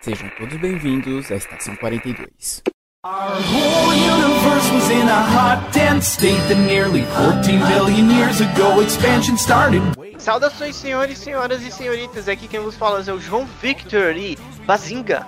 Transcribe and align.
Sejam 0.00 0.30
todos 0.38 0.56
bem-vindos 0.60 1.28
à 1.32 1.34
Estação 1.34 1.74
42. 1.74 2.62
Our 3.04 3.12
whole 3.12 3.92
universe 3.92 4.70
was 4.72 4.90
in 4.90 5.08
a 5.08 5.22
hot, 5.22 5.72
dense 5.72 6.12
state 6.12 6.40
that 6.46 6.54
nearly 6.54 7.02
14 7.16 7.58
billion 7.66 8.08
years 8.08 8.40
ago 8.40 8.80
expansion 8.80 9.36
started. 9.36 9.82
Saudações, 10.16 10.76
senhores, 10.76 11.18
senhoras 11.18 11.62
e 11.62 11.72
senhoritas. 11.72 12.28
Aqui 12.28 12.46
quem 12.46 12.60
vos 12.60 12.76
fala 12.76 13.02
é 13.04 13.12
o 13.12 13.18
João 13.18 13.44
Victor 13.60 14.16
e 14.16 14.38
Bazinga. 14.64 15.26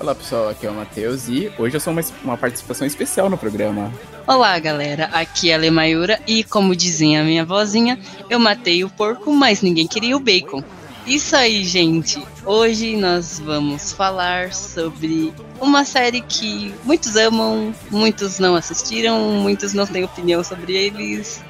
Olá 0.00 0.14
pessoal, 0.14 0.48
aqui 0.48 0.66
é 0.66 0.70
o 0.70 0.74
Matheus 0.74 1.28
e 1.28 1.52
hoje 1.58 1.76
eu 1.76 1.80
sou 1.80 1.92
uma, 1.92 2.02
uma 2.24 2.38
participação 2.38 2.86
especial 2.86 3.28
no 3.28 3.36
programa. 3.36 3.92
Olá 4.26 4.58
galera, 4.58 5.10
aqui 5.12 5.50
é 5.50 5.54
a 5.54 5.58
Lemayura 5.58 6.18
e 6.26 6.42
como 6.44 6.74
dizia 6.74 7.20
a 7.20 7.24
minha 7.24 7.44
vozinha, 7.44 8.00
eu 8.30 8.38
matei 8.38 8.82
o 8.84 8.88
porco, 8.88 9.30
mas 9.34 9.60
ninguém 9.60 9.86
queria 9.86 10.16
o 10.16 10.20
bacon. 10.20 10.64
Isso 11.06 11.34
aí, 11.34 11.64
gente. 11.64 12.22
Hoje 12.44 12.96
nós 12.96 13.38
vamos 13.38 13.92
falar 13.92 14.52
sobre 14.52 15.32
uma 15.60 15.84
série 15.84 16.20
que 16.20 16.74
muitos 16.84 17.16
amam, 17.16 17.74
muitos 17.90 18.38
não 18.38 18.54
assistiram, 18.54 19.18
muitos 19.18 19.72
não 19.72 19.86
têm 19.86 20.04
opinião 20.04 20.44
sobre 20.44 20.74
eles. 20.74 21.42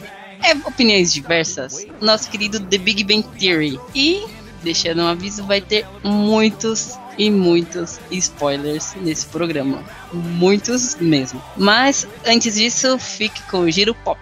É 0.43 0.53
opiniões 0.67 1.13
diversas. 1.13 1.87
Nosso 2.01 2.31
querido 2.31 2.61
The 2.61 2.79
Big 2.79 3.05
Bang 3.05 3.27
Theory. 3.39 3.79
E, 3.95 4.25
deixando 4.63 5.03
um 5.03 5.07
aviso, 5.07 5.45
vai 5.45 5.61
ter 5.61 5.87
muitos 6.03 6.99
e 7.19 7.31
muitos 7.31 8.01
spoilers 8.11 8.95
nesse 9.03 9.27
programa. 9.27 9.85
Muitos 10.13 10.97
mesmo. 10.97 11.43
Mas 11.57 12.07
antes 12.25 12.55
disso, 12.55 12.99
fique 12.99 13.43
com 13.51 13.61
o 13.61 13.71
Giro 13.71 13.95
Pop. 13.95 14.19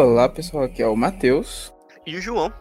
Olá 0.00 0.28
pessoal, 0.28 0.62
aqui 0.62 0.80
é 0.80 0.86
o 0.86 0.94
Matheus 0.94 1.74
E 2.06 2.14
o 2.14 2.20
João. 2.20 2.52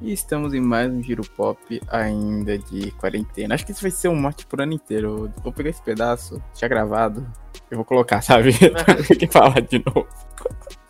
e 0.00 0.12
estamos 0.12 0.54
em 0.54 0.60
mais 0.60 0.88
um 0.92 1.02
Giro 1.02 1.28
Pop 1.30 1.80
ainda 1.88 2.56
de 2.56 2.92
quarentena. 2.92 3.56
Acho 3.56 3.66
que 3.66 3.72
isso 3.72 3.82
vai 3.82 3.90
ser 3.90 4.06
um 4.06 4.14
mote 4.14 4.46
por 4.46 4.60
ano 4.60 4.72
inteiro. 4.72 5.28
Vou 5.42 5.52
pegar 5.52 5.70
esse 5.70 5.82
pedaço, 5.82 6.40
já 6.54 6.68
gravado, 6.68 7.26
eu 7.68 7.78
vou 7.78 7.84
colocar, 7.84 8.22
sabe? 8.22 8.52
Tem 9.08 9.18
que 9.18 9.26
falar 9.26 9.60
de 9.60 9.82
novo. 9.84 10.06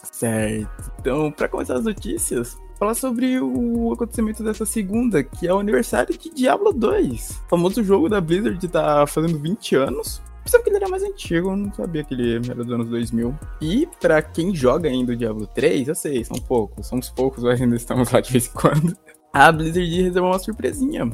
Certo. 0.02 0.92
Então, 1.00 1.32
pra 1.32 1.48
começar 1.48 1.76
as 1.76 1.84
notícias, 1.84 2.58
falar 2.78 2.92
sobre 2.92 3.40
o 3.40 3.94
acontecimento 3.94 4.44
dessa 4.44 4.66
segunda, 4.66 5.24
que 5.24 5.48
é 5.48 5.54
o 5.54 5.60
aniversário 5.60 6.18
de 6.18 6.34
Diablo 6.34 6.70
2. 6.70 7.30
O 7.46 7.48
famoso 7.48 7.82
jogo 7.82 8.10
da 8.10 8.20
Blizzard 8.20 8.68
tá 8.68 9.06
fazendo 9.06 9.38
20 9.38 9.74
anos. 9.74 10.20
Pensava 10.46 10.62
que 10.62 10.70
ele 10.70 10.76
era 10.76 10.88
mais 10.88 11.02
antigo, 11.02 11.56
não 11.56 11.74
sabia 11.74 12.04
que 12.04 12.14
ele 12.14 12.36
era 12.36 12.62
dos 12.62 12.72
anos 12.72 12.88
2000. 12.88 13.36
E 13.60 13.88
pra 14.00 14.22
quem 14.22 14.54
joga 14.54 14.88
ainda 14.88 15.12
o 15.12 15.16
Diablo 15.16 15.44
3, 15.44 15.88
eu 15.88 15.94
sei, 15.96 16.24
são 16.24 16.36
poucos, 16.36 16.86
somos 16.86 17.10
poucos, 17.10 17.42
mas 17.42 17.60
ainda 17.60 17.74
estamos 17.74 18.12
lá 18.12 18.20
de 18.20 18.30
vez 18.30 18.46
em 18.46 18.52
quando. 18.52 18.96
A 19.32 19.50
Blizzard 19.50 20.02
reservou 20.02 20.30
uma 20.30 20.38
surpresinha. 20.38 21.10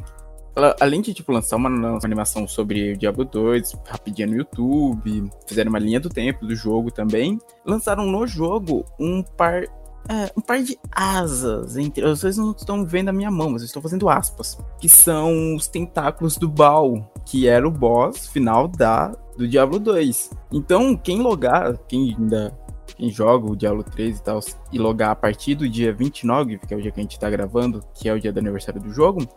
Ela, 0.55 0.75
além 0.79 1.01
de, 1.01 1.15
tipo, 1.15 1.31
lançar 1.31 1.55
uma, 1.55 1.67
uma 1.67 1.99
animação 2.03 2.47
sobre 2.47 2.93
o 2.93 2.97
Diablo 2.97 3.25
2, 3.25 3.73
rapidinho 3.87 4.29
no 4.29 4.35
YouTube, 4.35 5.27
fizeram 5.47 5.71
uma 5.71 5.79
linha 5.79 5.99
do 5.99 6.09
tempo 6.09 6.45
do 6.45 6.55
jogo 6.55 6.91
também, 6.91 7.39
lançaram 7.65 8.05
no 8.05 8.27
jogo 8.27 8.85
um 8.99 9.23
par 9.23 9.63
é, 10.09 10.31
um 10.37 10.41
par 10.41 10.61
de 10.61 10.77
asas. 10.91 11.77
Entre... 11.77 12.05
Vocês 12.05 12.37
não 12.37 12.51
estão 12.51 12.85
vendo 12.85 13.09
a 13.09 13.13
minha 13.13 13.31
mão, 13.31 13.49
mas 13.49 13.61
eu 13.61 13.65
estou 13.65 13.81
fazendo 13.81 14.09
aspas. 14.09 14.57
Que 14.79 14.89
são 14.89 15.55
os 15.55 15.67
tentáculos 15.67 16.37
do 16.37 16.47
Baal, 16.47 17.11
que 17.25 17.47
era 17.47 17.67
o 17.67 17.71
boss 17.71 18.27
final 18.27 18.67
da 18.67 19.11
do 19.37 19.47
Diablo 19.47 19.79
2. 19.79 20.31
Então, 20.51 20.95
quem 20.95 21.21
logar, 21.21 21.77
quem 21.87 22.15
ainda 22.17 22.57
quem 22.95 23.09
joga 23.09 23.49
o 23.49 23.55
Diablo 23.55 23.83
3 23.83 24.17
e 24.17 24.23
tal, 24.23 24.39
e 24.71 24.77
logar 24.77 25.11
a 25.11 25.15
partir 25.15 25.55
do 25.55 25.67
dia 25.67 25.93
29, 25.93 26.59
que 26.59 26.73
é 26.73 26.77
o 26.77 26.81
dia 26.81 26.91
que 26.91 26.99
a 26.99 27.03
gente 27.03 27.19
tá 27.19 27.29
gravando, 27.29 27.83
que 27.93 28.07
é 28.07 28.13
o 28.13 28.19
dia 28.19 28.31
do 28.31 28.39
aniversário 28.39 28.79
do 28.79 28.91
jogo, 28.91 29.27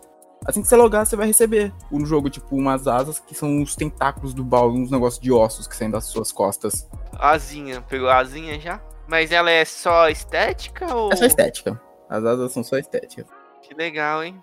assim 0.45 0.63
que 0.63 0.69
você 0.69 0.77
logar, 0.77 1.07
você 1.07 1.17
vai 1.17 1.27
receber 1.27 1.73
no 1.91 2.05
jogo, 2.05 2.29
tipo, 2.29 2.55
umas 2.55 2.87
asas 2.87 3.19
que 3.19 3.35
são 3.35 3.63
os 3.63 3.75
tentáculos 3.75 4.35
do 4.35 4.45
Baal, 4.45 4.71
uns 4.71 4.91
negócios 4.91 5.23
de 5.23 5.33
ossos 5.33 5.67
que 5.67 5.77
saem 5.77 5.91
das 5.91 6.05
suas 6.05 6.33
costas. 6.33 6.89
Asinha. 7.15 7.81
Pegou 7.81 8.09
a 8.09 8.19
asinha 8.19 8.59
já? 8.61 8.81
Mas 9.09 9.33
ela 9.33 9.51
é 9.51 9.65
só 9.65 10.09
estética 10.09 10.95
ou. 10.95 11.13
É 11.13 11.17
só 11.17 11.25
estética. 11.25 11.81
As 12.09 12.25
asas 12.25 12.53
são 12.53 12.63
só 12.63 12.77
estéticas. 12.77 13.27
Que 13.63 13.75
legal, 13.75 14.23
hein? 14.23 14.41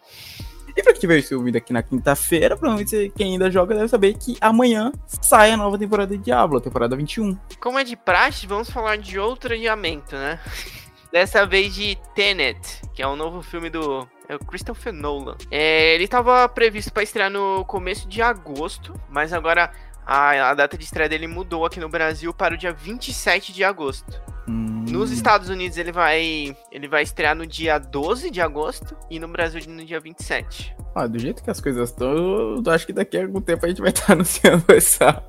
E 0.76 0.82
pra 0.82 0.92
quem 0.92 1.02
tiver 1.02 1.18
esse 1.18 1.36
ouvido 1.36 1.58
aqui 1.58 1.72
na 1.72 1.84
quinta-feira, 1.84 2.58
provavelmente 2.58 3.12
quem 3.16 3.34
ainda 3.34 3.52
joga 3.52 3.76
deve 3.76 3.88
saber 3.88 4.16
que 4.16 4.38
amanhã 4.42 4.92
sai 5.22 5.52
a 5.52 5.58
nova 5.58 5.78
temporada 5.78 6.18
de 6.18 6.24
Diablo, 6.24 6.58
a 6.58 6.62
temporada 6.62 6.96
21. 6.96 7.38
Como 7.60 7.78
é 7.78 7.84
de 7.84 7.96
praxe, 7.96 8.48
vamos 8.48 8.70
falar 8.70 8.98
de 8.98 9.20
outro 9.20 9.54
adiamento, 9.54 10.16
né? 10.16 10.40
Dessa 11.12 11.46
vez 11.46 11.76
de 11.76 11.96
Tenet, 12.16 12.82
que 12.94 13.04
é 13.04 13.08
um 13.08 13.16
novo 13.16 13.44
filme 13.44 13.70
do 13.70 14.08
é 14.28 14.36
o 14.36 14.40
Christopher 14.40 14.94
Nolan. 14.94 15.36
É, 15.52 15.94
ele 15.94 16.06
estava 16.06 16.48
previsto 16.50 16.92
para 16.92 17.04
estrear 17.04 17.30
no 17.30 17.64
começo 17.66 18.08
de 18.08 18.22
agosto, 18.22 18.94
mas 19.10 19.34
agora 19.34 19.72
a, 20.06 20.50
a, 20.50 20.54
data 20.54 20.78
de 20.78 20.84
estreia 20.84 21.10
dele 21.10 21.28
mudou 21.28 21.66
aqui 21.66 21.80
no 21.80 21.90
Brasil 21.90 22.34
para 22.34 22.54
o 22.54 22.58
dia 22.58 22.74
27 22.74 23.54
de 23.54 23.64
agosto. 23.64 24.22
Hum, 24.48 24.86
Nos 24.90 25.12
Estados 25.12 25.50
Unidos 25.50 25.78
ele 25.78 25.92
vai 25.92 26.56
ele 26.72 26.88
vai 26.88 27.04
estrear 27.04 27.36
no 27.36 27.46
dia 27.48 27.78
12 27.78 28.30
de 28.30 28.42
agosto 28.42 28.96
e 29.10 29.20
no 29.20 29.28
Brasil 29.28 29.62
no 29.68 29.86
dia 29.86 30.00
27. 30.00 30.76
Ah, 30.96 31.08
do 31.08 31.18
jeito 31.18 31.44
que 31.44 31.50
as 31.50 31.62
coisas 31.62 31.90
estão, 31.90 32.62
eu 32.64 32.72
acho 32.72 32.86
que 32.86 32.94
daqui 32.94 33.18
a 33.18 33.24
algum 33.24 33.42
tempo 33.42 33.66
a 33.66 33.70
gente 33.70 33.82
vai 33.82 33.90
estar 33.92 34.14
anunciando 34.14 34.66
essa. 34.70 35.24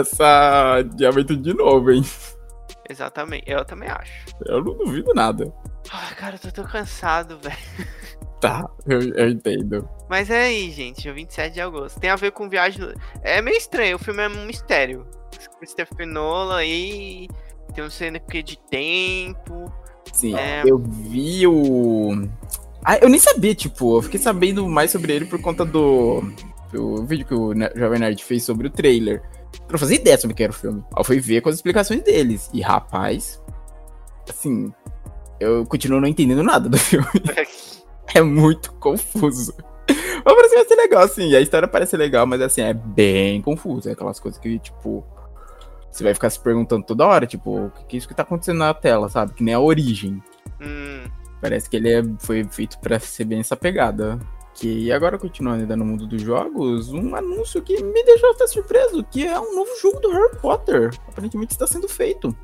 essa 0.00 0.74
adiamento 0.76 1.36
de 1.36 1.54
novo, 1.54 1.90
hein? 1.90 2.02
Exatamente, 2.88 3.50
eu 3.50 3.64
também 3.64 3.88
acho. 3.88 4.12
Eu 4.46 4.62
não 4.62 4.76
duvido 4.76 5.12
nada. 5.14 5.52
Ai, 5.90 6.14
cara, 6.14 6.34
eu 6.36 6.38
tô 6.38 6.50
tão 6.50 6.64
cansado, 6.64 7.38
velho. 7.38 7.56
Tá, 8.40 8.68
eu, 8.86 9.00
eu 9.14 9.30
entendo. 9.30 9.88
Mas 10.08 10.28
é 10.28 10.42
aí, 10.42 10.70
gente, 10.70 11.00
dia 11.00 11.14
27 11.14 11.54
de 11.54 11.60
agosto. 11.62 11.98
Tem 11.98 12.10
a 12.10 12.16
ver 12.16 12.30
com 12.32 12.46
viagem. 12.46 12.92
É 13.22 13.40
meio 13.40 13.56
estranho, 13.56 13.96
o 13.96 13.98
filme 13.98 14.22
é 14.22 14.28
um 14.28 14.44
mistério. 14.44 15.06
Christopher 15.58 16.06
Nolan 16.06 16.58
aí. 16.58 17.26
Tem 17.74 17.84
um 17.84 17.90
cena 17.90 18.18
que 18.18 18.42
de 18.42 18.58
tempo. 18.58 19.72
Sim, 20.12 20.36
É. 20.36 20.62
eu 20.64 20.78
vi 20.78 21.46
o. 21.46 22.28
Ah, 22.84 22.98
eu 22.98 23.08
nem 23.08 23.18
sabia, 23.18 23.54
tipo, 23.54 23.96
eu 23.96 24.02
fiquei 24.02 24.20
sabendo 24.20 24.68
mais 24.68 24.90
sobre 24.90 25.12
ele 25.14 25.24
por 25.24 25.40
conta 25.40 25.64
do. 25.64 26.22
do 26.72 27.04
vídeo 27.06 27.26
que 27.26 27.34
o 27.34 27.52
Jovem 27.74 27.98
Nerd 27.98 28.22
fez 28.22 28.44
sobre 28.44 28.66
o 28.66 28.70
trailer. 28.70 29.22
Eu 29.66 29.72
não 29.72 29.78
fazia 29.78 29.96
ideia 29.96 30.18
sobre 30.18 30.34
o 30.34 30.36
que 30.36 30.42
era 30.42 30.52
o 30.52 30.54
filme. 30.54 30.84
Eu 30.96 31.04
fui 31.04 31.18
ver 31.18 31.40
com 31.40 31.48
as 31.48 31.54
explicações 31.56 32.02
deles. 32.02 32.50
E 32.52 32.60
rapaz, 32.60 33.40
assim, 34.28 34.72
eu 35.40 35.64
continuo 35.66 36.00
não 36.00 36.08
entendendo 36.08 36.42
nada 36.42 36.68
do 36.68 36.76
filme. 36.78 37.06
É 38.14 38.20
muito 38.20 38.72
confuso. 38.74 39.54
Mas 39.88 40.34
parece 40.34 40.50
que 40.50 40.56
vai 40.56 40.64
ser 40.68 40.76
legal, 40.76 41.02
assim. 41.02 41.34
A 41.34 41.40
história 41.40 41.66
parece 41.68 41.96
legal, 41.96 42.26
mas 42.26 42.40
assim, 42.40 42.60
é 42.62 42.72
bem 42.74 43.40
confuso. 43.42 43.88
É 43.88 43.92
aquelas 43.92 44.20
coisas 44.20 44.38
que, 44.40 44.58
tipo. 44.58 45.04
Você 45.94 46.02
vai 46.02 46.12
ficar 46.12 46.28
se 46.28 46.40
perguntando 46.40 46.84
toda 46.84 47.06
hora, 47.06 47.24
tipo, 47.24 47.66
o 47.66 47.70
que 47.86 47.94
é 47.94 47.98
isso 47.98 48.08
que 48.08 48.14
tá 48.14 48.24
acontecendo 48.24 48.58
na 48.58 48.74
tela, 48.74 49.08
sabe? 49.08 49.32
Que 49.32 49.44
nem 49.44 49.54
a 49.54 49.60
origem. 49.60 50.20
Hum, 50.60 51.04
Parece 51.40 51.68
que 51.70 51.76
ele 51.76 51.92
é- 51.92 52.02
foi 52.20 52.42
feito 52.44 52.78
pra 52.80 52.98
ser 52.98 53.24
bem 53.26 53.38
essa 53.40 53.54
pegada. 53.54 54.18
Que 54.54 54.90
agora, 54.90 55.18
continuando 55.18 55.60
ainda 55.60 55.76
no 55.76 55.84
mundo 55.84 56.06
dos 56.06 56.20
jogos, 56.22 56.90
um 56.92 57.14
anúncio 57.14 57.60
que 57.62 57.80
me 57.82 58.02
deixou 58.04 58.30
até 58.32 58.46
surpreso, 58.46 59.04
que 59.04 59.26
é 59.26 59.38
um 59.38 59.54
novo 59.54 59.70
jogo 59.80 60.00
do 60.00 60.10
Harry 60.10 60.36
Potter. 60.40 60.90
Aparentemente 61.06 61.52
está 61.52 61.66
sendo 61.66 61.88
feito. 61.88 62.34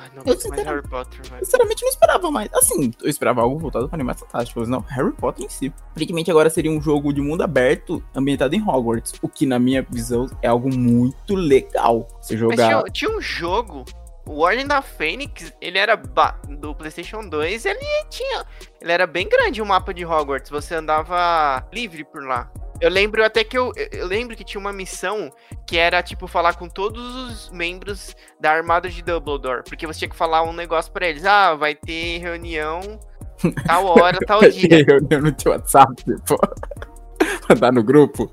Ai, 0.00 0.08
não 0.14 0.22
Eu 0.22 0.26
mais 0.26 0.42
sinceramente- 0.42 0.68
Harry 0.68 0.88
Potter, 0.88 1.30
velho. 1.30 1.44
Sinceramente, 1.44 1.82
não 1.82 1.88
esperava 1.88 2.30
mais. 2.30 2.48
Assim, 2.54 2.90
eu 3.02 3.08
esperava 3.08 3.40
algo 3.42 3.58
voltado 3.58 3.88
para 3.88 3.96
animais 3.96 4.18
fantásticos, 4.20 4.68
não. 4.68 4.80
Harry 4.88 5.12
Potter 5.12 5.44
em 5.46 5.48
si. 5.48 5.72
Aparentemente, 5.90 6.30
agora 6.30 6.48
seria 6.50 6.70
um 6.70 6.80
jogo 6.80 7.12
de 7.12 7.20
mundo 7.20 7.42
aberto, 7.42 8.02
ambientado 8.14 8.54
em 8.54 8.62
Hogwarts. 8.62 9.12
O 9.22 9.28
que, 9.28 9.46
na 9.46 9.58
minha 9.58 9.82
visão, 9.88 10.26
é 10.42 10.48
algo 10.48 10.74
muito 10.74 11.34
legal. 11.34 12.06
Você 12.20 12.34
Mas 12.34 12.40
jogar. 12.40 12.56
tinha, 12.68 12.82
tinha 12.92 13.16
um 13.16 13.20
jogo, 13.20 13.84
o 14.30 14.38
Ordem 14.38 14.64
da 14.64 14.80
Fênix, 14.80 15.52
ele 15.60 15.76
era 15.76 15.96
do 15.96 16.74
PlayStation 16.74 17.28
2, 17.28 17.64
ele 17.66 18.04
tinha. 18.08 18.46
Ele 18.80 18.92
era 18.92 19.04
bem 19.04 19.28
grande 19.28 19.60
o 19.60 19.66
mapa 19.66 19.92
de 19.92 20.04
Hogwarts, 20.04 20.48
você 20.48 20.76
andava 20.76 21.66
livre 21.72 22.04
por 22.04 22.24
lá. 22.24 22.48
Eu 22.80 22.88
lembro 22.88 23.24
até 23.24 23.42
que 23.42 23.58
eu, 23.58 23.72
eu 23.92 24.06
lembro 24.06 24.36
que 24.36 24.44
tinha 24.44 24.60
uma 24.60 24.72
missão 24.72 25.30
que 25.66 25.76
era 25.76 26.00
tipo 26.00 26.28
falar 26.28 26.54
com 26.54 26.68
todos 26.68 27.14
os 27.14 27.50
membros 27.50 28.14
da 28.38 28.52
armada 28.52 28.88
de 28.88 29.02
Dumbledore, 29.02 29.64
porque 29.64 29.86
você 29.86 29.98
tinha 29.98 30.08
que 30.08 30.16
falar 30.16 30.44
um 30.44 30.52
negócio 30.52 30.92
pra 30.92 31.08
eles. 31.08 31.24
Ah, 31.24 31.56
vai 31.56 31.74
ter 31.74 32.18
reunião 32.18 32.80
tal 33.66 33.86
hora, 33.86 34.18
tal 34.24 34.40
dia. 34.48 34.84
reunião 34.86 35.20
no 35.22 35.32
teu 35.32 35.52
WhatsApp, 35.52 36.04
pô. 36.26 36.38
Mandar 37.48 37.72
no 37.72 37.82
grupo. 37.82 38.30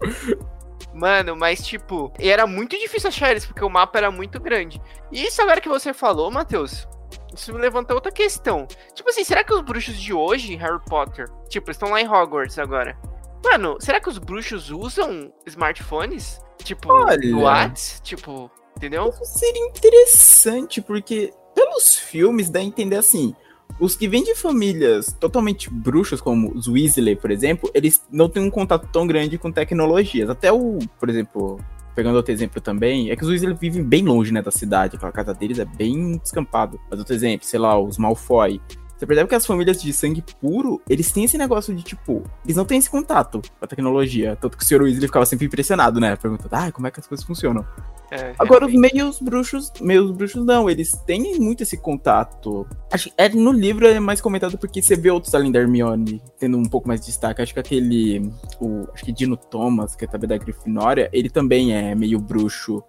Mano, 0.98 1.36
mas 1.36 1.66
tipo, 1.66 2.12
era 2.20 2.48
muito 2.48 2.78
difícil 2.78 3.10
achar 3.10 3.32
eles, 3.32 3.46
porque 3.46 3.64
o 3.64 3.70
mapa 3.70 3.98
era 3.98 4.12
muito 4.12 4.40
grande. 4.40 4.82
E 5.12 5.24
isso 5.24 5.42
agora 5.42 5.62
que 5.62 5.70
você 5.70 5.94
falou, 5.94 6.32
Matheus, 6.32 6.88
isso 7.36 7.54
me 7.54 7.60
levanta 7.60 7.94
outra 7.94 8.12
questão. 8.12 8.68
Tipo 8.94 9.10
assim, 9.10 9.24
será 9.24 9.44
que 9.44 9.54
os 9.54 9.62
bruxos 9.62 10.00
de 10.00 10.14
hoje, 10.14 10.56
Harry 10.56 10.84
Potter, 10.86 11.30
tipo, 11.50 11.70
estão 11.70 11.90
lá 11.90 12.02
em 12.02 12.08
Hogwarts 12.08 12.58
agora? 12.58 12.98
Mano, 13.46 13.78
será 13.80 14.00
que 14.00 14.10
os 14.10 14.18
bruxos 14.18 14.72
usam 14.72 15.32
smartphones? 15.46 16.40
Tipo, 16.64 16.92
Olha. 16.92 17.38
Whats? 17.38 18.02
Tipo, 18.04 18.52
Entendeu? 18.78 19.10
Isso 19.10 19.40
seria 19.40 19.66
interessante, 19.66 20.82
porque 20.82 21.34
pelos 21.56 21.96
filmes 21.96 22.48
dá 22.50 22.60
a 22.60 22.64
entender 22.64 22.96
assim. 22.96 23.36
Os 23.80 23.96
que 23.96 24.08
vêm 24.08 24.24
de 24.24 24.34
famílias 24.34 25.16
totalmente 25.20 25.70
bruxas, 25.70 26.20
como 26.20 26.52
os 26.56 26.68
Weasley, 26.68 27.16
por 27.16 27.30
exemplo, 27.30 27.70
eles 27.74 28.02
não 28.12 28.28
têm 28.28 28.42
um 28.42 28.50
contato 28.50 28.88
tão 28.92 29.06
grande 29.06 29.38
com 29.38 29.52
tecnologias. 29.52 30.30
Até 30.30 30.52
o, 30.52 30.80
por 31.00 31.10
exemplo, 31.10 31.60
pegando 31.96 32.16
outro 32.16 32.32
exemplo 32.32 32.60
também, 32.60 33.12
é 33.12 33.16
que 33.16 33.24
os 33.24 33.30
Weasley 33.30 33.54
vivem 33.54 33.84
bem 33.84 34.04
longe, 34.04 34.34
né, 34.34 34.42
da 34.42 34.52
cidade. 34.52 34.96
Aquela 34.96 35.12
casa 35.12 35.34
deles 35.34 35.60
é 35.60 35.66
bem 35.66 36.18
descampado. 36.18 36.80
Mas 36.90 37.00
outro 37.00 37.14
exemplo, 37.14 37.46
sei 37.46 37.60
lá, 37.60 37.80
os 37.80 37.98
Malfoy. 38.00 38.60
Você 38.98 39.06
percebe 39.06 39.30
que 39.30 39.36
as 39.36 39.46
famílias 39.46 39.82
de 39.82 39.94
sangue 39.94 40.24
puro, 40.42 40.82
eles 40.90 41.12
têm 41.12 41.26
esse 41.26 41.38
negócio 41.38 41.74
de, 41.76 41.84
tipo, 41.84 42.24
eles 42.44 42.58
não 42.58 42.66
têm 42.66 42.80
esse 42.80 42.90
contato 42.90 43.42
com 43.42 43.66
a 43.66 43.68
tecnologia. 43.68 44.36
Tanto 44.36 44.58
que 44.58 44.64
o 44.64 44.68
Sr. 44.68 44.82
Weasley 44.82 45.08
ficava 45.08 45.26
sempre 45.26 45.46
impressionado, 45.46 46.00
né? 46.00 46.16
Perguntando, 46.16 46.50
ah, 46.52 46.72
como 46.72 46.88
é 46.88 46.92
que 46.92 47.00
as 47.00 47.06
coisas 47.06 47.26
funcionam? 47.26 47.64
É, 48.10 48.34
Agora, 48.40 48.66
os 48.66 48.74
meios 48.74 49.20
bruxos, 49.20 49.72
meios 49.82 50.10
bruxos 50.12 50.44
não, 50.46 50.70
eles 50.70 50.94
têm 51.06 51.40
muito 51.40 51.62
esse 51.62 51.78
contato. 51.78 52.66
Acho 52.92 53.12
é 53.18 53.28
no 53.30 53.52
livro 53.52 53.86
é 53.86 54.00
mais 54.00 54.22
comentado 54.22 54.58
porque 54.58 54.82
você 54.82 54.96
vê 54.96 55.12
outros 55.12 55.36
além 55.36 55.52
da 55.52 55.60
Hermione 55.60 56.22
tendo 56.40 56.58
um 56.58 56.64
pouco 56.64 56.88
mais 56.88 57.02
de 57.02 57.08
destaque. 57.08 57.42
Acho 57.42 57.54
que 57.54 57.60
aquele, 57.60 58.32
o, 58.62 58.88
acho 58.94 59.04
que 59.04 59.12
Dino 59.12 59.36
Thomas, 59.36 59.96
que 59.96 60.06
é 60.06 60.08
também 60.08 60.28
da 60.28 60.38
Grifinória, 60.38 61.10
ele 61.12 61.30
também 61.30 61.76
é 61.76 61.94
meio 61.94 62.20
bruxo. 62.20 62.82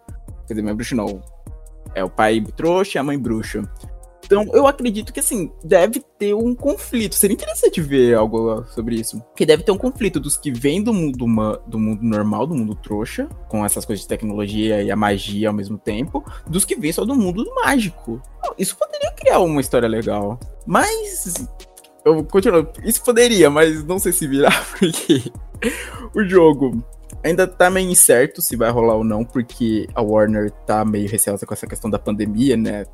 Quer 0.47 0.55
dizer, 0.55 0.63
meio 0.63 0.77
bruxo 0.77 0.95
não. 0.95 1.21
É 1.95 2.05
o 2.05 2.09
pai 2.09 2.41
trouxa 2.57 2.97
e 2.97 3.01
a 3.01 3.03
mãe 3.03 3.19
bruxa. 3.19 3.69
Então, 4.25 4.45
eu 4.53 4.67
acredito 4.67 5.13
que, 5.13 5.21
assim, 5.21 5.51
deve 5.65 6.01
ter 6.19 6.35
um 6.35 6.55
conflito. 6.55 7.15
Seria 7.15 7.35
interessante 7.35 7.81
ver 7.81 8.15
algo 8.15 8.65
sobre 8.75 8.97
isso. 8.97 9.21
Porque 9.21 9.47
deve 9.47 9.63
ter 9.63 9.73
um 9.73 9.79
conflito 9.79 10.21
dos 10.21 10.37
que 10.37 10.51
vêm 10.51 10.83
do 10.83 10.93
mundo, 10.93 11.17
do 11.67 11.79
mundo 11.79 12.03
normal, 12.03 12.47
do 12.47 12.55
mundo 12.55 12.75
trouxa, 12.75 13.27
com 13.49 13.65
essas 13.65 13.85
coisas 13.85 14.03
de 14.03 14.09
tecnologia 14.09 14.83
e 14.83 14.91
a 14.91 14.97
magia 14.97 15.49
ao 15.49 15.55
mesmo 15.55 15.79
tempo, 15.79 16.25
dos 16.47 16.65
que 16.65 16.77
vêm 16.77 16.93
só 16.93 17.05
do 17.05 17.15
mundo 17.15 17.45
mágico. 17.55 18.21
Isso 18.59 18.77
poderia 18.77 19.13
criar 19.13 19.41
uma 19.41 19.61
história 19.61 19.89
legal. 19.89 20.39
Mas. 20.67 21.35
Eu 22.05 22.23
continuo. 22.25 22.69
Isso 22.85 23.03
poderia, 23.03 23.49
mas 23.49 23.85
não 23.85 23.99
sei 23.99 24.13
se 24.13 24.27
virar, 24.27 24.65
porque 24.79 25.33
o 26.15 26.25
jogo 26.25 26.85
ainda 27.25 27.47
tá 27.47 27.69
meio 27.71 27.91
incerto 27.91 28.41
se 28.43 28.57
vai 28.57 28.71
rolar 28.71 28.95
ou 28.95 29.05
não, 29.05 29.25
porque 29.25 29.87
a 29.95 30.03
Warner 30.03 30.51
tá 30.67 30.85
meio 30.85 31.09
receosa 31.09 31.45
com 31.47 31.55
essa 31.55 31.67
questão 31.67 31.91
da 31.91 31.99
pandemia, 31.99 32.57
né? 32.57 32.85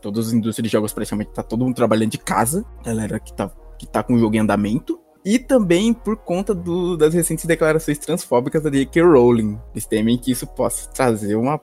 Todas 0.00 0.28
as 0.28 0.32
indústrias 0.32 0.64
de 0.68 0.72
jogos 0.72 0.92
praticamente 0.92 1.30
tá 1.32 1.42
todo 1.42 1.64
mundo 1.64 1.74
trabalhando 1.74 2.10
de 2.10 2.18
casa, 2.18 2.64
galera 2.84 3.18
que 3.20 3.32
tá, 3.32 3.50
que 3.78 3.86
tá 3.86 4.02
com 4.02 4.14
o 4.14 4.18
jogo 4.18 4.36
em 4.36 4.40
andamento. 4.40 4.98
E 5.24 5.38
também 5.38 5.94
por 5.94 6.16
conta 6.18 6.54
do- 6.54 6.98
das 6.98 7.14
recentes 7.14 7.46
declarações 7.46 7.96
transfóbicas 7.98 8.62
da 8.62 8.68
J.K. 8.68 9.00
Rowling. 9.02 9.58
Eles 9.72 9.86
temem 9.86 10.18
que 10.18 10.30
isso 10.30 10.46
possa 10.46 10.86
trazer 10.90 11.34
uma. 11.34 11.58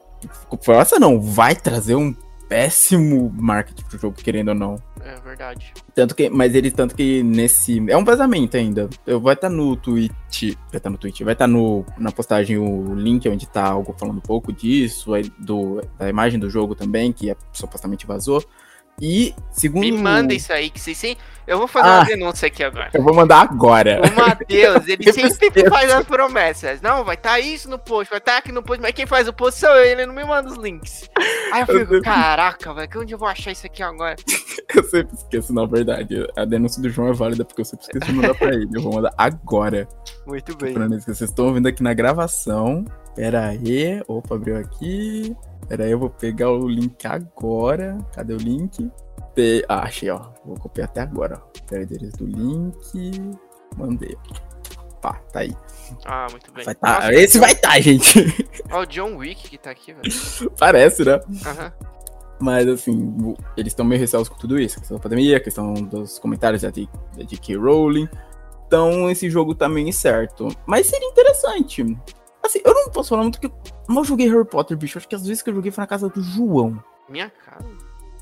Possa 0.66 0.98
não, 1.00 1.22
vai 1.22 1.56
trazer 1.56 1.94
um 1.94 2.16
péssimo 2.52 3.34
marketing 3.34 3.84
pro 3.86 3.98
jogo, 3.98 4.18
querendo 4.18 4.50
ou 4.50 4.56
não. 4.56 4.76
É 5.06 5.16
verdade. 5.22 5.74
Tanto 5.96 6.14
que, 6.14 6.30
mas 6.30 6.54
ele 6.54 6.70
tanto 6.70 6.94
que 6.94 7.24
nesse 7.24 7.82
é 7.90 7.96
um 7.96 8.04
vazamento 8.04 8.58
ainda. 8.58 8.90
Eu 9.08 9.22
vai 9.22 9.36
estar 9.36 9.50
no 9.50 9.74
tweet, 9.78 10.58
vai 10.70 10.78
estar 10.78 10.90
no 10.90 10.98
tweet, 10.98 11.24
vai 11.24 11.32
estar 11.32 11.48
no 11.48 11.86
na 11.98 12.12
postagem 12.12 12.58
o 12.58 12.94
link 12.94 13.28
onde 13.30 13.48
tá 13.48 13.64
algo 13.64 13.96
falando 13.98 14.18
um 14.18 14.22
pouco 14.22 14.52
disso, 14.52 15.14
aí 15.14 15.32
do 15.40 15.82
da 15.98 16.10
imagem 16.10 16.38
do 16.38 16.50
jogo 16.50 16.76
também 16.76 17.14
que 17.14 17.32
é, 17.32 17.38
supostamente 17.54 18.06
vazou. 18.06 18.44
E 19.02 19.34
segundo 19.52 19.82
Me 19.82 19.92
manda 19.92 20.32
isso 20.34 20.54
aí, 20.54 20.70
que 20.70 20.80
vocês 20.80 20.96
sim. 20.98 21.16
Eu 21.48 21.58
vou 21.58 21.68
fazer 21.68 21.90
Ah. 21.90 21.96
uma 21.98 22.06
denúncia 22.06 22.48
aqui 22.48 22.64
agora. 22.64 22.92
eu 22.94 23.02
vou 23.04 23.16
mandar 23.16 23.42
agora. 23.42 24.00
O 24.06 24.16
Matheus, 24.16 24.88
ele 24.88 25.12
sempre 25.34 25.68
faz 25.68 25.92
as 25.92 26.06
promessas. 26.06 26.80
Não, 26.82 27.04
vai 27.04 27.16
estar 27.16 27.40
isso 27.40 27.68
no 27.68 27.80
post, 27.80 28.10
vai 28.12 28.20
estar 28.20 28.38
aqui 28.38 28.52
no 28.52 28.62
post, 28.62 28.80
mas 28.80 28.92
quem 28.94 29.08
faz 29.08 29.28
o 29.28 29.34
post 29.34 29.60
sou 29.60 29.70
eu, 29.70 29.84
ele 29.84 30.06
não 30.06 30.14
me 30.14 30.24
manda 30.24 30.48
os 30.50 30.56
links. 30.58 31.10
Aí 31.52 31.62
eu 31.62 31.68
fico, 31.68 32.00
caraca, 32.04 32.72
velho, 32.76 32.90
onde 33.02 33.14
eu 33.16 33.18
vou 33.18 33.28
achar 33.28 33.52
isso 33.52 33.66
aqui 33.66 33.82
agora? 33.82 34.16
Eu 34.74 34.84
sempre 34.86 35.14
esqueço, 35.18 35.54
na 35.54 35.66
verdade. 35.66 36.26
A 36.38 36.46
denúncia 36.46 36.82
do 36.82 36.90
João 36.90 37.10
é 37.10 37.14
válida 37.14 37.44
porque 37.44 37.60
eu 37.60 37.66
sempre 37.66 37.84
esqueço 37.88 38.06
de 38.06 38.14
mandar 38.14 38.34
pra 38.36 38.54
ele. 38.54 38.70
Eu 38.74 38.82
vou 38.82 38.94
mandar 38.94 39.14
agora. 39.18 39.86
Muito 40.26 40.56
bem. 40.56 40.74
Pra 40.74 40.88
não 40.88 40.96
esquecer. 40.98 41.18
Vocês 41.18 41.30
estão 41.30 41.48
ouvindo 41.48 41.68
aqui 41.68 41.84
na 41.84 41.94
gravação. 41.94 42.86
Pera 43.16 43.48
aí. 43.48 44.02
Opa, 44.08 44.36
abriu 44.36 44.58
aqui. 44.58 45.36
Pera 45.68 45.84
aí, 45.86 45.92
eu 45.92 46.00
vou 46.00 46.10
pegar 46.10 46.52
o 46.52 46.68
link 46.68 47.06
agora. 47.06 47.98
Cadê 48.14 48.34
o 48.34 48.38
link? 48.38 48.90
Pe- 49.36 49.64
Ah, 49.70 49.82
achei, 49.84 50.10
ó. 50.10 50.30
Vou 50.46 50.58
copiar 50.58 50.88
até 50.88 51.02
agora, 51.02 51.42
ó. 51.44 51.60
Pera 51.68 51.82
aí, 51.82 51.86
do 51.86 52.26
link. 52.26 53.12
Mandei. 53.78 54.18
Pá, 55.02 55.14
tá 55.34 55.40
aí. 55.40 55.56
Ah, 56.06 56.28
muito 56.30 56.52
bem. 56.54 56.64
Vai 56.64 56.76
tá. 56.76 56.96
Nossa, 56.96 57.14
Esse 57.14 57.40
vai 57.40 57.56
tá, 57.56 57.80
gente. 57.80 58.20
Ó, 58.72 58.82
o 58.82 58.86
John 58.86 59.18
Wick 59.18 59.50
que 59.50 59.58
tá 59.58 59.72
aqui, 59.72 59.94
velho. 59.94 60.52
Parece, 60.60 61.04
né? 61.04 61.20
Aham. 61.46 61.74
Mas, 62.40 62.68
assim, 62.68 63.36
eles 63.56 63.72
estão 63.72 63.86
meio 63.86 64.02
receosos 64.02 64.28
com 64.28 64.36
tudo 64.38 64.60
isso. 64.60 64.78
A 64.78 64.80
questão 64.80 64.98
da 64.98 65.04
pandemia, 65.04 65.38
a 65.38 65.40
questão 65.40 65.74
dos 65.76 66.18
comentários 66.18 66.62
J- 66.62 66.90
da 67.16 67.24
J.K. 67.24 67.56
Rowling. 67.56 68.10
Então, 68.66 69.10
esse 69.12 69.30
jogo 69.30 69.54
tá 69.54 69.70
meio 69.70 69.88
incerto. 69.88 70.48
Mas 70.66 70.88
seria 70.88 71.08
interessante. 71.08 71.84
Assim, 72.44 72.60
eu 72.66 72.74
não 72.74 72.90
posso 72.90 73.10
falar 73.10 73.22
muito 73.24 73.40
que 73.40 73.48
eu 73.48 73.54
não 73.90 74.04
joguei 74.04 74.28
Harry 74.30 74.46
Potter, 74.46 74.76
bicho. 74.78 74.98
Acho 74.98 75.08
que 75.08 75.16
as 75.16 75.26
vezes 75.26 75.42
que 75.44 75.50
eu 75.50 75.56
joguei 75.56 75.72
foi 75.72 75.82
na 75.82 75.88
casa 75.88 76.10
do 76.10 76.22
João. 76.22 76.84
Minha 77.10 77.30
cara. 77.30 77.64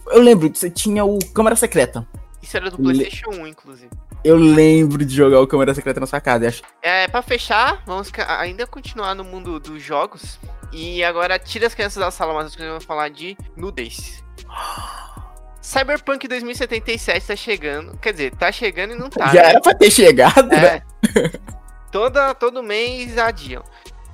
Eu 0.08 0.22
lembro 0.22 0.50
que 0.50 0.58
você 0.58 0.70
tinha 0.70 1.06
o 1.06 1.20
Câmara 1.34 1.56
Secreta. 1.56 2.08
Isso 2.42 2.56
era 2.58 2.72
do 2.72 2.78
Le- 2.78 2.84
PlayStation 3.00 3.30
1, 3.42 3.48
inclusive. 3.48 3.90
Eu 4.24 4.36
lembro 4.36 5.06
de 5.06 5.16
jogar 5.16 5.40
o 5.42 5.48
Câmara 5.48 5.74
Secreta 5.74 6.00
na 6.00 6.06
sua 6.08 6.20
casa. 6.22 6.48
acho- 6.48 6.64
É, 6.82 7.08
pra 7.08 7.22
fechar, 7.22 7.84
vamos 7.86 8.12
ainda 8.40 8.66
continuar 8.66 9.14
no 9.14 9.24
mundo 9.24 9.60
dos 9.60 9.82
jogos. 9.84 10.40
E 10.72 11.04
agora 11.04 11.38
tira 11.40 11.68
as 11.68 11.74
crianças 11.74 12.02
da 12.04 12.12
sala, 12.12 12.34
mas 12.34 12.56
eu 12.58 12.72
vou 12.72 12.82
falar 12.82 13.10
de 13.10 13.38
nudez. 13.56 14.24
Cyberpunk 15.62 16.28
2077 16.28 17.28
tá 17.28 17.36
chegando. 17.36 17.98
Quer 17.98 18.12
dizer, 18.14 18.36
tá 18.36 18.52
chegando 18.52 18.94
e 18.94 18.98
não 18.98 19.10
tá. 19.10 19.28
Já 19.28 19.42
né? 19.44 19.50
era 19.50 19.62
pra 19.62 19.76
ter 19.76 19.92
chegado, 19.92 20.48
né? 20.48 20.82
É. 21.16 21.40
Toda, 21.92 22.34
todo 22.34 22.64
mês 22.64 23.18
adiam. 23.18 23.64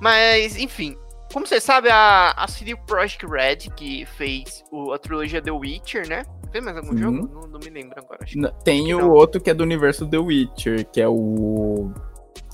Mas, 0.00 0.56
enfim. 0.56 0.96
Como 1.32 1.46
você 1.46 1.60
sabe, 1.60 1.88
a, 1.90 2.30
a 2.36 2.46
CD 2.48 2.76
Projekt 2.86 3.26
Red, 3.26 3.56
que 3.76 4.06
fez 4.16 4.62
o- 4.70 4.92
a 4.92 4.98
trilogia 4.98 5.42
The 5.42 5.50
Witcher, 5.50 6.08
né? 6.08 6.22
Fez 6.52 6.64
mais 6.64 6.76
algum 6.76 6.90
Uhum. 6.92 6.96
jogo? 6.98 7.16
Não, 7.34 7.48
não 7.48 7.58
me 7.58 7.68
lembro 7.68 7.94
agora. 7.98 8.20
Acho 8.22 8.34
que 8.34 8.38
N- 8.38 8.52
Tem 8.64 8.94
o 8.94 8.98
não. 8.98 9.10
outro 9.10 9.40
que 9.40 9.50
é 9.50 9.54
do 9.54 9.64
universo 9.64 10.06
The 10.06 10.18
Witcher, 10.18 10.86
que 10.90 11.00
é 11.00 11.08
o 11.08 11.90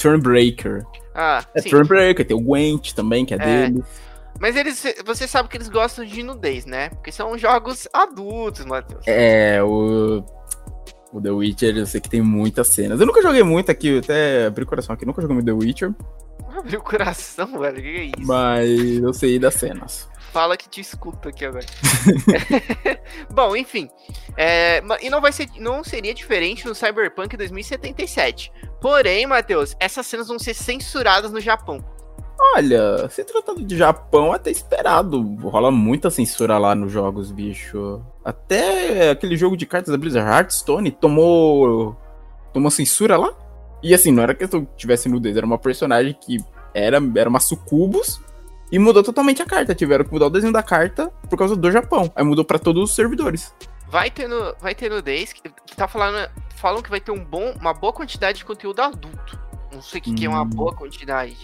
Turnbreaker. 0.00 0.84
Ah, 1.14 1.44
É 1.54 1.60
sim. 1.60 1.68
Turnbreaker, 1.70 2.26
tem 2.26 2.36
o 2.36 2.40
Gwent 2.40 2.92
também, 2.94 3.24
que 3.26 3.34
é, 3.34 3.36
É. 3.36 3.40
dele. 3.68 3.84
Mas 4.40 4.56
eles, 4.56 4.82
você 5.04 5.28
sabe 5.28 5.48
que 5.48 5.56
eles 5.56 5.68
gostam 5.68 6.04
de 6.04 6.22
nudez, 6.22 6.64
né? 6.64 6.88
Porque 6.88 7.12
são 7.12 7.36
jogos 7.38 7.86
adultos, 7.92 8.64
Matheus. 8.64 9.06
É, 9.06 9.62
o. 9.62 10.24
O 11.12 11.20
The 11.20 11.30
Witcher, 11.30 11.76
eu 11.76 11.84
sei 11.84 12.00
que 12.00 12.08
tem 12.08 12.22
muitas 12.22 12.68
cenas. 12.68 12.98
Eu 12.98 13.06
nunca 13.06 13.20
joguei 13.20 13.42
muito 13.42 13.70
aqui, 13.70 13.98
até 13.98 14.46
abri 14.46 14.64
o 14.64 14.66
coração 14.66 14.94
aqui, 14.94 15.04
nunca 15.04 15.20
joguei 15.20 15.34
muito 15.34 15.44
The 15.46 15.52
Witcher, 15.52 15.92
O 16.64 16.80
coração, 16.82 17.58
velho. 17.58 17.78
O 17.78 17.82
que 17.82 17.88
é 17.88 18.04
isso? 18.04 18.26
mas 18.26 18.98
eu 18.98 19.12
sei 19.12 19.38
das 19.38 19.54
cenas. 19.54 20.08
Fala 20.32 20.56
que 20.56 20.68
te 20.68 20.80
escuta 20.80 21.28
aqui 21.28 21.44
agora. 21.44 21.66
Bom, 23.30 23.54
enfim. 23.54 23.90
É, 24.36 24.82
e 25.02 25.10
não 25.10 25.20
vai 25.20 25.30
ser, 25.30 25.46
não 25.58 25.84
seria 25.84 26.14
diferente 26.14 26.66
no 26.66 26.74
Cyberpunk 26.74 27.36
2077. 27.36 28.50
Porém, 28.80 29.26
Matheus, 29.26 29.76
essas 29.78 30.06
cenas 30.06 30.28
vão 30.28 30.38
ser 30.38 30.54
censuradas 30.54 31.30
no 31.30 31.40
Japão. 31.40 31.84
Olha, 32.54 33.08
se 33.08 33.22
tratando 33.24 33.62
de 33.62 33.76
Japão, 33.76 34.32
é 34.32 34.36
até 34.36 34.50
esperado. 34.50 35.20
Rola 35.42 35.70
muita 35.70 36.10
censura 36.10 36.58
lá 36.58 36.74
nos 36.74 36.90
jogos, 36.90 37.30
bicho. 37.30 38.02
Até 38.24 39.10
aquele 39.10 39.36
jogo 39.36 39.56
de 39.56 39.66
cartas 39.66 39.92
da 39.92 39.98
Blizzard 39.98 40.28
Hearthstone 40.28 40.90
tomou. 40.90 41.96
tomou 42.52 42.70
censura 42.70 43.16
lá. 43.16 43.32
E 43.82 43.94
assim, 43.94 44.12
não 44.12 44.22
era 44.22 44.34
que 44.34 44.46
tivesse 44.76 45.08
nudez, 45.08 45.36
era 45.36 45.44
uma 45.46 45.58
personagem 45.58 46.16
que 46.20 46.38
era, 46.74 46.98
era 47.16 47.28
uma 47.28 47.40
sucubus 47.40 48.20
e 48.70 48.78
mudou 48.78 49.02
totalmente 49.02 49.42
a 49.42 49.46
carta. 49.46 49.74
Tiveram 49.74 50.04
que 50.04 50.12
mudar 50.12 50.26
o 50.26 50.30
desenho 50.30 50.52
da 50.52 50.62
carta 50.62 51.08
por 51.28 51.36
causa 51.38 51.56
do 51.56 51.70
Japão. 51.70 52.10
Aí 52.14 52.24
mudou 52.24 52.44
pra 52.44 52.58
todos 52.58 52.90
os 52.90 52.94
servidores. 52.94 53.54
Vai 53.88 54.10
ter, 54.10 54.26
no, 54.28 54.54
vai 54.60 54.74
ter 54.74 54.90
nudez, 54.90 55.32
que 55.34 55.42
tá 55.76 55.86
falando, 55.86 56.30
falam 56.56 56.80
que 56.80 56.88
vai 56.88 57.00
ter 57.00 57.10
um 57.10 57.22
bom, 57.22 57.52
uma 57.60 57.74
boa 57.74 57.92
quantidade 57.92 58.38
de 58.38 58.44
conteúdo 58.44 58.80
adulto. 58.80 59.38
Não 59.70 59.82
sei 59.82 60.00
o 60.00 60.02
que, 60.02 60.14
que 60.14 60.24
é 60.24 60.28
uma 60.28 60.42
Hum. 60.42 60.48
boa 60.48 60.74
quantidade. 60.74 61.36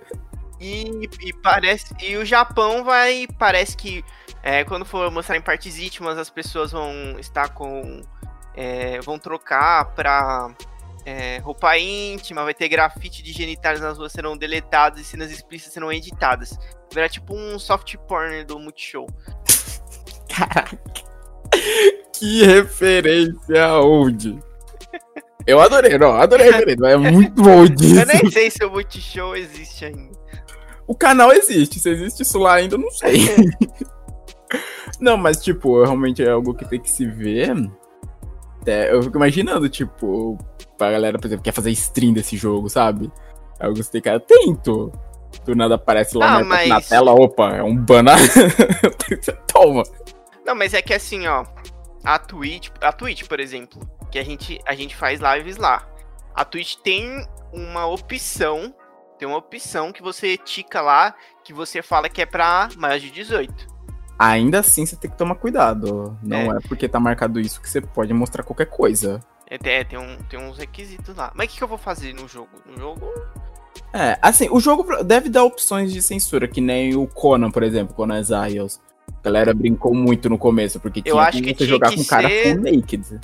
e, 0.60 1.08
e 1.22 1.32
parece. 1.42 1.94
E 2.02 2.16
o 2.16 2.24
Japão 2.24 2.84
vai. 2.84 3.26
Parece 3.38 3.76
que 3.76 4.04
é, 4.42 4.64
quando 4.64 4.84
for 4.84 5.10
mostrar 5.10 5.36
em 5.36 5.40
partes 5.42 5.78
íntimas, 5.78 6.18
as 6.18 6.28
pessoas 6.30 6.72
vão 6.72 7.18
estar 7.18 7.48
com. 7.50 8.02
é, 8.54 9.00
vão 9.00 9.18
trocar 9.18 9.86
pra 9.94 10.54
é, 11.06 11.38
roupa 11.38 11.78
íntima, 11.78 12.42
vai 12.42 12.52
ter 12.52 12.68
grafite 12.68 13.22
de 13.22 13.32
genitais 13.32 13.80
nas 13.80 13.96
ruas 13.96 14.10
serão 14.10 14.36
deletados 14.36 15.00
e 15.00 15.04
cenas 15.04 15.30
explícitas 15.30 15.72
serão 15.72 15.92
editadas. 15.92 16.58
Verá 16.92 17.08
tipo 17.08 17.32
um 17.32 17.60
soft 17.60 17.96
porn 18.08 18.44
do 18.44 18.58
Multishow. 18.58 19.06
Caraca. 20.28 20.76
Que 22.12 22.44
referência 22.44 23.72
old. 23.78 24.36
Eu 25.46 25.60
adorei, 25.60 25.96
não, 25.96 26.12
adorei 26.16 26.48
a 26.48 26.56
referência, 26.56 26.86
é 26.86 26.96
muito 26.96 27.40
old 27.48 27.98
Eu 27.98 28.06
nem 28.06 28.28
sei 28.28 28.50
se 28.50 28.64
o 28.64 28.70
Multishow 28.70 29.36
existe 29.36 29.84
ainda. 29.84 30.18
O 30.88 30.94
canal 30.94 31.32
existe, 31.32 31.78
se 31.78 31.88
existe 31.88 32.22
isso 32.24 32.36
lá 32.36 32.54
ainda, 32.54 32.74
eu 32.74 32.80
não 32.80 32.90
sei. 32.90 33.26
Não, 34.98 35.16
mas 35.18 35.42
tipo, 35.42 35.82
realmente 35.82 36.22
é 36.22 36.30
algo 36.30 36.54
que 36.54 36.64
tem 36.64 36.80
que 36.80 36.90
se 36.90 37.04
ver. 37.04 37.54
É, 38.64 38.94
eu 38.94 39.02
fico 39.02 39.18
imaginando, 39.18 39.68
tipo, 39.68 40.38
pra 40.76 40.90
galera, 40.92 41.18
por 41.18 41.26
exemplo, 41.26 41.42
que 41.42 41.50
quer 41.50 41.54
fazer 41.54 41.70
stream 41.70 42.12
desse 42.12 42.36
jogo, 42.36 42.68
sabe? 42.68 43.10
É 43.58 43.68
você 43.68 43.90
tem 43.90 44.00
que 44.02 44.10
ficar 44.10 44.16
atento. 44.16 44.92
Do 45.44 45.54
nada 45.54 45.74
aparece 45.74 46.16
lá 46.16 46.26
Ah, 46.36 46.38
na- 46.40 46.44
mas- 46.44 46.68
na 46.68 46.80
tela, 46.80 47.12
opa, 47.12 47.56
é 47.56 47.62
um 47.62 47.76
banana. 47.76 48.16
Toma. 49.52 49.82
Não, 50.44 50.54
mas 50.54 50.74
é 50.74 50.82
que 50.82 50.94
assim, 50.94 51.26
ó. 51.26 51.44
A 52.04 52.18
Twitch, 52.18 52.68
a 52.80 52.92
Twitch, 52.92 53.24
por 53.26 53.40
exemplo, 53.40 53.80
que 54.10 54.18
a 54.18 54.24
gente, 54.24 54.60
a 54.66 54.74
gente 54.74 54.94
faz 54.94 55.20
lives 55.20 55.56
lá. 55.56 55.86
A 56.34 56.44
Twitch 56.44 56.76
tem 56.76 57.26
uma 57.52 57.86
opção, 57.86 58.72
tem 59.18 59.26
uma 59.26 59.38
opção 59.38 59.92
que 59.92 60.02
você 60.02 60.36
tica 60.36 60.80
lá, 60.80 61.14
que 61.44 61.52
você 61.52 61.82
fala 61.82 62.08
que 62.08 62.22
é 62.22 62.26
pra 62.26 62.68
mais 62.76 63.02
de 63.02 63.10
18. 63.10 63.74
Ainda 64.18 64.60
assim, 64.60 64.86
você 64.86 64.96
tem 64.96 65.10
que 65.10 65.16
tomar 65.18 65.34
cuidado. 65.34 66.16
Não 66.22 66.56
é, 66.56 66.58
porque 66.68 66.88
tá 66.88 66.98
marcado 67.00 67.38
isso 67.40 67.60
que 67.60 67.68
você 67.68 67.80
pode 67.80 68.12
mostrar 68.14 68.42
qualquer 68.44 68.66
coisa. 68.66 69.20
É, 69.48 69.58
tem, 69.58 69.84
tem, 69.84 69.98
um, 69.98 70.16
tem 70.28 70.38
uns 70.40 70.58
requisitos 70.58 71.14
lá. 71.14 71.32
Mas 71.34 71.46
o 71.46 71.50
que, 71.50 71.58
que 71.58 71.64
eu 71.64 71.68
vou 71.68 71.78
fazer 71.78 72.12
no 72.14 72.26
jogo? 72.26 72.48
No 72.66 72.76
jogo. 72.78 73.06
É, 73.92 74.18
assim, 74.20 74.48
o 74.50 74.58
jogo 74.58 75.02
deve 75.04 75.28
dar 75.28 75.44
opções 75.44 75.92
de 75.92 76.02
censura, 76.02 76.48
que 76.48 76.60
nem 76.60 76.96
o 76.96 77.06
Conan, 77.06 77.50
por 77.50 77.62
exemplo, 77.62 77.94
Conan 77.94 78.18
Exiles. 78.18 78.80
A 79.08 79.22
galera 79.22 79.54
brincou 79.54 79.94
muito 79.94 80.28
no 80.28 80.36
começo, 80.38 80.80
porque 80.80 81.00
Eu 81.00 81.02
tinha 81.14 81.22
acho 81.22 81.42
que 81.42 81.54
que 81.54 81.58
você 81.64 81.66
jogar 81.66 81.90
que 81.90 81.96
com 81.96 82.02
o 82.02 82.06
cara 82.06 82.28
ser- 82.28 82.42
full 82.54 82.62
naked. 82.62 83.20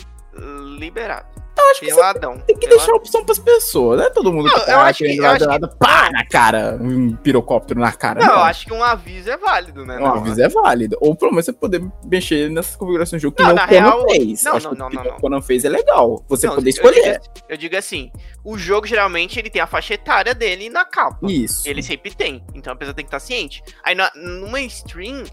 Liberado. 0.83 1.27
Eu 1.55 1.71
acho 1.71 1.81
que 1.81 1.87
você 1.91 1.95
Peladão. 1.95 2.39
tem 2.47 2.57
que 2.57 2.67
deixar 2.67 2.93
a 2.93 2.97
opção 2.97 3.25
pras 3.27 3.39
pessoas, 3.39 3.99
não 4.01 4.07
é 4.07 4.11
todo 4.11 4.33
mundo 4.33 4.47
Não, 4.47 4.55
que 4.55 4.61
eu 4.61 4.65
tá 4.65 4.83
acho 4.85 4.99
que- 5.05 5.17
eu 5.19 5.27
acho 5.27 5.47
que- 5.47 5.77
pá, 5.79 6.11
na 6.11 6.25
cara, 6.27 6.79
um 6.81 7.15
pirocóptero 7.15 7.79
na 7.79 7.93
cara. 7.93 8.21
Não, 8.25 8.33
eu 8.33 8.39
acho 8.41 8.67
que 8.67 8.73
um 8.73 8.83
aviso 8.83 9.31
é 9.31 9.37
válido, 9.37 9.85
né? 9.85 9.99
Um 9.99 10.07
aviso 10.07 10.43
é 10.43 10.49
válido. 10.49 10.97
Ou 11.01 11.15
pelo 11.15 11.31
menos 11.31 11.45
você 11.45 11.53
poder 11.53 11.83
mexer 12.05 12.51
nessas 12.51 12.75
configurações 12.75 13.21
do 13.21 13.23
jogo 13.25 13.37
que 13.37 13.43
Não, 13.43 13.51
nem 13.51 13.57
na 13.57 13.65
o 13.65 13.69
Conan 13.69 13.81
real- 13.81 14.09
fez. 14.11 14.43
não, 14.45 14.53
Eu 14.53 14.57
acho 14.57 14.67
não, 14.67 14.73
que 14.75 14.79
não, 14.79 14.89
que 14.89 14.97
não, 14.97 15.03
o 15.03 15.09
não. 15.09 15.21
Conan 15.21 15.43
fez 15.43 15.65
é 15.65 15.69
legal. 15.69 16.25
Você 16.27 16.47
Não, 16.47 16.55
poder 16.55 16.71
eu 16.71 16.73
digo, 16.75 16.89
escolher. 16.89 17.21
eu 17.51 17.57
digo 17.59 17.77
assim, 17.77 18.11
o 18.43 18.57
jogo 18.57 18.87
geralmente 18.87 19.39
ele 19.39 19.51
tem 19.51 19.61
a 19.61 19.67
faixa 19.67 19.93
etária 19.93 20.35
dele 20.35 20.71
na 20.71 20.87
capa. 20.87 21.19
Isso. 21.31 21.69
Ele 21.69 21.83
sempre 21.83 22.15
tem. 22.15 22.43
Então 22.55 22.73
a 22.73 22.77
pessoa 22.77 22.95
tem 22.95 23.05
que 23.05 23.09
estar 23.09 23.21
ciente. 23.21 23.63
Aí 23.85 23.95
na- 23.95 24.11
numa 24.17 24.61
stream, 24.63 25.25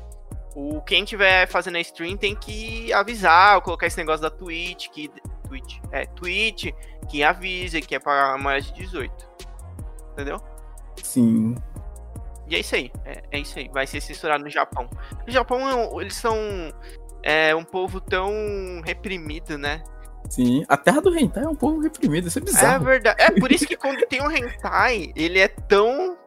o 0.54 0.82
quem 0.82 1.06
tiver 1.06 1.48
fazendo 1.48 1.78
a 1.78 1.80
stream 1.80 2.18
tem 2.18 2.36
que 2.36 2.92
avisar, 2.92 3.56
ou 3.56 3.62
colocar 3.62 3.88
esse 3.88 3.98
negócio 3.98 4.22
da 4.22 4.30
Twitch, 4.30 4.90
que. 4.90 5.10
Twitch. 5.50 5.78
É, 5.92 6.06
Twitch, 6.06 6.72
que 7.10 7.24
avisa 7.24 7.82
que 7.82 7.96
é 7.96 8.00
para 8.00 8.38
mais 8.38 8.66
de 8.66 8.74
18. 8.74 9.30
Entendeu? 10.14 10.40
Sim. 11.04 11.56
E 12.48 12.56
é 12.56 12.60
isso 12.60 12.76
aí. 12.76 12.92
É, 13.06 13.24
é 13.32 13.40
isso 13.40 13.58
aí. 13.60 13.68
Vai 13.70 13.86
ser 13.88 14.00
censurado 14.02 14.44
no 14.44 14.50
Japão. 14.50 14.90
No 15.26 15.32
Japão, 15.34 15.60
é 15.98 16.02
eles 16.02 16.16
são. 16.16 16.36
É 17.22 17.54
um 17.56 17.64
povo 17.64 18.00
tão 18.00 18.32
reprimido, 18.86 19.58
né? 19.58 19.84
Sim. 20.30 20.64
A 20.70 20.78
terra 20.78 21.02
do 21.02 21.16
hentai 21.18 21.44
é 21.44 21.48
um 21.50 21.56
povo 21.56 21.80
reprimido, 21.82 22.28
isso 22.28 22.40
é 22.40 22.42
É 22.42 22.46
bizarro. 22.46 22.86
verdade. 22.86 23.22
É 23.22 23.32
por 23.32 23.52
isso 23.52 23.66
que 23.68 23.76
quando 23.76 24.00
tem 24.08 24.22
um 24.22 24.32
hentai, 24.32 25.12
ele 25.16 25.40
é 25.40 25.48
tão 25.48 26.18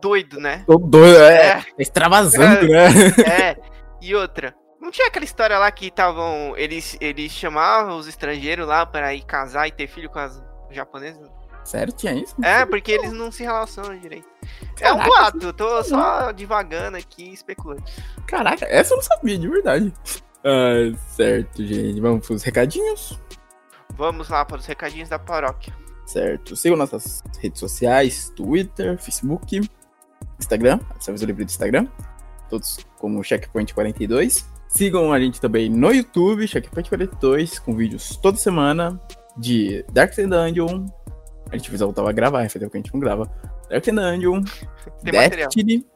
doido, 0.00 0.38
né? 0.40 0.64
Tô 0.66 0.78
doido, 0.78 1.18
é, 1.20 1.58
É. 1.58 1.64
extravasando, 1.78 2.66
né? 2.68 2.88
É. 3.26 3.56
E 4.00 4.14
outra. 4.14 4.54
Não 4.82 4.90
tinha 4.90 5.06
aquela 5.06 5.24
história 5.24 5.56
lá 5.60 5.70
que 5.70 5.86
estavam. 5.86 6.56
Eles, 6.56 6.96
eles 7.00 7.30
chamavam 7.30 7.96
os 7.96 8.08
estrangeiros 8.08 8.66
lá 8.66 8.84
para 8.84 9.14
ir 9.14 9.24
casar 9.24 9.68
e 9.68 9.70
ter 9.70 9.86
filho 9.86 10.10
com 10.10 10.18
as 10.18 10.42
japonesas? 10.72 11.30
Sério, 11.62 11.92
tinha 11.92 12.12
isso? 12.14 12.34
É, 12.44 12.66
porque 12.66 12.90
eles 12.90 13.12
não 13.12 13.30
se 13.30 13.44
relacionam 13.44 13.96
direito. 13.96 14.26
É 14.80 14.92
um 14.92 14.98
Caraca, 14.98 15.08
boato, 15.08 15.46
eu 15.46 15.52
tô 15.52 15.84
só 15.84 16.32
divagando 16.32 16.96
aqui, 16.96 17.32
especulando. 17.32 17.84
Caraca, 18.26 18.64
essa 18.64 18.94
eu 18.94 18.96
não 18.96 19.04
sabia, 19.04 19.38
de 19.38 19.48
verdade. 19.48 19.94
Ah, 20.44 20.92
certo, 21.10 21.64
gente. 21.64 22.00
Vamos 22.00 22.26
pros 22.26 22.42
recadinhos. 22.42 23.20
Vamos 23.94 24.28
lá 24.28 24.44
para 24.44 24.56
os 24.56 24.66
recadinhos 24.66 25.08
da 25.08 25.20
paróquia. 25.20 25.72
Certo. 26.06 26.56
Sigam 26.56 26.76
nossas 26.76 27.22
redes 27.40 27.60
sociais: 27.60 28.32
Twitter, 28.34 28.98
Facebook, 28.98 29.60
Instagram, 30.40 30.80
Serviço 30.98 31.24
Livre 31.24 31.44
do 31.44 31.48
Instagram. 31.50 31.86
Todos 32.50 32.84
como 32.98 33.20
Checkpoint42. 33.20 34.51
Sigam 34.74 35.12
a 35.12 35.20
gente 35.20 35.40
também 35.40 35.68
no 35.68 35.92
YouTube, 35.92 36.44
Checkpoint42, 36.46 37.60
com 37.60 37.76
vídeos 37.76 38.16
toda 38.16 38.38
semana 38.38 38.98
de 39.36 39.84
Dark 39.92 40.14
Dungeon. 40.16 40.86
A 41.50 41.56
gente 41.56 41.68
precisa 41.68 41.84
voltar 41.84 42.08
a 42.08 42.12
gravar, 42.12 42.38
faz 42.40 42.52
tempo 42.54 42.70
que 42.70 42.78
a 42.78 42.80
gente 42.80 42.92
não 42.92 43.00
grava. 43.00 43.30
Dark 43.68 43.84
Dungeon, 43.84 44.42
Tem 45.04 45.12
material. 45.12 45.48
Destiny. 45.48 45.86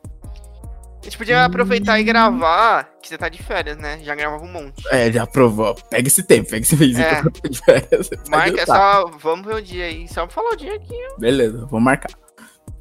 A 1.01 1.05
gente 1.09 1.19
podia 1.19 1.45
aproveitar 1.45 2.01
e 2.01 2.05
gravar, 2.05 2.91
que 3.01 3.09
você 3.09 3.17
tá 3.17 3.29
de 3.29 3.41
férias, 3.43 3.77
né? 3.79 4.01
Já 4.03 4.15
gravava 4.17 4.43
um 4.45 4.53
monte. 4.53 4.83
É, 4.91 5.11
já 5.13 5.25
provou. 5.25 5.75
Pega 5.89 6.09
esse 6.09 6.23
tempo, 6.25 6.51
pega 6.51 6.63
esse 6.65 6.77
mês 6.77 6.99
É. 6.99 7.23
de 7.49 7.59
férias. 7.65 8.11
Marca, 8.29 8.61
é 8.61 8.67
só. 8.67 9.07
Vamos 9.23 9.47
ver 9.47 9.55
o 9.55 9.63
dia 9.63 9.85
aí. 9.85 10.09
Só 10.09 10.29
falar 10.29 10.51
o 10.51 10.57
dia 10.57 10.75
aqui. 10.75 10.95
Beleza, 11.19 11.65
vou 11.67 11.79
marcar. 11.81 12.11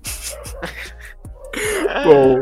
Bom, 2.03 2.41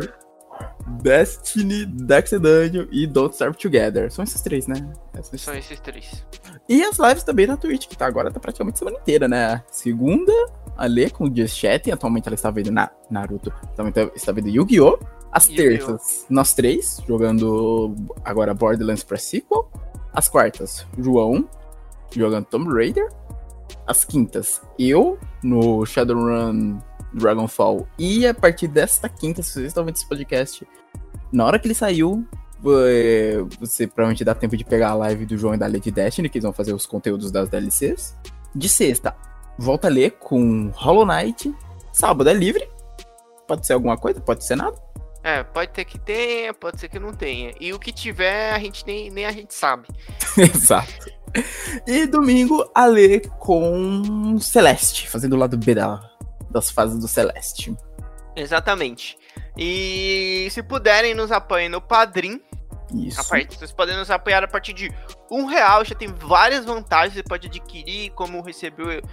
Destiny, 1.02 1.86
Dex 1.86 2.32
Dungeon 2.32 2.88
e 2.92 3.06
Don't 3.08 3.34
Starve 3.34 3.58
Together. 3.58 4.12
São 4.12 4.24
esses 4.24 4.42
três, 4.42 4.68
né? 4.68 4.92
Esses- 5.20 5.42
São 5.42 5.54
esses 5.56 5.80
três. 5.80 6.26
E 6.68 6.84
as 6.84 6.98
lives 6.98 7.24
também 7.24 7.48
na 7.48 7.58
Twitch, 7.58 7.88
que 7.88 7.98
tá 7.98 8.06
agora 8.06 8.32
tá 8.32 8.40
praticamente 8.40 8.80
semana 8.80 8.98
inteira, 8.98 9.28
né? 9.28 9.64
Segunda, 9.72 10.32
a 10.78 10.86
Lê 10.86 11.10
com 11.10 11.26
o 11.26 11.36
Just 11.36 11.58
Chat. 11.58 11.92
Atualmente 11.92 12.28
ela 12.28 12.36
está 12.36 12.50
vendo 12.52 12.72
na 12.72 12.90
Naruto. 13.10 13.52
Também 13.76 13.92
tá- 13.92 14.10
está 14.16 14.32
vendo 14.32 14.50
Yu-Gi-Oh! 14.50 14.98
As 15.32 15.48
Yu-Gi-Oh! 15.48 15.70
terças, 15.88 16.26
nós 16.30 16.54
três, 16.54 17.02
jogando 17.08 17.96
agora 18.24 18.54
Borderlands 18.54 19.04
pra 19.04 19.18
sequel. 19.18 19.70
As 20.14 20.28
quartas, 20.28 20.86
João, 20.98 21.50
jogando 22.16 22.46
Tomb 22.46 22.72
Raider. 22.74 23.10
As 23.88 24.06
quintas, 24.06 24.62
eu, 24.78 25.18
no 25.44 25.86
Shadowrun 25.86 26.78
Dragonfall. 27.14 27.88
E 27.98 28.26
a 28.26 28.34
partir 28.34 28.68
desta 28.68 29.08
quinta, 29.08 29.42
se 29.42 29.54
vocês 29.54 29.68
estão 29.68 29.86
vendo 29.86 29.96
esse 29.96 30.08
podcast, 30.08 30.68
na 31.32 31.46
hora 31.46 31.60
que 31.60 31.68
ele 31.68 31.74
saiu, 31.74 32.26
eh, 32.66 33.44
você 33.60 33.88
provavelmente 33.88 34.24
dá 34.24 34.34
tempo 34.34 34.56
de 34.56 34.64
pegar 34.64 34.92
a 34.92 34.96
live 34.96 35.26
do 35.26 35.38
João 35.38 35.54
e 35.54 35.58
da 35.58 35.68
Lady 35.68 35.92
Destiny, 35.92 36.30
que 36.30 36.38
eles 36.38 36.44
vão 36.44 36.54
fazer 36.54 36.74
os 36.74 36.86
conteúdos 36.86 37.32
das 37.32 37.50
DLCs. 37.50 38.16
De 38.56 38.70
sexta, 38.70 39.16
volta 39.58 39.88
a 39.88 39.92
ler 39.92 40.12
com 40.12 40.70
Hollow 40.74 41.06
Knight. 41.06 41.54
Sábado 41.92 42.30
é 42.30 42.34
livre. 42.34 42.68
Pode 43.48 43.66
ser 43.68 43.74
alguma 43.74 43.98
coisa, 43.98 44.22
pode 44.22 44.46
ser 44.46 44.56
nada. 44.56 44.76
É, 45.24 45.42
pode 45.42 45.72
ter 45.72 45.86
que 45.86 45.98
tenha, 45.98 46.54
pode 46.54 46.80
ser 46.80 46.90
que 46.90 47.00
não 47.00 47.14
tenha. 47.14 47.54
E 47.60 47.74
o 47.74 47.80
que 47.80 47.92
tiver, 47.92 48.54
a 48.54 48.60
gente 48.60 48.86
nem, 48.86 49.10
nem 49.10 49.26
a 49.26 49.32
gente 49.32 49.54
sabe. 49.54 49.88
Exato. 50.38 51.12
E 51.88 52.06
domingo, 52.06 52.70
a 52.76 52.86
ler 52.86 53.28
com 53.40 54.38
Celeste, 54.40 55.10
fazendo 55.10 55.34
o 55.34 55.40
lado 55.40 55.58
B 55.58 55.74
da, 55.74 56.00
das 56.54 56.70
fases 56.70 57.00
do 57.00 57.08
Celeste. 57.08 57.76
Exatamente. 58.36 59.18
E 59.58 60.48
se 60.52 60.64
puderem, 60.64 61.14
nos 61.14 61.32
apoiem 61.32 61.70
no 61.70 61.82
Padrim. 61.82 62.42
Isso. 62.94 63.20
A 63.20 63.24
parte, 63.24 63.58
vocês 63.58 63.72
podem 63.72 63.96
nos 63.96 64.12
apoiar 64.12 64.44
a 64.44 64.48
partir 64.48 64.74
de 64.74 64.92
um 65.32 65.46
real. 65.46 65.84
Já 65.84 65.96
tem 65.96 66.08
várias 66.08 66.66
vantagens. 66.66 67.14
Você 67.16 67.24
pode 67.24 67.48
adquirir, 67.48 68.12
como 68.12 68.42
receber 68.42 69.04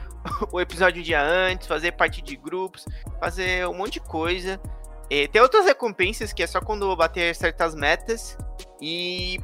o, 0.52 0.60
episódio 0.60 1.00
um 1.00 1.04
dia 1.04 1.22
antes, 1.22 1.66
fazer 1.66 1.92
parte 1.92 2.20
de 2.20 2.36
grupos, 2.36 2.84
fazer 3.18 3.66
um 3.66 3.74
monte 3.74 3.94
de 3.94 4.00
coisa. 4.00 4.60
E 5.08 5.26
tem 5.28 5.40
outras 5.40 5.64
recompensas 5.64 6.32
que 6.32 6.42
é 6.42 6.46
só 6.46 6.60
quando 6.60 6.94
bater 6.94 7.34
certas 7.34 7.74
metas. 7.74 8.36
E 8.80 9.40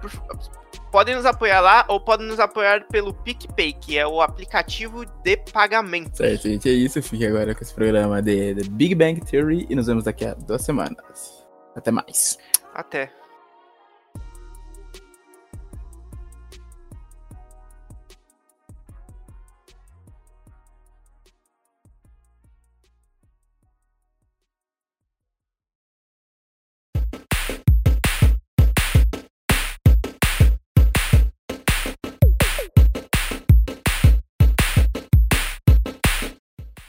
podem 0.97 1.15
nos 1.15 1.27
apoiar 1.27 1.61
lá 1.61 1.85
ou 1.89 2.01
podem 2.01 2.27
nos 2.27 2.41
apoiar 2.41 2.87
pelo 2.87 3.13
PicPay, 3.13 3.75
que 3.75 3.99
é 3.99 4.07
o 4.07 4.23
aplicativo 4.23 5.05
de 5.05 5.37
pagamento. 5.53 6.17
Certo, 6.17 6.49
gente, 6.49 6.71
é 6.71 6.73
isso. 6.73 7.03
Fique 7.03 7.27
agora 7.27 7.55
com 7.55 7.63
esse 7.63 7.75
programa 7.75 8.23
de 8.23 8.55
The 8.55 8.71
Big 8.71 8.95
Bang 8.95 9.21
Theory 9.21 9.67
e 9.69 9.75
nos 9.75 9.89
vemos 9.89 10.05
daqui 10.05 10.25
a 10.25 10.33
duas 10.33 10.63
semanas. 10.63 11.47
Até 11.75 11.91
mais. 11.91 12.39
Até. 12.73 13.13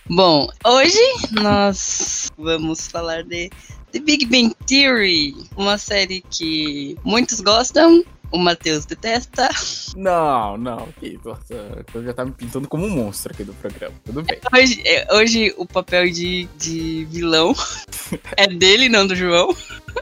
Bom, 0.09 0.47
hoje 0.65 0.99
nós 1.31 2.31
vamos 2.37 2.87
falar 2.87 3.23
de 3.23 3.49
The 3.91 3.99
Big 3.99 4.25
Bang 4.25 4.55
Theory, 4.65 5.35
uma 5.57 5.77
série 5.77 6.21
que 6.21 6.97
muitos 7.03 7.41
gostam, 7.41 8.05
o 8.31 8.37
Matheus 8.37 8.85
detesta. 8.85 9.49
Não, 9.97 10.57
não. 10.57 10.87
Que, 10.99 11.19
nossa, 11.25 11.85
eu 11.93 12.03
já 12.03 12.13
tá 12.13 12.23
me 12.23 12.31
pintando 12.31 12.69
como 12.69 12.85
um 12.85 12.89
monstro 12.89 13.33
aqui 13.33 13.43
do 13.43 13.53
programa. 13.55 13.95
Tudo 14.05 14.23
bem. 14.23 14.39
Hoje, 14.53 14.81
é, 14.85 15.13
hoje 15.13 15.53
o 15.57 15.65
papel 15.65 16.09
de, 16.09 16.45
de 16.57 17.05
vilão 17.11 17.53
é 18.37 18.47
dele, 18.47 18.87
não 18.87 19.05
do 19.05 19.15
João. 19.15 19.53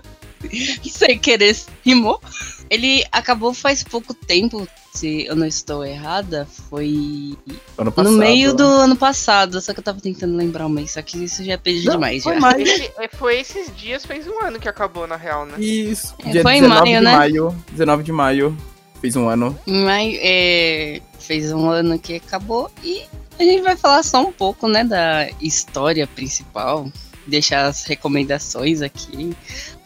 Sem 0.83 1.17
querer, 1.17 1.57
rimou. 1.83 2.21
Ele 2.69 3.03
acabou 3.11 3.55
faz 3.55 3.83
pouco 3.83 4.13
tempo, 4.13 4.67
se 4.95 5.25
eu 5.25 5.35
não 5.35 5.45
estou 5.45 5.85
errada, 5.85 6.47
foi 6.69 7.35
Ano 7.77 7.91
passado. 7.91 8.11
no 8.13 8.17
meio 8.19 8.53
do 8.53 8.63
ano 8.63 8.95
passado, 8.95 9.59
só 9.61 9.73
que 9.73 9.79
eu 9.79 9.83
tava 9.83 9.99
tentando 9.99 10.35
lembrar 10.35 10.65
o 10.65 10.69
mês, 10.69 10.91
só 10.91 11.01
que 11.01 11.23
isso 11.23 11.43
já 11.43 11.53
é 11.53 11.57
pedir 11.57 11.85
Não, 11.85 11.93
demais 11.95 12.23
foi 12.23 12.33
já. 12.35 12.39
mais. 12.39 12.61
Esse- 12.67 12.91
é, 12.97 13.07
foi 13.09 13.39
esses 13.39 13.75
dias, 13.75 14.05
fez 14.05 14.27
um 14.27 14.43
ano 14.45 14.59
que 14.59 14.67
acabou, 14.69 15.05
na 15.07 15.15
real, 15.15 15.45
né? 15.45 15.55
Isso. 15.59 16.13
É, 16.25 16.31
Dia 16.31 16.41
foi 16.41 16.53
em 16.55 16.61
19 16.61 16.81
maio, 16.83 16.97
de 16.99 17.03
né? 17.05 17.15
maio. 17.17 17.63
19 17.71 18.03
de 18.03 18.11
maio. 18.11 18.57
Fez 19.01 19.15
um 19.15 19.27
ano. 19.27 19.57
Mas 19.67 20.17
é, 20.21 21.01
fez 21.19 21.51
um 21.51 21.69
ano 21.69 21.99
que 21.99 22.15
acabou 22.15 22.71
e 22.83 23.03
a 23.37 23.43
gente 23.43 23.61
vai 23.61 23.75
falar 23.75 24.01
só 24.03 24.21
um 24.25 24.31
pouco, 24.31 24.67
né, 24.67 24.83
da 24.83 25.29
história 25.41 26.07
principal, 26.07 26.89
deixar 27.27 27.65
as 27.65 27.83
recomendações 27.83 28.81
aqui, 28.81 29.35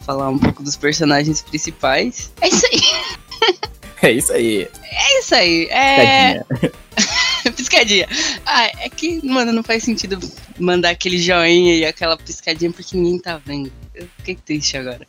falar 0.02 0.28
um 0.28 0.38
pouco 0.38 0.62
dos 0.62 0.76
personagens 0.76 1.42
principais. 1.42 2.30
É 2.40 2.48
isso 2.48 2.66
aí, 2.66 2.80
É 4.02 4.12
isso 4.12 4.32
aí. 4.32 4.68
É 5.00 5.18
isso 5.18 5.34
aí. 5.34 5.66
É, 5.70 6.44
Tadinha. 6.44 6.72
piscadinha. 7.56 8.08
Ah, 8.44 8.66
é 8.66 8.88
que, 8.88 9.24
mano, 9.26 9.52
não 9.52 9.62
faz 9.62 9.82
sentido 9.82 10.18
mandar 10.58 10.90
aquele 10.90 11.18
joinha 11.18 11.74
e 11.74 11.84
aquela 11.84 12.16
piscadinha 12.16 12.70
porque 12.70 12.96
ninguém 12.96 13.18
tá 13.18 13.40
vendo. 13.44 13.72
Eu 13.94 14.06
fiquei 14.18 14.36
triste 14.36 14.76
agora. 14.76 15.06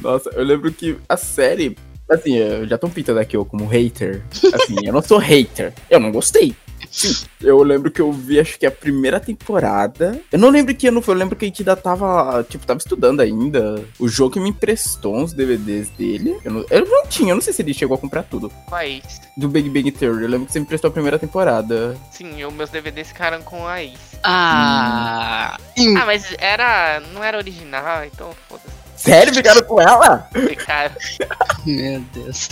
Nossa, 0.00 0.30
eu 0.30 0.44
lembro 0.44 0.72
que 0.72 0.96
a 1.08 1.16
série. 1.16 1.76
Assim, 2.08 2.36
eu 2.36 2.68
já 2.68 2.78
tô 2.78 2.88
pintando 2.88 3.18
aqui 3.18 3.36
eu 3.36 3.44
como 3.44 3.66
hater. 3.66 4.22
Assim, 4.52 4.76
eu 4.84 4.92
não 4.92 5.02
sou 5.02 5.18
hater. 5.18 5.72
Eu 5.90 5.98
não 5.98 6.12
gostei. 6.12 6.54
Sim, 6.90 7.14
eu 7.40 7.62
lembro 7.62 7.90
que 7.90 8.00
eu 8.00 8.12
vi, 8.12 8.38
acho 8.40 8.58
que 8.58 8.66
a 8.66 8.70
primeira 8.70 9.18
temporada. 9.20 10.20
Eu 10.32 10.38
não 10.38 10.48
lembro 10.50 10.74
que 10.74 10.86
ano 10.88 11.00
foi, 11.02 11.14
eu 11.14 11.18
lembro 11.18 11.36
que 11.36 11.44
a 11.44 11.48
gente 11.48 11.62
ainda 11.62 11.76
tava, 11.76 12.44
tipo, 12.48 12.66
tava 12.66 12.78
estudando 12.78 13.20
ainda. 13.20 13.82
O 13.98 14.08
jogo 14.08 14.32
que 14.34 14.40
me 14.40 14.50
emprestou 14.50 15.16
uns 15.16 15.32
DVDs 15.32 15.88
dele. 15.90 16.38
Eu 16.44 16.52
não, 16.52 16.64
eu 16.70 16.84
não 16.86 17.06
tinha, 17.06 17.30
eu 17.32 17.34
não 17.34 17.42
sei 17.42 17.52
se 17.52 17.62
ele 17.62 17.74
chegou 17.74 17.94
a 17.96 17.98
comprar 17.98 18.22
tudo. 18.22 18.50
País. 18.70 19.20
Do 19.36 19.48
Big 19.48 19.68
Bang 19.68 19.90
Theory. 19.90 20.22
Eu 20.24 20.28
lembro 20.28 20.46
que 20.46 20.52
você 20.52 20.58
me 20.58 20.64
emprestou 20.64 20.88
a 20.88 20.92
primeira 20.92 21.18
temporada. 21.18 21.96
Sim, 22.10 22.44
os 22.44 22.52
meus 22.54 22.70
DVDs 22.70 23.08
ficaram 23.08 23.42
com 23.42 23.66
a 23.66 23.82
Is. 23.82 23.98
Ah, 24.22 25.56
hum, 25.78 25.96
Ah, 25.96 26.06
mas 26.06 26.34
era. 26.38 27.00
não 27.12 27.22
era 27.22 27.36
original, 27.38 28.04
então 28.04 28.30
foda-se. 28.48 28.75
Sério, 28.96 29.34
ficaram 29.34 29.62
com 29.62 29.80
ela? 29.80 30.28
Ficaram. 30.32 30.94
meu 31.66 32.00
Deus. 32.12 32.48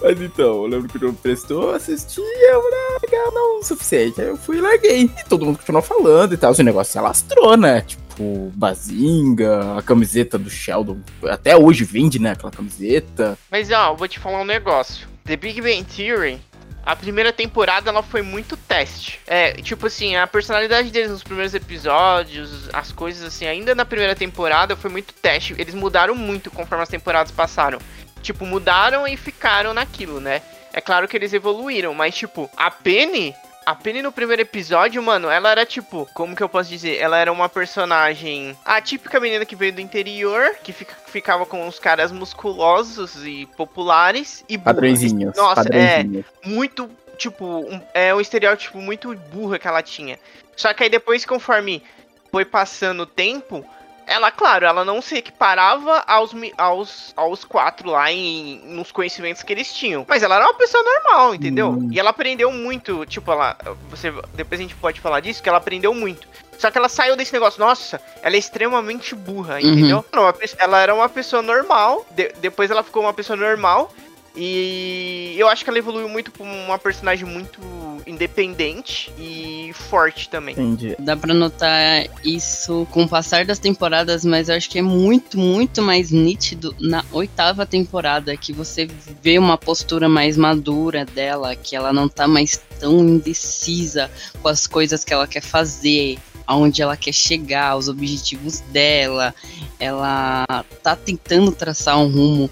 Mas 0.00 0.20
então, 0.20 0.44
eu 0.44 0.66
lembro 0.66 0.88
que 0.88 0.96
o 0.96 1.00
João 1.00 1.14
prestou, 1.14 1.74
assisti, 1.74 2.20
eu 2.20 2.62
falei, 2.62 2.78
ah, 2.78 2.98
legal, 3.02 3.32
não, 3.32 3.60
o 3.60 3.62
suficiente. 3.62 4.20
Aí 4.20 4.28
eu 4.28 4.36
fui 4.36 4.58
e 4.58 4.60
larguei. 4.60 5.04
E 5.04 5.24
todo 5.28 5.44
mundo 5.44 5.58
continuou 5.58 5.82
falando 5.82 6.34
e 6.34 6.36
tal, 6.36 6.52
o 6.52 6.62
negócio 6.62 6.92
se 6.92 6.98
alastrou, 6.98 7.56
né? 7.56 7.80
Tipo, 7.82 8.52
Bazinga, 8.54 9.78
a 9.78 9.82
camiseta 9.82 10.38
do 10.38 10.50
Sheldon. 10.50 10.98
Até 11.24 11.56
hoje 11.56 11.84
vende, 11.84 12.18
né, 12.18 12.32
aquela 12.32 12.52
camiseta. 12.52 13.38
Mas 13.50 13.70
ó, 13.70 13.92
eu 13.92 13.96
vou 13.96 14.08
te 14.08 14.18
falar 14.18 14.40
um 14.40 14.44
negócio. 14.44 15.08
The 15.24 15.36
Big 15.36 15.60
Bang 15.60 15.84
Theory, 15.84 16.40
a 16.84 16.96
primeira 16.96 17.32
temporada 17.32 17.90
ela 17.90 18.02
foi 18.02 18.22
muito 18.22 18.56
teste. 18.56 19.20
É, 19.26 19.52
tipo 19.52 19.86
assim, 19.86 20.16
a 20.16 20.26
personalidade 20.26 20.90
deles 20.90 21.10
nos 21.10 21.22
primeiros 21.22 21.54
episódios, 21.54 22.68
as 22.72 22.90
coisas 22.90 23.22
assim, 23.22 23.46
ainda 23.46 23.74
na 23.74 23.84
primeira 23.84 24.14
temporada 24.14 24.74
foi 24.74 24.90
muito 24.90 25.14
teste. 25.14 25.54
Eles 25.58 25.74
mudaram 25.74 26.14
muito 26.14 26.50
conforme 26.50 26.82
as 26.82 26.88
temporadas 26.88 27.30
passaram. 27.30 27.78
Tipo, 28.20 28.46
mudaram 28.46 29.06
e 29.06 29.16
ficaram 29.16 29.72
naquilo, 29.72 30.20
né? 30.20 30.42
É 30.72 30.80
claro 30.80 31.06
que 31.06 31.16
eles 31.16 31.32
evoluíram, 31.32 31.94
mas 31.94 32.14
tipo, 32.14 32.50
a 32.56 32.70
Penny, 32.70 33.34
a 33.64 33.74
Penny 33.74 34.02
no 34.02 34.10
primeiro 34.12 34.42
episódio, 34.42 35.02
mano, 35.02 35.28
ela 35.30 35.50
era 35.50 35.64
tipo, 35.66 36.08
como 36.14 36.34
que 36.34 36.42
eu 36.42 36.48
posso 36.48 36.68
dizer? 36.70 36.98
Ela 36.98 37.18
era 37.18 37.32
uma 37.32 37.48
personagem, 37.48 38.56
a 38.64 38.80
típica 38.80 39.20
menina 39.20 39.44
que 39.44 39.54
veio 39.56 39.72
do 39.72 39.80
interior, 39.80 40.56
que 40.62 40.72
fica- 40.72 40.94
ficava 41.06 41.46
com 41.46 41.66
os 41.68 41.78
caras 41.78 42.10
musculosos 42.12 43.24
e 43.24 43.46
populares 43.56 44.44
e 44.48 44.56
burra. 44.56 44.74
Padrõezinhos. 44.74 45.36
Nossa, 45.36 45.68
é 45.72 46.04
muito, 46.44 46.90
tipo, 47.16 47.44
um, 47.44 47.80
é 47.94 48.14
um 48.14 48.20
estereótipo 48.20 48.78
muito 48.78 49.14
burra 49.32 49.58
que 49.58 49.68
ela 49.68 49.82
tinha. 49.82 50.18
Só 50.56 50.72
que 50.74 50.82
aí 50.84 50.90
depois, 50.90 51.24
conforme 51.24 51.82
foi 52.30 52.44
passando 52.44 53.00
o 53.04 53.06
tempo, 53.06 53.64
ela, 54.06 54.30
claro, 54.30 54.66
ela 54.66 54.84
não 54.84 55.00
se 55.02 55.16
equiparava 55.16 56.02
aos, 56.06 56.32
aos, 56.58 57.12
aos 57.16 57.44
quatro 57.44 57.90
lá 57.90 58.10
em, 58.12 58.60
nos 58.64 58.90
conhecimentos 58.92 59.42
que 59.42 59.52
eles 59.52 59.72
tinham. 59.72 60.04
Mas 60.08 60.22
ela 60.22 60.36
era 60.36 60.44
uma 60.44 60.54
pessoa 60.54 60.82
normal, 60.82 61.34
entendeu? 61.34 61.70
Hum. 61.70 61.88
E 61.92 61.98
ela 61.98 62.10
aprendeu 62.10 62.50
muito, 62.52 63.04
tipo, 63.06 63.30
ela. 63.30 63.56
Você, 63.90 64.12
depois 64.34 64.60
a 64.60 64.62
gente 64.62 64.74
pode 64.74 65.00
falar 65.00 65.20
disso, 65.20 65.42
que 65.42 65.48
ela 65.48 65.58
aprendeu 65.58 65.94
muito. 65.94 66.26
Só 66.58 66.70
que 66.70 66.78
ela 66.78 66.88
saiu 66.88 67.16
desse 67.16 67.32
negócio, 67.32 67.58
nossa, 67.58 68.00
ela 68.22 68.36
é 68.36 68.38
extremamente 68.38 69.14
burra, 69.14 69.54
Uhum. 69.54 69.60
entendeu? 69.60 70.04
Não, 70.12 70.32
ela 70.58 70.80
era 70.80 70.94
uma 70.94 71.08
pessoa 71.08 71.42
normal, 71.42 72.06
de- 72.10 72.32
depois 72.40 72.70
ela 72.70 72.82
ficou 72.84 73.02
uma 73.02 73.12
pessoa 73.12 73.36
normal, 73.36 73.92
e 74.34 75.34
eu 75.36 75.48
acho 75.48 75.62
que 75.62 75.70
ela 75.70 75.78
evoluiu 75.78 76.08
muito 76.08 76.30
pra 76.30 76.42
uma 76.42 76.78
personagem 76.78 77.26
muito 77.26 77.60
independente 78.06 79.12
e 79.18 79.72
forte 79.74 80.28
também. 80.28 80.54
Entendi. 80.54 80.96
Dá 80.98 81.16
pra 81.16 81.34
notar 81.34 82.06
isso 82.24 82.86
com 82.90 83.04
o 83.04 83.08
passar 83.08 83.44
das 83.44 83.58
temporadas, 83.58 84.24
mas 84.24 84.48
eu 84.48 84.56
acho 84.56 84.70
que 84.70 84.78
é 84.78 84.82
muito, 84.82 85.38
muito 85.38 85.82
mais 85.82 86.10
nítido 86.10 86.74
na 86.80 87.04
oitava 87.12 87.66
temporada, 87.66 88.36
que 88.36 88.52
você 88.52 88.88
vê 89.22 89.38
uma 89.38 89.58
postura 89.58 90.08
mais 90.08 90.36
madura 90.36 91.04
dela, 91.04 91.54
que 91.54 91.76
ela 91.76 91.92
não 91.92 92.08
tá 92.08 92.26
mais 92.26 92.62
tão 92.80 93.00
indecisa 93.00 94.10
com 94.40 94.48
as 94.48 94.66
coisas 94.66 95.04
que 95.04 95.12
ela 95.12 95.26
quer 95.26 95.42
fazer, 95.42 96.18
aonde 96.46 96.82
ela 96.82 96.96
quer 96.96 97.12
chegar, 97.12 97.76
os 97.76 97.88
objetivos 97.88 98.60
dela. 98.60 99.34
Ela 99.78 100.44
tá 100.82 100.96
tentando 100.96 101.52
traçar 101.52 101.98
um 101.98 102.08
rumo 102.08 102.50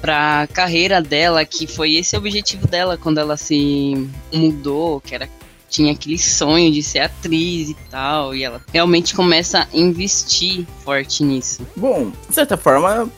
pra 0.00 0.48
carreira 0.52 1.00
dela, 1.00 1.44
que 1.44 1.66
foi 1.66 1.94
esse 1.94 2.16
o 2.16 2.18
objetivo 2.18 2.66
dela 2.66 2.96
quando 2.96 3.18
ela 3.18 3.36
se 3.36 4.08
mudou, 4.32 5.00
que 5.00 5.14
era 5.14 5.28
tinha 5.70 5.92
aquele 5.92 6.18
sonho 6.18 6.70
de 6.72 6.82
ser 6.82 6.98
atriz 6.98 7.70
e 7.70 7.76
tal, 7.88 8.34
e 8.34 8.42
ela 8.42 8.60
realmente 8.72 9.14
começa 9.14 9.60
a 9.60 9.66
investir 9.72 10.66
forte 10.84 11.22
nisso. 11.22 11.64
Bom, 11.76 12.10
de 12.28 12.34
certa 12.34 12.56
forma, 12.56 13.08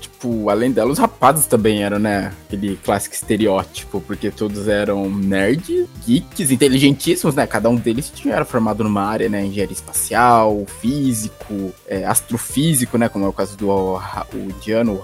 tipo, 0.00 0.48
além 0.48 0.70
dela, 0.70 0.90
os 0.90 0.98
rapazes 0.98 1.46
também 1.46 1.82
eram, 1.82 1.98
né? 1.98 2.32
Aquele 2.46 2.76
clássico 2.76 3.14
estereótipo, 3.14 4.00
porque 4.00 4.30
todos 4.30 4.68
eram 4.68 5.10
nerds, 5.10 5.88
geeks, 6.06 6.50
inteligentíssimos, 6.50 7.34
né? 7.34 7.46
Cada 7.46 7.68
um 7.68 7.74
deles 7.74 8.10
tinha, 8.14 8.34
era 8.34 8.44
formado 8.44 8.84
numa 8.84 9.02
área, 9.02 9.28
né? 9.28 9.44
Engenharia 9.44 9.74
espacial, 9.74 10.64
físico, 10.80 11.74
é, 11.88 12.04
astrofísico, 12.04 12.96
né? 12.96 13.08
Como 13.08 13.24
é 13.24 13.28
o 13.28 13.32
caso 13.32 13.56
do 13.56 13.68
o, 13.68 13.96
o 13.98 14.52
Diano 14.62 15.00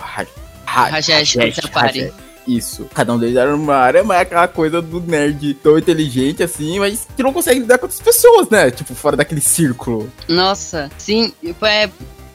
Rajesh. 0.72 1.36
Rajesh. 1.36 2.12
Isso. 2.46 2.88
Cada 2.92 3.12
um 3.12 3.18
deles 3.18 3.36
era 3.36 3.52
numa 3.52 3.76
área, 3.76 4.02
mas 4.02 4.18
é 4.18 4.20
aquela 4.22 4.48
coisa 4.48 4.82
do 4.82 5.00
nerd 5.00 5.54
tão 5.54 5.78
inteligente 5.78 6.42
assim, 6.42 6.78
mas 6.78 7.06
que 7.16 7.22
não 7.22 7.32
consegue 7.32 7.60
lidar 7.60 7.78
com 7.78 7.84
outras 7.84 8.00
pessoas, 8.00 8.48
né? 8.50 8.70
Tipo, 8.70 8.94
fora 8.94 9.16
daquele 9.16 9.40
círculo. 9.40 10.10
Nossa, 10.28 10.90
sim, 10.98 11.32
é, 11.62 11.88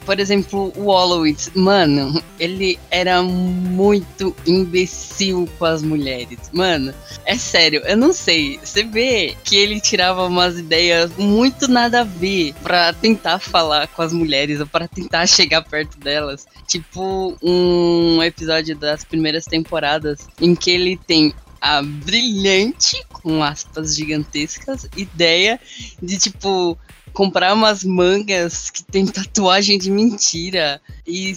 por 0.07 0.21
exemplo, 0.21 0.71
o 0.77 0.85
Hollowitz, 0.85 1.51
mano, 1.53 2.23
ele 2.39 2.79
era 2.89 3.21
muito 3.21 4.33
imbecil 4.45 5.49
com 5.59 5.65
as 5.65 5.83
mulheres. 5.83 6.39
Mano, 6.53 6.93
é 7.25 7.35
sério, 7.35 7.81
eu 7.85 7.97
não 7.97 8.13
sei. 8.13 8.57
Você 8.63 8.85
vê 8.85 9.35
que 9.43 9.57
ele 9.57 9.81
tirava 9.81 10.25
umas 10.25 10.57
ideias 10.57 11.11
muito 11.17 11.67
nada 11.67 12.01
a 12.01 12.03
ver 12.05 12.53
pra 12.63 12.93
tentar 12.93 13.39
falar 13.39 13.89
com 13.89 14.01
as 14.01 14.13
mulheres 14.13 14.61
ou 14.61 14.65
pra 14.65 14.87
tentar 14.87 15.27
chegar 15.27 15.61
perto 15.61 15.99
delas. 15.99 16.47
Tipo, 16.65 17.37
um 17.43 18.23
episódio 18.23 18.77
das 18.77 19.03
primeiras 19.03 19.43
temporadas 19.43 20.25
em 20.39 20.55
que 20.55 20.71
ele 20.71 20.97
tem 21.05 21.33
a 21.59 21.81
brilhante, 21.81 23.03
com 23.11 23.43
aspas 23.43 23.93
gigantescas, 23.93 24.87
ideia 24.95 25.59
de 26.01 26.17
tipo 26.17 26.77
comprar 27.13 27.53
umas 27.53 27.83
mangas 27.83 28.69
que 28.69 28.83
tem 28.83 29.05
tatuagem 29.05 29.77
de 29.77 29.89
mentira 29.89 30.81
e 31.05 31.35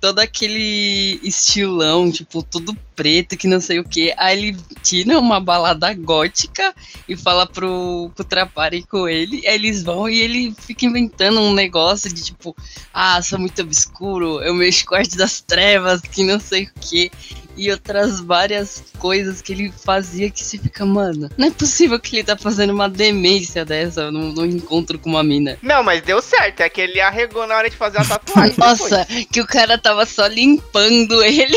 todo 0.00 0.18
aquele 0.18 1.20
estilão, 1.22 2.10
tipo, 2.10 2.42
tudo 2.42 2.76
preto, 2.94 3.36
que 3.36 3.46
não 3.46 3.60
sei 3.60 3.78
o 3.78 3.84
que. 3.84 4.12
Aí 4.16 4.38
ele 4.38 4.56
tira 4.82 5.18
uma 5.18 5.40
balada 5.40 5.92
gótica 5.94 6.74
e 7.08 7.16
fala 7.16 7.46
pro, 7.46 8.10
pro 8.14 8.24
Trapari 8.24 8.82
com 8.82 9.08
ele. 9.08 9.46
Aí 9.46 9.54
eles 9.54 9.82
vão 9.82 10.08
e 10.08 10.20
ele 10.20 10.54
fica 10.58 10.86
inventando 10.86 11.40
um 11.40 11.54
negócio 11.54 12.12
de 12.12 12.22
tipo, 12.22 12.54
ah, 12.92 13.20
sou 13.22 13.38
muito 13.38 13.62
obscuro, 13.62 14.42
eu 14.42 14.54
mexo 14.54 14.84
com 14.86 14.94
a 14.94 14.98
arte 14.98 15.16
das 15.16 15.40
trevas, 15.40 16.00
que 16.00 16.24
não 16.24 16.40
sei 16.40 16.64
o 16.64 16.70
que. 16.80 17.10
E 17.56 17.70
outras 17.70 18.20
várias 18.20 18.84
coisas 18.98 19.40
que 19.40 19.52
ele 19.52 19.72
fazia 19.72 20.30
que 20.30 20.44
se 20.44 20.58
fica, 20.58 20.84
mano, 20.84 21.30
não 21.38 21.48
é 21.48 21.50
possível 21.50 21.98
que 21.98 22.16
ele 22.16 22.24
tá 22.24 22.36
fazendo 22.36 22.72
uma 22.72 22.88
demência 22.88 23.64
dessa 23.64 24.10
num, 24.10 24.32
num 24.32 24.44
encontro 24.44 24.98
com 24.98 25.10
uma 25.10 25.22
mina. 25.22 25.58
Não, 25.62 25.82
mas 25.82 26.02
deu 26.02 26.20
certo, 26.20 26.60
é 26.60 26.68
que 26.68 26.80
ele 26.80 27.00
arregou 27.00 27.46
na 27.46 27.56
hora 27.56 27.70
de 27.70 27.76
fazer 27.76 27.98
a 27.98 28.04
tatuagem. 28.04 28.54
Nossa, 28.58 29.06
que 29.32 29.40
o 29.40 29.46
cara 29.46 29.78
tava 29.78 30.04
só 30.04 30.26
limpando 30.26 31.22
ele. 31.22 31.56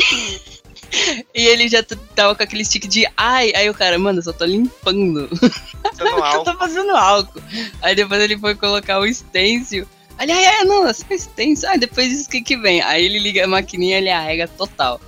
E 1.35 1.45
ele 1.45 1.67
já 1.67 1.83
tava 2.15 2.35
com 2.35 2.43
aquele 2.43 2.65
stick 2.65 2.87
de 2.87 3.07
ai, 3.15 3.51
aí 3.55 3.69
o 3.69 3.73
cara, 3.73 3.99
mano, 3.99 4.19
eu 4.19 4.23
só 4.23 4.33
tô 4.33 4.45
limpando. 4.45 5.29
no 5.29 6.07
Eu 6.33 6.43
tô 6.43 6.57
fazendo 6.57 6.95
álcool. 6.95 7.41
Aí 7.81 7.95
depois 7.95 8.21
ele 8.21 8.37
foi 8.37 8.55
colocar 8.55 8.99
o 8.99 9.13
stencil. 9.13 9.87
Aí, 10.19 10.29
ai, 10.29 10.45
ai, 10.45 10.65
nossa, 10.65 11.05
faz 11.05 11.27
tenso. 11.27 11.65
Ah, 11.65 11.77
depois 11.77 12.09
disso, 12.09 12.27
o 12.27 12.29
que 12.29 12.41
que 12.41 12.57
vem? 12.57 12.81
Aí 12.81 13.05
ele 13.05 13.19
liga 13.19 13.45
a 13.45 13.47
maquininha 13.47 13.99
ele 13.99 14.09
arrega 14.09 14.49
total. 14.49 14.99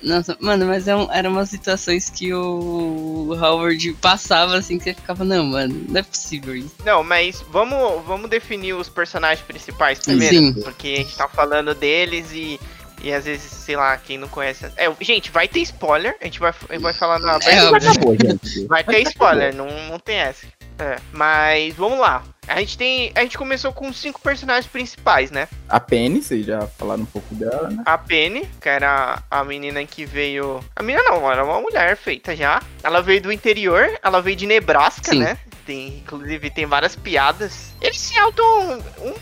Nossa, 0.00 0.36
mano, 0.38 0.64
mas 0.64 0.86
é 0.86 0.94
um, 0.94 1.12
eram 1.12 1.32
umas 1.32 1.50
situações 1.50 2.08
que 2.08 2.32
o 2.32 3.34
Howard 3.34 3.92
passava, 3.94 4.56
assim, 4.56 4.78
que 4.78 4.84
você 4.84 4.94
ficava, 4.94 5.24
não, 5.24 5.44
mano, 5.44 5.86
não 5.88 5.98
é 5.98 6.04
possível 6.04 6.54
isso. 6.54 6.76
Não, 6.84 7.02
mas 7.02 7.44
vamos, 7.50 8.04
vamos 8.06 8.30
definir 8.30 8.74
os 8.74 8.88
personagens 8.88 9.44
principais 9.44 9.98
primeiro. 9.98 10.36
Sim. 10.36 10.62
Porque 10.62 10.86
a 10.86 10.96
gente 10.98 11.16
tá 11.16 11.26
falando 11.26 11.74
deles 11.74 12.30
e. 12.32 12.60
E 13.02 13.10
às 13.14 13.24
vezes, 13.24 13.50
sei 13.50 13.76
lá, 13.76 13.96
quem 13.96 14.18
não 14.18 14.28
conhece. 14.28 14.66
É, 14.76 14.92
gente, 15.00 15.30
vai 15.30 15.48
ter 15.48 15.60
spoiler. 15.60 16.14
A 16.20 16.24
gente 16.26 16.38
vai, 16.38 16.52
vai 16.78 16.92
falar 16.92 17.18
na. 17.18 17.38
É, 17.42 17.64
óbvio. 17.64 17.90
acabou, 17.90 18.14
gente. 18.14 18.66
Vai 18.66 18.84
ter 18.84 19.00
spoiler, 19.08 19.54
não, 19.54 19.66
não 19.88 19.98
tem 19.98 20.16
essa. 20.16 20.46
É, 20.80 20.98
mas 21.12 21.74
vamos 21.74 21.98
lá. 21.98 22.22
A 22.48 22.58
gente 22.58 22.76
tem. 22.76 23.12
A 23.14 23.20
gente 23.20 23.36
começou 23.36 23.72
com 23.72 23.92
cinco 23.92 24.20
personagens 24.20 24.66
principais, 24.66 25.30
né? 25.30 25.46
A 25.68 25.78
Penny, 25.78 26.22
vocês 26.22 26.44
já 26.44 26.66
falaram 26.66 27.02
um 27.02 27.06
pouco 27.06 27.34
dela, 27.34 27.70
né? 27.70 27.82
A 27.86 27.96
Penny, 27.98 28.48
que 28.60 28.68
era 28.68 29.22
a 29.30 29.44
menina 29.44 29.84
que 29.84 30.04
veio. 30.04 30.64
A 30.74 30.82
menina 30.82 31.04
não, 31.04 31.30
era 31.30 31.44
uma 31.44 31.60
mulher 31.60 31.96
feita 31.96 32.34
já. 32.34 32.62
Ela 32.82 33.02
veio 33.02 33.22
do 33.22 33.30
interior, 33.30 33.88
ela 34.02 34.20
veio 34.20 34.36
de 34.36 34.46
Nebraska, 34.46 35.12
Sim. 35.12 35.20
né? 35.20 35.38
Tem, 35.66 35.98
inclusive 35.98 36.50
tem 36.50 36.66
várias 36.66 36.96
piadas. 36.96 37.72
Eles 37.80 38.00
se 38.00 38.18
auto. 38.18 38.42
Um, 38.42 39.14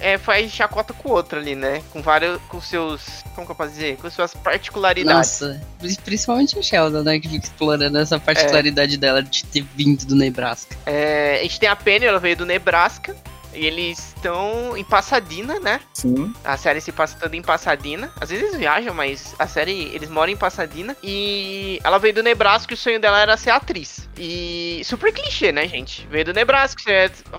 é, 0.00 0.18
faz 0.18 0.50
chacota 0.50 0.92
com 0.92 1.08
o 1.08 1.12
outro 1.12 1.38
ali, 1.38 1.54
né? 1.54 1.82
Com 1.92 2.02
vários. 2.02 2.40
Com 2.48 2.60
seus. 2.60 3.24
Como 3.34 3.46
que 3.46 3.52
eu 3.52 3.56
posso 3.56 3.70
dizer? 3.70 3.96
Com 3.96 4.10
suas 4.10 4.34
particularidades. 4.34 5.40
Nossa, 5.40 5.60
principalmente 6.04 6.58
o 6.58 6.62
Sheldon, 6.62 7.02
né, 7.02 7.18
que 7.18 7.28
fica 7.28 7.44
explorando 7.44 7.98
essa 7.98 8.18
particularidade 8.18 8.96
dela 8.96 9.22
de 9.22 9.44
ter 9.44 9.64
vindo 9.74 10.04
do 10.06 10.14
Nebraska. 10.14 10.76
É, 10.86 11.38
a 11.40 11.42
gente 11.42 11.60
tem 11.60 11.68
a 11.68 11.76
Penny, 11.76 12.06
ela 12.06 12.18
veio 12.18 12.36
do 12.36 12.46
Nebraska. 12.46 13.16
E 13.58 13.66
eles 13.66 14.14
estão 14.14 14.76
em 14.76 14.84
Pasadena, 14.84 15.58
né? 15.58 15.80
Sim. 15.92 16.32
A 16.44 16.56
série 16.56 16.80
se 16.80 16.92
passa 16.92 17.16
toda 17.18 17.34
em 17.36 17.42
Pasadena. 17.42 18.12
Às 18.20 18.30
vezes 18.30 18.44
eles 18.46 18.56
viajam, 18.58 18.94
mas 18.94 19.34
a 19.38 19.46
série 19.48 19.90
eles 19.94 20.08
moram 20.08 20.32
em 20.32 20.36
Pasadena. 20.36 20.96
E 21.02 21.80
ela 21.82 21.98
veio 21.98 22.14
do 22.14 22.22
Nebraska 22.22 22.72
e 22.72 22.74
o 22.74 22.76
sonho 22.76 23.00
dela 23.00 23.20
era 23.20 23.36
ser 23.36 23.50
atriz. 23.50 24.08
E 24.16 24.80
super 24.84 25.12
clichê, 25.12 25.50
né, 25.50 25.66
gente? 25.66 26.06
Veio 26.08 26.26
do 26.26 26.32
Nebraska 26.32 26.80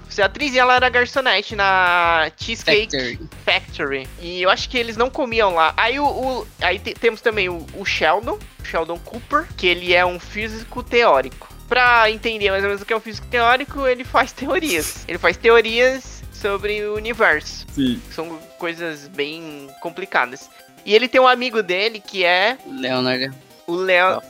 ser, 0.10 0.22
atriz 0.22 0.54
e 0.54 0.60
ela 0.60 0.76
era 0.76 0.90
garçonete 0.90 1.56
na 1.56 2.30
Cheesecake 2.38 2.90
Factory. 2.98 3.30
Factory. 3.46 4.08
E 4.22 4.42
eu 4.42 4.50
acho 4.50 4.70
que 4.70 4.78
eles 4.78 4.98
não 4.98 5.10
comiam 5.10 5.54
lá. 5.54 5.74
Aí 5.78 6.00
o, 6.00 6.06
o- 6.06 6.48
aí 6.62 6.80
te- 6.80 6.94
temos 6.94 7.22
também 7.22 7.48
o, 7.48 7.66
o 7.76 7.86
Sheldon, 7.86 8.38
Sheldon 8.64 9.00
Cooper, 9.00 9.48
que 9.56 9.68
ele 9.68 9.94
é 9.94 10.06
um 10.06 10.20
físico 10.20 10.84
teórico. 10.84 11.49
Pra 11.70 12.10
entender 12.10 12.50
mais 12.50 12.64
ou 12.64 12.70
menos 12.70 12.82
o 12.82 12.86
que 12.86 12.92
é 12.92 12.98
um 12.98 13.00
físico 13.00 13.28
teórico, 13.28 13.86
ele 13.88 14.04
faz 14.04 14.32
teorias. 14.32 15.06
Ele 15.08 15.20
faz 15.20 15.38
teorias 15.38 16.24
sobre 16.34 16.84
o 16.84 16.96
universo. 16.96 17.66
Sim. 17.72 18.02
São 18.12 18.40
coisas 18.58 19.08
bem 19.08 19.70
complicadas. 19.82 20.50
E 20.86 20.96
ele 20.96 21.08
tem 21.08 21.22
um 21.22 21.28
amigo 21.28 21.62
dele 21.62 22.00
que 22.00 22.24
é 22.26 22.58
Leonard. 22.66 23.32
o 23.68 23.76
Leo 23.76 24.22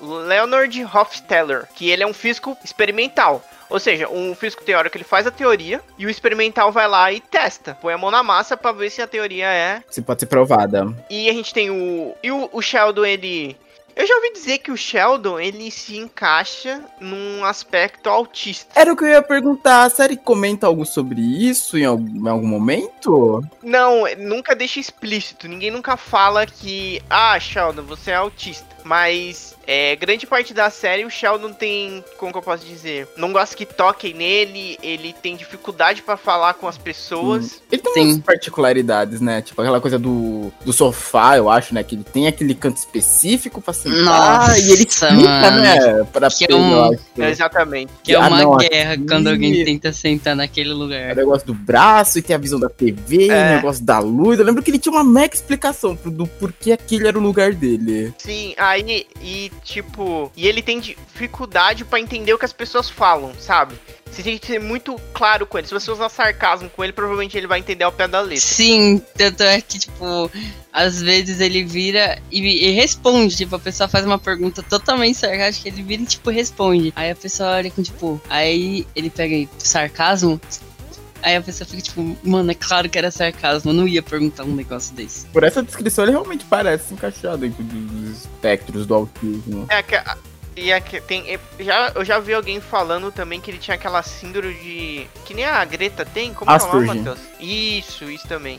Leonard 0.00 0.84
Hofstetter, 0.84 1.68
que 1.74 1.90
ele 1.90 2.02
é 2.02 2.06
um 2.06 2.14
físico 2.14 2.56
experimental. 2.64 3.44
Ou 3.70 3.78
seja, 3.78 4.08
um 4.08 4.34
físico 4.34 4.64
teórico 4.64 4.96
ele 4.96 5.04
faz 5.04 5.26
a 5.26 5.30
teoria 5.30 5.82
e 5.98 6.06
o 6.06 6.10
experimental 6.10 6.72
vai 6.72 6.88
lá 6.88 7.12
e 7.12 7.20
testa. 7.20 7.74
Põe 7.74 7.92
a 7.92 7.98
mão 7.98 8.10
na 8.10 8.22
massa 8.22 8.56
pra 8.56 8.72
ver 8.72 8.90
se 8.90 9.02
a 9.02 9.06
teoria 9.06 9.46
é. 9.46 9.82
Se 9.90 10.00
pode 10.00 10.20
ser 10.20 10.26
provada. 10.26 10.86
E 11.10 11.28
a 11.28 11.32
gente 11.32 11.52
tem 11.52 11.70
o. 11.70 12.14
E 12.22 12.32
o, 12.32 12.48
o 12.50 12.62
Sheldon, 12.62 13.04
ele. 13.04 13.56
Eu 13.98 14.06
já 14.06 14.14
ouvi 14.14 14.32
dizer 14.32 14.58
que 14.58 14.70
o 14.70 14.76
Sheldon 14.76 15.40
ele 15.40 15.72
se 15.72 15.96
encaixa 15.96 16.80
num 17.00 17.44
aspecto 17.44 18.08
autista. 18.08 18.78
Era 18.78 18.92
o 18.92 18.96
que 18.96 19.02
eu 19.02 19.08
ia 19.08 19.20
perguntar. 19.20 19.82
A 19.82 19.90
série 19.90 20.16
comenta 20.16 20.68
algo 20.68 20.86
sobre 20.86 21.20
isso 21.20 21.76
em 21.76 21.84
algum, 21.84 22.26
em 22.26 22.30
algum 22.30 22.46
momento? 22.46 23.44
Não, 23.60 24.04
nunca 24.16 24.54
deixa 24.54 24.78
explícito. 24.78 25.48
Ninguém 25.48 25.72
nunca 25.72 25.96
fala 25.96 26.46
que. 26.46 27.02
Ah, 27.10 27.40
Sheldon, 27.40 27.82
você 27.82 28.12
é 28.12 28.14
autista. 28.14 28.68
Mas 28.84 29.54
é, 29.66 29.94
grande 29.96 30.26
parte 30.26 30.54
da 30.54 30.70
série 30.70 31.04
o 31.04 31.10
Sheldon 31.10 31.52
tem. 31.52 32.02
Como 32.16 32.32
que 32.32 32.38
eu 32.38 32.42
posso 32.42 32.64
dizer? 32.64 33.06
Não 33.16 33.32
gosta 33.32 33.54
que 33.56 33.66
toquem 33.66 34.14
nele. 34.14 34.78
Ele 34.82 35.12
tem 35.12 35.36
dificuldade 35.36 36.02
pra 36.02 36.16
falar 36.16 36.54
com 36.54 36.66
as 36.66 36.78
pessoas. 36.78 37.60
Ele 37.70 37.82
tem 37.82 37.92
Sim. 37.92 38.00
umas 38.12 38.18
particularidades, 38.20 39.20
né? 39.20 39.42
Tipo 39.42 39.60
aquela 39.60 39.80
coisa 39.80 39.98
do, 39.98 40.50
do 40.64 40.72
sofá, 40.72 41.36
eu 41.36 41.50
acho, 41.50 41.74
né? 41.74 41.82
Que 41.82 41.94
ele 41.96 42.04
tem 42.04 42.26
aquele 42.26 42.54
canto 42.54 42.76
específico 42.78 43.60
pra 43.60 43.72
sentar. 43.74 43.98
Nossa, 44.04 44.58
e 44.58 44.70
ele 44.72 44.84
explica, 44.84 45.14
mano. 45.50 45.60
né? 45.62 46.04
Pra 46.12 46.28
Que 46.30 46.46
é 46.50 46.54
um- 46.54 46.92
acho. 46.92 47.02
Exatamente. 47.18 47.92
Que 48.02 48.12
é 48.14 48.16
Ah, 48.16 48.28
uma 48.28 48.42
não, 48.42 48.56
guerra 48.56 48.94
aqui- 48.94 49.06
quando 49.06 49.28
alguém 49.28 49.64
tenta 49.64 49.92
sentar 49.92 50.34
naquele 50.34 50.70
É 50.70 50.72
o 50.72 50.76
lugar. 50.76 51.16
negócio 51.16 51.46
do 51.46 51.54
braço 51.54 52.18
e 52.18 52.22
tem 52.22 52.34
a 52.34 52.38
visão 52.38 52.58
da 52.58 52.68
TV, 52.68 53.26
e 53.26 53.30
É. 53.30 53.52
o 53.52 53.54
negócio 53.56 53.84
da 53.84 53.98
luz. 53.98 54.38
Eu 54.38 54.44
lembro 54.44 54.62
que 54.62 54.70
ele 54.70 54.78
tinha 54.78 54.92
uma 54.92 55.04
mega 55.04 55.34
explicação 55.34 55.94
pro- 55.96 56.10
do 56.10 56.26
porquê 56.26 56.72
aquele 56.72 57.06
era 57.06 57.18
o 57.18 57.22
lugar 57.22 57.52
dele. 57.52 58.12
Sim, 58.18 58.54
aí. 58.70 59.06
E 59.20 59.50
tipo. 59.62 60.30
E 60.36 60.46
ele 60.46 60.62
tem 60.62 60.80
dificuldade 60.80 61.84
pra 61.84 62.00
entender 62.00 62.32
o 62.32 62.38
que 62.38 62.44
as 62.44 62.52
pessoas 62.52 62.88
falam, 62.88 63.32
sabe? 63.38 63.74
Você 64.10 64.22
tem 64.22 64.38
que 64.38 64.46
ser 64.46 64.60
muito 64.60 64.98
claro 65.12 65.46
com 65.46 65.58
ele. 65.58 65.66
Se 65.66 65.74
você 65.74 65.90
usar 65.90 66.08
sarcasmo 66.08 66.70
com 66.70 66.82
ele, 66.82 66.92
provavelmente 66.92 67.36
ele 67.36 67.46
vai 67.46 67.58
entender 67.58 67.84
ao 67.84 67.92
pé 67.92 68.08
da 68.08 68.20
letra. 68.20 68.40
Sim, 68.40 69.02
tanto 69.16 69.42
é 69.42 69.60
que, 69.60 69.78
tipo, 69.78 70.30
às 70.72 71.02
vezes 71.02 71.40
ele 71.40 71.62
vira 71.62 72.20
e, 72.30 72.40
e 72.40 72.70
responde. 72.70 73.36
Tipo, 73.36 73.56
a 73.56 73.60
pessoa 73.60 73.88
faz 73.88 74.04
uma 74.06 74.18
pergunta 74.18 74.62
totalmente 74.62 75.18
sarcástica, 75.18 75.68
ele 75.68 75.82
vira 75.82 76.02
e, 76.02 76.06
tipo, 76.06 76.30
responde. 76.30 76.92
Aí 76.96 77.10
a 77.10 77.16
pessoa 77.16 77.56
olha 77.56 77.70
com, 77.70 77.82
tipo, 77.82 78.20
aí 78.28 78.86
ele 78.96 79.10
pega 79.10 79.34
aí, 79.34 79.48
sarcasmo. 79.58 80.40
Aí 81.22 81.36
a 81.36 81.42
pessoa 81.42 81.66
fica 81.68 81.82
tipo, 81.82 82.16
mano, 82.22 82.50
é 82.50 82.54
claro 82.54 82.88
que 82.88 82.96
era 82.96 83.10
sarcasmo, 83.10 83.70
eu 83.70 83.74
não 83.74 83.88
ia 83.88 84.02
perguntar 84.02 84.44
um 84.44 84.54
negócio 84.54 84.94
desse. 84.94 85.26
Por 85.26 85.42
essa 85.42 85.62
descrição, 85.62 86.04
ele 86.04 86.12
realmente 86.12 86.44
parece 86.44 86.88
se 86.88 86.94
encaixar 86.94 87.36
dentro 87.36 87.62
dos 87.62 88.18
espectros 88.22 88.86
do 88.86 88.94
autismo. 88.94 89.66
É 89.68 89.82
que. 89.82 89.96
E 90.56 90.72
é 90.72 90.80
que 90.80 91.00
tem. 91.00 91.32
é, 91.32 91.38
Já, 91.60 91.92
eu 91.94 92.04
já 92.04 92.18
vi 92.18 92.34
alguém 92.34 92.60
falando 92.60 93.12
também 93.12 93.40
que 93.40 93.48
ele 93.50 93.58
tinha 93.58 93.76
aquela 93.76 94.02
síndrome 94.02 94.54
de. 94.54 95.06
Que 95.24 95.32
nem 95.34 95.44
a 95.44 95.64
Greta 95.64 96.04
tem? 96.04 96.34
Como 96.34 96.50
é 96.50 96.54
o 96.54 96.58
nome, 96.58 96.66
Asperger. 96.90 96.96
Matheus? 96.96 97.18
Isso, 97.40 98.04
isso 98.10 98.26
também. 98.26 98.58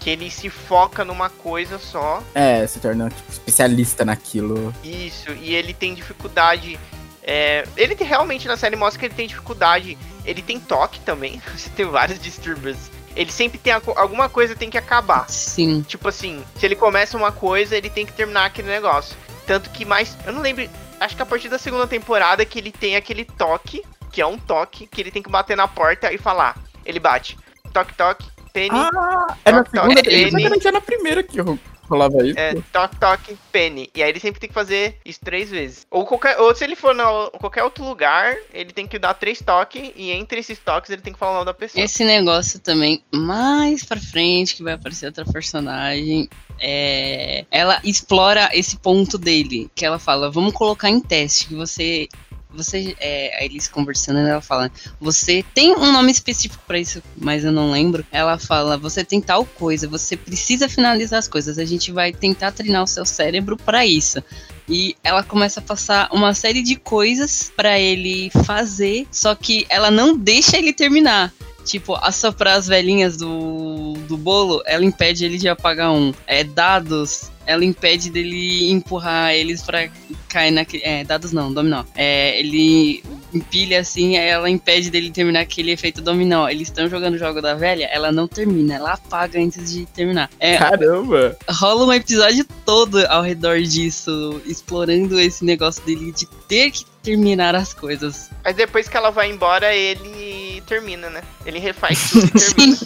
Que 0.00 0.10
ele 0.10 0.30
se 0.30 0.48
foca 0.50 1.04
numa 1.04 1.28
coisa 1.30 1.78
só. 1.78 2.22
É, 2.34 2.66
se 2.66 2.78
torna 2.78 3.08
tipo, 3.10 3.30
especialista 3.30 4.04
naquilo. 4.04 4.74
Isso, 4.82 5.32
e 5.32 5.54
ele 5.54 5.72
tem 5.74 5.94
dificuldade. 5.94 6.78
É, 7.24 7.66
ele 7.76 7.96
tem- 7.96 8.06
realmente 8.06 8.46
na 8.46 8.56
série 8.56 8.76
mostra 8.76 9.00
que 9.00 9.06
ele 9.06 9.14
tem 9.14 9.26
dificuldade. 9.26 9.96
Ele 10.24 10.42
tem 10.42 10.60
toque 10.60 11.00
também. 11.00 11.40
Você 11.56 11.68
tem 11.70 11.86
vários 11.86 12.18
distúrbios. 12.20 12.76
Ele 13.16 13.30
sempre 13.30 13.58
tem 13.58 13.72
a 13.72 13.80
alguma 13.96 14.28
coisa 14.28 14.54
tem 14.56 14.68
que 14.70 14.76
acabar. 14.78 15.28
Sim. 15.30 15.82
Tipo 15.86 16.08
assim, 16.08 16.44
se 16.58 16.66
ele 16.66 16.74
começa 16.76 17.16
uma 17.16 17.30
coisa, 17.32 17.76
ele 17.76 17.88
tem 17.88 18.04
que 18.04 18.12
terminar 18.12 18.46
aquele 18.46 18.68
negócio. 18.68 19.16
Tanto 19.46 19.70
que 19.70 19.84
mais. 19.84 20.16
Eu 20.26 20.32
não 20.32 20.40
lembro. 20.42 20.68
Acho 21.00 21.14
que 21.16 21.22
a 21.22 21.26
partir 21.26 21.48
da 21.48 21.58
segunda 21.58 21.86
temporada 21.86 22.44
que 22.44 22.58
ele 22.58 22.72
tem 22.72 22.96
aquele 22.96 23.24
toque, 23.24 23.84
que 24.10 24.20
é 24.20 24.26
um 24.26 24.38
toque, 24.38 24.86
que 24.86 25.00
ele 25.00 25.10
tem 25.10 25.22
que 25.22 25.30
bater 25.30 25.56
na 25.56 25.68
porta 25.68 26.12
e 26.12 26.18
falar. 26.18 26.56
Ele 26.84 26.98
bate. 26.98 27.38
Toque, 27.72 27.94
toque, 27.94 28.26
Penny. 28.52 28.70
Ah, 28.78 29.36
é 29.44 29.52
na 29.52 29.58
Toque, 29.64 29.70
segunda 29.76 29.94
toque. 29.96 30.08
Penny. 30.08 30.24
Exatamente, 30.28 30.68
é 30.68 30.72
na 30.72 30.80
primeira 30.80 31.22
que 31.22 31.40
ro- 31.40 31.58
rolava 31.94 32.26
isso. 32.26 32.38
É, 32.38 32.54
toque, 32.72 32.96
toque, 32.96 33.38
Penny. 33.50 33.90
E 33.94 34.02
aí 34.02 34.10
ele 34.10 34.20
sempre 34.20 34.40
tem 34.40 34.48
que 34.48 34.54
fazer 34.54 34.98
isso 35.04 35.20
três 35.24 35.50
vezes. 35.50 35.86
Ou, 35.90 36.04
qualquer, 36.04 36.38
ou 36.40 36.54
se 36.54 36.64
ele 36.64 36.76
for 36.76 36.94
em 36.94 37.38
qualquer 37.38 37.62
outro 37.62 37.84
lugar, 37.84 38.36
ele 38.52 38.72
tem 38.72 38.86
que 38.86 38.98
dar 38.98 39.14
três 39.14 39.40
toques. 39.40 39.92
E 39.96 40.10
entre 40.10 40.40
esses 40.40 40.58
toques 40.58 40.90
ele 40.90 41.02
tem 41.02 41.12
que 41.12 41.18
falar 41.18 41.32
o 41.32 41.34
nome 41.34 41.46
da 41.46 41.54
pessoa. 41.54 41.82
Esse 41.82 42.04
negócio 42.04 42.58
também, 42.60 43.02
mais 43.12 43.84
pra 43.84 44.00
frente, 44.00 44.54
que 44.54 44.62
vai 44.62 44.74
aparecer 44.74 45.06
outra 45.06 45.24
personagem, 45.24 46.28
é, 46.60 47.44
ela 47.50 47.80
explora 47.84 48.50
esse 48.52 48.76
ponto 48.76 49.18
dele, 49.18 49.70
que 49.74 49.84
ela 49.84 49.98
fala, 49.98 50.30
vamos 50.30 50.52
colocar 50.52 50.88
em 50.88 51.00
teste, 51.00 51.48
que 51.48 51.54
você, 51.54 52.08
você, 52.54 52.96
é, 53.00 53.44
eles 53.44 53.68
conversando, 53.68 54.18
ela 54.20 54.40
fala, 54.40 54.70
você 55.00 55.44
tem 55.54 55.74
um 55.74 55.92
nome 55.92 56.12
específico 56.12 56.62
pra 56.66 56.78
isso, 56.78 57.02
mas 57.16 57.44
eu 57.44 57.52
não 57.52 57.70
lembro. 57.70 58.04
Ela 58.10 58.38
fala, 58.38 58.76
você 58.76 59.04
tem 59.04 59.20
tal 59.20 59.44
coisa, 59.44 59.88
você 59.88 60.16
precisa 60.16 60.68
finalizar 60.68 61.18
as 61.18 61.28
coisas, 61.28 61.58
a 61.58 61.64
gente 61.64 61.92
vai 61.92 62.12
tentar 62.12 62.52
treinar 62.52 62.82
o 62.82 62.86
seu 62.86 63.04
cérebro 63.04 63.56
pra 63.56 63.84
isso. 63.84 64.22
E 64.68 64.96
ela 65.04 65.22
começa 65.22 65.60
a 65.60 65.62
passar 65.62 66.08
uma 66.10 66.32
série 66.32 66.62
de 66.62 66.76
coisas 66.76 67.52
pra 67.54 67.78
ele 67.78 68.30
fazer, 68.44 69.06
só 69.10 69.34
que 69.34 69.66
ela 69.68 69.90
não 69.90 70.16
deixa 70.16 70.56
ele 70.56 70.72
terminar. 70.72 71.32
Tipo, 71.64 71.94
assoprar 71.96 72.56
as 72.56 72.66
velhinhas 72.66 73.16
do, 73.16 73.94
do 74.06 74.18
bolo, 74.18 74.62
ela 74.66 74.84
impede 74.84 75.24
ele 75.24 75.38
de 75.38 75.48
apagar 75.48 75.90
um. 75.90 76.12
É, 76.26 76.44
dados, 76.44 77.30
ela 77.46 77.64
impede 77.64 78.10
dele 78.10 78.70
empurrar 78.70 79.32
eles 79.32 79.62
pra 79.62 79.88
cair 80.28 80.50
naquele. 80.50 80.82
É, 80.84 81.04
dados 81.04 81.32
não, 81.32 81.52
dominó. 81.52 81.84
É, 81.94 82.38
ele 82.38 83.02
empilha 83.32 83.80
assim, 83.80 84.16
aí 84.16 84.28
ela 84.28 84.48
impede 84.48 84.90
dele 84.90 85.10
terminar 85.10 85.40
aquele 85.40 85.72
efeito 85.72 86.00
dominó. 86.00 86.48
Eles 86.48 86.68
estão 86.68 86.88
jogando 86.88 87.14
o 87.14 87.18
jogo 87.18 87.40
da 87.40 87.54
velha, 87.54 87.86
ela 87.86 88.12
não 88.12 88.28
termina, 88.28 88.74
ela 88.74 88.92
apaga 88.92 89.38
antes 89.38 89.72
de 89.72 89.86
terminar. 89.86 90.30
É, 90.38 90.56
Caramba! 90.56 91.36
rola 91.50 91.86
um 91.86 91.92
episódio 91.92 92.46
todo 92.64 93.04
ao 93.06 93.22
redor 93.22 93.60
disso, 93.60 94.40
explorando 94.46 95.18
esse 95.18 95.44
negócio 95.44 95.84
dele 95.84 96.12
de 96.12 96.26
ter 96.48 96.70
que 96.70 96.84
terminar 97.02 97.54
as 97.54 97.74
coisas. 97.74 98.30
Mas 98.42 98.56
depois 98.56 98.88
que 98.88 98.96
ela 98.96 99.10
vai 99.10 99.30
embora, 99.30 99.74
ele 99.74 100.33
termina, 100.64 101.08
né? 101.10 101.22
Ele 101.44 101.58
refaz 101.58 102.10
tudo 102.10 102.26
e 102.26 102.30
termina. 102.30 102.76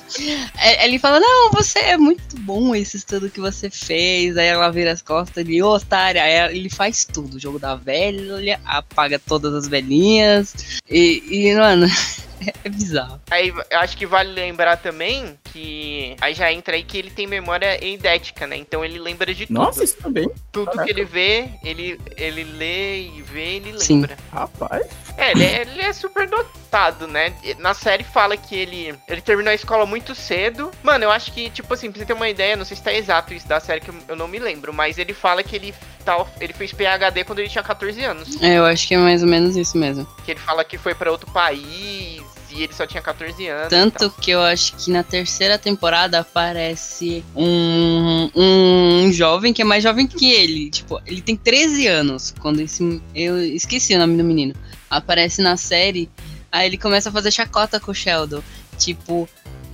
É, 0.58 0.84
Ele 0.84 0.98
fala, 0.98 1.20
não, 1.20 1.50
você 1.50 1.78
é 1.78 1.96
muito 1.96 2.36
bom 2.40 2.74
esse 2.74 2.96
estudo 2.96 3.30
que 3.30 3.40
você 3.40 3.70
fez. 3.70 4.36
Aí 4.36 4.46
ela 4.46 4.70
vira 4.70 4.92
as 4.92 5.02
costas, 5.02 5.36
ele, 5.38 5.62
ô 5.62 5.74
otária. 5.74 6.22
Aí 6.22 6.56
ele 6.56 6.70
faz 6.70 7.04
tudo. 7.04 7.36
O 7.36 7.40
jogo 7.40 7.58
da 7.58 7.74
velha, 7.74 8.60
apaga 8.64 9.18
todas 9.18 9.54
as 9.54 9.68
velhinhas. 9.68 10.80
E, 10.90 11.22
e 11.30 11.54
mano, 11.54 11.86
é 12.64 12.68
bizarro. 12.68 13.20
Aí 13.30 13.48
eu 13.48 13.78
acho 13.78 13.96
que 13.96 14.06
vale 14.06 14.32
lembrar 14.32 14.76
também 14.76 15.38
que 15.44 16.16
aí 16.20 16.34
já 16.34 16.52
entra 16.52 16.76
aí 16.76 16.82
que 16.82 16.98
ele 16.98 17.10
tem 17.10 17.26
memória 17.26 17.82
eidética, 17.84 18.46
né? 18.46 18.56
Então 18.56 18.84
ele 18.84 18.98
lembra 18.98 19.34
de 19.34 19.46
tudo. 19.46 19.56
Nossa, 19.56 19.84
isso 19.84 19.96
também. 19.96 20.30
tudo 20.52 20.66
caraca. 20.66 20.84
que 20.84 20.90
ele 20.90 21.04
vê, 21.04 21.48
ele, 21.64 22.00
ele 22.16 22.44
lê 22.44 23.02
e 23.02 23.22
vê, 23.22 23.56
ele 23.56 23.78
Sim. 23.78 24.00
lembra. 24.00 24.16
Rapaz. 24.32 24.86
É, 25.18 25.32
ele 25.32 25.44
é, 25.44 25.62
ele 25.62 25.82
é 25.82 25.92
super 25.92 26.28
dotado, 26.28 27.08
né? 27.08 27.34
Na 27.58 27.74
série 27.74 28.04
fala 28.04 28.36
que 28.36 28.54
ele, 28.54 28.94
ele 29.08 29.20
terminou 29.20 29.50
a 29.50 29.54
escola 29.54 29.84
muito 29.84 30.14
cedo. 30.14 30.70
Mano, 30.82 31.04
eu 31.04 31.10
acho 31.10 31.32
que, 31.32 31.50
tipo 31.50 31.74
assim, 31.74 31.90
pra 31.90 31.98
você 31.98 32.06
ter 32.06 32.12
uma 32.12 32.28
ideia, 32.28 32.56
não 32.56 32.64
sei 32.64 32.76
se 32.76 32.82
tá 32.82 32.92
exato 32.94 33.34
isso 33.34 33.48
da 33.48 33.58
série, 33.58 33.80
que 33.80 33.90
eu, 33.90 33.94
eu 34.08 34.16
não 34.16 34.28
me 34.28 34.38
lembro, 34.38 34.72
mas 34.72 34.96
ele 34.96 35.12
fala 35.12 35.42
que 35.42 35.56
ele, 35.56 35.74
tá, 36.04 36.24
ele 36.40 36.52
fez 36.52 36.72
PHD 36.72 37.24
quando 37.24 37.40
ele 37.40 37.48
tinha 37.48 37.64
14 37.64 38.02
anos. 38.04 38.40
É, 38.40 38.58
eu 38.58 38.64
acho 38.64 38.86
que 38.86 38.94
é 38.94 38.98
mais 38.98 39.22
ou 39.22 39.28
menos 39.28 39.56
isso 39.56 39.76
mesmo. 39.76 40.06
Que 40.24 40.30
ele 40.30 40.40
fala 40.40 40.64
que 40.64 40.78
foi 40.78 40.94
pra 40.94 41.10
outro 41.10 41.30
país 41.32 42.22
e 42.50 42.62
ele 42.62 42.72
só 42.72 42.86
tinha 42.86 43.02
14 43.02 43.46
anos. 43.46 43.68
Tanto 43.68 44.10
que 44.10 44.30
eu 44.30 44.40
acho 44.40 44.74
que 44.76 44.90
na 44.90 45.02
terceira 45.02 45.58
temporada 45.58 46.20
aparece 46.20 47.24
um, 47.36 48.30
um 48.34 49.12
jovem 49.12 49.52
que 49.52 49.62
é 49.62 49.64
mais 49.64 49.82
jovem 49.82 50.06
que 50.06 50.30
ele. 50.30 50.70
Tipo, 50.70 51.00
ele 51.06 51.20
tem 51.20 51.36
13 51.36 51.86
anos. 51.86 52.34
Quando 52.40 52.60
esse. 52.60 53.02
Eu 53.14 53.38
esqueci 53.42 53.94
o 53.94 53.98
nome 53.98 54.16
do 54.16 54.24
menino. 54.24 54.54
Aparece 54.90 55.42
na 55.42 55.56
série. 55.56 56.10
Aí 56.50 56.66
ele 56.66 56.78
começa 56.78 57.08
a 57.08 57.12
fazer 57.12 57.30
chacota 57.30 57.78
com 57.78 57.90
o 57.90 57.94
Sheldon. 57.94 58.42
Tipo, 58.78 59.28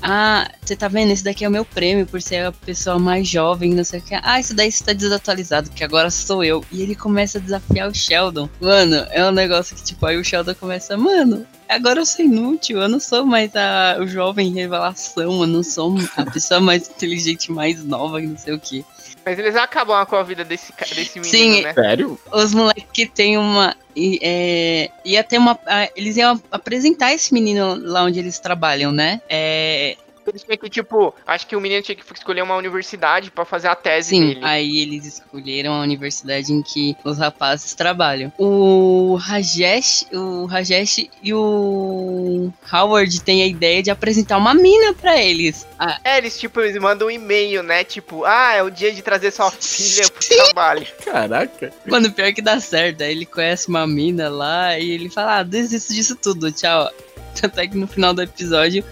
ah, 0.06 0.50
você 0.60 0.76
tá 0.76 0.86
vendo? 0.86 1.12
Esse 1.12 1.24
daqui 1.24 1.46
é 1.46 1.48
o 1.48 1.50
meu 1.50 1.64
prêmio 1.64 2.04
por 2.04 2.20
ser 2.20 2.44
a 2.44 2.52
pessoa 2.52 2.98
mais 2.98 3.26
jovem, 3.26 3.72
não 3.72 3.84
sei 3.84 4.00
o 4.00 4.02
que. 4.02 4.14
Ah, 4.22 4.38
isso 4.38 4.54
daí 4.54 4.68
está 4.68 4.92
desatualizado, 4.92 5.70
que 5.70 5.82
agora 5.82 6.10
sou 6.10 6.44
eu. 6.44 6.62
E 6.70 6.82
ele 6.82 6.94
começa 6.94 7.38
a 7.38 7.40
desafiar 7.40 7.88
o 7.88 7.94
Sheldon. 7.94 8.48
Mano, 8.60 9.06
é 9.10 9.24
um 9.24 9.30
negócio 9.30 9.74
que, 9.74 9.82
tipo, 9.82 10.04
aí 10.04 10.18
o 10.18 10.24
Sheldon 10.24 10.54
começa, 10.56 10.94
mano, 10.96 11.46
agora 11.66 12.00
eu 12.00 12.06
sou 12.06 12.22
inútil, 12.22 12.82
eu 12.82 12.88
não 12.88 13.00
sou 13.00 13.24
mais 13.24 13.56
a, 13.56 13.96
o 13.98 14.06
jovem 14.06 14.52
revelação, 14.52 15.40
eu 15.40 15.46
não 15.46 15.62
sou 15.62 15.96
a 16.18 16.26
pessoa 16.26 16.60
mais 16.60 16.86
inteligente, 16.86 17.50
mais 17.50 17.82
nova, 17.82 18.20
que 18.20 18.26
não 18.26 18.38
sei 18.38 18.52
o 18.52 18.60
que. 18.60 18.84
Mas 19.24 19.38
eles 19.38 19.56
acabam 19.56 20.04
com 20.04 20.16
a 20.16 20.22
vida 20.22 20.44
desse, 20.44 20.70
desse 20.94 21.18
menino, 21.18 21.24
Sim, 21.24 21.62
né? 21.62 21.72
Sério? 21.72 22.20
Os 22.30 22.52
moleques 22.52 22.84
que 22.92 23.06
tem 23.06 23.38
uma. 23.38 23.74
E, 23.94 24.18
é, 24.22 24.90
ia 25.04 25.22
ter 25.22 25.38
uma. 25.38 25.58
Eles 25.94 26.16
iam 26.16 26.40
apresentar 26.50 27.12
esse 27.12 27.32
menino 27.32 27.78
lá 27.80 28.04
onde 28.04 28.18
eles 28.18 28.38
trabalham, 28.38 28.92
né? 28.92 29.20
É, 29.28 29.96
Eles 30.26 30.42
tinham 30.42 30.56
que, 30.58 30.68
tipo, 30.70 31.14
acho 31.26 31.46
que 31.46 31.54
o 31.56 31.60
menino 31.60 31.82
tinha 31.82 31.94
que 31.96 32.02
escolher 32.14 32.42
uma 32.42 32.56
universidade 32.56 33.30
pra 33.30 33.44
fazer 33.44 33.68
a 33.68 33.74
tese 33.74 34.10
Sim, 34.10 34.26
dele. 34.28 34.40
aí 34.42 34.80
eles 34.80 35.04
escolheram 35.06 35.72
a 35.74 35.80
universidade 35.80 36.52
em 36.52 36.62
que 36.62 36.96
os 37.04 37.18
rapazes 37.18 37.74
trabalham. 37.74 38.32
O 38.38 39.16
Rajesh, 39.20 40.06
o 40.12 40.46
Rajesh 40.46 41.08
e 41.22 41.32
o 41.34 42.52
Howard 42.72 43.20
têm 43.22 43.42
a 43.42 43.46
ideia 43.46 43.82
de 43.82 43.90
apresentar 43.90 44.36
uma 44.38 44.54
mina 44.54 44.92
pra 44.94 45.20
eles. 45.22 45.66
Ah, 45.78 45.98
É, 46.04 46.18
eles, 46.18 46.38
tipo, 46.38 46.60
eles 46.60 46.80
mandam 46.80 47.08
um 47.08 47.10
e-mail, 47.10 47.62
né? 47.62 47.84
Tipo, 47.84 48.24
ah, 48.24 48.54
é 48.54 48.62
o 48.62 48.70
dia 48.70 48.92
de 48.92 49.02
trazer 49.02 49.30
sua 49.30 49.50
filha 49.60 50.08
pro 50.10 50.28
trabalho. 50.28 50.86
Caraca. 51.04 51.72
mano, 51.86 52.10
pior 52.12 52.32
que 52.32 52.42
dá 52.42 52.58
certo. 52.60 53.02
Aí 53.02 53.10
ele 53.12 53.26
conhece 53.26 53.68
uma 53.68 53.86
mina 53.86 54.28
lá 54.28 54.78
e 54.78 54.90
ele 54.90 55.08
fala: 55.10 55.38
ah, 55.38 55.42
desisto 55.42 55.92
disso 55.92 56.16
tudo, 56.16 56.50
tchau. 56.52 56.90
Tanto 57.40 57.58
é 57.60 57.66
que 57.66 57.76
no 57.76 57.86
final 57.86 58.14
do 58.14 58.22
episódio, 58.22 58.84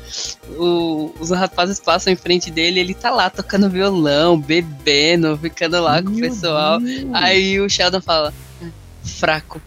o- 0.59 1.14
os 1.20 1.31
rapazes 1.31 1.78
passam 1.81 2.12
em 2.12 2.16
frente 2.16 2.50
dele 2.50 2.81
ele 2.81 2.94
tá 2.94 3.11
lá 3.11 3.31
tocando 3.31 3.68
violão, 3.70 4.38
bebendo, 4.40 5.38
ficando 5.38 5.81
lá 5.83 6.02
com 6.02 6.09
o 6.09 6.12
Meu 6.12 6.28
pessoal. 6.31 6.81
Deus. 6.81 7.07
Aí 7.14 7.61
o 7.61 7.68
Sheldon 7.68 8.00
fala, 8.00 8.33
"Ah, 8.62 8.66
fraco. 9.05 9.61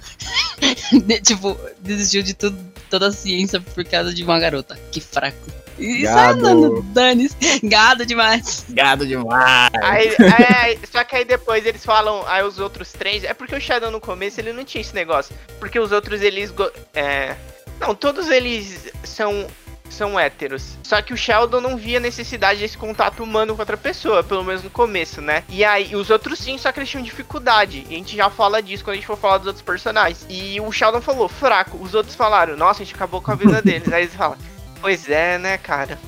Tipo, 1.24 1.58
desistiu 1.80 2.24
de 2.24 2.34
tudo, 2.34 2.58
toda 2.90 3.08
a 3.08 3.12
ciência 3.12 3.60
por 3.60 3.84
causa 3.86 4.14
de 4.14 4.24
uma 4.24 4.40
garota. 4.40 4.78
Que 4.92 5.02
fraco. 5.02 5.38
E 5.78 6.06
sai 6.06 6.14
Gado. 6.28 6.40
andando, 6.48 6.82
dane-se. 6.94 7.36
Gado 7.62 8.06
demais. 8.06 8.66
Gado 8.70 9.06
demais. 9.06 9.70
Aí, 9.84 10.08
é, 10.08 10.80
só 10.90 11.04
que 11.04 11.18
aí 11.18 11.26
depois 11.26 11.66
eles 11.66 11.84
falam, 11.84 12.24
aí 12.28 12.44
os 12.46 12.60
outros 12.60 12.94
três. 12.94 13.26
É 13.26 13.34
porque 13.34 13.54
o 13.56 13.60
Shadow 13.60 13.92
no 13.92 14.00
começo 14.00 14.40
ele 14.40 14.54
não 14.54 14.64
tinha 14.64 14.80
esse 14.82 14.96
negócio. 14.96 15.36
Porque 15.60 15.78
os 15.78 15.92
outros 15.92 16.22
eles. 16.22 16.54
É, 16.94 17.36
não, 17.80 17.96
todos 17.96 18.30
eles 18.30 18.92
são. 19.04 19.48
São 19.88 20.20
héteros. 20.20 20.78
Só 20.84 21.00
que 21.00 21.14
o 21.14 21.18
Sheldon 21.18 21.62
não 21.62 21.78
via 21.78 22.00
necessidade 22.00 22.60
desse 22.60 22.76
contato 22.76 23.24
humano 23.24 23.54
com 23.54 23.62
outra 23.62 23.78
pessoa, 23.78 24.24
pelo 24.24 24.44
menos 24.44 24.64
no 24.64 24.70
começo, 24.70 25.22
né? 25.22 25.44
E 25.48 25.64
aí, 25.64 25.96
os 25.96 26.10
outros 26.10 26.40
sim, 26.40 26.58
só 26.58 26.72
que 26.72 26.80
eles 26.80 26.90
tinham 26.90 27.04
dificuldade. 27.04 27.86
E 27.88 27.94
a 27.94 27.98
gente 27.98 28.16
já 28.16 28.30
fala 28.30 28.64
disso 28.64 28.84
quando 28.84 28.94
a 28.94 28.96
gente 28.96 29.06
for 29.06 29.16
falar 29.16 29.38
dos 29.38 29.48
outros 29.48 29.64
personagens. 29.64 30.26
E 30.28 30.60
o 30.60 30.72
Sheldon 30.72 31.02
falou, 31.02 31.30
fraco. 31.30 31.78
Os 31.78 31.94
outros 31.94 32.16
falaram, 32.16 32.58
nossa, 32.58 32.82
a 32.82 32.86
gente 32.86 32.96
acabou 32.96 33.22
com 33.22 33.32
a 33.32 33.36
vida 33.36 33.62
deles. 33.64 33.94
aí 33.94 34.02
eles 34.02 34.16
falam, 34.16 34.38
pois 34.82 35.08
é, 35.08 35.38
né, 35.38 35.58
cara? 35.60 36.00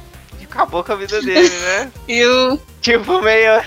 Acabou 0.58 0.84
com 0.84 0.94
a 0.94 0.96
vida 0.96 1.22
dele, 1.22 1.50
né? 1.50 1.92
E 2.08 2.26
o. 2.26 2.60
Tipo, 2.82 3.22
meio. 3.22 3.64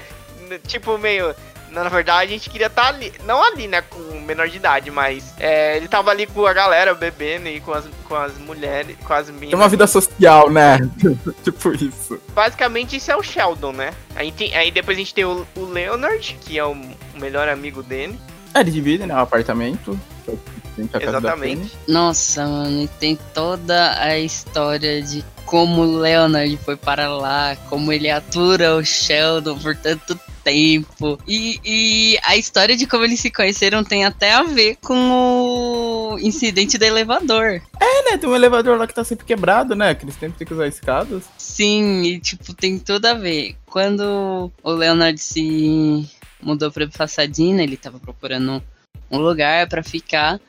Tipo, 0.66 0.98
meio. 0.98 1.34
Na 1.70 1.88
verdade, 1.88 2.30
a 2.30 2.34
gente 2.36 2.50
queria 2.50 2.66
estar 2.66 2.88
ali. 2.88 3.12
Não 3.24 3.42
ali, 3.42 3.68
né? 3.68 3.82
Com 3.82 4.20
menor 4.20 4.48
de 4.48 4.56
idade, 4.56 4.90
mas. 4.90 5.34
é, 5.38 5.76
ele 5.76 5.88
tava 5.88 6.10
ali 6.10 6.26
com 6.26 6.46
a 6.46 6.52
galera 6.52 6.94
bebendo 6.94 7.48
e 7.48 7.60
com 7.60 7.72
as, 7.72 7.84
com 8.04 8.14
as 8.14 8.36
mulheres, 8.38 8.96
com 9.04 9.12
as 9.12 9.26
Tem 9.26 9.34
uma 9.34 9.40
minas. 9.56 9.70
vida 9.70 9.86
social, 9.86 10.50
né? 10.50 10.78
tipo 11.42 11.72
isso. 11.72 12.20
Basicamente, 12.34 12.96
isso 12.96 13.10
é 13.10 13.16
o 13.16 13.22
Sheldon, 13.22 13.72
né? 13.72 13.92
Aí, 14.14 14.32
tem, 14.32 14.54
aí 14.54 14.70
depois 14.70 14.96
a 14.96 15.00
gente 15.00 15.14
tem 15.14 15.24
o, 15.24 15.46
o 15.56 15.64
Leonard, 15.64 16.36
que 16.40 16.58
é 16.58 16.64
o, 16.64 16.72
o 16.72 17.18
melhor 17.20 17.48
amigo 17.48 17.82
dele. 17.82 18.18
É, 18.54 18.60
eles 18.60 18.74
dividem, 18.74 19.06
né? 19.06 19.14
O 19.14 19.18
apartamento. 19.18 19.98
é 20.28 21.04
Exatamente. 21.04 21.72
Nossa, 21.86 22.46
mano, 22.46 22.82
e 22.82 22.88
tem 22.88 23.18
toda 23.32 24.00
a 24.00 24.18
história 24.18 25.00
de 25.02 25.24
como 25.44 25.82
o 25.82 25.98
Leonard 25.98 26.56
foi 26.58 26.76
para 26.76 27.08
lá, 27.08 27.56
como 27.68 27.92
ele 27.92 28.08
atura 28.08 28.76
o 28.76 28.84
Sheldon 28.84 29.58
por 29.58 29.74
tanto 29.76 30.18
tempo. 30.42 31.18
E, 31.26 31.60
e 31.64 32.18
a 32.24 32.36
história 32.36 32.76
de 32.76 32.86
como 32.86 33.04
eles 33.04 33.20
se 33.20 33.30
conheceram 33.30 33.84
tem 33.84 34.04
até 34.04 34.32
a 34.32 34.42
ver 34.42 34.76
com 34.76 36.14
o 36.14 36.18
incidente 36.18 36.78
do 36.78 36.84
elevador. 36.84 37.62
É, 37.80 38.10
né? 38.10 38.18
Tem 38.18 38.28
um 38.28 38.34
elevador 38.34 38.78
lá 38.78 38.86
que 38.86 38.94
tá 38.94 39.04
sempre 39.04 39.24
quebrado, 39.24 39.74
né? 39.74 39.94
Que 39.94 40.04
eles 40.04 40.14
sempre 40.14 40.38
têm 40.38 40.46
que 40.46 40.54
usar 40.54 40.66
escadas. 40.66 41.24
Sim, 41.38 42.02
e 42.02 42.18
tipo, 42.18 42.54
tem 42.54 42.78
tudo 42.78 43.06
a 43.06 43.14
ver. 43.14 43.56
Quando 43.66 44.50
o 44.62 44.70
Leonard 44.70 45.18
se 45.18 46.08
mudou 46.42 46.70
pra 46.70 46.88
Pasadena, 46.88 47.62
ele 47.62 47.76
tava 47.76 47.98
procurando 47.98 48.62
um 49.10 49.18
lugar 49.18 49.68
pra 49.68 49.82
ficar. 49.82 50.40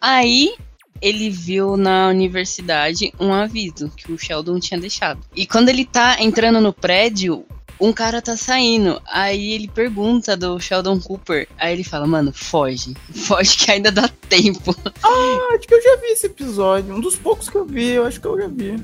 Aí 0.00 0.54
ele 1.00 1.30
viu 1.30 1.76
na 1.76 2.08
universidade 2.08 3.12
um 3.18 3.32
aviso 3.32 3.90
que 3.96 4.12
o 4.12 4.18
Sheldon 4.18 4.58
tinha 4.60 4.78
deixado. 4.78 5.20
E 5.34 5.46
quando 5.46 5.68
ele 5.68 5.84
tá 5.84 6.16
entrando 6.20 6.60
no 6.60 6.72
prédio, 6.72 7.44
um 7.80 7.92
cara 7.92 8.20
tá 8.20 8.36
saindo. 8.36 9.00
Aí 9.06 9.52
ele 9.52 9.68
pergunta 9.68 10.36
do 10.36 10.60
Sheldon 10.60 11.00
Cooper. 11.00 11.48
Aí 11.58 11.72
ele 11.72 11.84
fala, 11.84 12.06
mano, 12.06 12.32
foge. 12.32 12.94
Foge 13.14 13.56
que 13.56 13.70
ainda 13.70 13.90
dá 13.90 14.08
tempo. 14.28 14.74
Ah, 15.02 15.54
acho 15.54 15.66
que 15.66 15.74
eu 15.74 15.82
já 15.82 15.96
vi 15.96 16.06
esse 16.08 16.26
episódio. 16.26 16.94
Um 16.94 17.00
dos 17.00 17.16
poucos 17.16 17.48
que 17.48 17.56
eu 17.56 17.64
vi, 17.64 17.88
eu 17.90 18.04
acho 18.04 18.20
que 18.20 18.26
eu 18.26 18.38
já 18.38 18.48
vi. 18.48 18.76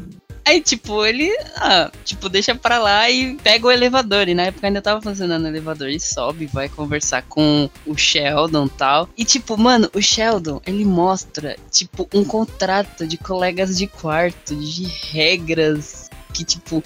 Aí, 0.47 0.61
tipo, 0.61 1.05
ele, 1.05 1.31
ah, 1.57 1.91
tipo, 2.05 2.29
deixa 2.29 2.55
pra 2.55 2.79
lá 2.79 3.11
e 3.11 3.35
pega 3.37 3.67
o 3.67 3.71
elevador. 3.71 4.29
E 4.29 4.35
na 4.35 4.45
época 4.45 4.67
ainda 4.67 4.81
tava 4.81 5.03
funcionando 5.03 5.45
o 5.45 5.49
elevador. 5.49 5.89
E 5.89 6.01
sobe, 6.01 6.47
vai 6.47 6.69
conversar 6.69 7.23
com 7.23 7.69
o 7.85 7.97
Sheldon 7.97 8.67
e 8.67 8.71
tal. 8.71 9.09
E, 9.17 9.25
tipo, 9.25 9.59
mano, 9.59 9.91
o 9.93 10.01
Sheldon, 10.01 10.61
ele 10.67 10.85
mostra, 10.85 11.57
tipo, 11.71 12.09
um 12.15 12.25
contrato 12.25 13.07
de 13.07 13.17
colegas 13.17 13.77
de 13.77 13.87
quarto, 13.87 14.55
de 14.55 14.85
regras 14.85 16.09
que, 16.33 16.45
tipo, 16.45 16.83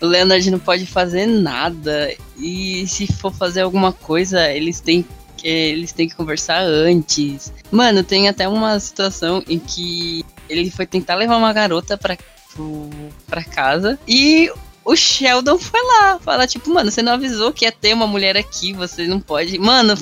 o 0.00 0.06
Leonard 0.06 0.50
não 0.50 0.58
pode 0.58 0.86
fazer 0.86 1.26
nada. 1.26 2.14
E 2.38 2.86
se 2.86 3.06
for 3.06 3.32
fazer 3.32 3.62
alguma 3.62 3.92
coisa, 3.92 4.50
eles 4.50 4.80
têm 4.80 5.04
que, 5.36 5.48
eles 5.48 5.92
têm 5.92 6.08
que 6.08 6.14
conversar 6.14 6.60
antes. 6.60 7.52
Mano, 7.70 8.02
tem 8.02 8.28
até 8.28 8.48
uma 8.48 8.78
situação 8.80 9.42
em 9.48 9.58
que 9.58 10.24
ele 10.48 10.70
foi 10.70 10.86
tentar 10.86 11.14
levar 11.14 11.36
uma 11.36 11.52
garota 11.52 11.96
pra 11.96 12.16
pro, 12.58 12.90
pra 13.26 13.44
casa. 13.44 13.98
E 14.06 14.50
o 14.84 14.96
Sheldon 14.96 15.58
foi 15.58 15.80
lá, 15.82 16.18
falar, 16.18 16.46
tipo, 16.46 16.72
mano, 16.72 16.90
você 16.90 17.02
não 17.02 17.12
avisou 17.12 17.52
que 17.52 17.64
ia 17.64 17.72
ter 17.72 17.94
uma 17.94 18.06
mulher 18.06 18.36
aqui, 18.36 18.72
você 18.72 19.06
não 19.06 19.20
pode. 19.20 19.58
Mano, 19.58 19.96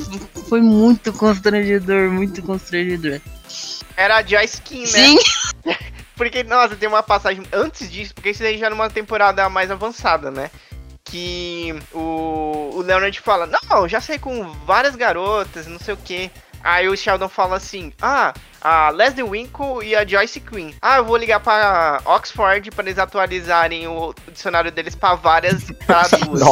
foi 0.48 0.62
muito 0.62 1.12
constrangedor, 1.12 2.10
muito 2.10 2.42
constrangedor. 2.42 3.20
Era 3.96 4.18
a 4.18 4.22
Joyce 4.22 4.60
King, 4.62 4.80
né? 4.80 4.86
Sim, 4.86 5.18
Porque, 6.16 6.42
nossa, 6.42 6.76
tem 6.76 6.88
uma 6.88 7.02
passagem 7.02 7.44
antes 7.52 7.90
disso, 7.90 8.14
porque 8.14 8.30
isso 8.30 8.42
aí 8.42 8.58
já 8.58 8.70
numa 8.70 8.88
temporada 8.88 9.48
mais 9.48 9.70
avançada, 9.70 10.30
né? 10.30 10.50
Que 11.04 11.74
o, 11.92 12.70
o 12.74 12.80
Leonard 12.80 13.20
fala, 13.20 13.46
não, 13.46 13.86
já 13.86 14.00
saí 14.00 14.18
com 14.18 14.42
várias 14.64 14.96
garotas, 14.96 15.66
não 15.66 15.78
sei 15.78 15.94
o 15.94 15.98
quê. 15.98 16.30
Aí 16.66 16.88
o 16.88 16.96
Sheldon 16.96 17.28
fala 17.28 17.56
assim: 17.56 17.92
Ah, 18.02 18.34
a 18.60 18.90
Leslie 18.90 19.22
Winkle 19.22 19.84
e 19.84 19.94
a 19.94 20.04
Joyce 20.04 20.40
Quinn. 20.40 20.72
Ah, 20.82 20.96
eu 20.96 21.04
vou 21.04 21.16
ligar 21.16 21.38
para 21.38 22.00
Oxford 22.04 22.72
para 22.72 22.86
eles 22.86 22.98
atualizarem 22.98 23.86
o 23.86 24.12
dicionário 24.32 24.72
deles 24.72 24.96
para 24.96 25.14
várias 25.14 25.70
para 25.86 26.08
duas. 26.26 26.42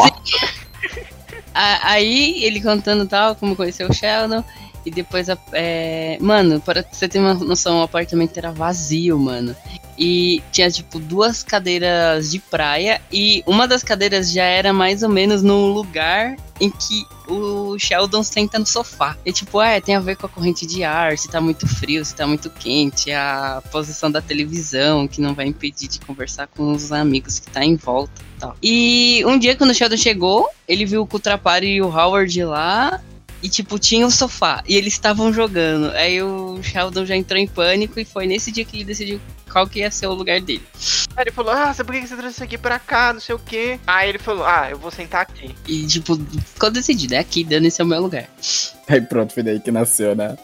Aí 1.52 2.44
ele 2.44 2.62
contando 2.62 3.08
tal, 3.08 3.34
como 3.34 3.56
conheceu 3.56 3.88
o 3.88 3.92
Sheldon. 3.92 4.44
E 4.84 4.90
depois, 4.90 5.28
é... 5.52 6.18
mano, 6.20 6.60
para 6.60 6.84
você 6.90 7.08
ter 7.08 7.18
uma 7.18 7.34
noção, 7.34 7.80
o 7.80 7.82
apartamento 7.82 8.36
era 8.36 8.52
vazio, 8.52 9.18
mano. 9.18 9.54
E 9.98 10.42
tinha, 10.50 10.70
tipo, 10.70 10.98
duas 10.98 11.42
cadeiras 11.42 12.30
de 12.30 12.38
praia. 12.38 13.00
E 13.12 13.42
uma 13.46 13.66
das 13.66 13.82
cadeiras 13.82 14.32
já 14.32 14.44
era 14.44 14.72
mais 14.72 15.02
ou 15.02 15.08
menos 15.08 15.42
no 15.42 15.68
lugar 15.68 16.36
em 16.60 16.70
que 16.70 17.06
o 17.28 17.78
Sheldon 17.78 18.22
senta 18.22 18.58
no 18.58 18.66
sofá. 18.66 19.16
E 19.24 19.32
tipo, 19.32 19.58
ah, 19.58 19.80
tem 19.80 19.94
a 19.94 20.00
ver 20.00 20.16
com 20.16 20.26
a 20.26 20.28
corrente 20.28 20.66
de 20.66 20.84
ar, 20.84 21.16
se 21.16 21.28
tá 21.28 21.40
muito 21.40 21.66
frio, 21.66 22.04
se 22.04 22.14
tá 22.14 22.26
muito 22.26 22.50
quente, 22.50 23.10
a 23.12 23.62
posição 23.72 24.10
da 24.10 24.20
televisão, 24.20 25.08
que 25.08 25.20
não 25.20 25.34
vai 25.34 25.46
impedir 25.46 25.88
de 25.88 26.00
conversar 26.00 26.46
com 26.48 26.72
os 26.72 26.92
amigos 26.92 27.38
que 27.38 27.50
tá 27.50 27.64
em 27.64 27.76
volta 27.76 28.12
e 28.36 28.40
tal. 28.40 28.56
E 28.62 29.24
um 29.26 29.38
dia, 29.38 29.56
quando 29.56 29.70
o 29.70 29.74
Sheldon 29.74 29.96
chegou, 29.96 30.48
ele 30.68 30.84
viu 30.84 31.02
o 31.02 31.06
Kutrapari 31.06 31.74
e 31.74 31.82
o 31.82 31.88
Howard 31.88 32.44
lá, 32.44 33.02
e, 33.44 33.48
tipo, 33.50 33.78
tinha 33.78 34.06
um 34.06 34.10
sofá. 34.10 34.64
E 34.66 34.74
eles 34.74 34.94
estavam 34.94 35.30
jogando. 35.30 35.90
Aí 35.90 36.22
o 36.22 36.62
Sheldon 36.62 37.04
já 37.04 37.14
entrou 37.14 37.38
em 37.38 37.46
pânico 37.46 38.00
e 38.00 38.04
foi 38.04 38.26
nesse 38.26 38.50
dia 38.50 38.64
que 38.64 38.74
ele 38.74 38.84
decidiu 38.84 39.20
qual 39.52 39.66
que 39.68 39.80
ia 39.80 39.90
ser 39.90 40.06
o 40.06 40.14
lugar 40.14 40.40
dele. 40.40 40.62
Aí 41.14 41.24
ele 41.24 41.30
falou, 41.30 41.52
ah, 41.52 41.74
por 41.76 41.92
que 41.92 42.06
você 42.06 42.16
trouxe 42.16 42.36
isso 42.36 42.42
aqui 42.42 42.56
pra 42.56 42.78
cá, 42.78 43.12
não 43.12 43.20
sei 43.20 43.34
o 43.34 43.38
quê. 43.38 43.78
Aí 43.86 44.08
ele 44.08 44.18
falou, 44.18 44.46
ah, 44.46 44.68
eu 44.70 44.78
vou 44.78 44.90
sentar 44.90 45.20
aqui. 45.20 45.54
E, 45.68 45.86
tipo, 45.86 46.16
ficou 46.54 46.70
decidido, 46.70 47.16
é 47.16 47.18
aqui, 47.18 47.44
dando 47.44 47.66
esse 47.66 47.82
é 47.82 47.84
o 47.84 47.86
meu 47.86 48.00
lugar. 48.00 48.30
Aí 48.88 49.02
pronto, 49.02 49.34
foi 49.34 49.42
daí 49.42 49.60
que 49.60 49.70
nasceu, 49.70 50.16
né? 50.16 50.38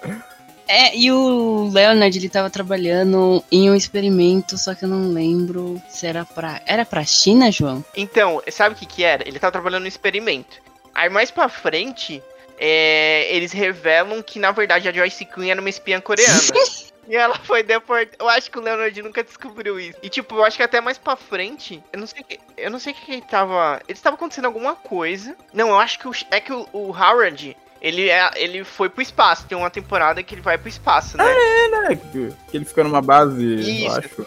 É, 0.68 0.94
e 0.94 1.10
o 1.10 1.70
Leonard, 1.72 2.18
ele 2.18 2.28
tava 2.28 2.50
trabalhando 2.50 3.42
em 3.50 3.70
um 3.70 3.74
experimento, 3.74 4.58
só 4.58 4.74
que 4.74 4.84
eu 4.84 4.90
não 4.90 5.10
lembro 5.10 5.80
se 5.88 6.06
era 6.06 6.26
pra... 6.26 6.60
Era 6.66 6.84
pra 6.84 7.02
China, 7.02 7.50
João? 7.50 7.82
Então, 7.96 8.42
sabe 8.52 8.74
o 8.74 8.78
que 8.78 8.84
que 8.84 9.02
era? 9.02 9.26
Ele 9.26 9.38
tava 9.38 9.52
trabalhando 9.52 9.82
no 9.82 9.88
experimento. 9.88 10.60
Aí 10.94 11.08
mais 11.08 11.30
pra 11.30 11.48
frente, 11.48 12.22
é, 12.62 13.34
eles 13.34 13.52
revelam 13.52 14.22
que, 14.22 14.38
na 14.38 14.52
verdade, 14.52 14.86
a 14.86 14.92
Joyce 14.92 15.24
Quinn 15.24 15.50
era 15.50 15.60
uma 15.60 15.70
espiã 15.70 15.98
coreana. 16.00 16.38
E 17.08 17.16
ela 17.16 17.34
foi 17.34 17.64
deportada. 17.64 18.16
Eu 18.20 18.28
acho 18.28 18.48
que 18.48 18.56
o 18.56 18.62
Leonard 18.62 19.02
nunca 19.02 19.24
descobriu 19.24 19.80
isso. 19.80 19.98
E 20.00 20.08
tipo, 20.08 20.36
eu 20.36 20.44
acho 20.44 20.56
que 20.56 20.62
até 20.62 20.80
mais 20.80 20.96
pra 20.96 21.16
frente. 21.16 21.82
Eu 21.92 21.98
não 21.98 22.06
sei 22.06 22.22
que. 22.22 22.38
Eu 22.56 22.70
não 22.70 22.78
sei 22.78 22.92
que 22.92 23.10
ele 23.10 23.22
tava. 23.22 23.80
Ele 23.88 23.98
estava 23.98 24.14
acontecendo 24.14 24.44
alguma 24.44 24.76
coisa. 24.76 25.34
Não, 25.52 25.70
eu 25.70 25.78
acho 25.80 25.98
que 25.98 26.06
o, 26.06 26.12
é 26.30 26.40
que 26.40 26.52
o, 26.52 26.68
o 26.72 26.96
Howard. 26.96 27.56
Ele, 27.82 28.08
é, 28.08 28.30
ele 28.36 28.62
foi 28.62 28.88
pro 28.88 29.02
espaço. 29.02 29.44
Tem 29.44 29.58
uma 29.58 29.70
temporada 29.70 30.22
que 30.22 30.36
ele 30.36 30.42
vai 30.42 30.56
pro 30.56 30.68
espaço, 30.68 31.16
né? 31.16 31.24
Ah, 31.26 31.30
é, 31.30 31.68
né? 31.68 32.00
Que 32.12 32.56
ele 32.56 32.64
fica 32.64 32.84
numa 32.84 33.02
base, 33.02 33.44
Isso. 33.56 33.86
eu 33.86 33.92
acho. 33.92 34.26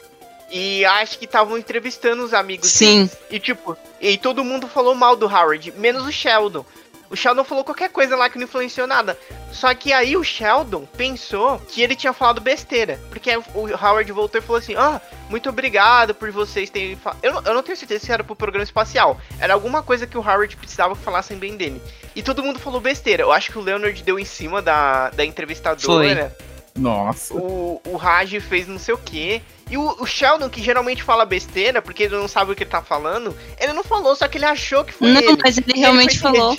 E 0.52 0.84
acho 0.84 1.17
que 1.17 1.26
estavam 1.26 1.58
entrevistando 1.58 2.22
os 2.22 2.34
amigos. 2.34 2.69
Sim. 2.69 3.06
deles. 3.06 3.17
E 3.32 3.39
tipo, 3.39 3.78
e 4.02 4.17
todo 4.17 4.43
mundo 4.43 4.67
falou 4.67 4.93
mal 4.93 5.15
do 5.15 5.26
Howard, 5.26 5.72
menos 5.78 6.06
o 6.06 6.12
Sheldon. 6.12 6.65
O 7.13 7.15
Sheldon 7.15 7.43
falou 7.43 7.63
qualquer 7.63 7.89
coisa 7.89 8.15
lá 8.15 8.28
que 8.28 8.39
não 8.39 8.45
influenciou 8.45 8.88
nada. 8.88 9.15
Só 9.52 9.71
que 9.76 9.93
aí 9.93 10.17
o 10.17 10.23
Sheldon 10.23 10.84
pensou 10.97 11.60
que 11.69 11.80
ele 11.80 11.95
tinha 11.95 12.12
falado 12.12 12.41
besteira. 12.41 12.99
Porque 13.10 13.30
o 13.54 13.67
Howard 13.80 14.12
voltou 14.12 14.41
e 14.41 14.43
falou 14.43 14.58
assim: 14.60 14.73
Ah, 14.76 14.99
muito 15.30 15.47
obrigado 15.47 16.15
por 16.15 16.32
vocês 16.32 16.71
terem 16.71 16.95
falado. 16.95 17.19
Eu, 17.21 17.34
não- 17.34 17.41
eu 17.43 17.54
não 17.54 17.62
tenho 17.62 17.78
certeza 17.78 18.04
se 18.04 18.12
era 18.12 18.23
pro 18.23 18.36
programa 18.36 18.63
espacial. 18.63 19.19
Era 19.39 19.54
alguma 19.54 19.84
coisa 19.84 20.08
que 20.08 20.17
o 20.17 20.21
Howard 20.21 20.56
precisava 20.58 20.95
que 20.95 21.04
falassem 21.04 21.38
bem 21.38 21.56
dele. 21.56 21.80
E 22.15 22.23
todo 22.23 22.41
mundo 22.43 22.58
falou 22.60 22.82
besteira. 22.82 23.21
Eu 23.21 23.32
acho 23.32 23.52
que 23.52 23.60
o 23.60 23.62
Leonard 23.62 24.02
deu 24.02 24.17
em 24.17 24.26
cima 24.26 24.60
da, 24.60 25.12
da 25.12 25.23
entrevistadora. 25.23 26.36
Nossa. 26.76 27.36
O, 27.36 27.80
o 27.86 27.95
Raj 27.95 28.39
fez 28.39 28.67
não 28.67 28.80
sei 28.80 28.95
o 28.95 28.97
que. 28.97 29.39
E 29.69 29.78
o, 29.78 29.95
o 30.02 30.06
Sheldon, 30.08 30.49
que 30.49 30.62
geralmente 30.63 31.04
fala 31.04 31.23
besteira, 31.26 31.80
porque 31.82 32.04
ele 32.04 32.15
não 32.17 32.28
sabe 32.28 32.52
o 32.52 32.56
que 32.56 32.63
ele 32.63 32.69
tá 32.71 32.82
falando, 32.82 33.36
ele 33.60 33.73
não 33.73 33.84
falou, 33.84 34.15
só 34.15 34.28
que 34.28 34.38
ele 34.39 34.45
achou 34.45 34.84
que 34.84 34.91
foi 34.91 35.10
Não, 35.12 35.21
ele. 35.21 35.38
mas 35.43 35.58
ele 35.58 35.80
realmente 35.80 36.19
foi 36.19 36.32
falou. 36.34 36.58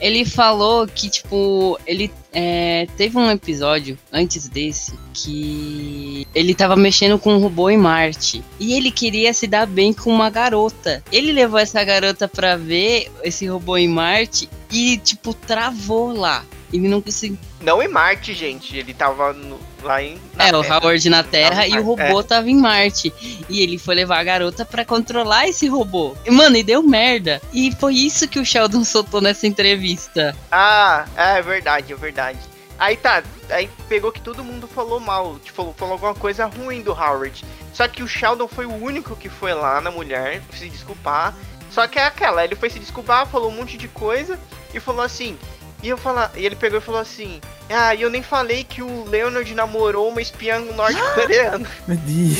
Ele 0.00 0.24
falou 0.24 0.86
que, 0.86 1.08
tipo, 1.10 1.78
ele 1.86 2.10
é, 2.32 2.86
teve 2.96 3.16
um 3.18 3.30
episódio 3.30 3.98
antes 4.12 4.48
desse 4.48 4.92
que 5.12 6.26
ele 6.34 6.54
tava 6.54 6.76
mexendo 6.76 7.18
com 7.18 7.34
um 7.34 7.40
robô 7.40 7.68
em 7.70 7.76
Marte. 7.76 8.44
E 8.60 8.74
ele 8.74 8.90
queria 8.90 9.32
se 9.32 9.46
dar 9.46 9.66
bem 9.66 9.92
com 9.92 10.10
uma 10.10 10.30
garota. 10.30 11.02
Ele 11.10 11.32
levou 11.32 11.58
essa 11.58 11.82
garota 11.82 12.28
pra 12.28 12.56
ver 12.56 13.10
esse 13.22 13.46
robô 13.46 13.76
em 13.76 13.88
Marte 13.88 14.48
e, 14.70 14.96
tipo, 14.98 15.32
travou 15.34 16.12
lá. 16.16 16.44
Ele 16.72 16.86
não 16.86 17.00
conseguiu. 17.00 17.38
Não 17.62 17.82
em 17.82 17.88
Marte, 17.88 18.34
gente. 18.34 18.76
Ele 18.76 18.92
tava 18.92 19.32
no- 19.32 19.58
lá 19.82 20.02
em. 20.02 20.18
É, 20.38 20.54
o 20.54 20.60
Terra. 20.62 20.78
Howard 20.78 21.08
na 21.08 21.22
Terra 21.22 21.66
e 21.66 21.78
o 21.78 21.82
robô 21.82 22.22
tava 22.22 22.50
em 22.50 22.56
Marte. 22.56 23.12
E 23.48 23.62
ele 23.62 23.78
foi 23.78 23.94
levar 23.94 24.18
a 24.18 24.24
garota 24.24 24.66
pra 24.66 24.84
controlar 24.84 25.48
esse 25.48 25.66
robô. 25.66 26.14
E, 26.26 26.30
mano, 26.30 26.56
e 26.58 26.62
deu 26.62 26.82
merda. 26.82 27.40
E 27.54 27.72
foi 27.80 27.94
isso 27.94 28.28
que 28.28 28.38
o 28.38 28.44
Sheldon 28.44 28.84
soltou 28.84 29.22
nessa 29.22 29.46
entrevista. 29.46 30.36
Ah, 30.52 31.06
é 31.16 31.40
verdade, 31.40 31.90
é 31.92 31.96
verdade. 31.96 32.38
Aí 32.78 32.96
tá, 32.96 33.24
aí 33.50 33.68
pegou 33.88 34.12
que 34.12 34.20
todo 34.20 34.44
mundo 34.44 34.68
falou 34.68 35.00
mal, 35.00 35.36
tipo, 35.42 35.56
falou, 35.56 35.74
falou 35.76 35.92
alguma 35.94 36.14
coisa 36.14 36.44
ruim 36.46 36.82
do 36.82 36.92
Howard. 36.92 37.44
Só 37.72 37.88
que 37.88 38.02
o 38.02 38.06
Sheldon 38.06 38.46
foi 38.46 38.66
o 38.66 38.74
único 38.74 39.16
que 39.16 39.28
foi 39.30 39.52
lá 39.54 39.80
na 39.80 39.90
mulher 39.90 40.42
se 40.52 40.68
desculpar. 40.68 41.34
Só 41.70 41.86
que 41.88 41.98
é 41.98 42.04
aquela, 42.04 42.44
ele 42.44 42.54
foi 42.54 42.70
se 42.70 42.78
desculpar, 42.78 43.26
falou 43.26 43.50
um 43.50 43.56
monte 43.56 43.76
de 43.76 43.88
coisa 43.88 44.38
e 44.72 44.80
falou 44.80 45.02
assim. 45.02 45.36
E 45.82 45.88
eu 45.88 45.96
falar, 45.96 46.32
e 46.36 46.44
ele 46.44 46.56
pegou 46.56 46.78
e 46.78 46.82
falou 46.82 47.00
assim: 47.00 47.40
"Ah, 47.70 47.94
e 47.94 48.02
eu 48.02 48.10
nem 48.10 48.22
falei 48.22 48.64
que 48.64 48.82
o 48.82 49.04
Leonard 49.04 49.54
namorou 49.54 50.08
uma 50.08 50.20
espiã 50.20 50.58
norte-coreana". 50.58 51.68
Meu 51.86 51.96
Deus. 51.98 52.38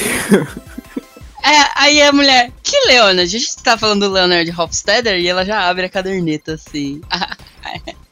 É, 1.44 1.70
aí 1.76 2.02
a 2.02 2.12
mulher, 2.12 2.50
que 2.62 2.76
Leonard? 2.86 3.20
A 3.20 3.26
gente 3.26 3.56
tá 3.62 3.78
falando 3.78 4.06
do 4.06 4.12
Leonard 4.12 4.50
Hofstadter 4.50 5.18
e 5.18 5.28
ela 5.28 5.44
já 5.44 5.68
abre 5.68 5.86
a 5.86 5.88
caderneta 5.88 6.54
assim. 6.54 7.00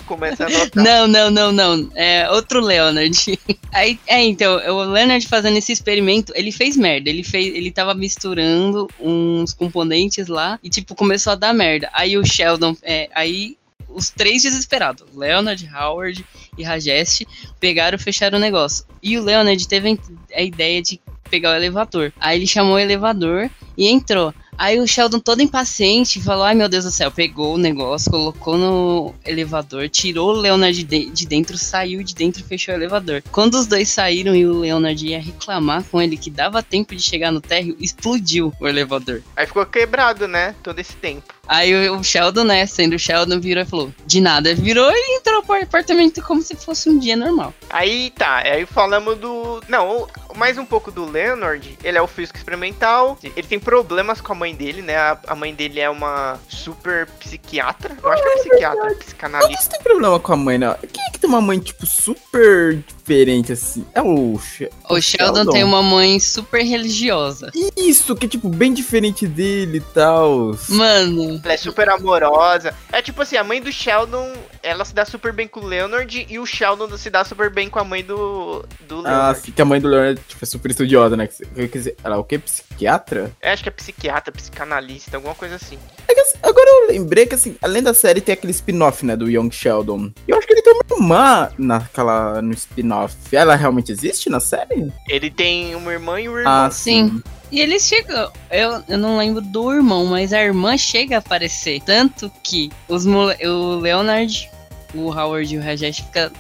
Começa 0.06 0.44
a 0.44 0.46
anotar. 0.46 0.84
Não, 0.84 1.08
não, 1.08 1.30
não, 1.30 1.52
não. 1.52 1.90
É 1.94 2.30
outro 2.30 2.60
Leonard. 2.60 3.38
Aí, 3.74 3.98
é, 4.06 4.22
então, 4.22 4.54
o 4.54 4.84
Leonard 4.84 5.26
fazendo 5.26 5.58
esse 5.58 5.72
experimento, 5.72 6.32
ele 6.36 6.52
fez 6.52 6.76
merda. 6.76 7.10
Ele 7.10 7.24
fez, 7.24 7.52
ele 7.54 7.72
tava 7.72 7.92
misturando 7.92 8.88
uns 9.00 9.52
componentes 9.52 10.28
lá 10.28 10.60
e 10.62 10.70
tipo 10.70 10.94
começou 10.94 11.32
a 11.32 11.36
dar 11.36 11.52
merda. 11.52 11.90
Aí 11.92 12.16
o 12.16 12.24
Sheldon, 12.24 12.76
é, 12.82 13.10
aí 13.12 13.56
os 13.88 14.10
três 14.10 14.42
desesperados, 14.42 15.06
Leonard, 15.14 15.68
Howard 15.74 16.24
e 16.56 16.62
Rajesh, 16.62 17.22
pegaram 17.60 17.96
e 17.96 18.00
fecharam 18.00 18.38
o 18.38 18.40
negócio. 18.40 18.84
E 19.02 19.18
o 19.18 19.22
Leonard 19.22 19.66
teve 19.68 19.98
a 20.34 20.42
ideia 20.42 20.82
de 20.82 21.00
pegar 21.30 21.52
o 21.52 21.56
elevador. 21.56 22.12
Aí 22.20 22.38
ele 22.38 22.46
chamou 22.46 22.74
o 22.74 22.78
elevador 22.78 23.50
e 23.76 23.88
entrou. 23.88 24.32
Aí 24.58 24.80
o 24.80 24.86
Sheldon 24.86 25.20
todo 25.20 25.42
impaciente 25.42 26.20
falou: 26.22 26.44
Ai 26.44 26.54
meu 26.54 26.68
Deus 26.68 26.84
do 26.84 26.90
céu, 26.90 27.10
pegou 27.10 27.54
o 27.54 27.58
negócio, 27.58 28.10
colocou 28.10 28.56
no 28.56 29.14
elevador, 29.24 29.88
tirou 29.88 30.30
o 30.30 30.40
Leonard 30.40 30.82
de, 30.82 31.10
de 31.10 31.26
dentro, 31.26 31.58
saiu 31.58 32.02
de 32.02 32.14
dentro 32.14 32.40
e 32.40 32.44
fechou 32.44 32.74
o 32.74 32.78
elevador. 32.78 33.22
Quando 33.30 33.54
os 33.54 33.66
dois 33.66 33.90
saíram 33.90 34.34
e 34.34 34.46
o 34.46 34.60
Leonard 34.60 35.06
ia 35.06 35.20
reclamar 35.20 35.84
com 35.84 36.00
ele 36.00 36.16
que 36.16 36.30
dava 36.30 36.62
tempo 36.62 36.96
de 36.96 37.02
chegar 37.02 37.30
no 37.30 37.40
térreo, 37.40 37.76
explodiu 37.78 38.52
o 38.58 38.66
elevador. 38.66 39.22
Aí 39.36 39.46
ficou 39.46 39.66
quebrado, 39.66 40.26
né? 40.26 40.54
Todo 40.62 40.78
esse 40.78 40.94
tempo. 40.94 41.35
Aí 41.48 41.88
o, 41.90 42.02
Sheldon, 42.02 42.44
né, 42.44 42.66
sendo 42.66 42.96
o 42.96 42.98
Sheldon, 42.98 43.40
virou 43.40 43.62
e 43.62 43.66
falou: 43.66 43.92
De 44.06 44.20
nada, 44.20 44.54
virou 44.54 44.90
e 44.90 45.16
entrou 45.16 45.42
pro 45.42 45.62
apartamento 45.62 46.22
como 46.22 46.42
se 46.42 46.54
fosse 46.56 46.88
um 46.88 46.98
dia 46.98 47.16
normal. 47.16 47.52
Aí 47.70 48.10
tá, 48.10 48.38
aí 48.38 48.66
falamos 48.66 49.18
do. 49.18 49.60
Não, 49.68 50.06
mais 50.36 50.58
um 50.58 50.64
pouco 50.64 50.90
do 50.90 51.04
Leonard. 51.10 51.78
Ele 51.82 51.98
é 51.98 52.02
o 52.02 52.06
físico 52.06 52.36
experimental. 52.38 53.18
Ele 53.22 53.46
tem 53.46 53.58
problemas 53.58 54.20
com 54.20 54.32
a 54.32 54.36
mãe 54.36 54.54
dele, 54.54 54.82
né? 54.82 54.96
A, 54.96 55.18
a 55.28 55.34
mãe 55.34 55.54
dele 55.54 55.80
é 55.80 55.88
uma 55.90 56.38
super 56.48 57.06
psiquiatra. 57.20 57.96
Eu 58.02 58.10
acho 58.10 58.22
que 58.22 58.28
é 58.28 58.36
psiquiatra, 58.36 58.94
psicanalista. 58.96 59.62
Você 59.62 59.68
tem 59.70 59.80
problema 59.82 60.18
com 60.20 60.32
a 60.32 60.36
mãe, 60.36 60.58
não? 60.58 60.74
Quem 60.92 61.04
é 61.04 61.10
que 61.10 61.18
tem 61.18 61.28
uma 61.28 61.40
mãe, 61.40 61.58
tipo, 61.58 61.86
super 61.86 62.78
diferente, 62.98 63.52
assim? 63.52 63.84
É 63.94 64.02
o... 64.02 64.38
She- 64.38 64.70
O 64.88 65.00
Sheldon 65.00 65.46
tem 65.52 65.62
uma 65.64 65.82
mãe 65.82 66.18
super 66.20 66.62
religiosa. 66.62 67.50
Isso, 67.76 68.14
que 68.16 68.26
é, 68.26 68.28
tipo, 68.28 68.48
bem 68.48 68.72
diferente 68.72 69.26
dele 69.26 69.78
e 69.78 69.80
tal. 69.80 70.56
Mano, 70.68 71.35
Ela 71.42 71.52
é 71.54 71.56
super 71.56 71.88
amorosa. 71.88 72.74
É 72.92 73.00
tipo 73.02 73.22
assim, 73.22 73.36
a 73.36 73.44
mãe 73.44 73.60
do 73.60 73.70
Sheldon, 73.72 74.32
ela 74.62 74.84
se 74.84 74.94
dá 74.94 75.04
super 75.04 75.32
bem 75.32 75.46
com 75.48 75.60
o 75.60 75.66
Leonard 75.66 76.26
e 76.28 76.38
o 76.38 76.46
Sheldon 76.46 76.96
se 76.96 77.10
dá 77.10 77.24
super 77.24 77.50
bem 77.50 77.68
com 77.68 77.78
a 77.78 77.84
mãe 77.84 78.02
do, 78.04 78.64
do 78.88 78.98
Ah, 79.00 79.02
Leonard. 79.02 79.40
sim, 79.40 79.52
que 79.52 79.62
a 79.62 79.64
mãe 79.64 79.80
do 79.80 79.88
Leonard, 79.88 80.20
tipo, 80.26 80.44
é 80.44 80.46
super 80.46 80.70
estudiosa, 80.70 81.16
né? 81.16 81.28
Quer 81.54 81.66
dizer, 81.68 81.96
ela 82.02 82.16
é 82.16 82.18
o 82.18 82.24
quê? 82.24 82.38
Psiquiatra? 82.38 83.32
Eu 83.42 83.50
acho 83.52 83.62
que 83.62 83.68
é 83.68 83.72
psiquiatra, 83.72 84.32
psicanalista, 84.32 85.16
alguma 85.16 85.34
coisa 85.34 85.56
assim. 85.56 85.78
É 86.08 86.14
que, 86.14 86.20
assim, 86.20 86.36
agora 86.42 86.66
eu 86.68 86.88
lembrei 86.88 87.26
que, 87.26 87.34
assim, 87.34 87.56
além 87.62 87.82
da 87.82 87.92
série, 87.94 88.20
tem 88.20 88.32
aquele 88.32 88.52
spin-off, 88.52 89.04
né, 89.04 89.16
do 89.16 89.28
Young 89.30 89.50
Sheldon. 89.50 90.10
E 90.26 90.30
eu 90.30 90.38
acho 90.38 90.46
que 90.46 90.52
ele 90.52 90.62
tem 90.62 90.72
uma 90.72 90.84
irmã 90.96 91.50
naquela, 91.58 92.40
no 92.42 92.52
spin-off. 92.52 93.14
Ela 93.32 93.54
realmente 93.56 93.92
existe 93.92 94.28
na 94.30 94.40
série? 94.40 94.92
Ele 95.08 95.30
tem 95.30 95.74
uma 95.74 95.92
irmã 95.92 96.20
e 96.20 96.28
um 96.28 96.38
irmão. 96.38 96.52
Ah, 96.52 96.70
sim. 96.70 97.22
E 97.50 97.60
eles 97.60 97.86
chegam. 97.86 98.30
Eu, 98.50 98.82
eu 98.88 98.98
não 98.98 99.16
lembro 99.18 99.40
do 99.40 99.72
irmão, 99.72 100.06
mas 100.06 100.32
a 100.32 100.42
irmã 100.42 100.76
chega 100.76 101.16
a 101.16 101.18
aparecer. 101.18 101.80
Tanto 101.80 102.30
que 102.42 102.70
os 102.88 103.06
o 103.06 103.78
Leonard, 103.78 104.50
o 104.94 105.10
Howard 105.12 105.54
e 105.54 105.58
o 105.58 105.62
Rajesh 105.62 105.98
fica 105.98 106.32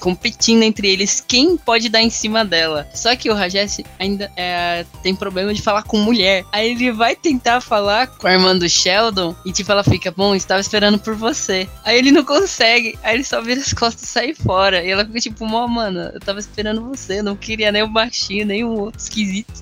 competindo 0.00 0.62
entre 0.62 0.88
eles 0.88 1.24
quem 1.26 1.56
pode 1.56 1.88
dar 1.88 2.00
em 2.00 2.10
cima 2.10 2.44
dela. 2.44 2.88
Só 2.94 3.14
que 3.14 3.30
o 3.30 3.34
Rajesh 3.34 3.82
ainda 3.98 4.30
é, 4.36 4.84
tem 5.02 5.14
problema 5.14 5.52
de 5.54 5.62
falar 5.62 5.82
com 5.82 5.98
mulher. 5.98 6.44
Aí 6.52 6.70
ele 6.70 6.90
vai 6.90 7.14
tentar 7.14 7.60
falar 7.60 8.06
com 8.06 8.26
a 8.26 8.32
irmã 8.32 8.56
do 8.56 8.68
Sheldon 8.68 9.34
e 9.44 9.52
tipo, 9.52 9.70
ela 9.70 9.84
fica, 9.84 10.10
bom, 10.10 10.34
estava 10.34 10.60
esperando 10.60 10.98
por 10.98 11.14
você. 11.14 11.68
Aí 11.84 11.98
ele 11.98 12.10
não 12.10 12.24
consegue, 12.24 12.98
aí 13.02 13.14
ele 13.14 13.24
só 13.24 13.40
vira 13.40 13.60
as 13.60 13.72
costas 13.72 14.02
e 14.02 14.06
sai 14.06 14.34
fora. 14.34 14.82
E 14.82 14.90
ela 14.90 15.04
fica 15.04 15.20
tipo, 15.20 15.46
mó, 15.46 15.66
mano, 15.66 16.00
eu 16.12 16.20
tava 16.20 16.40
esperando 16.40 16.84
você, 16.84 17.22
não 17.22 17.36
queria 17.36 17.70
nem 17.70 17.82
o 17.82 17.88
baixinho, 17.88 18.46
nem 18.46 18.64
o 18.64 18.70
outro 18.70 19.00
esquisito. 19.00 19.52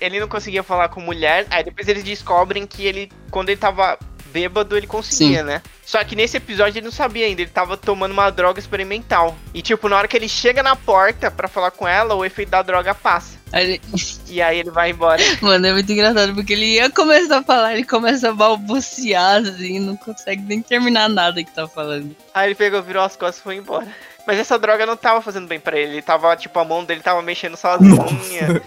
Ele 0.00 0.20
não 0.20 0.28
conseguia 0.28 0.62
falar 0.62 0.88
com 0.88 1.00
mulher, 1.00 1.46
aí 1.50 1.64
depois 1.64 1.88
eles 1.88 2.04
descobrem 2.04 2.66
que 2.66 2.84
ele, 2.84 3.10
quando 3.30 3.48
ele 3.48 3.58
tava 3.58 3.98
bêbado, 4.32 4.76
ele 4.76 4.86
conseguia, 4.86 5.40
Sim. 5.40 5.44
né? 5.44 5.62
Só 5.84 6.02
que 6.04 6.14
nesse 6.14 6.36
episódio 6.36 6.78
ele 6.78 6.84
não 6.84 6.92
sabia 6.92 7.26
ainda, 7.26 7.40
ele 7.40 7.50
tava 7.50 7.76
tomando 7.76 8.12
uma 8.12 8.30
droga 8.30 8.58
experimental. 8.60 9.36
E 9.54 9.62
tipo, 9.62 9.88
na 9.88 9.96
hora 9.96 10.08
que 10.08 10.16
ele 10.16 10.28
chega 10.28 10.62
na 10.62 10.76
porta 10.76 11.30
pra 11.30 11.48
falar 11.48 11.70
com 11.70 11.88
ela, 11.88 12.14
o 12.14 12.24
efeito 12.24 12.50
da 12.50 12.62
droga 12.62 12.94
passa. 12.94 13.38
Aí 13.52 13.80
E 14.26 14.42
aí 14.42 14.58
ele 14.60 14.70
vai 14.70 14.90
embora. 14.90 15.22
Mano, 15.40 15.66
é 15.66 15.72
muito 15.72 15.90
engraçado 15.90 16.34
porque 16.34 16.52
ele 16.52 16.74
ia 16.74 16.90
começar 16.90 17.38
a 17.38 17.42
falar, 17.42 17.72
ele 17.74 17.84
começa 17.84 18.28
a 18.28 18.34
balbuciar 18.34 19.40
assim, 19.40 19.80
não 19.80 19.96
consegue 19.96 20.42
nem 20.42 20.60
terminar 20.60 21.08
nada 21.08 21.42
que 21.42 21.50
tá 21.50 21.66
falando. 21.66 22.14
Aí 22.34 22.48
ele 22.48 22.54
pegou, 22.54 22.82
virou 22.82 23.02
as 23.02 23.16
costas 23.16 23.38
e 23.38 23.42
foi 23.42 23.56
embora. 23.56 23.88
Mas 24.26 24.38
essa 24.38 24.58
droga 24.58 24.84
não 24.84 24.94
tava 24.94 25.22
fazendo 25.22 25.48
bem 25.48 25.58
pra 25.58 25.78
ele. 25.78 25.92
Ele 25.92 26.02
tava, 26.02 26.36
tipo, 26.36 26.58
a 26.58 26.64
mão 26.66 26.84
dele 26.84 27.00
tava 27.00 27.22
mexendo 27.22 27.56
sozinha. 27.56 28.60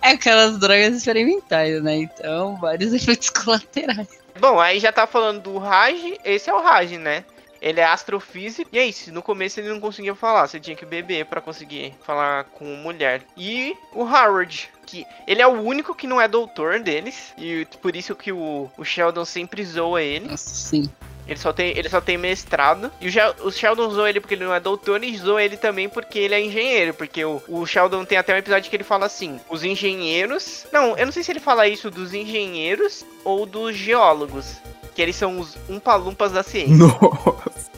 É 0.00 0.10
aquelas 0.12 0.56
drogas 0.56 0.94
experimentais, 0.94 1.82
né? 1.82 1.96
Então, 1.96 2.56
vários 2.60 2.92
efeitos 2.94 3.28
colaterais. 3.28 4.06
Bom, 4.38 4.60
aí 4.60 4.78
já 4.78 4.92
tá 4.92 5.06
falando 5.06 5.40
do 5.40 5.58
Raj. 5.58 5.98
Esse 6.24 6.50
é 6.50 6.54
o 6.54 6.62
Raj, 6.62 6.92
né? 6.92 7.24
Ele 7.60 7.80
é 7.80 7.84
astrofísico. 7.84 8.70
E 8.72 8.78
é 8.78 8.86
isso, 8.86 9.12
no 9.12 9.22
começo 9.22 9.60
ele 9.60 9.68
não 9.68 9.80
conseguia 9.80 10.14
falar. 10.14 10.46
Você 10.46 10.58
tinha 10.58 10.76
que 10.76 10.86
beber 10.86 11.26
pra 11.26 11.40
conseguir 11.40 11.94
falar 12.02 12.44
com 12.44 12.64
mulher. 12.76 13.22
E 13.36 13.76
o 13.92 14.02
Howard, 14.02 14.70
que 14.86 15.06
ele 15.26 15.42
é 15.42 15.46
o 15.46 15.60
único 15.60 15.94
que 15.94 16.06
não 16.06 16.20
é 16.20 16.26
doutor 16.26 16.80
deles. 16.80 17.34
E 17.36 17.66
por 17.82 17.94
isso 17.94 18.14
que 18.14 18.32
o, 18.32 18.70
o 18.78 18.84
Sheldon 18.84 19.24
sempre 19.24 19.64
zoa 19.64 20.02
ele. 20.02 20.28
Nossa, 20.28 20.54
sim. 20.54 20.90
Ele 21.32 21.38
só 21.38 21.52
tem, 21.52 21.76
ele 21.76 21.88
só 21.88 22.00
tem 22.00 22.18
mestrado. 22.18 22.90
E 23.00 23.08
o, 23.08 23.46
o 23.46 23.52
Sheldon 23.52 23.90
zoa 23.90 24.08
ele 24.08 24.20
porque 24.20 24.34
ele 24.34 24.44
não 24.44 24.54
é 24.54 24.60
doutor 24.60 25.02
e 25.04 25.16
zoa 25.16 25.42
ele 25.42 25.56
também 25.56 25.88
porque 25.88 26.18
ele 26.18 26.34
é 26.34 26.40
engenheiro. 26.40 26.94
Porque 26.94 27.24
o, 27.24 27.42
o 27.48 27.64
Sheldon 27.66 28.04
tem 28.04 28.18
até 28.18 28.34
um 28.34 28.38
episódio 28.38 28.68
que 28.68 28.76
ele 28.76 28.84
fala 28.84 29.06
assim: 29.06 29.40
os 29.48 29.62
engenheiros. 29.62 30.66
Não, 30.72 30.96
eu 30.96 31.06
não 31.06 31.12
sei 31.12 31.22
se 31.22 31.30
ele 31.30 31.40
fala 31.40 31.68
isso 31.68 31.90
dos 31.90 32.12
engenheiros 32.12 33.04
ou 33.24 33.46
dos 33.46 33.76
geólogos. 33.76 34.56
Que 34.94 35.02
eles 35.02 35.14
são 35.14 35.38
os 35.38 35.56
umpalumpas 35.68 36.32
da 36.32 36.42
ciência. 36.42 36.74
Nossa. 36.84 37.69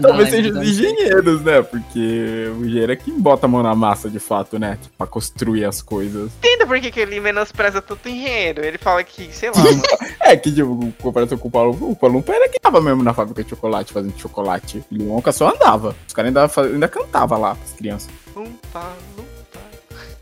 Talvez 0.00 0.30
lembro 0.30 0.30
seja 0.30 0.50
os 0.50 0.68
engenheiros, 0.68 1.42
né? 1.42 1.62
Porque 1.62 2.50
o 2.58 2.64
engenheiro 2.64 2.92
é 2.92 2.96
quem 2.96 3.18
bota 3.18 3.46
a 3.46 3.48
mão 3.48 3.62
na 3.62 3.74
massa 3.74 4.10
de 4.10 4.18
fato, 4.18 4.58
né? 4.58 4.78
Tipo, 4.80 4.96
pra 4.98 5.06
construir 5.06 5.64
as 5.64 5.80
coisas. 5.80 6.30
Entenda 6.38 6.66
por 6.66 6.78
que, 6.80 6.90
que 6.90 7.00
ele 7.00 7.20
menospreza 7.20 7.80
tanto 7.80 8.08
engenheiro. 8.08 8.64
Ele 8.64 8.78
fala 8.78 9.02
que, 9.02 9.32
sei 9.32 9.50
lá, 9.50 9.58
mano. 9.58 9.82
É 10.20 10.36
que, 10.36 10.52
tipo, 10.52 10.92
comparação 11.02 11.36
com 11.36 11.48
o 11.48 11.50
Paulo, 11.50 11.90
o 11.90 11.96
Paulo 11.96 12.24
era 12.28 12.48
quem 12.48 12.60
tava 12.60 12.80
mesmo 12.80 13.02
na 13.02 13.12
fábrica 13.12 13.42
de 13.42 13.50
chocolate, 13.50 13.92
fazendo 13.92 14.18
chocolate. 14.18 14.82
E 14.90 14.98
o 15.02 15.08
Wonka 15.08 15.32
só 15.32 15.50
andava. 15.50 15.96
Os 16.06 16.14
caras 16.14 16.28
ainda, 16.28 16.50
ainda 16.72 16.88
cantavam 16.88 17.40
lá, 17.40 17.56
as 17.62 17.72
crianças. 17.72 18.08
Umpa, 18.36 18.92
lumpa. 19.16 19.32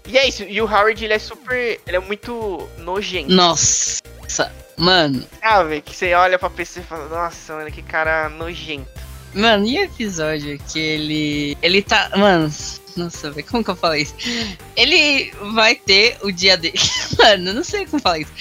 E 0.09 0.19
é 0.19 0.27
isso, 0.27 0.43
e 0.43 0.61
o 0.61 0.65
Howard 0.65 1.05
ele 1.05 1.15
é 1.15 1.19
super. 1.19 1.81
Ele 1.87 1.97
é 1.97 2.01
muito 2.01 2.67
nojento. 2.79 3.31
Nossa, 3.31 4.01
mano. 4.77 5.25
Sabe? 5.41 5.81
Que 5.83 5.95
você 5.95 6.15
olha 6.15 6.39
pra 6.39 6.51
pessoa 6.51 6.83
e 6.83 6.87
fala, 6.87 7.09
nossa, 7.09 7.55
mano, 7.55 7.71
que 7.71 7.83
cara 7.83 8.29
nojento. 8.29 8.89
Mano, 9.35 9.67
e 9.67 9.79
o 9.79 9.85
episódio 9.85 10.59
que 10.71 10.79
ele. 10.79 11.59
Ele 11.63 11.83
tá. 11.83 12.11
Mano, 12.17 12.53
nossa, 12.97 13.31
velho, 13.31 13.47
como 13.47 13.65
que 13.65 13.71
eu 13.71 13.77
falo 13.77 13.95
isso? 13.95 14.15
Ele 14.77 15.33
vai 15.55 15.75
ter 15.75 16.17
o 16.23 16.31
dia 16.31 16.57
dele. 16.57 16.79
Mano, 17.19 17.53
não 17.53 17.65
sei 17.65 17.87
como 17.87 18.03
falar 18.03 18.19
isso. 18.19 18.33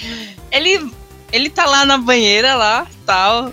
Ele. 0.50 0.90
Ele 1.32 1.48
tá 1.48 1.64
lá 1.64 1.84
na 1.84 1.96
banheira 1.96 2.56
lá, 2.56 2.88
tal. 3.06 3.52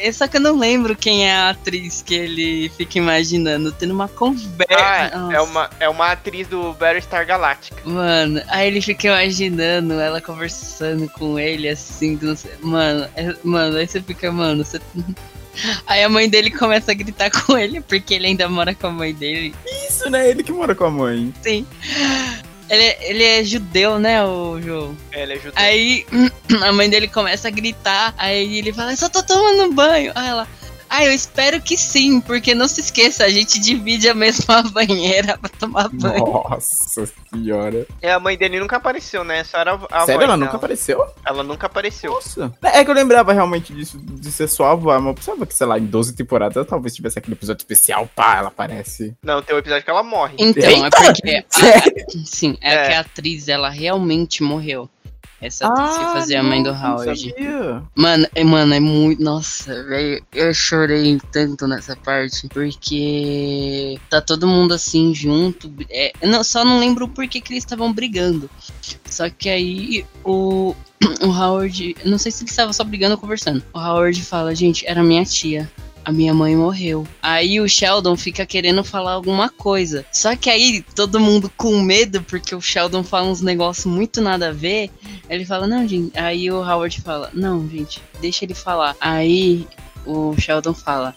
É 0.00 0.12
Só 0.12 0.26
que 0.26 0.36
eu 0.36 0.40
não 0.40 0.58
lembro 0.58 0.96
quem 0.96 1.28
é 1.28 1.34
a 1.34 1.50
atriz 1.50 2.02
que 2.02 2.14
ele 2.14 2.70
fica 2.76 2.98
imaginando, 2.98 3.70
tendo 3.72 3.92
uma 3.92 4.08
conversa. 4.08 4.74
Ah, 4.78 5.28
é 5.32 5.40
uma, 5.40 5.70
é 5.80 5.88
uma 5.88 6.12
atriz 6.12 6.48
do 6.48 6.72
Battlestar 6.74 7.26
Galactica. 7.26 7.80
Mano, 7.84 8.40
aí 8.48 8.66
ele 8.68 8.80
fica 8.80 9.08
imaginando 9.08 9.94
ela 9.94 10.20
conversando 10.20 11.08
com 11.08 11.38
ele 11.38 11.68
assim, 11.68 12.18
não 12.20 12.34
sei- 12.36 12.50
mano, 12.60 13.08
é- 13.16 13.34
mano, 13.44 13.76
aí 13.76 13.86
você 13.86 14.00
fica, 14.00 14.30
mano, 14.32 14.64
você. 14.64 14.80
Aí 15.84 16.02
a 16.04 16.08
mãe 16.08 16.28
dele 16.28 16.48
começa 16.48 16.92
a 16.92 16.94
gritar 16.94 17.28
com 17.28 17.58
ele, 17.58 17.80
porque 17.80 18.14
ele 18.14 18.28
ainda 18.28 18.48
mora 18.48 18.72
com 18.72 18.86
a 18.86 18.90
mãe 18.90 19.12
dele. 19.12 19.52
Isso, 19.88 20.08
né? 20.08 20.30
Ele 20.30 20.44
que 20.44 20.52
mora 20.52 20.76
com 20.76 20.84
a 20.84 20.90
mãe. 20.90 21.34
Sim. 21.42 21.66
Ele, 22.70 22.82
é- 22.84 23.10
ele 23.10 23.24
é 23.24 23.44
judeu, 23.44 23.98
né, 23.98 24.24
o 24.24 24.60
João? 24.62 24.96
Ela 25.10 25.34
ajudou. 25.34 25.52
Aí 25.56 26.06
a 26.62 26.72
mãe 26.72 26.88
dele 26.88 27.08
começa 27.08 27.48
a 27.48 27.50
gritar, 27.50 28.14
aí 28.16 28.58
ele 28.58 28.72
fala, 28.72 28.92
eu 28.92 28.96
só 28.96 29.08
tô 29.08 29.22
tomando 29.22 29.72
banho. 29.74 30.12
Aí 30.14 30.28
ela, 30.28 30.46
ah, 30.90 31.04
eu 31.04 31.12
espero 31.12 31.60
que 31.62 31.76
sim, 31.76 32.20
porque 32.20 32.54
não 32.54 32.66
se 32.68 32.80
esqueça, 32.80 33.24
a 33.24 33.30
gente 33.30 33.60
divide 33.60 34.08
a 34.08 34.14
mesma 34.14 34.62
banheira 34.70 35.38
pra 35.38 35.48
tomar 35.48 35.88
banho. 35.88 36.18
Nossa 36.26 37.06
senhora. 37.32 37.86
E 38.02 38.06
a 38.08 38.18
mãe 38.18 38.36
dele 38.36 38.58
nunca 38.60 38.76
apareceu, 38.76 39.22
né? 39.24 39.44
Só 39.44 39.58
era 39.58 39.74
a 39.90 40.00
Sério, 40.04 40.12
ela 40.14 40.18
dela. 40.18 40.36
nunca 40.36 40.56
apareceu? 40.56 41.06
Ela 41.24 41.42
nunca 41.44 41.66
apareceu. 41.66 42.12
Nossa. 42.12 42.52
É 42.62 42.84
que 42.84 42.90
eu 42.90 42.94
lembrava 42.94 43.32
realmente 43.32 43.72
disso, 43.72 43.98
de 43.98 44.32
ser 44.32 44.48
só 44.48 44.64
a 44.66 44.72
avó, 44.72 44.98
mas 44.98 45.06
eu 45.06 45.14
pensava 45.14 45.46
que, 45.46 45.54
sei 45.54 45.66
lá, 45.66 45.78
em 45.78 45.86
12 45.86 46.14
temporadas 46.14 46.66
talvez 46.66 46.94
tivesse 46.94 47.18
aquele 47.18 47.34
episódio 47.34 47.62
especial, 47.62 48.08
pá, 48.14 48.38
ela 48.38 48.48
aparece. 48.48 49.14
Não, 49.22 49.40
tem 49.40 49.54
um 49.54 49.58
episódio 49.60 49.84
que 49.84 49.90
ela 49.90 50.02
morre. 50.02 50.34
Então, 50.38 50.68
é 50.68 50.72
Eita! 50.84 50.90
porque. 50.90 51.36
a- 51.36 51.44
sim, 52.26 52.58
é, 52.60 52.74
É. 52.74 52.88
que 52.88 52.94
a 52.94 53.00
atriz, 53.00 53.48
ela 53.48 53.68
realmente 53.70 54.42
morreu. 54.42 54.88
Essa 55.40 55.68
atriz 55.68 55.96
que 55.96 56.04
fazia 56.04 56.40
a 56.40 56.42
mãe 56.42 56.62
do 56.62 56.70
Ah, 56.70 56.92
Howard. 56.92 57.34
Mano, 57.94 58.26
é, 58.34 58.44
mano, 58.44 58.74
é 58.74 58.80
muito. 58.80 59.22
Nossa, 59.22 59.82
velho. 59.84 60.22
Eu 60.32 60.52
chorei 60.52 61.18
tanto 61.32 61.66
nessa 61.66 61.96
parte. 61.96 62.46
Porque 62.48 63.98
tá 64.10 64.20
todo 64.20 64.46
mundo 64.46 64.74
assim 64.74 65.14
junto. 65.14 65.72
É, 65.88 66.12
eu 66.20 66.28
não, 66.28 66.44
só 66.44 66.64
não 66.64 66.78
lembro 66.78 67.08
por 67.08 67.26
que, 67.26 67.40
que 67.40 67.52
eles 67.52 67.64
estavam 67.64 67.92
brigando. 67.92 68.50
Só 69.06 69.30
que 69.30 69.48
aí 69.48 70.04
o. 70.24 70.74
O 71.22 71.28
Howard. 71.28 71.96
Não 72.04 72.18
sei 72.18 72.30
se 72.30 72.42
eles 72.42 72.52
estavam 72.52 72.74
só 72.74 72.84
brigando 72.84 73.14
ou 73.14 73.20
conversando. 73.20 73.62
O 73.72 73.78
Howard 73.78 74.20
fala, 74.22 74.54
gente, 74.54 74.86
era 74.86 75.02
minha 75.02 75.24
tia. 75.24 75.70
A 76.04 76.12
minha 76.12 76.32
mãe 76.32 76.56
morreu. 76.56 77.06
Aí 77.22 77.60
o 77.60 77.68
Sheldon 77.68 78.16
fica 78.16 78.46
querendo 78.46 78.82
falar 78.82 79.12
alguma 79.12 79.48
coisa. 79.48 80.04
Só 80.10 80.34
que 80.34 80.48
aí 80.48 80.82
todo 80.94 81.20
mundo 81.20 81.50
com 81.56 81.80
medo, 81.80 82.22
porque 82.22 82.54
o 82.54 82.60
Sheldon 82.60 83.02
fala 83.02 83.28
uns 83.28 83.40
negócios 83.40 83.86
muito 83.86 84.20
nada 84.20 84.48
a 84.48 84.52
ver. 84.52 84.90
Ele 85.28 85.44
fala, 85.44 85.66
não, 85.66 85.86
gente. 85.86 86.18
Aí 86.18 86.50
o 86.50 86.56
Howard 86.56 87.00
fala, 87.02 87.30
não, 87.34 87.68
gente, 87.68 88.02
deixa 88.20 88.44
ele 88.44 88.54
falar. 88.54 88.96
Aí 89.00 89.66
o 90.06 90.34
Sheldon 90.38 90.74
fala, 90.74 91.14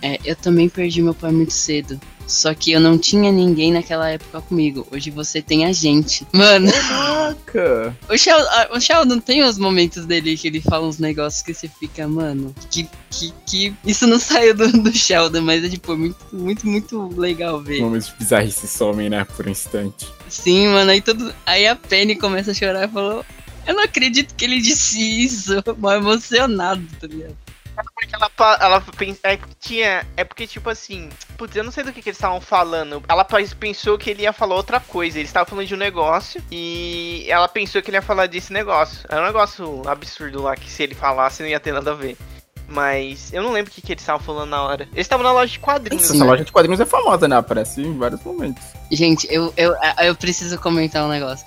é, 0.00 0.18
eu 0.24 0.36
também 0.36 0.68
perdi 0.68 1.02
meu 1.02 1.14
pai 1.14 1.32
muito 1.32 1.52
cedo. 1.52 2.00
Só 2.26 2.54
que 2.54 2.72
eu 2.72 2.80
não 2.80 2.98
tinha 2.98 3.30
ninguém 3.30 3.72
naquela 3.72 4.08
época 4.10 4.40
comigo. 4.40 4.86
Hoje 4.90 5.10
você 5.10 5.42
tem 5.42 5.66
a 5.66 5.72
gente. 5.72 6.26
Mano, 6.32 6.72
Caraca. 6.72 7.96
o 8.08 8.16
Sheldon, 8.16 8.48
o 8.72 8.80
Sheldon 8.80 9.20
tem 9.20 9.42
os 9.42 9.58
momentos 9.58 10.06
dele 10.06 10.36
que 10.36 10.48
ele 10.48 10.60
fala 10.60 10.86
uns 10.86 10.98
negócios 10.98 11.42
que 11.42 11.52
você 11.52 11.68
fica, 11.68 12.08
mano, 12.08 12.54
que, 12.70 12.88
que, 13.10 13.32
que 13.46 13.74
isso 13.84 14.06
não 14.06 14.18
saiu 14.20 14.54
do, 14.54 14.70
do 14.72 14.92
Sheldon, 14.92 15.42
mas 15.42 15.64
é 15.64 15.68
tipo 15.68 15.96
muito, 15.96 16.24
muito, 16.32 16.66
muito 16.66 17.08
legal 17.18 17.60
ver. 17.60 17.80
Momentos 17.80 18.08
de 18.08 18.16
bizarrice 18.16 18.66
somem, 18.66 19.10
né? 19.10 19.24
Por 19.24 19.46
um 19.46 19.50
instante. 19.50 20.06
Sim, 20.28 20.68
mano, 20.68 20.90
aí 20.90 21.00
todo. 21.00 21.34
Aí 21.44 21.66
a 21.66 21.76
Penny 21.76 22.16
começa 22.16 22.50
a 22.50 22.54
chorar 22.54 22.88
e 22.88 22.92
falou. 22.92 23.24
Eu 23.66 23.74
não 23.74 23.82
acredito 23.82 24.34
que 24.34 24.44
ele 24.44 24.60
disse 24.60 25.00
isso. 25.24 25.52
Mal 25.78 25.96
emocionado, 25.96 26.86
tá 27.00 27.06
ligado? 27.06 27.43
Porque 27.74 28.14
ela, 28.14 28.58
ela 28.60 28.80
pen- 28.96 29.18
é, 29.22 29.36
que 29.36 29.54
tinha. 29.58 30.06
É 30.16 30.24
porque, 30.24 30.46
tipo 30.46 30.70
assim. 30.70 31.08
Putz, 31.36 31.56
eu 31.56 31.64
não 31.64 31.72
sei 31.72 31.84
do 31.84 31.92
que, 31.92 32.02
que 32.02 32.08
eles 32.10 32.16
estavam 32.18 32.40
falando. 32.40 33.02
Ela 33.08 33.24
pensou 33.58 33.98
que 33.98 34.10
ele 34.10 34.22
ia 34.22 34.32
falar 34.32 34.54
outra 34.54 34.80
coisa. 34.80 35.18
Eles 35.18 35.30
estavam 35.30 35.48
falando 35.48 35.66
de 35.66 35.74
um 35.74 35.78
negócio. 35.78 36.42
E 36.50 37.26
ela 37.28 37.48
pensou 37.48 37.82
que 37.82 37.90
ele 37.90 37.96
ia 37.96 38.02
falar 38.02 38.26
desse 38.26 38.52
negócio. 38.52 39.00
Era 39.08 39.22
um 39.22 39.26
negócio 39.26 39.82
absurdo 39.88 40.42
lá 40.42 40.56
que 40.56 40.70
se 40.70 40.82
ele 40.82 40.94
falasse 40.94 41.42
não 41.42 41.48
ia 41.48 41.60
ter 41.60 41.72
nada 41.72 41.90
a 41.92 41.94
ver. 41.94 42.16
Mas 42.66 43.32
eu 43.32 43.42
não 43.42 43.52
lembro 43.52 43.70
o 43.70 43.74
que, 43.74 43.82
que 43.82 43.92
eles 43.92 44.02
estavam 44.02 44.24
falando 44.24 44.48
na 44.50 44.62
hora. 44.62 44.84
Eles 44.92 45.04
estavam 45.04 45.24
na 45.24 45.32
loja 45.32 45.52
de 45.52 45.58
quadrinhos. 45.58 46.10
Essa 46.10 46.24
loja 46.24 46.44
de 46.44 46.52
quadrinhos 46.52 46.80
é 46.80 46.86
famosa, 46.86 47.28
né? 47.28 47.36
Aparece 47.36 47.82
em 47.82 47.98
vários 47.98 48.22
momentos. 48.22 48.62
Gente, 48.90 49.26
eu, 49.30 49.52
eu, 49.56 49.74
eu 50.02 50.14
preciso 50.14 50.58
comentar 50.58 51.04
um 51.04 51.08
negócio. 51.08 51.44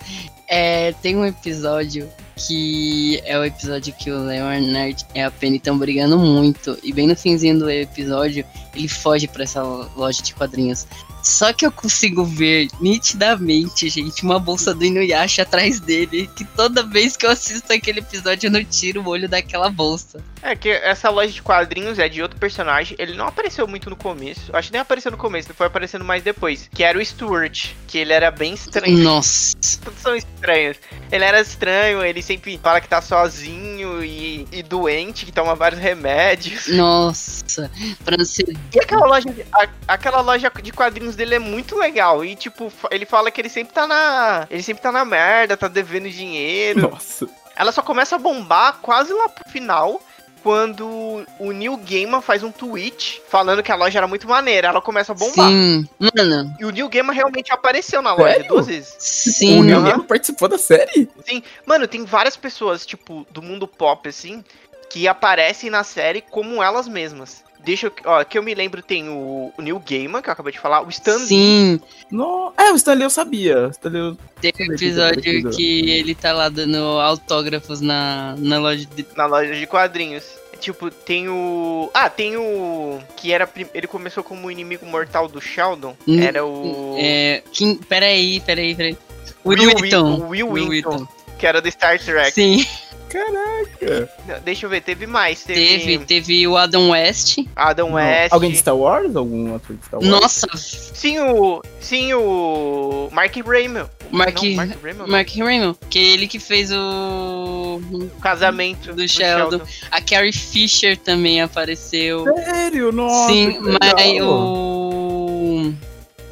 É, 0.48 0.94
tem 0.94 1.18
um 1.18 1.26
episódio 1.26 2.10
que 2.36 3.22
é 3.26 3.38
o 3.38 3.44
episódio 3.44 3.94
que 3.94 4.12
o 4.12 4.24
Leonard 4.24 5.06
e 5.14 5.20
a 5.20 5.30
Penny 5.30 5.58
estão 5.58 5.78
brigando 5.78 6.18
muito. 6.18 6.78
E 6.84 6.94
bem 6.94 7.08
no 7.08 7.16
finzinho 7.16 7.60
do 7.60 7.70
episódio, 7.70 8.46
ele 8.76 8.88
foge 8.88 9.28
pra 9.28 9.44
essa 9.44 9.62
loja 9.64 10.22
de 10.22 10.34
quadrinhos. 10.34 10.88
Só 11.28 11.52
que 11.52 11.66
eu 11.66 11.72
consigo 11.72 12.24
ver 12.24 12.70
nitidamente, 12.80 13.90
gente, 13.90 14.24
uma 14.24 14.40
bolsa 14.40 14.74
do 14.74 14.86
Inuyasha 14.86 15.42
atrás 15.42 15.80
dele. 15.80 16.30
Que 16.36 16.46
toda 16.46 16.84
vez 16.84 17.18
que 17.18 17.26
eu 17.26 17.30
assisto 17.32 17.72
aquele 17.74 18.00
episódio, 18.00 18.48
eu 18.48 18.52
não 18.52 18.64
tiro 18.64 19.02
o 19.02 19.08
olho 19.10 19.28
daquela 19.28 19.70
bolsa. 19.70 20.24
É 20.42 20.56
que 20.56 20.70
essa 20.70 21.10
loja 21.10 21.32
de 21.34 21.42
quadrinhos 21.42 22.00
é 22.00 22.08
de 22.08 22.22
outro 22.22 22.40
personagem. 22.40 22.96
Ele 22.98 23.14
não 23.16 23.28
apareceu 23.28 23.68
muito 23.68 23.90
no 23.90 23.96
começo. 23.96 24.56
Acho 24.56 24.70
que 24.70 24.74
nem 24.74 24.82
apareceu 24.82 25.12
no 25.12 25.18
começo, 25.18 25.54
foi 25.54 25.68
aparecendo 25.68 26.06
mais 26.06 26.24
depois. 26.24 26.70
Que 26.74 26.84
era 26.84 26.98
o 26.98 27.06
Stuart. 27.06 27.72
Que 27.88 27.98
ele 27.98 28.14
era 28.14 28.32
bem 28.32 28.54
estranho. 28.54 28.98
Nossa. 29.00 29.56
Todos 29.84 30.00
são 30.00 30.16
estranhos. 30.16 30.78
Ele 31.12 31.24
era 31.26 31.42
estranho, 31.42 32.04
ele 32.04 32.22
sempre 32.22 32.58
fala 32.64 32.80
que 32.80 32.88
tá 32.88 33.02
sozinho 33.02 34.04
e, 34.04 34.48
e 34.52 34.64
doente, 34.64 35.26
que 35.26 35.32
toma 35.32 35.56
vários 35.56 35.82
remédios. 35.82 36.68
Nossa. 36.68 37.70
Francês. 38.06 38.50
E 38.74 38.80
aquela 38.80 39.06
loja, 39.08 39.28
a- 39.54 39.68
aquela 39.88 40.22
loja 40.22 40.50
de 40.64 40.72
quadrinhos 40.72 41.16
dele 41.18 41.36
é 41.36 41.40
muito 41.40 41.76
legal. 41.78 42.24
E 42.24 42.36
tipo, 42.36 42.72
ele 42.92 43.06
fala 43.06 43.30
que 43.32 43.42
ele 43.42 43.50
sempre 43.50 43.74
tá 43.74 43.86
na. 43.86 44.48
Ele 44.50 44.64
sempre 44.64 44.82
tá 44.82 44.92
na 44.92 45.04
merda, 45.04 45.58
tá 45.58 45.68
devendo 45.68 46.10
dinheiro. 46.10 46.90
Nossa. 46.90 47.28
Ela 47.56 47.72
só 47.72 47.82
começa 47.82 48.16
a 48.16 48.20
bombar 48.20 48.78
quase 48.82 49.12
lá 49.12 49.28
pro 49.28 49.50
final. 49.52 50.02
Quando 50.44 51.26
o 51.40 51.52
Neil 51.52 51.76
Gaiman 51.76 52.22
faz 52.22 52.42
um 52.42 52.52
tweet 52.52 53.22
falando 53.28 53.62
que 53.62 53.72
a 53.72 53.76
loja 53.76 54.00
era 54.00 54.08
muito 54.08 54.30
maneira, 54.30 54.70
ela 54.70 54.80
começa 54.80 55.12
a 55.12 55.16
bombar. 55.16 55.50
Sim. 55.50 55.86
Mano, 56.00 56.56
E 56.60 56.64
o 56.64 56.70
Neil 56.70 56.88
Gaiman 56.88 57.12
realmente 57.14 57.52
apareceu 57.52 58.02
na 58.02 58.14
loja 58.14 58.34
Sério? 58.36 58.48
duas 58.48 58.68
vezes. 58.68 58.94
o 58.96 59.32
sim. 59.34 59.62
Neil 59.64 59.78
aham. 59.80 59.90
Gaiman 59.90 60.04
participou 60.06 60.48
da 60.48 60.58
série? 60.58 61.10
Sim, 61.28 61.44
mano, 61.66 61.86
tem 61.88 62.06
várias 62.06 62.38
pessoas, 62.38 62.86
tipo, 62.86 63.26
do 63.32 63.42
mundo 63.42 63.68
pop, 63.68 64.08
assim, 64.08 64.42
que 64.90 65.06
aparecem 65.08 65.70
na 65.70 65.84
série 65.84 66.22
como 66.22 66.64
elas 66.64 66.88
mesmas. 66.88 67.44
Deixa 67.64 67.88
eu. 67.88 67.94
Ó, 68.06 68.24
que 68.24 68.38
eu 68.38 68.44
me 68.44 68.54
lembro, 68.56 68.82
tem 68.82 69.10
o, 69.10 69.52
o 69.58 69.62
Neil 69.62 69.82
Gaiman, 69.88 70.22
que 70.22 70.30
eu 70.30 70.34
acabei 70.34 70.54
de 70.54 70.60
falar, 70.60 70.86
o 70.86 70.90
Stan 70.90 71.16
Lee. 71.18 71.28
Sim. 71.28 71.80
No... 72.12 72.54
É, 72.58 72.72
o 72.72 72.76
Stanley 72.76 73.04
eu 73.04 73.10
sabia. 73.10 73.68
Stanley 73.72 74.02
eu... 74.02 74.18
Teve 74.42 74.70
um 74.70 74.74
episódio 74.74 75.50
que 75.52 75.90
ele 75.90 76.16
tá 76.16 76.32
lá 76.32 76.48
dando 76.50 76.78
autógrafos 76.78 77.82
na, 77.82 78.36
na 78.38 78.60
loja 78.60 78.86
de. 78.96 79.06
na 79.16 79.26
loja 79.26 79.54
de 79.54 79.68
quadrinhos. 79.68 80.24
Tipo, 80.60 80.90
tem 80.90 81.30
o. 81.30 81.90
Ah, 81.94 82.10
tem 82.10 82.36
o. 82.38 83.00
Que 83.16 83.32
era. 83.32 83.46
prim- 83.46 83.68
Ele 83.74 83.86
começou 83.86 84.24
como 84.24 84.48
o 84.48 84.52
inimigo 84.52 84.86
mortal 84.86 85.28
do 85.28 85.40
Sheldon. 85.40 85.96
Hum, 86.08 86.20
Era 86.20 86.44
o. 86.46 86.96
É. 86.98 87.44
Quem, 87.52 87.76
peraí, 87.76 88.40
peraí, 88.40 88.74
peraí. 88.74 88.98
Will 89.46 89.60
Will 89.60 89.76
Wheaton, 89.80 90.28
Will 90.28 90.48
Wheaton. 90.50 91.08
Que 91.38 91.46
era 91.46 91.62
do 91.62 91.70
Star 91.70 92.00
Trek. 92.00 92.32
Sim, 92.32 92.66
Caraca. 93.10 94.10
Não, 94.28 94.40
Deixa 94.44 94.66
eu 94.66 94.70
ver, 94.70 94.82
teve 94.82 95.08
mais. 95.08 95.44
Teve, 95.44 95.80
teve, 95.86 96.06
teve 96.06 96.48
o 96.48 96.58
Adam 96.58 96.90
West. 96.92 97.38
Adam 97.56 97.88
Não. 97.90 97.96
West. 97.96 98.34
Alguém 98.34 98.52
de 98.52 98.58
Star 98.58 98.76
Wars? 98.76 99.16
Algum 99.16 99.56
ator 99.56 99.76
de 99.76 99.86
Star 99.86 100.00
Wars? 100.00 100.10
Nossa, 100.12 100.48
Sim, 100.58 101.20
o. 101.20 101.62
Sim, 101.80 102.14
o. 102.14 103.10
Mark 103.12 103.36
Raymond. 103.46 103.90
Mark- 104.12 104.42
Não, 104.42 104.54
Mark 104.56 104.84
Raymond. 104.84 105.12
Mark 105.12 105.30
Hamill, 105.38 105.78
que 105.90 106.00
é 106.00 106.02
ele 106.02 106.28
que 106.28 106.40
fez 106.40 106.72
o. 106.72 107.82
O 107.92 108.10
casamento 108.22 108.94
Do 108.94 109.08
Sheldon. 109.08 109.62
A 109.92 110.02
Carrie 110.02 110.34
Fisher 110.34 110.98
também 110.98 111.42
apareceu. 111.42 112.26
Sério? 112.46 112.92
Nossa, 112.92 113.28
Sim, 113.32 113.60
mas 113.62 114.22
o. 114.22 114.97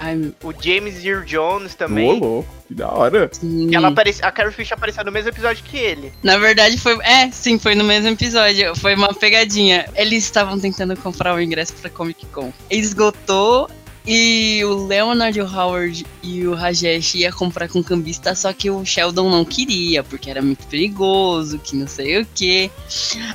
Ai, 0.06 0.32
O 0.44 0.54
James 0.62 1.04
Earl 1.04 1.24
Jones 1.26 1.74
Ô, 1.74 1.78
também. 1.78 2.20
louco, 2.20 2.46
que 2.68 2.74
da 2.76 2.90
hora. 2.92 3.30
sim. 3.34 3.68
Que 3.68 3.76
ela 3.76 3.88
aparece, 3.88 4.24
a 4.24 4.32
Carrie 4.32 4.52
Fisher 4.54 4.78
apareceu 4.78 5.04
no 5.04 5.12
mesmo 5.12 5.30
episódio 5.30 5.64
que 5.64 5.78
ele. 5.78 6.14
Na 6.22 6.38
verdade 6.38 6.78
foi. 6.78 6.98
É, 7.04 7.32
sim, 7.32 7.58
foi 7.58 7.74
no 7.76 7.84
mesmo 7.84 8.10
episódio. 8.10 8.76
Foi 8.76 8.94
uma 8.96 9.14
pegadinha. 9.14 9.90
Eles 9.96 10.24
estavam 10.24 10.60
tentando 10.60 10.96
comprar 10.98 11.34
o 11.36 11.42
ingresso 11.42 11.74
pra 11.74 11.90
Comic 11.90 12.26
Con. 12.28 12.54
Esgotou. 12.70 13.70
E 14.08 14.64
o 14.64 14.86
Leonard 14.86 15.40
Howard 15.42 16.06
e 16.22 16.46
o 16.46 16.54
Rajesh 16.54 17.16
ia 17.16 17.32
comprar 17.32 17.68
com 17.68 17.84
cambista, 17.84 18.36
só 18.36 18.54
que 18.54 18.70
o 18.70 18.86
Sheldon 18.86 19.30
não 19.30 19.44
queria, 19.44 20.04
porque 20.04 20.30
era 20.30 20.42
muito 20.42 20.68
perigoso, 20.68 21.58
que 21.58 21.76
não 21.76 21.88
sei 21.88 22.22
o 22.22 22.28
que. 22.36 22.70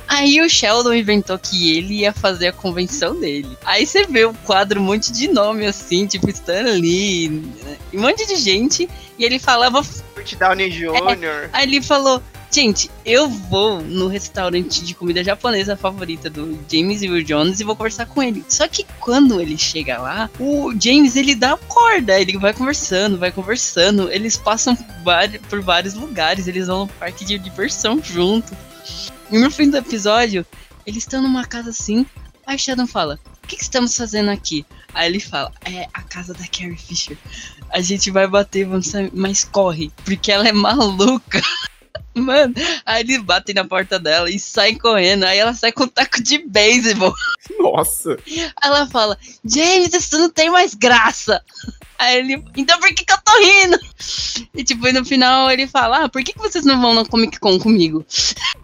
Aí 0.07 0.39
o 0.41 0.49
Sheldon 0.49 0.93
inventou 0.93 1.37
que 1.37 1.77
ele 1.77 1.99
ia 1.99 2.13
fazer 2.13 2.47
a 2.47 2.53
convenção 2.53 3.19
dele. 3.19 3.57
Aí 3.65 3.85
você 3.85 4.05
vê 4.05 4.25
o 4.25 4.33
quadro, 4.33 4.79
um 4.79 4.83
monte 4.83 5.11
de 5.11 5.27
nome 5.27 5.65
assim, 5.65 6.07
tipo 6.07 6.29
Stan 6.29 6.61
Lee, 6.61 7.29
né, 7.29 7.77
um 7.93 8.01
monte 8.01 8.25
de 8.25 8.37
gente, 8.37 8.89
e 9.17 9.25
ele 9.25 9.39
falava 9.39 9.81
Robert 10.21 10.37
Downey 10.37 10.69
Jr. 10.69 11.49
Aí 11.51 11.63
ele 11.63 11.81
falou: 11.81 12.21
Gente, 12.53 12.91
eu 13.05 13.29
vou 13.29 13.81
no 13.81 14.07
restaurante 14.07 14.83
de 14.83 14.93
comida 14.93 15.23
japonesa 15.23 15.77
favorita 15.77 16.29
do 16.29 16.59
James 16.69 17.01
Earl 17.01 17.23
Jones 17.23 17.61
e 17.61 17.63
vou 17.63 17.77
conversar 17.77 18.05
com 18.07 18.21
ele. 18.21 18.43
Só 18.49 18.67
que 18.67 18.85
quando 18.99 19.39
ele 19.39 19.57
chega 19.57 19.97
lá, 19.97 20.29
o 20.37 20.73
James 20.77 21.15
ele 21.15 21.33
dá 21.33 21.55
corda, 21.55 22.19
ele 22.19 22.37
vai 22.37 22.53
conversando, 22.53 23.17
vai 23.17 23.31
conversando. 23.31 24.11
Eles 24.11 24.35
passam 24.35 24.75
por 25.49 25.61
vários 25.61 25.93
lugares, 25.93 26.45
eles 26.45 26.67
vão 26.67 26.81
no 26.81 26.87
parque 26.89 27.23
de 27.23 27.39
diversão 27.39 28.01
junto. 28.03 28.53
E 29.31 29.37
no 29.37 29.49
fim 29.49 29.69
do 29.69 29.77
episódio, 29.77 30.45
eles 30.85 31.03
estão 31.03 31.21
numa 31.21 31.45
casa 31.45 31.69
assim. 31.69 32.05
Aí 32.45 32.57
o 32.57 32.59
Sheldon 32.59 32.85
fala: 32.85 33.17
O 33.41 33.47
que, 33.47 33.55
que 33.55 33.63
estamos 33.63 33.95
fazendo 33.95 34.29
aqui? 34.29 34.65
Aí 34.93 35.07
ele 35.07 35.21
fala: 35.21 35.53
É 35.63 35.87
a 35.93 36.01
casa 36.01 36.33
da 36.33 36.45
Carrie 36.47 36.75
Fisher. 36.75 37.17
A 37.69 37.79
gente 37.79 38.11
vai 38.11 38.27
bater, 38.27 38.65
vamos 38.65 38.87
sair, 38.87 39.09
mas 39.13 39.45
corre, 39.45 39.89
porque 40.03 40.33
ela 40.33 40.49
é 40.49 40.51
maluca. 40.51 41.41
Mano, 42.13 42.53
aí 42.85 43.01
eles 43.01 43.21
batem 43.21 43.55
na 43.55 43.63
porta 43.63 43.97
dela 43.97 44.29
e 44.29 44.37
saem 44.37 44.77
correndo. 44.77 45.23
Aí 45.23 45.37
ela 45.37 45.53
sai 45.53 45.71
com 45.71 45.85
um 45.85 45.87
taco 45.87 46.21
de 46.21 46.39
beisebol. 46.39 47.13
Nossa. 47.57 48.17
Ela 48.61 48.85
fala: 48.87 49.17
James, 49.45 49.93
isso 49.93 50.17
não 50.17 50.29
tem 50.29 50.49
mais 50.49 50.73
graça. 50.73 51.41
Aí 51.97 52.17
ele, 52.17 52.43
então 52.57 52.79
por 52.79 52.89
que, 52.89 53.05
que 53.05 53.13
eu 53.13 53.17
tô 53.23 53.31
rindo? 53.39 53.79
E 54.55 54.63
tipo, 54.63 54.87
e 54.87 54.91
no 54.91 55.05
final 55.05 55.49
ele 55.51 55.67
fala: 55.67 56.05
Ah, 56.05 56.09
por 56.09 56.23
que, 56.23 56.33
que 56.33 56.39
vocês 56.39 56.65
não 56.65 56.81
vão 56.81 56.93
na 56.93 57.05
Comic 57.05 57.39
Con 57.39 57.59
comigo? 57.59 58.05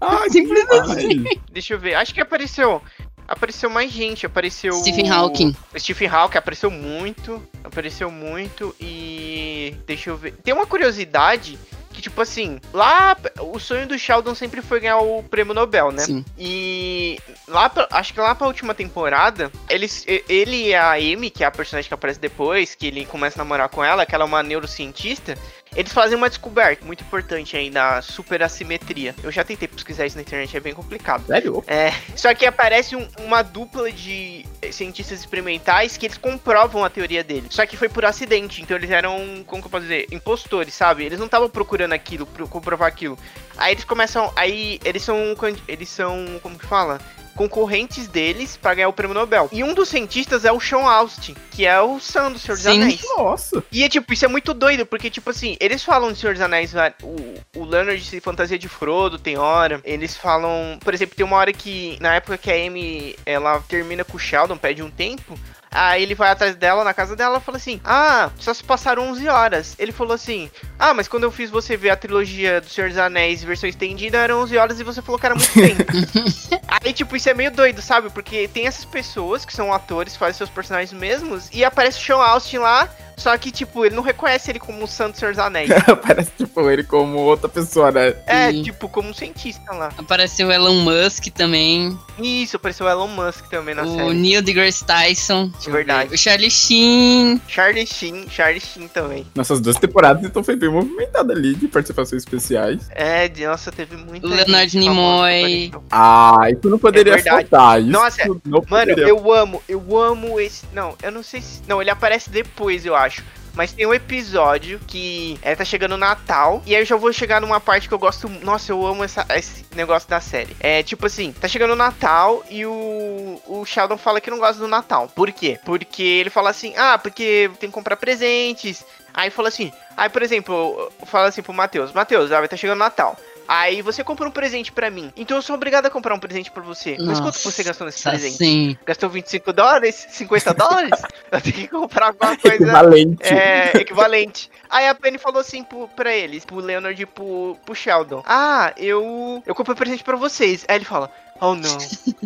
Ah, 0.01 0.23
que 0.27 0.31
Simples 0.31 0.65
demais. 0.65 1.39
Deixa 1.51 1.73
eu 1.73 1.79
ver. 1.79 1.95
Acho 1.95 2.13
que 2.13 2.21
apareceu. 2.21 2.81
Apareceu 3.27 3.69
mais 3.69 3.91
gente. 3.91 4.25
Apareceu. 4.25 4.73
Stephen 4.73 5.09
Hawking. 5.09 5.55
Stephen 5.77 6.07
Hawking 6.07 6.37
apareceu 6.37 6.71
muito. 6.71 7.41
Apareceu 7.63 8.09
muito. 8.09 8.75
E. 8.79 9.75
Deixa 9.85 10.09
eu 10.09 10.17
ver. 10.17 10.33
Tem 10.43 10.53
uma 10.53 10.65
curiosidade. 10.65 11.59
Que, 11.97 12.01
tipo 12.03 12.21
assim, 12.21 12.59
lá 12.71 13.17
o 13.39 13.57
sonho 13.59 13.87
do 13.87 13.97
Sheldon 13.97 14.35
sempre 14.35 14.61
foi 14.61 14.79
ganhar 14.79 14.99
o 14.99 15.23
prêmio 15.23 15.51
Nobel, 15.55 15.89
né? 15.91 16.03
Sim. 16.03 16.23
E 16.37 17.19
lá, 17.47 17.67
pra- 17.67 17.87
acho 17.89 18.13
que 18.13 18.19
lá 18.19 18.35
pra 18.35 18.45
última 18.45 18.75
temporada, 18.75 19.51
eles, 19.67 20.05
e- 20.07 20.23
ele 20.29 20.67
e 20.67 20.75
a 20.75 20.91
Amy, 20.91 21.31
que 21.31 21.43
é 21.43 21.47
a 21.47 21.51
personagem 21.51 21.87
que 21.87 21.93
aparece 21.95 22.19
depois, 22.19 22.75
que 22.75 22.85
ele 22.85 23.03
começa 23.03 23.41
a 23.41 23.43
namorar 23.43 23.67
com 23.69 23.83
ela, 23.83 24.05
que 24.05 24.13
ela 24.13 24.25
é 24.25 24.27
uma 24.27 24.43
neurocientista, 24.43 25.35
eles 25.75 25.91
fazem 25.91 26.17
uma 26.17 26.29
descoberta 26.29 26.85
muito 26.85 27.03
importante 27.03 27.55
aí 27.55 27.69
da 27.69 28.01
superassimetria. 28.01 29.13
Eu 29.23 29.31
já 29.31 29.43
tentei 29.43 29.67
pesquisar 29.67 30.05
isso 30.05 30.15
na 30.15 30.21
internet, 30.21 30.55
é 30.55 30.59
bem 30.59 30.73
complicado. 30.73 31.25
Sério? 31.27 31.63
É, 31.67 31.93
só 32.15 32.33
que 32.33 32.45
aparece 32.45 32.95
um- 32.95 33.07
uma 33.19 33.41
dupla 33.41 33.91
de 33.91 34.45
cientistas 34.71 35.19
experimentais 35.19 35.97
que 35.97 36.05
eles 36.05 36.17
comprovam 36.17 36.83
a 36.83 36.89
teoria 36.89 37.23
dele. 37.23 37.47
Só 37.49 37.65
que 37.65 37.77
foi 37.77 37.89
por 37.89 38.05
acidente, 38.05 38.61
então 38.61 38.75
eles 38.77 38.89
eram, 38.89 39.43
como 39.45 39.61
que 39.61 39.67
eu 39.67 39.71
posso 39.71 39.83
dizer, 39.83 40.07
impostores, 40.11 40.73
sabe? 40.73 41.05
Eles 41.05 41.19
não 41.19 41.25
estavam 41.25 41.49
procurando 41.49 41.93
aquilo, 41.93 42.25
pro 42.25 42.47
comprovar 42.47 42.87
aquilo. 42.87 43.17
Aí 43.57 43.73
eles 43.73 43.83
começam, 43.83 44.31
aí 44.35 44.79
eles 44.83 45.03
são, 45.03 45.35
eles 45.67 45.89
são, 45.89 46.39
como 46.41 46.57
que 46.57 46.65
fala? 46.65 46.99
Concorrentes 47.37 48.07
deles 48.07 48.57
pra 48.57 48.73
ganhar 48.73 48.89
o 48.89 48.93
prêmio 48.93 49.13
Nobel. 49.13 49.47
E 49.51 49.63
um 49.63 49.73
dos 49.73 49.89
cientistas 49.89 50.43
é 50.43 50.51
o 50.51 50.59
Sean 50.59 50.81
Austin, 50.81 51.35
que 51.51 51.65
é 51.65 51.79
o 51.79 51.99
Sam 51.99 52.31
do 52.31 52.39
Senhor 52.39 52.55
dos 52.55 52.63
Sim. 52.63 52.81
Anéis. 52.81 53.01
Nossa. 53.15 53.63
E 53.71 53.83
é 53.83 53.89
tipo, 53.89 54.11
isso 54.11 54.25
é 54.25 54.27
muito 54.27 54.53
doido, 54.53 54.85
porque, 54.85 55.09
tipo 55.09 55.29
assim, 55.29 55.55
eles 55.59 55.83
falam 55.83 56.11
de 56.11 56.19
Senhor 56.19 56.33
dos 56.33 56.41
Anéis, 56.41 56.73
né, 56.73 56.93
o, 57.03 57.59
o 57.59 57.63
Leonard 57.63 58.03
se 58.03 58.19
fantasia 58.19 58.57
de 58.57 58.67
Frodo, 58.67 59.19
tem 59.19 59.37
hora. 59.37 59.79
Eles 59.83 60.17
falam, 60.17 60.79
por 60.83 60.93
exemplo, 60.93 61.15
tem 61.15 61.25
uma 61.25 61.37
hora 61.37 61.53
que, 61.53 61.97
na 62.01 62.15
época 62.15 62.37
que 62.37 62.51
a 62.51 62.55
Amy, 62.55 63.15
ela 63.25 63.59
termina 63.61 64.03
com 64.03 64.17
o 64.17 64.19
Sheldon, 64.19 64.57
pede 64.57 64.81
um 64.81 64.89
tempo. 64.89 65.39
Aí 65.71 66.03
ele 66.03 66.15
vai 66.15 66.31
atrás 66.31 66.55
dela, 66.55 66.83
na 66.83 66.93
casa 66.93 67.15
dela, 67.15 67.37
e 67.37 67.41
fala 67.41 67.57
assim: 67.57 67.79
Ah, 67.83 68.31
só 68.39 68.53
se 68.53 68.63
passaram 68.63 69.09
11 69.09 69.27
horas. 69.27 69.75
Ele 69.77 69.91
falou 69.91 70.13
assim: 70.13 70.49
Ah, 70.77 70.93
mas 70.93 71.07
quando 71.07 71.23
eu 71.23 71.31
fiz 71.31 71.49
você 71.49 71.77
ver 71.77 71.89
a 71.89 71.95
trilogia 71.95 72.61
do 72.61 72.69
Senhor 72.69 72.89
dos 72.89 72.97
Anéis 72.97 73.43
versão 73.43 73.69
estendida, 73.69 74.17
eram 74.17 74.41
11 74.41 74.57
horas 74.57 74.79
e 74.79 74.83
você 74.83 75.01
falou 75.01 75.19
que 75.19 75.25
era 75.25 75.35
muito 75.35 75.53
tempo. 75.53 75.91
Aí, 76.67 76.93
tipo, 76.93 77.15
isso 77.15 77.29
é 77.29 77.33
meio 77.33 77.51
doido, 77.51 77.81
sabe? 77.81 78.09
Porque 78.09 78.47
tem 78.47 78.67
essas 78.67 78.85
pessoas 78.85 79.45
que 79.45 79.53
são 79.53 79.73
atores, 79.73 80.15
fazem 80.15 80.37
seus 80.37 80.49
personagens 80.49 80.93
mesmos, 80.93 81.49
e 81.51 81.63
aparece 81.63 81.99
o 81.99 82.05
Sean 82.05 82.17
Austin 82.17 82.57
lá 82.57 82.89
Só 83.17 83.35
que, 83.37 83.51
tipo, 83.51 83.83
ele 83.83 83.95
não 83.95 84.03
reconhece 84.03 84.51
ele 84.51 84.59
como 84.59 84.83
o 84.83 84.87
Santo 84.87 85.17
Senhor 85.17 85.31
dos 85.33 85.39
Anéis. 85.39 85.69
Parece, 86.05 86.31
tipo, 86.37 86.69
ele 86.69 86.83
como 86.83 87.17
outra 87.17 87.49
pessoa, 87.49 87.91
né? 87.91 88.13
é, 88.27 88.51
Sim. 88.51 88.61
tipo, 88.63 88.87
como 88.87 89.09
um 89.09 89.13
cientista 89.13 89.73
lá. 89.73 89.89
Apareceu 89.97 90.47
o 90.47 90.51
Elon 90.51 90.75
Musk 90.81 91.25
também. 91.33 91.97
Isso, 92.19 92.57
apareceu 92.57 92.85
o 92.85 92.89
Elon 92.89 93.07
Musk 93.07 93.47
também 93.49 93.73
na 93.73 93.83
o 93.83 93.95
série. 93.95 94.13
Neil 94.13 94.41
deGrasse 94.43 94.85
Tyson. 94.85 95.51
eu 95.65 95.71
Verdade. 95.73 96.09
ver, 96.09 96.15
O 96.15 96.17
Charlie 96.17 96.51
Sheen. 96.51 97.41
Charlie 97.47 97.87
Sheen, 97.87 98.29
Charlie 98.29 98.61
Sheen 98.61 98.87
também. 98.87 99.25
Nossas 99.35 99.59
duas 99.59 99.77
temporadas 99.77 100.23
então 100.23 100.43
foi 100.43 100.55
bem 100.55 100.69
movimentada 100.69 101.33
ali 101.33 101.55
de 101.55 101.67
participações 101.67 102.21
especiais. 102.21 102.87
É, 102.91 103.27
de- 103.27 103.47
nossa, 103.47 103.71
teve 103.71 103.97
muita 103.97 104.27
O 104.27 104.29
Leonard 104.29 104.69
gente 104.69 104.85
famosa 104.85 105.27
Nimoy. 105.27 105.71
Ah, 105.89 106.35
isso 106.51 106.69
não 106.69 106.77
poderia 106.77 107.15
É 107.15 107.21
faltar. 107.23 107.81
Isso 107.81 107.89
Nossa, 107.89 108.25
não 108.45 108.63
Mano, 108.69 108.87
poderia. 108.91 109.07
eu 109.07 109.33
amo, 109.33 109.61
eu 109.67 109.97
amo 109.99 110.39
esse. 110.39 110.65
Não, 110.71 110.93
eu 111.01 111.11
não 111.11 111.23
sei 111.23 111.41
se. 111.41 111.61
Não, 111.67 111.81
ele 111.81 111.89
aparece 111.89 112.29
depois, 112.29 112.85
eu 112.85 112.95
acho. 112.95 113.06
Mas 113.53 113.71
tem 113.73 113.87
um 113.87 113.93
episódio 113.93 114.79
que 114.85 115.39
é, 115.41 115.55
tá 115.55 115.65
chegando 115.65 115.97
Natal. 115.97 116.61
E 116.63 116.75
aí 116.75 116.81
eu 116.83 116.85
já 116.85 116.95
vou 116.95 117.11
chegar 117.11 117.41
numa 117.41 117.59
parte 117.59 117.87
que 117.87 117.93
eu 117.93 117.97
gosto. 117.97 118.29
Nossa, 118.29 118.71
eu 118.71 118.85
amo 118.85 119.03
essa- 119.03 119.25
esse 119.35 119.65
negócio 119.75 120.07
da 120.07 120.19
série. 120.21 120.55
É 120.59 120.83
tipo 120.83 121.07
assim: 121.07 121.31
tá 121.31 121.47
chegando 121.47 121.75
Natal 121.75 122.43
e 122.51 122.65
o, 122.67 123.41
o 123.47 123.65
Sheldon 123.65 123.97
fala 123.97 124.21
que 124.21 124.29
não 124.29 124.37
gosta 124.37 124.61
do 124.61 124.67
Natal. 124.67 125.07
Por 125.15 125.31
quê? 125.31 125.59
Porque 125.65 126.03
ele 126.03 126.29
fala 126.29 126.51
assim: 126.51 126.75
ah, 126.77 126.99
porque 126.99 127.49
tem 127.59 127.69
que 127.69 127.73
comprar 127.73 127.97
presentes. 127.97 128.85
Aí 129.11 129.31
fala 129.31 129.47
assim: 129.47 129.71
aí 129.95 130.09
por 130.09 130.21
exemplo, 130.21 130.91
fala 131.07 131.27
assim 131.29 131.41
pro 131.41 131.51
Matheus: 131.51 131.91
Matheus, 131.91 132.29
vai 132.29 132.47
tá 132.47 132.55
chegando 132.55 132.77
Natal. 132.77 133.17
Aí 133.47 133.81
você 133.81 134.03
compra 134.03 134.27
um 134.27 134.31
presente 134.31 134.71
pra 134.71 134.89
mim. 134.89 135.11
Então 135.15 135.37
eu 135.37 135.41
sou 135.41 135.55
obrigado 135.55 135.85
a 135.85 135.89
comprar 135.89 136.13
um 136.13 136.19
presente 136.19 136.51
pra 136.51 136.61
você. 136.61 136.97
Mas 136.99 137.19
quanto 137.19 137.39
você 137.39 137.63
gastou 137.63 137.85
nesse 137.85 138.05
Nossa, 138.05 138.17
presente? 138.17 138.37
Sim. 138.37 138.77
Gastou 138.85 139.09
25 139.09 139.53
dólares? 139.53 140.07
50 140.09 140.53
dólares? 140.53 141.01
Eu 141.31 141.41
tenho 141.41 141.55
que 141.55 141.67
comprar 141.67 142.07
alguma 142.07 142.35
coisa 142.37 142.55
Equivalente. 142.55 143.23
é, 143.33 143.71
equivalente. 143.77 144.49
Aí 144.69 144.87
a 144.87 144.95
Penny 144.95 145.17
falou 145.17 145.41
assim 145.41 145.63
pro, 145.63 145.87
pra 145.89 146.13
eles, 146.13 146.45
pro 146.45 146.57
Leonard 146.57 147.01
e 147.01 147.05
pro, 147.05 147.57
pro 147.65 147.75
Sheldon. 147.75 148.23
Ah, 148.25 148.73
eu. 148.77 149.43
Eu 149.45 149.53
comprei 149.55 149.75
presente 149.75 150.03
pra 150.03 150.15
vocês. 150.15 150.65
Aí 150.67 150.75
ele 150.77 150.85
fala. 150.85 151.11
Oh 151.39 151.53
não, 151.53 151.77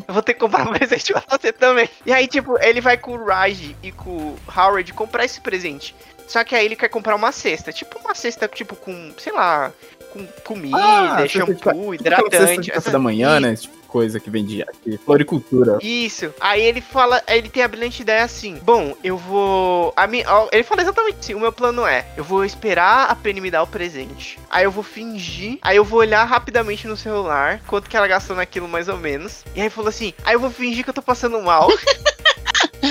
eu 0.07 0.13
vou 0.13 0.23
ter 0.23 0.33
que 0.35 0.39
comprar 0.39 0.65
um 0.65 0.71
presente 0.71 1.11
pra 1.11 1.23
você 1.29 1.51
também. 1.51 1.89
E 2.05 2.13
aí, 2.13 2.27
tipo, 2.27 2.57
ele 2.63 2.79
vai 2.79 2.95
com 2.97 3.11
o 3.11 3.25
Raj 3.25 3.75
e 3.83 3.91
com 3.91 4.09
o 4.09 4.39
Howard 4.55 4.93
comprar 4.93 5.25
esse 5.25 5.41
presente. 5.41 5.93
Só 6.27 6.45
que 6.45 6.55
aí 6.55 6.63
ele 6.63 6.77
quer 6.77 6.87
comprar 6.87 7.15
uma 7.15 7.31
cesta. 7.33 7.73
Tipo 7.73 7.99
uma 7.99 8.15
cesta, 8.15 8.47
tipo, 8.47 8.73
com, 8.73 9.11
sei 9.17 9.33
lá, 9.33 9.69
com 10.11 10.25
comida, 10.43 10.77
Ah, 10.77 11.25
shampoo, 11.27 11.91
cesta 11.91 11.95
hidratante. 11.95 12.67
café 12.69 12.77
essa- 12.77 12.91
da 12.91 12.99
manhã, 12.99 13.39
né? 13.39 13.53
Esse 13.53 13.63
tipo 13.63 13.75
de 13.81 13.87
coisa 13.87 14.19
que 14.19 14.29
vende 14.29 14.61
aqui. 14.61 14.97
Floricultura. 15.05 15.77
Isso. 15.81 16.33
Aí 16.39 16.61
ele 16.61 16.79
fala, 16.81 17.21
ele 17.27 17.49
tem 17.49 17.61
a 17.63 17.67
brilhante 17.67 18.01
ideia 18.01 18.23
assim: 18.23 18.57
Bom, 18.63 18.95
eu 19.03 19.17
vou. 19.17 19.91
A 19.95 20.07
mi, 20.07 20.23
ó, 20.25 20.47
ele 20.51 20.63
fala 20.63 20.81
exatamente 20.81 21.17
assim: 21.19 21.33
o 21.33 21.39
meu 21.39 21.51
plano 21.51 21.85
é: 21.85 22.05
eu 22.15 22.23
vou 22.23 22.45
esperar 22.45 23.09
a 23.09 23.15
Penny 23.15 23.41
me 23.41 23.51
dar 23.51 23.63
o 23.63 23.67
presente. 23.67 24.39
Aí 24.49 24.63
eu 24.63 24.71
vou 24.71 24.83
fingir. 24.83 25.57
Aí 25.61 25.75
eu 25.77 25.83
vou 25.83 25.99
olhar 25.99 26.23
rapidamente 26.25 26.87
no 26.87 26.95
celular 26.95 27.61
quanto 27.67 27.89
que 27.89 27.97
ela 27.97 28.07
gastou 28.07 28.35
naquilo, 28.35 28.67
mais 28.67 28.87
ou 28.87 28.97
menos. 28.97 29.43
E 29.55 29.61
aí 29.61 29.69
falou 29.69 29.89
assim: 29.89 30.13
aí 30.23 30.33
eu 30.35 30.39
vou 30.39 30.49
fingir 30.51 30.83
que 30.83 30.89
eu 30.89 30.93
tô 30.93 31.01
passando 31.01 31.41
mal. 31.41 31.67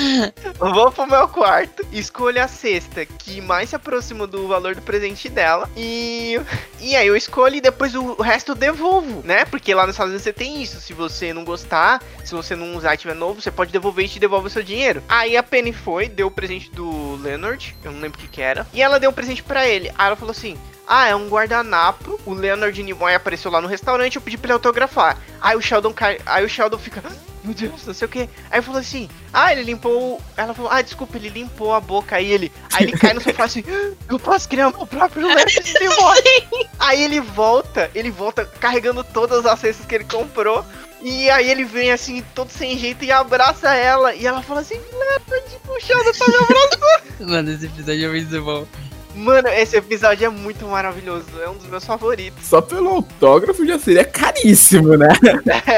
Vou 0.59 0.91
pro 0.91 1.07
meu 1.07 1.29
quarto, 1.29 1.87
escolho 1.93 2.43
a 2.43 2.49
cesta 2.49 3.05
que 3.05 3.41
mais 3.41 3.71
se 3.71 3.77
aproxima 3.77 4.27
do 4.27 4.47
valor 4.49 4.75
do 4.75 4.83
presente 4.83 5.29
dela. 5.29 5.69
E. 5.77 6.41
E 6.81 6.97
aí 6.97 7.07
eu 7.07 7.17
escolho 7.17 7.57
e 7.57 7.61
depois 7.61 7.95
o 7.95 8.15
resto 8.15 8.53
eu 8.53 8.57
devolvo, 8.57 9.23
né? 9.25 9.45
Porque 9.45 9.75
lá 9.75 9.87
nos 9.87 9.95
Estados 9.95 10.11
Unidos 10.11 10.25
você 10.25 10.33
tem 10.33 10.63
isso. 10.63 10.81
Se 10.81 10.93
você 10.93 11.33
não 11.33 11.45
gostar, 11.45 12.03
se 12.25 12.35
você 12.35 12.57
não 12.57 12.77
usar 12.77 12.95
e 12.95 12.99
tiver 12.99 13.15
novo, 13.15 13.41
você 13.41 13.51
pode 13.51 13.73
devolver 13.73 14.05
e 14.05 14.09
te 14.09 14.19
devolve 14.19 14.47
o 14.47 14.51
seu 14.51 14.63
dinheiro. 14.63 15.03
Aí 15.09 15.37
a 15.37 15.43
Penny 15.43 15.73
foi, 15.73 16.09
deu 16.09 16.29
o 16.29 16.31
presente 16.31 16.71
do 16.71 17.17
Leonard, 17.17 17.77
eu 17.85 17.93
não 17.93 18.01
lembro 18.01 18.19
o 18.19 18.23
que, 18.23 18.29
que 18.29 18.43
era. 18.43 18.67
E 18.73 18.83
ela 18.83 18.99
deu 18.99 19.11
o 19.11 19.13
presente 19.13 19.43
pra 19.43 19.67
ele. 19.67 19.91
Aí 19.91 20.07
ela 20.07 20.17
falou 20.17 20.33
assim. 20.33 20.57
Ah, 20.93 21.07
é 21.07 21.15
um 21.15 21.29
guardanapo. 21.29 22.19
O 22.27 22.35
Leonard 22.35 22.83
Nimoy 22.83 23.15
apareceu 23.15 23.49
lá 23.49 23.61
no 23.61 23.69
restaurante. 23.69 24.17
Eu 24.17 24.23
pedi 24.23 24.37
pra 24.37 24.47
ele 24.47 24.55
autografar. 24.55 25.17
Aí 25.41 25.57
o 25.57 25.63
Sheldon 25.63 25.93
cai. 25.93 26.19
Aí 26.27 26.45
o 26.45 26.49
Sheldon 26.49 26.79
fica. 26.79 27.01
"Ah, 27.43 27.47
Meu 27.47 27.55
Deus, 27.55 27.87
não 27.87 27.95
sei 27.95 28.07
o 28.07 28.11
que. 28.11 28.29
Aí 28.51 28.63
falou 28.63 28.81
assim: 28.81 29.09
Ah, 29.33 29.53
ele 29.53 29.63
limpou. 29.63 30.15
o-" 30.15 30.21
Ela 30.37 30.55
falou: 30.55 30.71
Ah, 30.71 30.83
desculpa, 30.83 31.17
ele 31.17 31.29
limpou 31.29 31.75
a 31.75 31.81
boca. 31.81 32.17
Aí 32.17 32.31
ele. 32.31 32.53
Aí 32.73 32.85
ele 32.85 32.93
cai 32.93 33.13
no 33.15 33.21
sofá 33.21 33.45
assim: 33.45 33.65
"Ah, 33.69 33.93
Eu 34.09 34.19
posso 34.19 34.49
criar 34.49 34.71
meu 34.71 34.87
próprio 34.87 35.23
Leonard 35.27 35.61
Nimoy. 35.81 36.69
Aí 36.79 37.03
ele 37.03 37.21
volta. 37.21 37.91
Ele 37.95 38.11
volta 38.11 38.45
carregando 38.45 39.03
todas 39.05 39.45
as 39.47 39.59
cestas 39.61 39.87
que 39.87 39.95
ele 39.95 40.05
comprou. 40.05 40.65
E 41.03 41.31
aí 41.31 41.51
ele 41.51 41.65
vem 41.65 41.91
assim, 41.93 42.23
todo 42.35 42.51
sem 42.51 42.77
jeito, 42.77 43.03
e 43.07 43.11
abraça 43.11 43.75
ela. 43.75 44.15
E 44.15 44.27
ela 44.27 44.43
fala 44.43 44.61
assim: 44.61 44.79
Leonard, 44.93 45.59
o 45.69 45.81
Sheldon 45.81 46.13
tá 46.13 46.27
me 46.29 46.35
abraçando. 46.37 47.31
Mano, 47.31 47.51
esse 47.51 47.67
episódio 47.67 48.05
é 48.05 48.09
muito 48.11 48.43
bom. 48.45 48.67
Mano, 49.15 49.49
esse 49.49 49.77
episódio 49.77 50.27
é 50.27 50.29
muito 50.29 50.67
maravilhoso. 50.67 51.25
É 51.43 51.49
um 51.49 51.55
dos 51.57 51.67
meus 51.67 51.85
favoritos. 51.85 52.47
Só 52.47 52.61
pelo 52.61 52.89
autógrafo 52.91 53.67
já 53.67 53.79
seria 53.79 54.05
caríssimo, 54.05 54.97
né? 54.97 55.09
É, 55.67 55.73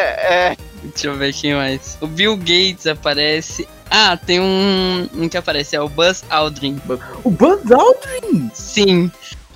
é. 0.51 0.57
Deixa 0.83 1.07
eu 1.09 1.17
ver 1.17 1.33
quem 1.33 1.55
mais. 1.55 1.97
O 2.01 2.07
Bill 2.07 2.37
Gates 2.37 2.87
aparece. 2.87 3.67
Ah, 3.91 4.17
tem 4.17 4.41
um, 4.41 5.09
um 5.15 5.29
que 5.29 5.37
aparece, 5.37 5.77
é 5.77 5.81
o 5.81 5.89
Buzz 5.89 6.25
Aldrin. 6.31 6.81
O 7.25 7.31
Buzz 7.31 7.71
Aldrin! 7.71 8.51
Sim. 8.55 9.11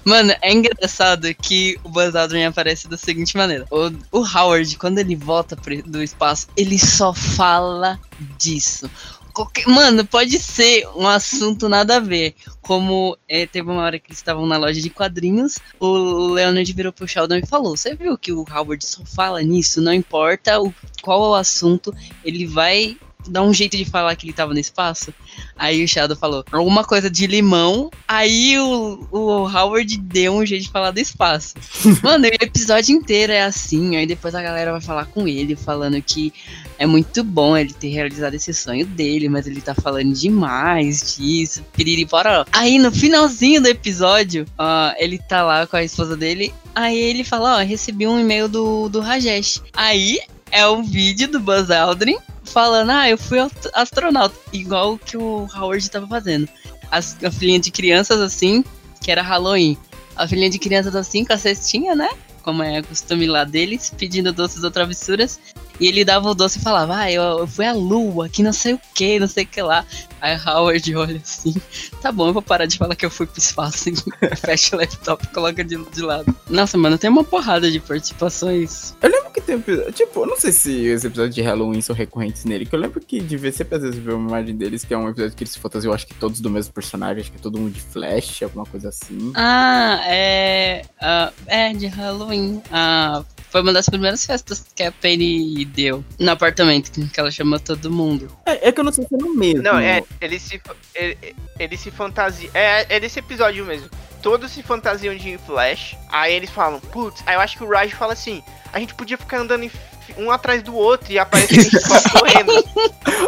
Mano, 0.05 0.33
é 0.41 0.53
engraçado 0.53 1.27
que 1.35 1.77
o 1.83 1.89
Buzz 1.89 2.15
Aldrin 2.15 2.45
aparece 2.45 2.87
da 2.87 2.97
seguinte 2.97 3.37
maneira. 3.37 3.67
O, 3.71 3.91
o 4.13 4.21
Howard, 4.21 4.77
quando 4.79 4.99
ele 4.99 5.17
volta 5.17 5.57
pre- 5.57 5.83
do 5.83 6.01
espaço, 6.01 6.47
ele 6.57 6.79
só 6.79 7.13
fala 7.13 7.99
disso. 8.39 8.89
Qualquer- 9.37 9.69
mano, 9.69 10.03
pode 10.07 10.39
ser 10.39 10.89
um 10.97 11.07
assunto 11.07 11.69
nada 11.69 11.97
a 11.97 12.01
ver. 12.01 12.35
Como 12.63 13.19
é, 13.29 13.47
teve 13.47 13.71
uma 13.71 13.83
hora 13.83 13.99
que 13.99 14.09
eles 14.09 14.17
estavam 14.17 14.47
na 14.47 14.57
loja 14.57 14.81
de 14.81 14.89
quadrinhos, 14.89 15.59
o 15.79 16.29
Leonard 16.29 16.73
virou 16.73 16.91
pro 16.91 17.07
Sheldon 17.07 17.37
e 17.37 17.47
falou: 17.47 17.77
Você 17.77 17.95
viu 17.95 18.17
que 18.17 18.33
o 18.33 18.47
Howard 18.51 18.83
só 18.83 19.05
fala 19.05 19.43
nisso? 19.43 19.83
Não 19.83 19.93
importa 19.93 20.59
o, 20.59 20.73
qual 21.03 21.23
é 21.23 21.29
o 21.29 21.35
assunto, 21.35 21.95
ele 22.25 22.47
vai 22.47 22.97
dar 23.29 23.43
um 23.43 23.53
jeito 23.53 23.77
de 23.77 23.85
falar 23.85 24.15
que 24.17 24.27
ele 24.27 24.33
tava 24.33 24.53
no 24.53 24.61
espaço. 24.61 25.13
Aí 25.57 25.83
o 25.83 25.89
Sheldon 25.89 26.17
falou 26.17 26.45
alguma 26.53 26.85
coisa 26.85 27.11
de 27.11 27.27
limão. 27.27 27.91
Aí 28.07 28.59
o, 28.59 29.07
o 29.11 29.49
Howard 29.49 29.97
deu 29.99 30.35
um 30.35 30.47
jeito 30.47 30.65
de 30.65 30.71
falar 30.71 30.91
do 30.91 31.01
espaço. 31.01 31.55
Mano, 32.03 32.25
o 32.25 32.45
episódio 32.45 32.95
inteiro 32.95 33.33
é 33.33 33.43
assim. 33.43 33.97
Aí 33.97 34.07
depois 34.07 34.35
a 34.35 34.43
galera 34.43 34.73
vai 34.73 34.81
falar 34.81 35.07
com 35.07 35.27
ele, 35.27 35.57
falando 35.57 36.01
que 36.03 36.33
é 36.79 36.87
muito 36.87 37.25
bom 37.25 37.57
ele 37.57 37.73
ter 37.73 37.89
realizado 37.89 38.35
esse 38.35 38.53
sonho 38.53 38.87
dele, 38.87 39.29
mas 39.29 39.47
ele 39.47 39.61
tá 39.61 39.75
falando 39.75 40.13
demais 40.13 41.17
disso, 41.17 41.65
piriri 41.73 42.05
poró. 42.07 42.45
Aí 42.53 42.79
no 42.79 42.93
finalzinho 42.93 43.61
do 43.61 43.69
episódio, 43.69 44.47
ó, 44.59 44.93
ele 44.99 45.19
tá 45.19 45.43
lá 45.43 45.67
com 45.67 45.77
a 45.77 45.85
esposa 45.85 46.17
dele. 46.17 46.53
Aí 46.75 46.99
ele 46.99 47.25
fala: 47.25 47.57
Ó, 47.57 47.65
recebi 47.65 48.07
um 48.07 48.21
e-mail 48.21 48.49
do, 48.49 48.89
do 48.89 49.01
Rajesh. 49.01 49.63
Aí 49.73 50.21
é 50.51 50.67
um 50.69 50.83
vídeo 50.83 51.29
do 51.29 51.41
Buzz 51.41 51.71
Aldrin 51.71 52.19
falando, 52.47 52.91
ah, 52.91 53.09
eu 53.09 53.19
fui 53.19 53.39
ast- 53.39 53.71
astronauta, 53.75 54.37
igual 54.53 54.99
que 54.99 55.17
o 55.17 55.47
Howard 55.55 55.91
tava 55.91 56.07
fazendo. 56.07 56.49
As, 56.91 57.17
a 57.23 57.31
filhinha 57.31 57.61
de 57.61 57.71
crianças 57.71 58.21
assim, 58.21 58.65
que 59.01 59.11
era 59.11 59.23
Halloween. 59.23 59.77
A 60.17 60.27
filhinha 60.27 60.49
de 60.49 60.59
crianças 60.59 60.95
assim, 60.97 61.25
com 61.25 61.33
a 61.33 61.39
cestinha, 61.39 61.95
né? 61.95 62.09
Como 62.43 62.63
é 62.63 62.81
costume 62.83 63.27
lá 63.27 63.45
deles, 63.45 63.93
pedindo 63.97 64.33
doces 64.33 64.63
ou 64.63 64.71
travessuras. 64.71 65.39
E 65.79 65.87
ele 65.87 66.05
dava 66.05 66.31
o 66.31 66.35
doce 66.35 66.59
e 66.59 66.63
falava, 66.63 66.97
ah, 66.97 67.11
eu, 67.11 67.23
eu 67.23 67.47
fui 67.47 67.67
à 67.67 67.73
lua, 67.73 68.29
que 68.29 68.43
não 68.43 68.53
sei 68.53 68.75
o 68.75 68.81
que, 68.95 69.19
não 69.19 69.29
sei 69.29 69.45
o 69.45 69.47
que 69.47 69.63
lá. 69.63 69.85
Aí 70.21 70.37
Howard 70.47 70.97
olha 70.97 71.21
assim, 71.23 71.55
tá 72.01 72.11
bom, 72.11 72.29
eu 72.29 72.33
vou 72.33 72.43
parar 72.43 72.67
de 72.67 72.79
falar 72.79 72.97
que 72.97 73.05
eu 73.05 73.11
fui 73.11 73.27
pro 73.27 73.39
espaço. 73.39 73.91
Fecha 74.41 74.75
o 74.75 74.79
laptop 74.79 75.25
e 75.25 75.29
coloca 75.29 75.63
de, 75.63 75.77
de 75.77 76.03
lado. 76.03 76.35
Nossa, 76.49 76.79
mano, 76.79 76.97
tem 76.97 77.11
uma 77.11 77.23
porrada 77.23 77.71
de 77.71 77.79
participações. 77.79 78.95
Eu 79.03 79.11
lembro 79.11 79.31
que 79.31 79.41
tem 79.41 79.57
episódio. 79.57 79.93
Tipo, 79.93 80.21
eu 80.21 80.27
não 80.27 80.39
sei 80.39 80.53
se 80.53 80.93
os 80.93 81.05
episódios 81.05 81.35
de 81.35 81.43
Halloween 81.43 81.81
são 81.83 81.95
recorrentes 81.95 82.45
nele. 82.45 82.65
Que 82.65 82.75
eu 82.75 82.81
lembro 82.81 83.01
que 83.01 83.21
de 83.21 83.37
vez 83.37 83.55
sempre 83.55 83.77
às 83.77 83.83
vezes 83.83 83.99
ver 83.99 84.15
uma 84.15 84.29
imagem 84.29 84.57
deles, 84.57 84.85
que 84.85 84.95
é 84.95 84.99
um 84.99 85.09
episódio 85.09 85.37
que 85.37 85.45
eles 85.45 85.53
se 85.53 85.59
fantasiam, 85.59 85.91
eu 85.91 85.95
acho 85.95 86.07
que 86.07 86.15
todos 86.15 86.41
do 86.41 86.49
mesmo 86.49 86.73
personagem, 86.73 87.21
acho 87.21 87.31
que 87.31 87.39
é 87.39 87.41
todo 87.41 87.59
mundo 87.59 87.73
de 87.73 87.81
Flash, 87.81 88.43
alguma 88.43 88.65
coisa 88.65 88.89
assim. 88.89 89.33
Ah, 89.35 90.01
é. 90.07 90.83
ah, 91.01 91.33
é, 91.47 91.73
de 91.73 91.87
Halloween. 91.87 92.63
Ah, 92.73 93.23
foi 93.57 93.63
uma 93.63 93.73
das 93.73 93.89
primeiras 93.89 94.27
festas 94.27 94.67
que 94.75 94.83
a 94.83 94.93
Penny 94.93 95.65
deu 95.65 96.05
no 96.19 96.31
apartamento, 96.31 96.91
que 96.93 97.19
ela 97.19 97.31
chamou 97.31 97.59
todo 97.59 97.91
mundo. 97.91 98.31
É, 98.45 98.69
é 98.69 98.71
que 98.71 98.79
eu 98.79 98.85
não 98.85 98.93
sei 98.93 99.07
se 99.07 99.15
é 99.15 99.17
no 99.17 99.35
mesmo. 99.35 99.63
Não, 99.63 99.79
é, 99.79 100.03
ele 100.21 100.39
se, 100.39 100.61
ele, 100.95 101.35
ele 101.59 101.75
se 101.79 101.91
fantasia. 101.91 102.51
É, 102.53 102.97
é 102.97 103.01
desse 103.01 103.19
episódio 103.19 103.65
mesmo. 103.65 103.89
Todos 104.21 104.51
se 104.51 104.63
fantasiam 104.63 105.17
de 105.17 105.39
Flash. 105.39 105.97
Aí 106.11 106.35
eles 106.35 106.51
falam, 106.51 106.79
putz. 106.81 107.23
Aí 107.25 107.35
eu 107.35 107.41
acho 107.41 107.57
que 107.57 107.65
o 107.65 107.71
Raj 107.71 107.95
fala 107.95 108.13
assim: 108.13 108.43
a 108.75 108.79
gente 108.79 108.95
podia 108.95 109.17
ficar 109.17 109.39
andando 109.39 109.65
em 109.65 109.71
um 110.19 110.31
atrás 110.31 110.63
do 110.63 110.75
outro 110.75 111.11
e 111.11 111.19
aparecer 111.19 111.59
a 111.59 111.63
gente 111.63 111.81
só 111.81 111.95
correndo. 112.21 112.53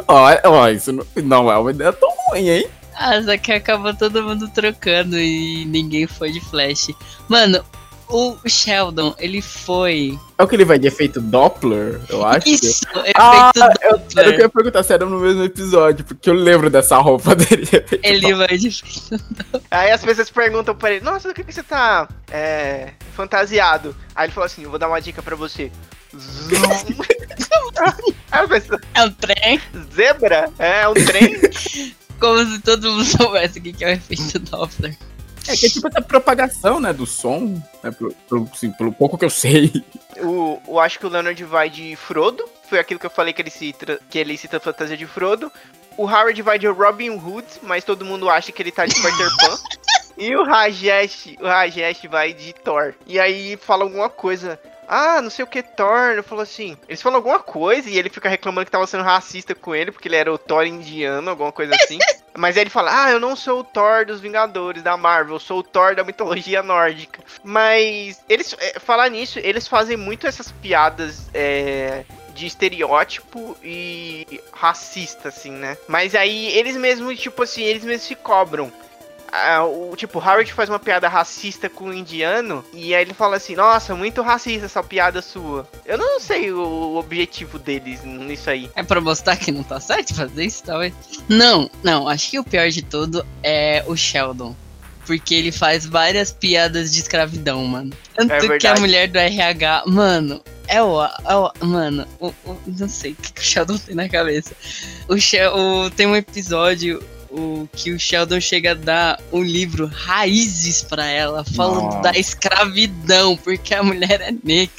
Ó, 0.06 0.28
ó, 0.44 0.68
isso 0.68 0.92
não, 0.92 1.06
não 1.24 1.50
é 1.50 1.56
uma 1.56 1.70
ideia 1.70 1.90
tão 1.90 2.10
ruim, 2.28 2.50
hein? 2.50 2.68
Ah, 2.94 3.22
só 3.22 3.34
que 3.38 3.52
acabou 3.52 3.94
todo 3.94 4.22
mundo 4.22 4.46
trocando 4.48 5.18
e 5.18 5.64
ninguém 5.64 6.06
foi 6.06 6.32
de 6.32 6.40
Flash. 6.40 6.88
Mano, 7.28 7.64
o 8.10 8.38
Sheldon, 8.48 9.14
ele 9.18 9.40
foi. 9.42 10.18
É 10.38 10.42
o 10.42 10.48
que 10.48 10.54
ele 10.56 10.64
vai 10.64 10.78
de 10.78 10.86
efeito 10.88 11.20
Doppler, 11.20 12.00
eu 12.08 12.24
acho. 12.24 12.48
Isso, 12.48 12.80
Ah, 13.16 13.50
efeito 13.54 13.78
eu, 13.82 13.90
eu 13.90 13.98
Doppler. 13.98 14.30
queria 14.30 14.48
perguntar 14.48 14.82
se 14.82 14.92
era 14.92 15.04
no 15.04 15.18
mesmo 15.20 15.42
episódio, 15.44 16.04
porque 16.04 16.30
eu 16.30 16.34
lembro 16.34 16.70
dessa 16.70 16.96
roupa 16.98 17.34
dele. 17.36 17.66
de 17.66 17.76
efeito 17.76 18.00
Ele 18.06 18.34
vai 18.34 18.56
de. 18.56 18.82
Aí 19.70 19.90
as 19.90 20.02
pessoas 20.04 20.30
perguntam 20.30 20.74
pra 20.74 20.92
ele, 20.92 21.04
nossa, 21.04 21.28
do 21.28 21.34
que, 21.34 21.44
que 21.44 21.52
você 21.52 21.62
tá 21.62 22.08
é, 22.30 22.92
fantasiado? 23.14 23.94
Aí 24.14 24.26
ele 24.26 24.32
falou 24.32 24.46
assim, 24.46 24.62
eu 24.62 24.70
vou 24.70 24.78
dar 24.78 24.88
uma 24.88 25.00
dica 25.00 25.22
pra 25.22 25.36
você. 25.36 25.70
Zoom. 26.16 26.60
Pessoa, 27.36 28.80
É 28.94 29.02
um 29.04 29.10
trem. 29.12 29.60
zebra? 29.94 30.50
É 30.58 30.88
um 30.88 30.94
trem? 30.94 31.36
Como 32.18 32.44
se 32.44 32.58
todo 32.62 32.90
mundo 32.90 33.04
soubesse 33.04 33.58
o 33.58 33.62
que 33.62 33.72
que 33.72 33.84
é 33.84 33.88
o 33.88 33.90
efeito 33.92 34.38
Doppler. 34.40 34.96
É 35.48 35.56
que 35.56 35.66
é 35.66 35.68
tipo 35.68 35.88
essa 35.88 36.02
propagação, 36.02 36.78
né, 36.78 36.92
do 36.92 37.06
som, 37.06 37.60
né, 37.82 37.90
pelo, 37.90 38.12
pelo, 38.28 38.50
assim, 38.52 38.70
pelo 38.72 38.92
pouco 38.92 39.16
que 39.16 39.24
eu 39.24 39.30
sei. 39.30 39.84
o, 40.20 40.60
eu 40.68 40.78
acho 40.78 40.98
que 40.98 41.06
o 41.06 41.08
Leonard 41.08 41.42
vai 41.44 41.70
de 41.70 41.96
Frodo. 41.96 42.44
Foi 42.68 42.78
aquilo 42.78 43.00
que 43.00 43.06
eu 43.06 43.10
falei 43.10 43.32
que 43.32 43.40
ele 43.40 43.50
cita, 43.50 43.98
que 44.10 44.18
ele 44.18 44.36
cita 44.36 44.58
a 44.58 44.60
fantasia 44.60 44.96
de 44.96 45.06
Frodo. 45.06 45.50
O 45.96 46.04
Howard 46.04 46.40
vai 46.42 46.58
de 46.58 46.68
Robin 46.68 47.10
Hood, 47.10 47.46
mas 47.62 47.82
todo 47.82 48.04
mundo 48.04 48.30
acha 48.30 48.52
que 48.52 48.62
ele 48.62 48.70
tá 48.70 48.86
de 48.86 48.94
Peter 48.94 49.28
Pan. 49.40 49.58
E 50.20 50.34
o 50.34 50.42
Rajesh, 50.42 51.36
o 51.40 51.46
Rajesh 51.46 52.02
vai 52.10 52.32
de 52.32 52.52
Thor. 52.52 52.92
E 53.06 53.20
aí 53.20 53.56
fala 53.56 53.84
alguma 53.84 54.10
coisa. 54.10 54.58
Ah, 54.88 55.22
não 55.22 55.30
sei 55.30 55.44
o 55.44 55.48
que 55.48 55.62
Thor. 55.62 56.10
Ele 56.10 56.22
falou 56.22 56.42
assim. 56.42 56.76
Eles 56.88 57.00
falam 57.00 57.18
alguma 57.18 57.38
coisa 57.38 57.88
e 57.88 57.96
ele 57.96 58.10
fica 58.10 58.28
reclamando 58.28 58.64
que 58.64 58.72
tava 58.72 58.86
sendo 58.88 59.04
racista 59.04 59.54
com 59.54 59.76
ele, 59.76 59.92
porque 59.92 60.08
ele 60.08 60.16
era 60.16 60.32
o 60.32 60.36
Thor 60.36 60.66
indiano, 60.66 61.30
alguma 61.30 61.52
coisa 61.52 61.72
assim. 61.76 61.98
Mas 62.38 62.56
aí 62.56 62.62
ele 62.62 62.70
fala: 62.70 63.04
Ah, 63.04 63.10
eu 63.10 63.18
não 63.20 63.34
sou 63.34 63.60
o 63.60 63.64
Thor 63.64 64.06
dos 64.06 64.20
Vingadores 64.20 64.82
da 64.82 64.96
Marvel, 64.96 65.34
eu 65.34 65.40
sou 65.40 65.58
o 65.58 65.62
Thor 65.62 65.94
da 65.96 66.04
mitologia 66.04 66.62
nórdica. 66.62 67.20
Mas 67.42 68.22
eles, 68.28 68.54
é, 68.60 68.78
falar 68.78 69.10
nisso, 69.10 69.40
eles 69.40 69.66
fazem 69.66 69.96
muito 69.96 70.26
essas 70.26 70.52
piadas 70.52 71.28
é, 71.34 72.04
de 72.34 72.46
estereótipo 72.46 73.56
e 73.62 74.40
racista, 74.52 75.28
assim, 75.28 75.50
né? 75.50 75.76
Mas 75.88 76.14
aí 76.14 76.48
eles 76.56 76.76
mesmos, 76.76 77.18
tipo 77.18 77.42
assim, 77.42 77.62
eles 77.62 77.82
mesmos 77.82 78.06
se 78.06 78.14
cobram. 78.14 78.72
Ah, 79.30 79.64
o 79.64 79.94
tipo, 79.96 80.18
Howard 80.18 80.52
faz 80.52 80.68
uma 80.68 80.78
piada 80.78 81.08
racista 81.08 81.68
com 81.68 81.86
o 81.86 81.92
indiano 81.94 82.64
e 82.72 82.94
aí 82.94 83.02
ele 83.02 83.14
fala 83.14 83.36
assim: 83.36 83.54
Nossa, 83.54 83.94
muito 83.94 84.22
racista 84.22 84.66
essa 84.66 84.82
piada 84.82 85.20
sua. 85.22 85.68
Eu 85.84 85.98
não 85.98 86.18
sei 86.20 86.50
o, 86.50 86.60
o 86.60 86.96
objetivo 86.96 87.58
deles 87.58 88.02
nisso 88.04 88.48
aí. 88.50 88.70
É 88.74 88.82
pra 88.82 89.00
mostrar 89.00 89.36
que 89.36 89.52
não 89.52 89.62
tá 89.62 89.78
certo 89.80 90.14
fazer 90.14 90.44
isso, 90.44 90.62
talvez? 90.64 90.94
Não, 91.28 91.70
não, 91.82 92.08
acho 92.08 92.30
que 92.30 92.38
o 92.38 92.44
pior 92.44 92.68
de 92.70 92.82
tudo 92.82 93.24
é 93.42 93.84
o 93.86 93.96
Sheldon. 93.96 94.54
Porque 95.06 95.34
ele 95.34 95.50
faz 95.50 95.86
várias 95.86 96.30
piadas 96.30 96.92
de 96.92 97.00
escravidão, 97.00 97.64
mano. 97.64 97.90
Tanto 98.14 98.30
É 98.32 98.58
que 98.58 98.66
a 98.66 98.74
mulher 98.78 99.08
do 99.08 99.16
RH, 99.18 99.84
mano, 99.86 100.42
é 100.66 100.82
o. 100.82 101.02
É 101.02 101.34
o 101.34 101.50
mano, 101.66 102.06
o, 102.20 102.28
o- 102.44 102.60
não 102.66 102.88
sei 102.90 103.12
o 103.12 103.16
que, 103.16 103.32
que 103.32 103.40
o 103.40 103.44
Sheldon 103.44 103.78
tem 103.78 103.94
na 103.94 104.06
cabeça. 104.06 104.54
O, 105.08 105.18
Shel- 105.18 105.54
o- 105.56 105.90
tem 105.90 106.06
um 106.06 106.14
episódio 106.14 107.02
o, 107.30 107.68
que 107.72 107.92
o 107.92 107.98
Sheldon 107.98 108.40
chega 108.40 108.72
a 108.72 108.74
dar 108.74 109.20
um 109.32 109.42
livro 109.42 109.86
Raízes 109.86 110.82
pra 110.82 111.06
ela, 111.06 111.44
falando 111.44 111.82
Nossa. 111.84 112.00
da 112.02 112.12
escravidão, 112.18 113.36
porque 113.36 113.74
a 113.74 113.82
mulher 113.82 114.20
é 114.20 114.34
negra. 114.42 114.74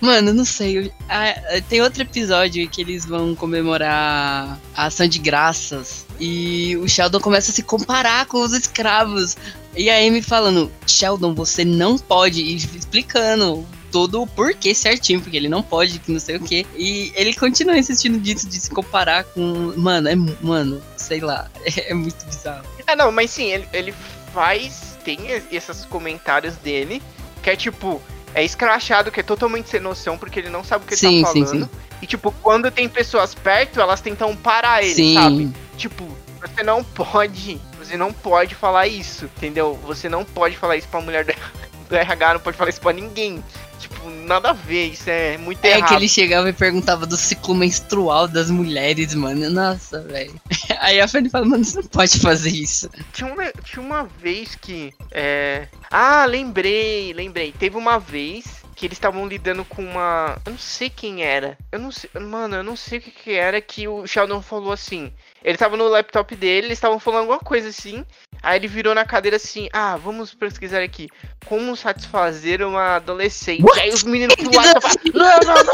Mano, 0.00 0.32
não 0.32 0.44
sei. 0.44 0.78
eu- 0.78 0.92
ah, 1.08 1.34
tem 1.68 1.80
outro 1.82 2.02
episódio 2.02 2.68
que 2.68 2.80
eles 2.80 3.04
vão 3.04 3.34
comemorar 3.34 4.58
a 4.74 4.86
ação 4.86 5.06
de 5.06 5.18
graças. 5.18 6.06
E 6.20 6.76
o 6.76 6.88
Sheldon 6.88 7.20
começa 7.20 7.50
a 7.50 7.54
se 7.54 7.62
comparar 7.62 8.26
com 8.26 8.42
os 8.42 8.52
escravos. 8.52 9.36
E 9.76 9.88
a 9.90 9.96
Amy 9.98 10.22
falando, 10.22 10.70
Sheldon, 10.86 11.34
você 11.34 11.64
não 11.64 11.98
pode. 11.98 12.40
E 12.42 12.54
explicando 12.56 13.66
todo 13.90 14.22
o 14.22 14.26
porquê 14.26 14.74
certinho, 14.74 15.20
porque 15.20 15.36
ele 15.36 15.48
não 15.48 15.62
pode, 15.62 15.98
que 15.98 16.10
não 16.12 16.20
sei 16.20 16.36
o 16.36 16.40
quê. 16.40 16.64
E 16.76 17.12
ele 17.14 17.34
continua 17.34 17.76
insistindo 17.76 18.18
disso, 18.18 18.48
de 18.48 18.58
se 18.58 18.70
comparar 18.70 19.24
com. 19.24 19.72
Mano, 19.76 20.08
é. 20.08 20.14
Mano, 20.40 20.80
sei 21.12 21.20
lá. 21.20 21.50
É, 21.76 21.94
muito 21.94 22.24
bizarro. 22.24 22.64
É, 22.86 22.96
não, 22.96 23.12
mas 23.12 23.30
sim, 23.30 23.52
ele, 23.52 23.68
ele 23.72 23.94
faz. 24.32 24.96
Tem 25.04 25.18
esses 25.50 25.84
comentários 25.84 26.56
dele, 26.56 27.02
que 27.42 27.50
é 27.50 27.56
tipo. 27.56 28.00
É 28.34 28.42
escrachado, 28.42 29.12
que 29.12 29.20
é 29.20 29.22
totalmente 29.22 29.68
sem 29.68 29.78
noção, 29.78 30.16
porque 30.16 30.40
ele 30.40 30.48
não 30.48 30.64
sabe 30.64 30.86
o 30.86 30.88
que 30.88 30.96
Sim, 30.96 31.16
ele 31.16 31.24
tá 31.24 31.32
sim, 31.32 31.44
falando. 31.44 31.70
E, 32.00 32.06
tipo, 32.06 32.32
quando 32.40 32.70
tem 32.70 32.88
pessoas 32.88 33.34
perto, 33.34 33.78
elas 33.78 34.00
tentam 34.00 34.34
parar 34.34 34.82
ele, 34.82 34.94
Sim. 34.94 35.14
sabe? 35.14 35.52
Tipo, 35.76 36.08
você 36.40 36.62
não 36.62 36.82
pode. 36.82 37.60
Você 37.78 37.94
não 37.94 38.10
pode 38.10 38.54
falar 38.54 38.86
isso, 38.86 39.26
entendeu? 39.26 39.78
Você 39.84 40.08
não 40.08 40.24
pode 40.24 40.56
falar 40.56 40.76
isso 40.76 40.88
pra 40.88 41.02
mulher 41.02 41.26
do 41.26 41.34
do 41.90 41.94
RH, 41.94 42.34
não 42.34 42.40
pode 42.40 42.56
falar 42.56 42.70
isso 42.70 42.80
pra 42.80 42.92
ninguém. 42.92 43.44
Tipo, 43.82 44.08
nada 44.10 44.50
a 44.50 44.52
ver, 44.52 44.92
isso 44.92 45.10
é 45.10 45.36
muito 45.36 45.64
É 45.64 45.70
errado. 45.70 45.88
que 45.88 45.94
ele 45.94 46.08
chegava 46.08 46.48
e 46.48 46.52
perguntava 46.52 47.04
do 47.04 47.16
ciclo 47.16 47.52
menstrual 47.52 48.28
das 48.28 48.48
mulheres, 48.48 49.12
mano. 49.14 49.50
Nossa, 49.50 50.00
velho. 50.02 50.40
Aí 50.78 51.00
a 51.00 51.08
Fanny 51.08 51.28
fala, 51.28 51.44
mano, 51.46 51.64
você 51.64 51.80
não 51.80 51.88
pode 51.88 52.20
fazer 52.20 52.50
isso. 52.50 52.88
Tinha 53.12 53.32
uma, 53.32 53.50
tinha 53.64 53.84
uma 53.84 54.04
vez 54.04 54.54
que. 54.54 54.92
É... 55.10 55.66
Ah, 55.90 56.24
lembrei, 56.26 57.12
lembrei. 57.12 57.50
Teve 57.52 57.76
uma 57.76 57.98
vez 57.98 58.62
que 58.76 58.86
eles 58.86 58.96
estavam 58.96 59.26
lidando 59.26 59.64
com 59.64 59.82
uma. 59.84 60.36
Eu 60.46 60.52
não 60.52 60.58
sei 60.58 60.88
quem 60.88 61.22
era. 61.24 61.58
Eu 61.72 61.78
não 61.80 61.90
sei. 61.90 62.08
Mano, 62.20 62.56
eu 62.56 62.62
não 62.64 62.76
sei 62.76 62.98
o 62.98 63.02
que, 63.02 63.10
que 63.10 63.32
era 63.32 63.60
que 63.60 63.88
o 63.88 64.06
Sheldon 64.06 64.40
falou 64.40 64.72
assim. 64.72 65.12
Ele 65.44 65.58
tava 65.58 65.76
no 65.76 65.88
laptop 65.88 66.34
dele, 66.36 66.66
eles 66.68 66.78
estavam 66.78 66.98
falando 66.98 67.20
alguma 67.22 67.38
coisa 67.40 67.68
assim. 67.68 68.04
Aí 68.42 68.58
ele 68.58 68.68
virou 68.68 68.94
na 68.94 69.04
cadeira 69.04 69.36
assim: 69.36 69.68
Ah, 69.72 69.96
vamos 69.96 70.34
pesquisar 70.34 70.82
aqui. 70.82 71.08
Como 71.46 71.76
satisfazer 71.76 72.62
uma 72.62 72.96
adolescente. 72.96 73.64
Aí 73.78 73.90
os 73.90 74.02
meninos 74.02 74.34
pularam 74.36 74.80
Não, 75.14 75.38
não, 75.40 75.64
não. 75.64 75.72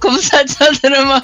Como 0.00 0.18
satisfazer 0.18 0.92
uma. 1.00 1.22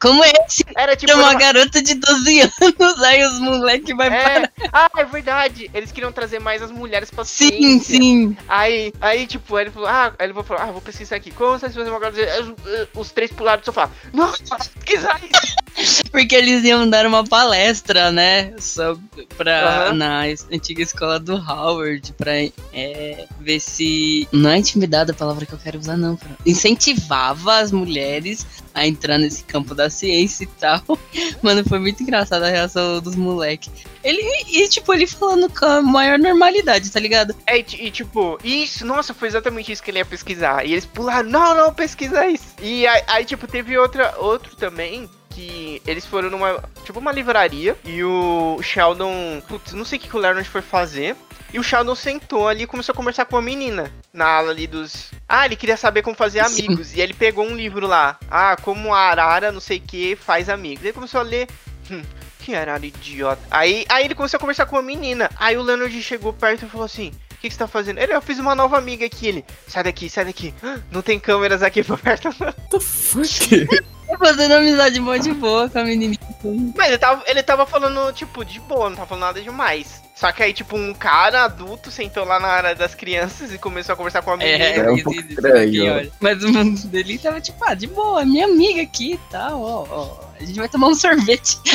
Como 0.00 0.22
é 0.24 0.30
esse? 0.46 0.64
Era 0.76 0.94
tipo. 0.94 1.12
Uma 1.14 1.30
uma- 1.30 1.34
garota 1.34 1.82
de 1.82 1.94
12 1.94 2.40
anos, 2.40 3.02
aí 3.02 3.24
os 3.24 3.38
moleques 3.40 3.96
vai 3.96 4.10
parar. 4.10 4.44
É, 4.44 4.50
ah, 4.72 4.90
é 4.98 5.04
verdade. 5.04 5.70
Eles 5.74 5.90
queriam 5.90 6.12
trazer 6.12 6.38
mais 6.38 6.62
as 6.62 6.70
mulheres 6.70 7.10
pra 7.10 7.24
Sim, 7.24 7.48
ciência. 7.48 7.96
sim. 7.96 8.36
Aí, 8.48 8.92
aí, 9.00 9.26
tipo, 9.26 9.58
ele 9.58 9.70
falou, 9.70 9.88
ah, 9.88 10.12
aí 10.18 10.26
ele 10.26 10.42
falou, 10.44 10.62
ah, 10.62 10.66
vou 10.70 10.80
pesquisar 10.80 11.16
aqui. 11.16 11.30
Como 11.30 11.58
você 11.58 11.70
fazer 11.70 11.90
uma 11.90 11.98
garota? 11.98 12.20
Aí 12.20 12.40
Os, 12.42 12.54
os 12.94 13.10
três 13.12 13.32
pularam 13.32 13.60
do 13.60 13.64
sofá. 13.64 13.90
Não, 14.12 14.30
pesquisar 14.32 15.20
isso. 15.24 16.02
Porque 16.10 16.29
eles 16.34 16.64
iam 16.64 16.88
dar 16.88 17.06
uma 17.06 17.24
palestra, 17.24 18.10
né? 18.10 18.52
Sobre, 18.58 19.26
pra, 19.36 19.88
Aham. 19.88 19.94
Na 19.94 20.22
antiga 20.52 20.82
escola 20.82 21.18
do 21.18 21.34
Howard, 21.34 22.12
pra 22.14 22.32
é, 22.72 23.26
ver 23.40 23.60
se. 23.60 24.28
Não 24.32 24.50
é 24.50 24.58
intimidada 24.58 25.12
a 25.12 25.14
palavra 25.14 25.46
que 25.46 25.52
eu 25.52 25.58
quero 25.58 25.78
usar, 25.78 25.96
não. 25.96 26.16
Pra, 26.16 26.28
incentivava 26.44 27.58
as 27.58 27.72
mulheres 27.72 28.46
a 28.74 28.86
entrar 28.86 29.18
nesse 29.18 29.44
campo 29.44 29.74
da 29.74 29.90
ciência 29.90 30.44
e 30.44 30.46
tal. 30.46 30.82
Mano, 31.42 31.64
foi 31.68 31.78
muito 31.78 32.02
engraçada 32.02 32.46
a 32.46 32.50
reação 32.50 33.00
dos 33.00 33.16
moleques. 33.16 33.70
Ele, 34.02 34.22
e, 34.48 34.68
tipo, 34.68 34.92
ele 34.94 35.06
falando 35.06 35.50
com 35.50 35.64
a 35.64 35.82
maior 35.82 36.18
normalidade, 36.18 36.90
tá 36.90 36.98
ligado? 36.98 37.34
É, 37.46 37.58
e, 37.58 37.64
e, 37.78 37.90
tipo, 37.90 38.38
isso, 38.42 38.86
nossa, 38.86 39.12
foi 39.12 39.28
exatamente 39.28 39.70
isso 39.70 39.82
que 39.82 39.90
ele 39.90 39.98
ia 39.98 40.04
pesquisar. 40.04 40.64
E 40.64 40.72
eles 40.72 40.86
pularam, 40.86 41.28
não, 41.28 41.54
não, 41.54 41.74
pesquisa 41.74 42.26
isso. 42.26 42.46
E 42.62 42.86
aí, 42.86 43.02
aí, 43.06 43.24
tipo, 43.24 43.46
teve 43.46 43.76
outra, 43.76 44.14
outro 44.18 44.56
também. 44.56 45.08
Que 45.40 45.80
eles 45.86 46.04
foram 46.04 46.28
numa, 46.28 46.62
tipo, 46.84 46.98
uma 46.98 47.12
livraria. 47.12 47.74
E 47.84 48.04
o 48.04 48.60
Sheldon, 48.62 49.40
putz, 49.48 49.72
não 49.72 49.86
sei 49.86 49.98
o 49.98 50.02
que 50.02 50.08
que 50.08 50.16
o 50.16 50.20
Leonard 50.20 50.46
foi 50.48 50.60
fazer. 50.60 51.16
E 51.52 51.58
o 51.58 51.62
Sheldon 51.62 51.94
sentou 51.94 52.46
ali 52.46 52.64
e 52.64 52.66
começou 52.66 52.92
a 52.92 52.96
conversar 52.96 53.24
com 53.24 53.36
uma 53.36 53.42
menina. 53.42 53.90
Na 54.12 54.26
aula 54.26 54.50
ali 54.50 54.66
dos. 54.66 55.10
Ah, 55.26 55.46
ele 55.46 55.56
queria 55.56 55.76
saber 55.76 56.02
como 56.02 56.14
fazer 56.14 56.44
Sim. 56.44 56.66
amigos. 56.66 56.94
E 56.94 57.00
ele 57.00 57.14
pegou 57.14 57.44
um 57.44 57.56
livro 57.56 57.86
lá. 57.86 58.18
Ah, 58.30 58.56
como 58.60 58.94
a 58.94 59.00
arara, 59.00 59.50
não 59.50 59.60
sei 59.60 59.78
o 59.78 59.80
que, 59.80 60.14
faz 60.14 60.48
amigos. 60.48 60.84
Ele 60.84 60.92
começou 60.92 61.20
a 61.20 61.24
ler. 61.24 61.48
Hum, 61.90 62.02
que 62.40 62.54
arara 62.54 62.84
idiota. 62.84 63.42
Aí, 63.50 63.86
aí 63.88 64.04
ele 64.04 64.14
começou 64.14 64.36
a 64.36 64.40
conversar 64.40 64.66
com 64.66 64.76
uma 64.76 64.82
menina. 64.82 65.30
Aí 65.36 65.56
o 65.56 65.62
Leonard 65.62 66.02
chegou 66.02 66.32
perto 66.32 66.66
e 66.66 66.68
falou 66.68 66.84
assim: 66.84 67.12
que, 67.40 67.48
que 67.48 67.54
você 67.54 67.58
tá 67.58 67.66
fazendo? 67.68 67.98
Ele, 67.98 68.14
eu 68.14 68.20
fiz 68.22 68.38
uma 68.38 68.54
nova 68.54 68.76
amiga 68.78 69.04
aqui. 69.06 69.26
Ele, 69.26 69.44
sai 69.66 69.82
daqui, 69.84 70.08
sai 70.10 70.24
daqui. 70.24 70.54
Não 70.90 71.02
tem 71.02 71.18
câmeras 71.18 71.62
aqui 71.62 71.82
por 71.82 71.98
perto. 71.98 72.28
não." 72.38 72.46
What 72.48 72.56
the 72.70 72.80
fuck? 72.80 73.68
Tá 74.10 74.18
fazendo 74.18 74.54
amizade 74.54 74.98
mó 74.98 75.16
de 75.16 75.32
boa 75.32 75.70
com 75.70 75.78
a 75.78 75.84
menininha. 75.84 76.18
Mas 76.76 76.88
ele 76.88 76.98
tava, 76.98 77.22
ele 77.28 77.42
tava 77.44 77.64
falando, 77.64 78.12
tipo, 78.12 78.44
de 78.44 78.58
boa, 78.58 78.88
não 78.90 78.96
tava 78.96 79.06
falando 79.06 79.22
nada 79.22 79.40
demais. 79.40 80.02
Só 80.16 80.32
que 80.32 80.42
aí, 80.42 80.52
tipo, 80.52 80.76
um 80.76 80.92
cara 80.92 81.44
adulto 81.44 81.92
sentou 81.92 82.24
lá 82.24 82.40
na 82.40 82.48
área 82.48 82.74
das 82.74 82.92
crianças 82.92 83.52
e 83.52 83.58
começou 83.58 83.92
a 83.92 83.96
conversar 83.96 84.20
com 84.22 84.32
a 84.32 84.36
menina. 84.36 84.64
É 84.64 84.90
um 84.90 84.96
isso- 84.96 85.04
pouco 85.04 85.20
estranho. 85.20 85.68
aqui, 85.68 85.88
olha. 85.88 86.12
Mas 86.18 86.42
o 86.42 86.48
mundo 86.52 86.88
dele 86.88 87.18
tava 87.18 87.40
tipo, 87.40 87.64
ah, 87.64 87.74
de 87.74 87.86
boa, 87.86 88.24
minha 88.24 88.46
amiga 88.46 88.82
aqui 88.82 89.12
e 89.12 89.20
tal, 89.30 89.62
ó, 89.62 89.86
ó. 89.88 90.16
A 90.40 90.44
gente 90.44 90.58
vai 90.58 90.68
tomar 90.68 90.88
um 90.88 90.94
sorvete. 90.96 91.56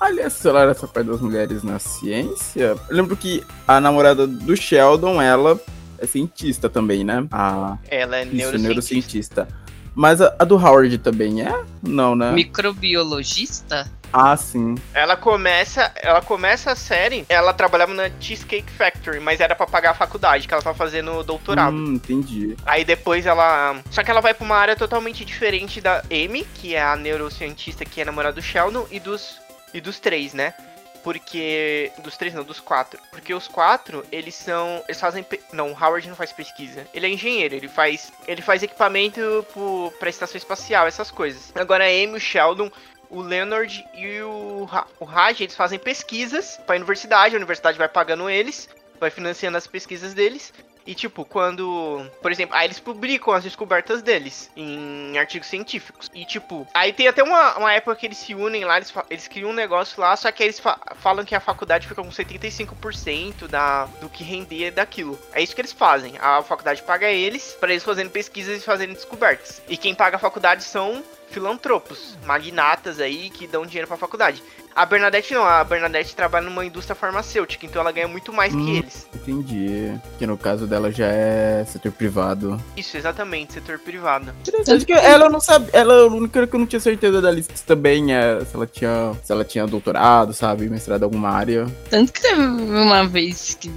Olha 0.00 0.28
só 0.30 0.52
lá 0.52 0.64
essa 0.70 0.86
parte 0.86 1.08
das 1.08 1.20
mulheres 1.20 1.62
na 1.62 1.78
ciência. 1.78 2.60
Eu 2.62 2.80
lembro 2.90 3.16
que 3.16 3.44
a 3.66 3.80
namorada 3.80 4.26
do 4.26 4.56
Sheldon, 4.56 5.20
ela 5.20 5.58
é 5.98 6.06
cientista 6.06 6.68
também, 6.68 7.02
né? 7.04 7.26
A 7.32 7.78
Ela 7.88 8.18
é 8.18 8.22
isso, 8.24 8.34
neurocientista. 8.34 8.58
neurocientista. 8.68 9.48
Mas 9.94 10.20
a, 10.20 10.34
a 10.38 10.44
do 10.44 10.56
Howard 10.56 10.98
também 10.98 11.40
é? 11.42 11.64
Não, 11.82 12.14
né? 12.14 12.30
Microbiologista? 12.32 13.90
Ah, 14.12 14.36
sim. 14.36 14.76
Ela 14.94 15.16
começa, 15.16 15.90
ela 15.96 16.22
começa 16.22 16.70
a 16.70 16.76
série, 16.76 17.24
ela 17.28 17.52
trabalhava 17.52 17.92
na 17.92 18.10
Cheesecake 18.20 18.70
Factory, 18.70 19.20
mas 19.20 19.40
era 19.40 19.54
pra 19.54 19.66
pagar 19.66 19.90
a 19.90 19.94
faculdade, 19.94 20.46
que 20.46 20.54
ela 20.54 20.62
tava 20.62 20.76
fazendo 20.76 21.22
doutorado. 21.22 21.74
Hum, 21.74 21.94
entendi. 21.94 22.56
Aí 22.64 22.84
depois 22.84 23.26
ela. 23.26 23.76
Só 23.90 24.02
que 24.02 24.10
ela 24.10 24.20
vai 24.20 24.32
pra 24.34 24.44
uma 24.44 24.56
área 24.56 24.76
totalmente 24.76 25.24
diferente 25.24 25.80
da 25.80 26.02
Amy, 26.10 26.46
que 26.54 26.74
é 26.74 26.82
a 26.82 26.94
neurocientista 26.96 27.84
que 27.84 28.00
é 28.00 28.04
namorada 28.04 28.34
do 28.34 28.42
Sheldon, 28.42 28.86
e 28.90 29.00
dos. 29.00 29.36
E 29.72 29.80
dos 29.80 29.98
três, 29.98 30.32
né? 30.32 30.54
Porque. 31.02 31.92
Dos 31.98 32.16
três 32.16 32.34
não, 32.34 32.42
dos 32.42 32.58
quatro. 32.58 33.00
Porque 33.10 33.32
os 33.32 33.46
quatro, 33.46 34.04
eles 34.10 34.34
são. 34.34 34.82
Eles 34.88 35.00
fazem. 35.00 35.24
Não, 35.52 35.72
o 35.72 35.74
Howard 35.74 36.08
não 36.08 36.16
faz 36.16 36.32
pesquisa. 36.32 36.86
Ele 36.92 37.06
é 37.06 37.10
engenheiro, 37.10 37.54
ele 37.54 37.68
faz. 37.68 38.12
Ele 38.26 38.42
faz 38.42 38.62
equipamento 38.62 39.46
pro, 39.52 39.92
pra 39.98 40.10
estação 40.10 40.36
espacial, 40.36 40.86
essas 40.86 41.10
coisas. 41.10 41.52
Agora 41.54 41.84
a 41.84 41.88
Amy, 41.88 42.16
o 42.16 42.20
Sheldon. 42.20 42.70
O 43.08 43.20
Leonard 43.20 43.86
e 43.94 44.20
o, 44.22 44.68
o 44.98 45.04
Raj, 45.04 45.40
eles 45.40 45.54
fazem 45.54 45.78
pesquisas 45.78 46.58
pra 46.66 46.74
universidade, 46.74 47.36
a 47.36 47.38
universidade 47.38 47.78
vai 47.78 47.88
pagando 47.88 48.28
eles, 48.28 48.68
vai 48.98 49.10
financiando 49.10 49.56
as 49.56 49.64
pesquisas 49.64 50.12
deles. 50.12 50.52
E 50.86 50.94
tipo, 50.94 51.24
quando. 51.24 52.08
Por 52.22 52.30
exemplo, 52.30 52.54
aí 52.54 52.66
eles 52.66 52.78
publicam 52.78 53.34
as 53.34 53.42
descobertas 53.42 54.02
deles 54.02 54.50
em 54.56 55.18
artigos 55.18 55.48
científicos. 55.48 56.10
E 56.14 56.24
tipo, 56.24 56.66
aí 56.72 56.92
tem 56.92 57.08
até 57.08 57.22
uma, 57.22 57.58
uma 57.58 57.72
época 57.72 57.96
que 57.96 58.06
eles 58.06 58.18
se 58.18 58.34
unem 58.34 58.64
lá, 58.64 58.76
eles, 58.76 58.92
eles 59.10 59.26
criam 59.28 59.50
um 59.50 59.54
negócio 59.54 60.00
lá, 60.00 60.14
só 60.16 60.30
que 60.30 60.42
eles 60.42 60.60
fa- 60.60 60.78
falam 60.96 61.24
que 61.24 61.34
a 61.34 61.40
faculdade 61.40 61.88
fica 61.88 62.02
com 62.02 62.08
75% 62.08 63.48
da, 63.48 63.86
do 64.00 64.08
que 64.08 64.22
render 64.24 64.70
daquilo. 64.70 65.18
É 65.32 65.42
isso 65.42 65.54
que 65.54 65.60
eles 65.60 65.72
fazem. 65.72 66.14
A 66.20 66.42
faculdade 66.42 66.82
paga 66.82 67.10
eles 67.10 67.56
para 67.58 67.70
eles 67.70 67.84
fazerem 67.84 68.10
pesquisas 68.10 68.58
e 68.62 68.64
fazerem 68.64 68.94
descobertas. 68.94 69.62
E 69.68 69.76
quem 69.76 69.94
paga 69.94 70.16
a 70.16 70.20
faculdade 70.20 70.62
são 70.62 71.02
filantropos, 71.36 72.16
magnatas 72.24 72.98
aí 72.98 73.28
que 73.28 73.46
dão 73.46 73.66
dinheiro 73.66 73.86
pra 73.86 73.98
faculdade. 73.98 74.42
A 74.74 74.86
Bernadette 74.86 75.34
não, 75.34 75.44
a 75.44 75.62
Bernadette 75.64 76.14
trabalha 76.16 76.46
numa 76.46 76.64
indústria 76.64 76.94
farmacêutica, 76.94 77.66
então 77.66 77.80
ela 77.82 77.92
ganha 77.92 78.08
muito 78.08 78.32
mais 78.32 78.52
que 78.54 78.58
Hum. 78.58 78.76
eles. 78.76 79.06
Entendi. 79.14 79.94
Que 80.18 80.26
no 80.26 80.38
caso 80.38 80.66
dela 80.66 80.90
já 80.90 81.06
é 81.06 81.62
setor 81.66 81.92
privado. 81.92 82.58
Isso, 82.74 82.96
exatamente, 82.96 83.52
setor 83.54 83.78
privado. 83.78 84.32
Interessante 84.40 84.86
que 84.86 84.92
ela 84.92 85.28
não 85.28 85.40
sabe. 85.40 85.68
Ela 85.74 85.92
é 85.94 86.00
a 86.00 86.06
única 86.06 86.46
que 86.46 86.54
eu 86.54 86.58
não 86.60 86.66
tinha 86.66 86.80
certeza 86.80 87.20
da 87.20 87.30
lista 87.30 87.52
também 87.66 88.14
é 88.14 88.42
se 88.44 88.54
ela 88.56 88.66
tinha. 88.66 89.12
Se 89.22 89.30
ela 89.32 89.44
tinha 89.44 89.66
doutorado, 89.66 90.32
sabe? 90.32 90.68
Mestrado 90.70 91.02
em 91.02 91.04
alguma 91.04 91.30
área. 91.30 91.66
Tanto 91.90 92.12
que 92.12 92.22
teve 92.22 92.40
uma 92.40 93.06
vez 93.06 93.56
que. 93.60 93.70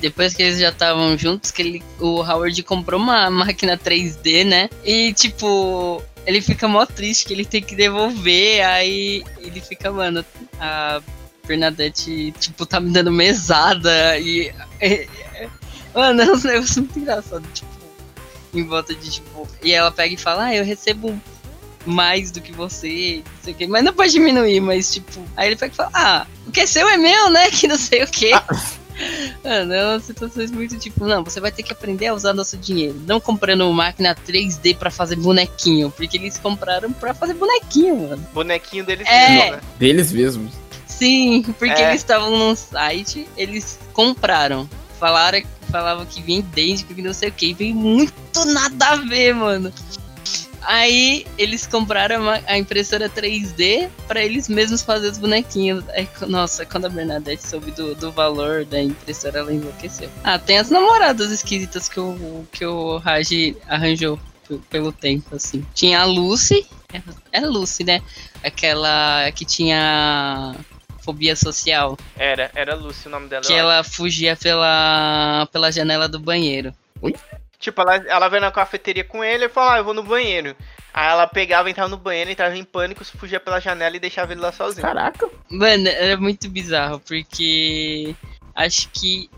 Depois 0.00 0.32
que 0.32 0.44
eles 0.44 0.60
já 0.60 0.68
estavam 0.68 1.18
juntos, 1.18 1.50
que 1.50 1.60
ele, 1.60 1.82
o 1.98 2.22
Howard 2.22 2.62
comprou 2.62 3.00
uma 3.00 3.28
máquina 3.30 3.76
3D, 3.76 4.44
né? 4.44 4.70
E 4.84 5.12
tipo, 5.12 6.00
ele 6.26 6.40
fica 6.40 6.68
mó 6.68 6.84
triste 6.86 7.26
que 7.26 7.32
ele 7.32 7.44
tem 7.44 7.62
que 7.62 7.74
devolver. 7.74 8.64
Aí 8.64 9.24
ele 9.38 9.60
fica, 9.60 9.90
mano, 9.90 10.24
a 10.60 11.00
Bernadette, 11.46 12.32
tipo, 12.38 12.66
tá 12.66 12.80
me 12.80 12.90
dando 12.92 13.10
mesada. 13.10 14.18
E. 14.18 14.52
Mano, 15.94 16.22
é 16.22 16.32
um 16.32 16.36
negócio 16.36 16.82
muito 16.82 16.98
engraçado, 16.98 17.46
tipo, 17.52 17.70
em 18.54 18.64
volta 18.64 18.94
de 18.94 19.10
tipo. 19.10 19.48
E 19.62 19.72
ela 19.72 19.90
pega 19.90 20.14
e 20.14 20.18
fala, 20.18 20.44
ah, 20.46 20.54
eu 20.54 20.64
recebo 20.64 21.18
mais 21.86 22.30
do 22.30 22.40
que 22.40 22.52
você, 22.52 23.22
não 23.24 23.42
sei 23.42 23.52
o 23.52 23.56
quê. 23.56 23.66
Mas 23.66 23.84
não 23.84 23.92
pode 23.92 24.12
diminuir, 24.12 24.60
mas 24.60 24.92
tipo. 24.92 25.24
Aí 25.36 25.48
ele 25.48 25.56
pega 25.56 25.72
e 25.72 25.76
fala, 25.76 25.90
ah, 25.94 26.26
o 26.46 26.50
que 26.50 26.60
é 26.60 26.66
seu 26.66 26.86
é 26.88 26.96
meu, 26.96 27.30
né? 27.30 27.50
Que 27.52 27.66
não 27.66 27.78
sei 27.78 28.02
o 28.02 28.06
quê. 28.06 28.32
Mano, 29.44 29.72
é 29.72 29.86
umas 29.86 30.02
situações 30.04 30.50
muito 30.50 30.76
tipo, 30.78 31.06
não, 31.06 31.22
você 31.22 31.40
vai 31.40 31.52
ter 31.52 31.62
que 31.62 31.72
aprender 31.72 32.08
a 32.08 32.14
usar 32.14 32.32
nosso 32.32 32.56
dinheiro. 32.56 33.00
Não 33.06 33.20
comprando 33.20 33.70
máquina 33.72 34.14
3D 34.14 34.76
pra 34.76 34.90
fazer 34.90 35.16
bonequinho, 35.16 35.90
porque 35.96 36.16
eles 36.16 36.38
compraram 36.38 36.92
pra 36.92 37.14
fazer 37.14 37.34
bonequinho, 37.34 38.08
mano. 38.08 38.26
Bonequinho 38.32 38.84
deles 38.84 39.06
É. 39.08 39.28
mesmo, 39.30 39.50
né? 39.52 39.60
Deles 39.78 40.12
mesmos. 40.12 40.52
Sim, 40.86 41.42
porque 41.58 41.80
É. 41.80 41.90
eles 41.90 42.00
estavam 42.00 42.36
num 42.36 42.56
site, 42.56 43.28
eles 43.36 43.78
compraram. 43.92 44.68
Falaram, 44.98 45.40
falavam 45.70 46.04
que 46.04 46.20
vinha 46.20 46.40
idêntico, 46.40 46.92
que 46.92 47.02
não 47.02 47.14
sei 47.14 47.28
o 47.28 47.32
que, 47.32 47.54
veio 47.54 47.74
muito 47.74 48.12
nada 48.46 48.86
a 48.86 48.96
ver, 48.96 49.32
mano. 49.32 49.72
Aí 50.70 51.26
eles 51.38 51.66
compraram 51.66 52.24
a 52.28 52.58
impressora 52.58 53.08
3D 53.08 53.88
pra 54.06 54.22
eles 54.22 54.48
mesmos 54.50 54.82
fazer 54.82 55.08
os 55.08 55.16
bonequinhos. 55.16 55.82
Aí, 55.88 56.06
co- 56.06 56.26
nossa, 56.26 56.66
quando 56.66 56.84
a 56.84 56.88
Bernadette 56.90 57.42
soube 57.42 57.70
do, 57.70 57.94
do 57.94 58.12
valor 58.12 58.66
da 58.66 58.78
impressora, 58.82 59.38
ela 59.38 59.50
enlouqueceu. 59.52 60.10
Ah, 60.22 60.38
tem 60.38 60.58
as 60.58 60.68
namoradas 60.68 61.30
esquisitas 61.30 61.88
que 61.88 61.98
o, 61.98 62.46
que 62.52 62.66
o 62.66 62.98
Raj 62.98 63.56
arranjou 63.66 64.20
pe- 64.46 64.58
pelo 64.68 64.92
tempo, 64.92 65.34
assim. 65.34 65.64
Tinha 65.74 66.00
a 66.00 66.04
Lucy, 66.04 66.66
é, 66.92 67.00
é 67.32 67.40
Lucy, 67.40 67.82
né? 67.84 68.02
Aquela 68.44 69.32
que 69.32 69.46
tinha 69.46 70.54
fobia 71.00 71.34
social, 71.34 71.96
Era, 72.18 72.50
era 72.54 72.74
Lucy 72.74 73.08
o 73.08 73.10
nome 73.10 73.28
dela. 73.28 73.42
que 73.42 73.54
ela 73.54 73.82
fugia 73.82 74.36
pela, 74.36 75.48
pela 75.50 75.72
janela 75.72 76.06
do 76.06 76.20
banheiro. 76.20 76.74
Tipo, 77.58 77.80
ela, 77.82 77.96
ela 77.96 78.28
veio 78.28 78.40
na 78.40 78.52
cafeteria 78.52 79.02
com 79.02 79.24
ele 79.24 79.46
e 79.46 79.48
falou, 79.48 79.70
ah, 79.70 79.78
eu 79.78 79.84
vou 79.84 79.94
no 79.94 80.02
banheiro. 80.02 80.54
Aí 80.94 81.08
ela 81.08 81.26
pegava, 81.26 81.68
entrava 81.68 81.88
no 81.88 81.96
banheiro, 81.96 82.30
entrava 82.30 82.56
em 82.56 82.64
pânico, 82.64 83.04
fugia 83.04 83.40
pela 83.40 83.60
janela 83.60 83.96
e 83.96 84.00
deixava 84.00 84.32
ele 84.32 84.40
lá 84.40 84.52
sozinho. 84.52 84.86
Caraca. 84.86 85.28
Mano, 85.50 85.88
era 85.88 86.16
muito 86.16 86.48
bizarro, 86.48 87.00
porque 87.00 88.14
acho 88.54 88.88
que 88.90 89.28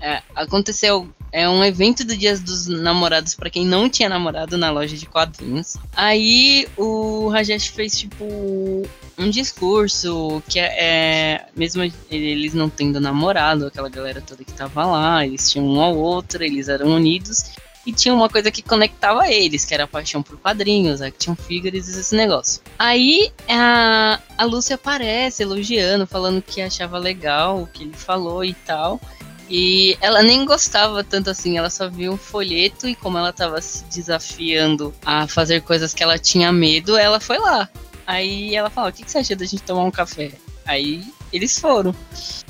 é, 0.00 0.22
aconteceu. 0.34 1.08
É 1.32 1.48
um 1.48 1.64
evento 1.64 2.04
do 2.04 2.16
Dia 2.16 2.38
dos 2.38 2.66
Namorados 2.66 3.34
pra 3.34 3.50
quem 3.50 3.66
não 3.66 3.88
tinha 3.88 4.08
namorado 4.08 4.56
na 4.56 4.70
loja 4.70 4.96
de 4.96 5.06
quadrinhos. 5.06 5.76
Aí 5.94 6.68
o 6.76 7.28
Rajesh 7.28 7.68
fez 7.68 7.98
tipo 7.98 8.88
um 9.18 9.30
discurso 9.30 10.42
que 10.48 10.58
é, 10.58 10.74
é- 10.78 11.46
mesmo 11.56 11.82
eles 12.10 12.54
não 12.54 12.68
tendo 12.68 13.00
namorado, 13.00 13.66
aquela 13.66 13.88
galera 13.88 14.20
toda 14.20 14.44
que 14.44 14.52
tava 14.52 14.84
lá, 14.84 15.26
eles 15.26 15.50
tinham 15.50 15.66
um 15.66 15.80
ao 15.80 15.96
outro, 15.96 16.44
eles 16.44 16.68
eram 16.68 16.88
unidos 16.88 17.44
e 17.86 17.92
tinha 17.92 18.12
uma 18.12 18.28
coisa 18.28 18.50
que 18.50 18.62
conectava 18.62 19.28
eles, 19.28 19.64
que 19.64 19.72
era 19.72 19.84
a 19.84 19.86
paixão 19.86 20.20
por 20.20 20.36
quadrinhos, 20.38 21.00
action 21.00 21.36
figures 21.36 21.86
e 21.88 22.00
esse 22.00 22.16
negócio. 22.16 22.60
Aí 22.76 23.32
a, 23.48 24.18
a 24.36 24.44
Lúcia 24.44 24.74
aparece 24.74 25.44
elogiando, 25.44 26.04
falando 26.06 26.42
que 26.42 26.60
achava 26.60 26.98
legal 26.98 27.62
o 27.62 27.66
que 27.66 27.84
ele 27.84 27.94
falou 27.94 28.44
e 28.44 28.52
tal. 28.52 29.00
E 29.48 29.96
ela 30.00 30.24
nem 30.24 30.44
gostava 30.44 31.04
tanto 31.04 31.30
assim, 31.30 31.56
ela 31.56 31.70
só 31.70 31.88
viu 31.88 32.12
um 32.12 32.16
folheto 32.16 32.88
e 32.88 32.96
como 32.96 33.16
ela 33.16 33.32
tava 33.32 33.60
se 33.62 33.84
desafiando 33.84 34.92
a 35.04 35.28
fazer 35.28 35.62
coisas 35.62 35.94
que 35.94 36.02
ela 36.02 36.18
tinha 36.18 36.52
medo, 36.52 36.96
ela 36.96 37.20
foi 37.20 37.38
lá. 37.38 37.68
Aí 38.06 38.54
ela 38.54 38.70
falou: 38.70 38.90
O 38.90 38.92
que, 38.92 39.02
que 39.02 39.10
você 39.10 39.18
acha 39.18 39.36
da 39.36 39.44
gente 39.44 39.62
tomar 39.62 39.84
um 39.84 39.90
café? 39.90 40.32
Aí 40.64 41.04
eles 41.32 41.58
foram. 41.58 41.94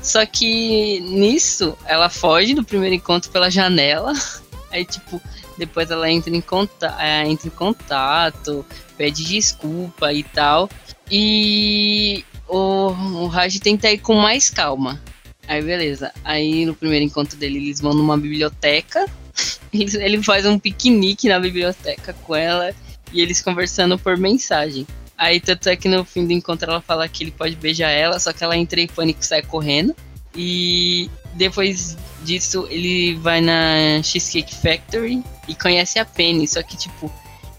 Só 0.02 0.24
que 0.26 1.00
nisso, 1.00 1.76
ela 1.86 2.08
foge 2.08 2.54
do 2.54 2.64
primeiro 2.64 2.94
encontro 2.94 3.30
pela 3.30 3.50
janela. 3.50 4.12
Aí, 4.70 4.84
tipo, 4.84 5.20
depois 5.56 5.90
ela 5.90 6.10
entra 6.10 6.34
em, 6.34 6.40
conta 6.40 6.94
é, 6.98 7.26
entra 7.26 7.46
em 7.46 7.50
contato, 7.50 8.64
pede 8.96 9.24
desculpa 9.24 10.12
e 10.12 10.22
tal. 10.22 10.68
E 11.10 12.24
o, 12.48 12.88
o 12.88 13.26
Raj 13.26 13.58
tenta 13.58 13.90
ir 13.90 13.98
com 13.98 14.14
mais 14.14 14.50
calma. 14.50 15.00
Aí, 15.48 15.62
beleza. 15.62 16.12
Aí, 16.24 16.66
no 16.66 16.74
primeiro 16.74 17.04
encontro 17.04 17.38
dele, 17.38 17.58
eles 17.58 17.80
vão 17.80 17.94
numa 17.94 18.16
biblioteca. 18.18 19.06
Ele 19.72 20.22
faz 20.22 20.46
um 20.46 20.58
piquenique 20.58 21.28
na 21.28 21.38
biblioteca 21.38 22.12
com 22.24 22.34
ela. 22.34 22.74
E 23.12 23.20
eles 23.20 23.40
conversando 23.40 23.98
por 23.98 24.16
mensagem. 24.16 24.86
Aí, 25.18 25.40
tanto 25.40 25.68
é 25.68 25.76
que 25.76 25.88
no 25.88 26.04
fim 26.04 26.26
do 26.26 26.32
encontro 26.32 26.70
ela 26.70 26.80
fala 26.80 27.08
que 27.08 27.24
ele 27.24 27.30
pode 27.30 27.56
beijar 27.56 27.90
ela, 27.90 28.18
só 28.18 28.32
que 28.32 28.44
ela 28.44 28.56
entra 28.56 28.80
em 28.80 28.86
pânico 28.86 29.20
e 29.22 29.26
sai 29.26 29.42
correndo. 29.42 29.94
E 30.34 31.10
depois 31.34 31.96
disso, 32.22 32.66
ele 32.70 33.14
vai 33.16 33.40
na 33.40 34.02
Cheesecake 34.02 34.54
Factory 34.54 35.22
e 35.48 35.54
conhece 35.54 35.98
a 35.98 36.04
Penny. 36.04 36.46
Só 36.46 36.62
que, 36.62 36.76
tipo, 36.76 37.10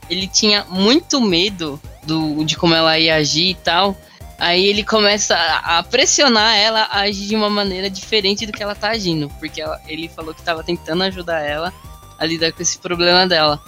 ele 0.10 0.28
tinha 0.28 0.64
muito 0.66 1.20
medo 1.20 1.82
do, 2.04 2.44
de 2.46 2.56
como 2.56 2.76
ela 2.76 3.00
ia 3.00 3.16
agir 3.16 3.50
e 3.50 3.56
tal. 3.56 3.98
Aí 4.38 4.68
ele 4.68 4.84
começa 4.84 5.36
a 5.36 5.82
pressionar 5.82 6.56
ela 6.56 6.82
a 6.84 7.00
agir 7.02 7.28
de 7.28 7.36
uma 7.36 7.50
maneira 7.50 7.90
diferente 7.90 8.46
do 8.46 8.52
que 8.52 8.62
ela 8.62 8.76
tá 8.76 8.90
agindo. 8.90 9.30
Porque 9.40 9.60
ela- 9.60 9.82
ele 9.88 10.08
falou 10.08 10.32
que 10.36 10.44
tava 10.44 10.64
tentando 10.64 11.02
ajudar 11.06 11.42
ela 11.42 11.74
a 12.20 12.26
lidar 12.26 12.52
com 12.52 12.62
esse 12.62 12.78
problema 12.78 13.26
dela. 13.26 13.60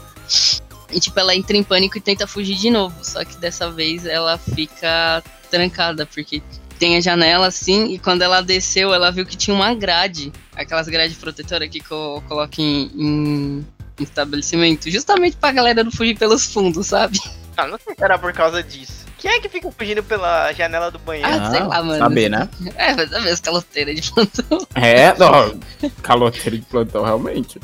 E 0.92 1.00
tipo, 1.00 1.20
ela 1.20 1.36
entra 1.36 1.56
em 1.56 1.64
pânico 1.64 1.98
e 1.98 2.02
tenta 2.02 2.26
fugir 2.26 2.56
de 2.56 2.70
novo. 2.70 2.96
Só 3.04 3.24
que 3.24 3.38
dessa 3.38 3.72
vez 3.72 4.06
ela 4.06 4.38
fica 4.38 5.24
trancada, 5.50 6.06
porque 6.06 6.42
tem 6.78 6.96
a 6.96 7.02
janela 7.02 7.48
assim, 7.48 7.94
e 7.94 8.00
quando 8.00 8.22
ela 8.22 8.42
desceu, 8.42 8.94
ela 8.94 9.12
viu 9.12 9.26
que 9.26 9.36
tinha 9.36 9.56
uma 9.56 9.74
grade. 9.74 10.32
Aquelas 10.56 10.88
grades 10.88 11.18
protetoras 11.18 11.70
que 11.70 11.82
co 11.82 12.24
coloca 12.28 12.62
em, 12.62 12.90
em 12.96 13.66
estabelecimento. 14.00 14.90
Justamente 14.90 15.36
pra 15.36 15.52
galera 15.52 15.84
não 15.84 15.92
fugir 15.92 16.18
pelos 16.18 16.52
fundos, 16.52 16.88
sabe? 16.88 17.20
Ah, 17.58 17.68
não 17.68 17.78
sei 17.78 17.94
se 17.94 18.04
era 18.04 18.18
por 18.18 18.32
causa 18.32 18.64
disso. 18.64 19.06
Quem 19.20 19.32
é 19.32 19.39
que 19.41 19.49
fica 19.49 19.70
fugindo 19.70 20.01
pela 20.01 20.51
janela 20.53 20.89
do 20.89 20.97
banheiro? 20.97 21.30
Ah, 21.30 21.51
sei 21.51 21.59
lá, 21.59 21.84
mano. 21.84 21.99
Saber, 21.99 22.30
né? 22.30 22.49
É, 22.76 22.93
vai 22.93 23.05
saber 23.05 23.30
as 23.30 23.39
caloteiras 23.41 23.95
de 23.95 24.11
plantão. 24.11 24.67
É, 24.76 25.13
não. 25.17 25.59
Caloteiro 26.01 26.57
de 26.57 26.65
plantão, 26.65 27.03
realmente. 27.03 27.59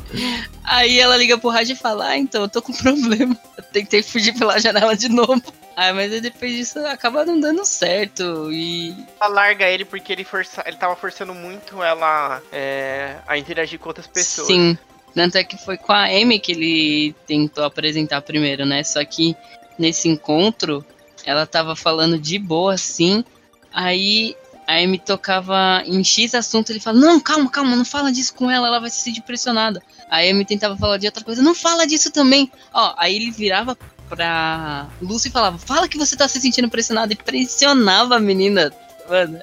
Aí 0.62 1.00
ela 1.00 1.16
liga 1.16 1.38
pro 1.38 1.48
rádio 1.48 1.72
e 1.72 1.76
fala: 1.76 2.08
Ah, 2.08 2.18
então 2.18 2.42
eu 2.42 2.48
tô 2.48 2.60
com 2.60 2.72
problema. 2.76 3.36
Eu 3.56 3.64
tentei 3.64 4.02
fugir 4.02 4.34
pela 4.38 4.60
janela 4.60 4.94
de 4.94 5.08
novo. 5.08 5.42
Ah, 5.74 5.94
mas 5.94 6.12
aí 6.12 6.20
depois 6.20 6.52
disso 6.52 6.78
acaba 6.80 7.24
não 7.24 7.40
dando 7.40 7.64
certo. 7.64 8.52
E. 8.52 8.94
Ela 9.18 9.32
larga 9.32 9.66
ele 9.66 9.86
porque 9.86 10.12
ele, 10.12 10.24
força, 10.24 10.62
ele 10.66 10.76
tava 10.76 10.94
forçando 10.94 11.32
muito 11.34 11.82
ela 11.82 12.42
é, 12.52 13.16
a 13.26 13.38
interagir 13.38 13.78
com 13.78 13.88
outras 13.88 14.06
pessoas. 14.06 14.46
Sim. 14.46 14.76
Tanto 15.14 15.38
é 15.38 15.44
que 15.44 15.56
foi 15.56 15.78
com 15.78 15.92
a 15.92 16.04
Amy 16.04 16.38
que 16.38 16.52
ele 16.52 17.14
tentou 17.26 17.64
apresentar 17.64 18.20
primeiro, 18.20 18.66
né? 18.66 18.84
Só 18.84 19.02
que 19.02 19.34
nesse 19.78 20.08
encontro, 20.08 20.84
ela 21.26 21.44
tava 21.44 21.74
falando 21.74 22.18
de 22.18 22.38
boa, 22.38 22.74
assim. 22.74 23.24
Aí 23.72 24.34
a 24.66 24.76
Amy 24.76 24.98
tocava 24.98 25.82
em 25.84 26.02
X 26.02 26.34
assunto, 26.34 26.70
ele 26.70 26.80
fala, 26.80 26.98
não, 26.98 27.20
calma, 27.20 27.50
calma, 27.50 27.76
não 27.76 27.84
fala 27.84 28.10
disso 28.10 28.34
com 28.34 28.50
ela, 28.50 28.68
ela 28.68 28.80
vai 28.80 28.88
se 28.88 29.02
sentir 29.02 29.20
pressionada. 29.22 29.82
A 30.08 30.18
Amy 30.18 30.44
tentava 30.44 30.76
falar 30.76 30.96
de 30.96 31.06
outra 31.06 31.22
coisa, 31.24 31.42
não 31.42 31.54
fala 31.54 31.86
disso 31.86 32.10
também. 32.10 32.50
Ó, 32.72 32.94
aí 32.96 33.16
ele 33.16 33.30
virava 33.30 33.76
pra 34.08 34.86
Lucy 35.02 35.28
e 35.28 35.32
falava, 35.32 35.58
fala 35.58 35.88
que 35.88 35.98
você 35.98 36.16
tá 36.16 36.28
se 36.28 36.40
sentindo 36.40 36.70
pressionada, 36.70 37.12
e 37.12 37.16
pressionava 37.16 38.16
a 38.16 38.20
menina. 38.20 38.72
Mano, 39.08 39.40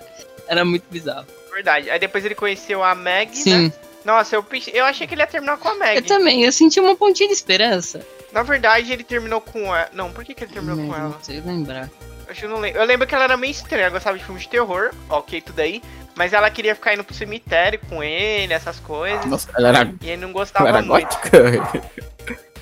era 0.48 0.66
muito 0.66 0.86
bizarro. 0.90 1.28
Verdade. 1.54 1.90
Aí 1.90 2.00
depois 2.00 2.26
ele 2.26 2.36
conheceu 2.36 2.84
a 2.84 2.96
Meg, 2.96 3.38
Sim, 3.38 3.68
né? 3.68 3.74
Nossa, 4.04 4.36
eu, 4.36 4.46
eu 4.74 4.86
achei 4.86 5.08
que 5.08 5.14
ele 5.14 5.22
ia 5.22 5.28
terminar 5.28 5.58
com 5.58 5.70
a 5.70 5.76
Meg. 5.76 5.98
eu 5.98 6.06
também, 6.06 6.44
eu 6.44 6.52
senti 6.52 6.80
uma 6.80 6.96
pontinha 6.96 7.30
de 7.30 7.36
esperança. 7.36 8.06
Na 8.34 8.42
verdade, 8.42 8.92
ele 8.92 9.04
terminou 9.04 9.40
com 9.40 9.74
ela. 9.76 9.90
Não, 9.94 10.12
por 10.12 10.26
que, 10.26 10.34
que 10.34 10.44
ele 10.44 10.52
terminou 10.54 10.78
com 10.78 10.88
Mas 10.92 11.00
ela? 11.00 11.10
Não 11.10 11.24
sei 11.24 11.40
lembrar. 11.40 11.90
Acho 12.28 12.40
que 12.40 12.46
eu 12.46 12.50
não 12.50 12.60
lembro. 12.60 12.82
Eu 12.82 12.86
lembro 12.86 13.06
que 13.08 13.14
ela 13.14 13.26
era 13.26 13.38
meio 13.38 13.52
estranha, 13.52 13.90
gostava 13.90 14.18
de 14.18 14.24
filme 14.24 14.40
de 14.40 14.50
terror, 14.50 14.92
ok, 15.08 15.40
tudo 15.40 15.60
aí. 15.60 15.84
Mas 16.16 16.34
ela 16.34 16.50
queria 16.50 16.74
ficar 16.74 16.94
indo 16.94 17.04
pro 17.04 17.14
cemitério 17.14 17.80
com 17.88 18.04
ele, 18.04 18.54
essas 18.54 18.80
coisas. 18.80 19.26
Nossa, 19.26 19.50
ela 19.56 19.70
era, 19.70 19.94
E 20.02 20.10
ele 20.10 20.22
não 20.22 20.30
ela 20.30 20.34
gostava 20.34 20.68
era 20.70 20.82
muito. 20.82 20.90
gótica. 20.90 21.38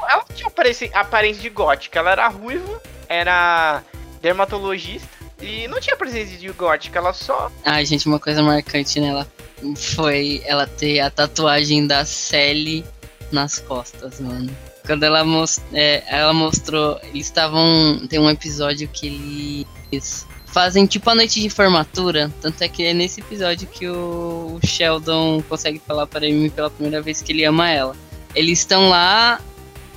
Ela 0.09 0.25
não 0.27 0.35
tinha 0.35 0.47
aparência, 0.47 0.89
aparência 0.93 1.41
de 1.41 1.49
gótica, 1.49 1.99
ela 1.99 2.11
era 2.11 2.27
ruiva, 2.27 2.81
era 3.07 3.83
dermatologista. 4.21 5.07
E 5.41 5.67
não 5.67 5.79
tinha 5.79 5.95
presença 5.95 6.37
de 6.37 6.49
gótica, 6.49 6.99
ela 6.99 7.13
só. 7.13 7.51
Ai, 7.65 7.85
gente, 7.85 8.07
uma 8.07 8.19
coisa 8.19 8.41
marcante 8.43 8.99
nela 8.99 9.27
foi 9.75 10.41
ela 10.45 10.65
ter 10.67 10.99
a 10.99 11.09
tatuagem 11.09 11.85
da 11.87 12.03
Sally 12.05 12.85
nas 13.31 13.59
costas, 13.59 14.19
mano. 14.19 14.49
Quando 14.85 15.03
ela, 15.03 15.23
mos 15.23 15.59
é, 15.73 16.03
ela 16.07 16.33
mostrou, 16.33 16.99
eles 17.03 17.27
estavam. 17.27 18.01
Tem 18.09 18.19
um 18.19 18.29
episódio 18.29 18.87
que 18.87 19.65
eles 19.91 20.27
fazem 20.45 20.85
tipo 20.85 21.09
a 21.09 21.15
noite 21.15 21.41
de 21.41 21.49
formatura. 21.49 22.31
Tanto 22.41 22.61
é 22.61 22.67
que 22.67 22.83
é 22.83 22.93
nesse 22.93 23.21
episódio 23.21 23.67
que 23.67 23.87
o 23.87 24.59
Sheldon 24.63 25.41
consegue 25.47 25.81
falar 25.85 26.07
para 26.07 26.25
Amy 26.25 26.49
pela 26.49 26.69
primeira 26.69 27.01
vez 27.01 27.21
que 27.21 27.31
ele 27.31 27.45
ama 27.45 27.69
ela. 27.69 27.95
Eles 28.35 28.59
estão 28.59 28.89
lá, 28.89 29.41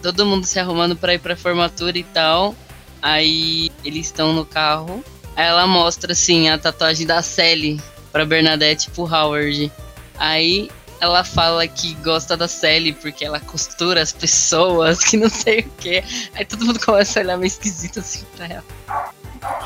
todo 0.02 0.26
mundo 0.26 0.46
se 0.46 0.58
arrumando 0.58 0.96
para 0.96 1.14
ir 1.14 1.18
pra 1.18 1.36
formatura 1.36 1.98
e 1.98 2.04
tal. 2.04 2.54
Aí 3.02 3.70
eles 3.84 4.06
estão 4.06 4.32
no 4.32 4.44
carro. 4.44 5.04
Aí 5.36 5.46
ela 5.46 5.66
mostra 5.66 6.12
assim 6.12 6.48
a 6.48 6.56
tatuagem 6.56 7.06
da 7.06 7.20
Sally 7.20 7.80
pra 8.12 8.24
Bernadette 8.24 8.88
e 8.88 8.90
pro 8.92 9.04
Howard. 9.04 9.70
Aí 10.16 10.70
ela 11.04 11.24
fala 11.24 11.66
que 11.68 11.94
gosta 11.96 12.36
da 12.36 12.48
Sally 12.48 12.92
porque 12.92 13.24
ela 13.24 13.40
costura 13.40 14.02
as 14.02 14.12
pessoas, 14.12 15.04
que 15.04 15.16
não 15.16 15.28
sei 15.28 15.60
o 15.60 15.70
que. 15.70 16.02
Aí 16.34 16.44
todo 16.44 16.64
mundo 16.64 16.80
começa 16.84 17.20
a 17.20 17.22
olhar 17.22 17.36
meio 17.36 17.46
esquisito 17.48 18.00
assim 18.00 18.24
pra 18.36 18.46
ela. 18.46 18.64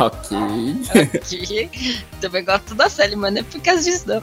ok. 0.00 0.36
Que 1.28 2.04
também 2.20 2.44
gosto 2.44 2.74
da 2.74 2.88
Sally, 2.88 3.16
mas 3.16 3.32
não 3.32 3.40
é 3.40 3.44
por 3.44 3.60
causa 3.60 3.82
disso 3.82 4.04
não. 4.06 4.20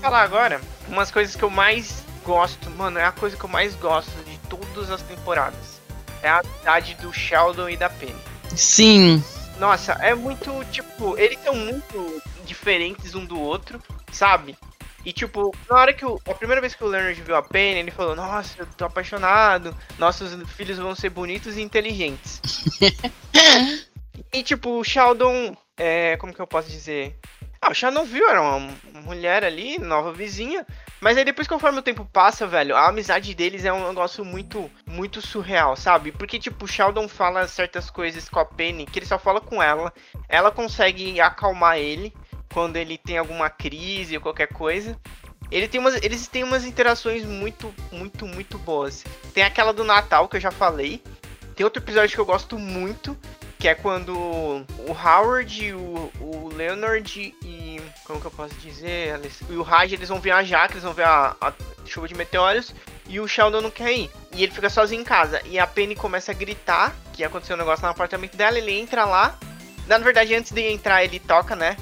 falar 0.00 0.22
agora 0.22 0.60
umas 0.88 1.10
coisas 1.10 1.34
que 1.34 1.42
eu 1.42 1.50
mais 1.50 2.04
gosto. 2.24 2.70
Mano, 2.70 2.98
é 2.98 3.04
a 3.04 3.12
coisa 3.12 3.36
que 3.36 3.44
eu 3.44 3.48
mais 3.48 3.74
gosto 3.74 4.12
de 4.24 4.38
todas 4.48 4.90
as 4.90 5.02
temporadas. 5.02 5.80
É 6.22 6.28
a 6.28 6.40
amizade 6.40 6.94
do 7.00 7.12
Sheldon 7.12 7.68
e 7.68 7.76
da 7.76 7.90
Penny. 7.90 8.14
Sim, 8.54 9.22
Nossa, 9.58 9.92
é 9.94 10.14
muito, 10.14 10.64
tipo, 10.70 11.18
eles 11.18 11.38
são 11.42 11.54
muito 11.54 12.22
diferentes 12.44 13.14
um 13.14 13.24
do 13.24 13.38
outro, 13.40 13.82
sabe? 14.12 14.56
E 15.06 15.12
tipo, 15.12 15.54
na 15.70 15.76
hora 15.76 15.92
que 15.92 16.04
o. 16.04 16.20
A 16.28 16.34
primeira 16.34 16.60
vez 16.60 16.74
que 16.74 16.82
o 16.82 16.88
Leonard 16.88 17.22
viu 17.22 17.36
a 17.36 17.42
Penny, 17.42 17.78
ele 17.78 17.92
falou, 17.92 18.16
nossa, 18.16 18.60
eu 18.60 18.66
tô 18.76 18.86
apaixonado, 18.86 19.72
nossos 20.00 20.34
filhos 20.50 20.78
vão 20.78 20.96
ser 20.96 21.10
bonitos 21.10 21.56
e 21.56 21.62
inteligentes. 21.62 22.42
e 24.34 24.42
tipo, 24.42 24.80
o 24.80 24.82
Sheldon. 24.82 25.56
É, 25.76 26.16
como 26.16 26.34
que 26.34 26.40
eu 26.40 26.46
posso 26.46 26.68
dizer? 26.68 27.16
Ah, 27.60 27.70
o 27.70 27.74
Sheldon 27.74 28.04
viu, 28.04 28.28
era 28.28 28.42
uma 28.42 28.68
mulher 29.02 29.44
ali, 29.44 29.78
nova 29.78 30.12
vizinha. 30.12 30.66
Mas 31.00 31.16
aí 31.16 31.24
depois, 31.24 31.46
conforme 31.46 31.78
o 31.78 31.82
tempo 31.82 32.04
passa, 32.04 32.44
velho, 32.44 32.74
a 32.74 32.88
amizade 32.88 33.32
deles 33.32 33.64
é 33.64 33.72
um 33.72 33.86
negócio 33.86 34.24
muito, 34.24 34.68
muito 34.84 35.20
surreal, 35.20 35.76
sabe? 35.76 36.10
Porque, 36.10 36.36
tipo, 36.36 36.64
o 36.64 36.68
Sheldon 36.68 37.06
fala 37.06 37.46
certas 37.46 37.90
coisas 37.90 38.28
com 38.28 38.40
a 38.40 38.44
Penny 38.44 38.86
que 38.86 38.98
ele 38.98 39.06
só 39.06 39.20
fala 39.20 39.40
com 39.40 39.62
ela. 39.62 39.92
Ela 40.28 40.50
consegue 40.50 41.20
acalmar 41.20 41.78
ele 41.78 42.12
quando 42.52 42.76
ele 42.76 42.98
tem 42.98 43.18
alguma 43.18 43.50
crise 43.50 44.16
ou 44.16 44.22
qualquer 44.22 44.48
coisa. 44.48 44.98
Ele 45.50 45.68
tem 45.68 45.80
umas, 45.80 45.94
eles 46.02 46.26
têm 46.26 46.42
umas 46.42 46.64
interações 46.64 47.24
muito, 47.24 47.72
muito, 47.92 48.26
muito 48.26 48.58
boas. 48.58 49.04
Tem 49.32 49.44
aquela 49.44 49.72
do 49.72 49.84
Natal 49.84 50.28
que 50.28 50.36
eu 50.36 50.40
já 50.40 50.50
falei. 50.50 51.02
Tem 51.54 51.64
outro 51.64 51.82
episódio 51.82 52.14
que 52.14 52.20
eu 52.20 52.26
gosto 52.26 52.58
muito, 52.58 53.16
que 53.58 53.68
é 53.68 53.74
quando 53.74 54.14
o 54.14 54.92
Howard, 54.92 55.72
o, 55.72 56.12
o 56.20 56.50
Leonard 56.54 57.34
e. 57.42 57.80
Como 58.04 58.20
que 58.20 58.26
eu 58.26 58.30
posso 58.30 58.54
dizer? 58.56 59.14
Alice? 59.14 59.44
E 59.48 59.54
o 59.54 59.62
Raj 59.62 59.92
eles 59.92 60.08
vão 60.08 60.20
viajar, 60.20 60.68
que 60.68 60.74
eles 60.74 60.84
vão 60.84 60.92
ver 60.92 61.06
a, 61.06 61.36
a 61.40 61.52
chuva 61.84 62.06
de 62.06 62.14
meteoros. 62.14 62.74
E 63.08 63.18
o 63.20 63.26
Sheldon 63.26 63.60
não 63.60 63.70
quer 63.70 63.92
ir. 63.92 64.10
E 64.32 64.42
ele 64.42 64.52
fica 64.52 64.68
sozinho 64.68 65.00
em 65.00 65.04
casa. 65.04 65.40
E 65.44 65.58
a 65.58 65.66
Penny 65.66 65.94
começa 65.94 66.32
a 66.32 66.34
gritar 66.34 66.94
que 67.12 67.24
aconteceu 67.24 67.56
um 67.56 67.58
negócio 67.58 67.84
no 67.84 67.90
apartamento 67.90 68.36
dela. 68.36 68.58
Ele 68.58 68.72
entra 68.72 69.04
lá. 69.04 69.38
Na 69.86 69.98
verdade, 69.98 70.34
antes 70.34 70.52
de 70.52 70.60
entrar, 70.62 71.04
ele 71.04 71.18
toca, 71.18 71.56
né? 71.56 71.76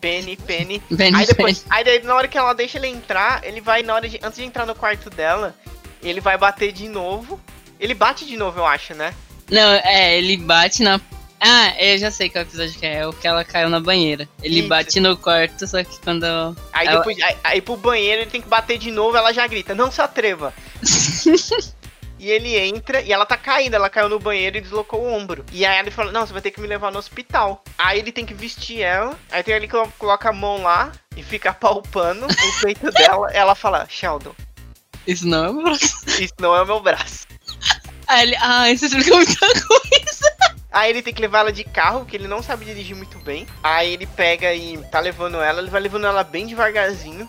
Penny, 0.00 0.36
Penny. 0.36 0.82
Benny 0.90 1.16
Aí 1.16 1.26
depois, 1.26 1.64
aí 1.70 1.84
daí, 1.84 2.02
na 2.02 2.14
hora 2.14 2.28
que 2.28 2.36
ela 2.38 2.52
deixa 2.52 2.78
ele 2.78 2.88
entrar, 2.88 3.44
ele 3.44 3.60
vai, 3.60 3.82
na 3.82 3.94
hora 3.94 4.08
de, 4.08 4.18
antes 4.22 4.38
de 4.38 4.44
entrar 4.44 4.66
no 4.66 4.74
quarto 4.74 5.10
dela, 5.10 5.54
ele 6.02 6.20
vai 6.20 6.36
bater 6.38 6.72
de 6.72 6.88
novo. 6.88 7.40
Ele 7.78 7.94
bate 7.94 8.24
de 8.24 8.36
novo, 8.36 8.58
eu 8.60 8.66
acho, 8.66 8.94
né? 8.94 9.12
Não, 9.50 9.72
é, 9.74 10.16
ele 10.16 10.36
bate 10.36 10.82
na. 10.82 11.00
Ah, 11.38 11.74
eu 11.78 11.98
já 11.98 12.10
sei 12.10 12.30
qual 12.30 12.42
episódio 12.42 12.78
que 12.78 12.86
é. 12.86 13.00
É 13.00 13.06
o 13.06 13.12
que 13.12 13.28
ela 13.28 13.44
caiu 13.44 13.68
na 13.68 13.78
banheira. 13.78 14.26
Ele 14.42 14.60
Isso. 14.60 14.68
bate 14.68 14.98
no 15.00 15.16
quarto, 15.16 15.66
só 15.66 15.84
que 15.84 16.00
quando. 16.00 16.24
Aí 16.72 16.86
Ela- 16.86 16.98
depois, 16.98 17.20
aí, 17.20 17.36
aí 17.44 17.60
pro 17.60 17.76
banheiro 17.76 18.22
ele 18.22 18.30
tem 18.30 18.40
que 18.40 18.48
bater 18.48 18.78
de 18.78 18.90
novo, 18.90 19.16
ela 19.16 19.32
já 19.32 19.46
grita, 19.46 19.74
não 19.74 19.90
se 19.90 20.00
atreva. 20.00 20.54
E 22.18 22.30
ele 22.30 22.58
entra 22.58 23.00
e 23.02 23.12
ela 23.12 23.26
tá 23.26 23.36
caindo, 23.36 23.74
ela 23.74 23.90
caiu 23.90 24.08
no 24.08 24.18
banheiro 24.18 24.56
e 24.56 24.60
deslocou 24.60 25.02
o 25.02 25.12
ombro. 25.12 25.44
E 25.52 25.66
aí 25.66 25.78
ele 25.78 25.90
fala, 25.90 26.10
não, 26.12 26.26
você 26.26 26.32
vai 26.32 26.40
ter 26.40 26.50
que 26.50 26.60
me 26.60 26.66
levar 26.66 26.90
no 26.90 26.98
hospital. 26.98 27.62
Aí 27.76 27.98
ele 27.98 28.10
tem 28.10 28.24
que 28.24 28.32
vestir 28.32 28.80
ela, 28.80 29.14
aí 29.30 29.42
tem 29.42 29.54
ele 29.54 29.66
que 29.66 29.72
colo- 29.76 29.92
coloca 29.98 30.30
a 30.30 30.32
mão 30.32 30.62
lá 30.62 30.92
e 31.16 31.22
fica 31.22 31.52
palpando 31.52 32.24
o 32.26 32.28
peito 32.62 32.90
dela. 32.90 33.30
Ela 33.32 33.54
fala, 33.54 33.86
Sheldon, 33.88 34.34
Isso 35.06 35.26
não 35.28 35.44
é 35.44 35.50
um 35.50 35.62
braço. 35.62 36.20
isso 36.20 36.34
não 36.40 36.56
é 36.56 36.62
o 36.62 36.66
meu 36.66 36.80
braço. 36.80 37.26
Aí 38.06 38.22
ele. 38.22 38.36
Ah, 38.40 38.70
isso 38.70 38.86
explica 38.86 39.14
muita 39.14 39.38
coisa. 39.38 40.36
Aí 40.72 40.90
ele 40.90 41.02
tem 41.02 41.12
que 41.14 41.20
levar 41.22 41.40
ela 41.40 41.52
de 41.52 41.64
carro, 41.64 42.04
que 42.04 42.16
ele 42.16 42.28
não 42.28 42.42
sabe 42.42 42.64
dirigir 42.64 42.94
muito 42.96 43.18
bem. 43.18 43.46
Aí 43.62 43.92
ele 43.94 44.06
pega 44.06 44.52
e 44.54 44.78
tá 44.90 45.00
levando 45.00 45.40
ela, 45.40 45.60
ele 45.60 45.70
vai 45.70 45.80
levando 45.80 46.06
ela 46.06 46.22
bem 46.22 46.46
devagarzinho. 46.46 47.28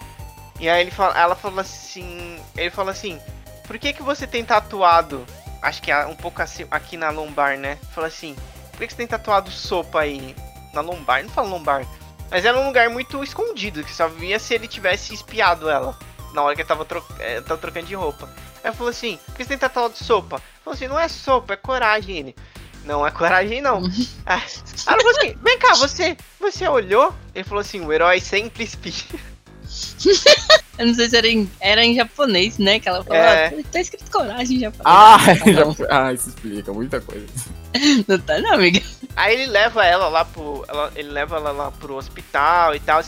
E 0.60 0.68
aí 0.70 0.82
ele 0.82 0.92
fala, 0.92 1.18
ela 1.20 1.36
fala 1.36 1.62
assim, 1.62 2.40
ele 2.56 2.70
fala 2.70 2.92
assim, 2.92 3.20
por 3.68 3.78
que 3.78 3.94
que 3.94 4.02
você 4.02 4.26
tem 4.26 4.44
tatuado, 4.46 5.26
acho 5.62 5.82
que 5.82 5.92
é 5.92 6.06
um 6.06 6.16
pouco 6.16 6.42
assim, 6.42 6.66
aqui 6.72 6.96
na 6.96 7.10
lombar, 7.10 7.58
né? 7.58 7.78
Fala 7.94 8.08
assim, 8.08 8.36
por 8.72 8.80
que 8.80 8.88
que 8.88 8.94
você 8.94 8.98
tem 8.98 9.08
tatuado 9.08 9.52
sopa 9.52 10.00
aí 10.00 10.36
na 10.74 10.82
lombar? 10.82 11.22
Não 11.22 11.30
fala 11.30 11.50
lombar, 11.50 11.86
mas 12.32 12.46
era 12.46 12.58
um 12.58 12.66
lugar 12.66 12.90
muito 12.90 13.24
escondido, 13.24 13.84
que 13.84 13.94
só 13.94 14.08
via 14.08 14.40
se 14.40 14.54
ele 14.54 14.68
tivesse 14.68 15.14
espiado 15.14 15.70
ela 15.70 15.98
na 16.34 16.42
hora 16.42 16.56
que 16.56 16.62
ele 16.62 16.68
tava, 16.68 16.86
tro 16.86 17.04
eh, 17.20 17.42
tava 17.42 17.60
trocando 17.60 17.88
de 17.88 17.96
roupa. 17.96 18.30
Aí 18.64 18.74
falou 18.74 18.90
assim, 18.90 19.18
por 19.26 19.36
que 19.36 19.44
você 19.44 19.50
tem 19.50 19.58
tatuado 19.58 19.98
sopa? 19.98 20.42
Falou 20.64 20.76
assim, 20.76 20.88
não 20.88 21.00
é 21.00 21.08
sopa, 21.08 21.54
é 21.54 21.58
coragem 21.58 22.18
ele. 22.18 22.36
Não 22.84 23.06
é 23.06 23.12
coragem, 23.12 23.62
não. 23.62 23.82
Ah, 24.26 24.42
ela 24.88 24.98
falou 24.98 25.18
assim, 25.18 25.38
vem 25.42 25.58
cá, 25.58 25.74
você, 25.76 26.18
você 26.40 26.68
olhou? 26.68 27.14
Ele 27.34 27.44
falou 27.44 27.62
assim, 27.62 27.80
o 27.80 27.94
herói 27.94 28.20
sempre 28.20 28.64
espia. 28.64 28.94
Eu 30.78 30.86
não 30.88 30.94
sei 30.94 31.10
se 31.10 31.18
era 31.18 31.28
em, 31.28 31.50
era 31.60 31.84
em 31.84 31.96
japonês, 31.96 32.58
né? 32.58 32.80
Que 32.80 32.88
ela 32.88 33.04
falou, 33.04 33.22
É. 33.22 33.48
ah, 33.48 33.64
tá 33.72 33.80
escrito 33.82 34.12
coragem 34.12 34.58
em 34.58 34.60
japonês. 34.60 34.84
Ah, 34.86 35.18
ah, 36.08 36.14
isso 36.14 36.30
explica 36.30 36.72
muita 36.74 37.02
coisa. 37.02 37.26
Não 38.08 38.18
tá, 38.20 38.40
não, 38.40 38.54
amiga. 38.54 38.82
Aí 39.16 39.34
ele 39.36 39.48
leva 39.48 39.86
ela 39.86 40.08
lá 40.08 40.24
pro. 40.26 40.64
ela- 40.68 40.92
ele 40.96 41.10
leva 41.10 41.36
ela 41.36 41.52
lá 41.52 41.70
pro 41.72 41.96
hospital 41.96 42.74
e 42.76 42.80
tal. 42.80 43.04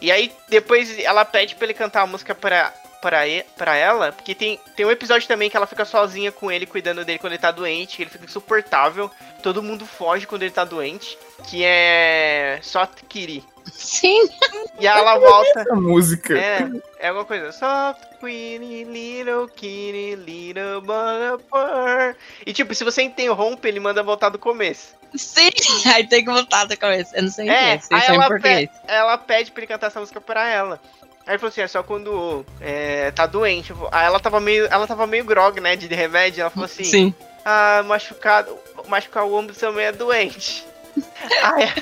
E 0.00 0.10
aí 0.10 0.32
depois 0.48 0.98
ela 1.00 1.24
pede 1.24 1.54
pra 1.56 1.64
ele 1.64 1.74
cantar 1.74 2.02
a 2.02 2.06
música 2.06 2.34
pra, 2.34 2.72
pra, 3.02 3.26
e, 3.26 3.42
pra 3.56 3.74
ela, 3.76 4.12
porque 4.12 4.34
tem, 4.34 4.58
tem 4.76 4.86
um 4.86 4.90
episódio 4.90 5.26
também 5.28 5.50
que 5.50 5.56
ela 5.56 5.66
fica 5.66 5.84
sozinha 5.84 6.30
com 6.32 6.50
ele, 6.50 6.64
cuidando 6.64 7.04
dele 7.04 7.18
quando 7.18 7.32
ele 7.32 7.40
tá 7.42 7.50
doente, 7.50 7.96
que 7.96 8.02
ele 8.04 8.10
fica 8.10 8.24
insuportável, 8.24 9.10
todo 9.42 9.62
mundo 9.62 9.84
foge 9.84 10.26
quando 10.26 10.42
ele 10.42 10.52
tá 10.52 10.64
doente, 10.64 11.18
que 11.48 11.62
é 11.64 12.58
Soft 12.62 13.02
Kitty. 13.08 13.42
Sim. 13.72 14.28
E 14.80 14.88
ela 14.88 15.16
volta. 15.20 15.60
Essa 15.60 15.74
música. 15.76 16.36
É, 16.36 16.68
é 16.98 17.06
alguma 17.08 17.24
coisa. 17.24 17.52
Soft 17.52 18.02
Queenie, 18.20 18.82
Little 18.82 19.46
Kitty, 19.46 20.16
Little 20.16 20.80
Butterfly. 20.80 22.16
E 22.44 22.52
tipo, 22.52 22.74
se 22.74 22.82
você 22.82 23.02
interrompe, 23.02 23.68
ele 23.68 23.78
manda 23.78 24.02
voltar 24.02 24.30
do 24.30 24.38
começo. 24.38 24.94
Sim. 25.14 25.50
Aí 25.94 26.06
tem 26.08 26.24
que 26.24 26.30
voltar 26.30 26.64
da 26.64 26.76
cabeça. 26.76 27.16
Eu 27.16 27.22
não 27.22 27.30
sei 27.30 27.48
É, 27.48 27.62
inglês, 27.62 27.84
sei 27.84 27.96
aí 27.96 28.02
só 28.02 28.12
em 28.12 28.16
ela, 28.16 28.26
português. 28.26 28.68
pe- 28.68 28.76
ela 28.88 29.16
pede 29.18 29.52
pra 29.52 29.60
ele 29.60 29.66
cantar 29.68 29.86
essa 29.86 30.00
música 30.00 30.20
pra 30.20 30.48
ela. 30.48 30.80
Aí 31.24 31.32
ele 31.34 31.38
falou 31.38 31.50
assim, 31.50 31.60
é 31.60 31.68
só 31.68 31.82
quando 31.84 32.44
é, 32.60 33.12
tá 33.12 33.26
doente. 33.26 33.72
Aí 33.92 34.06
ela 34.06 34.18
tava 34.18 34.40
meio, 34.40 34.66
ela 34.66 34.86
tava 34.88 35.06
meio 35.06 35.24
grog, 35.24 35.60
né, 35.60 35.76
de 35.76 35.86
remédio. 35.86 36.40
Ela 36.40 36.50
falou 36.50 36.66
assim, 36.66 36.82
Sim. 36.84 37.14
ah, 37.44 37.82
machucado, 37.86 38.58
machucar 38.88 39.24
o 39.24 39.34
ombro 39.34 39.54
também 39.54 39.86
é 39.86 39.92
doente. 39.92 40.66
aí, 41.44 41.72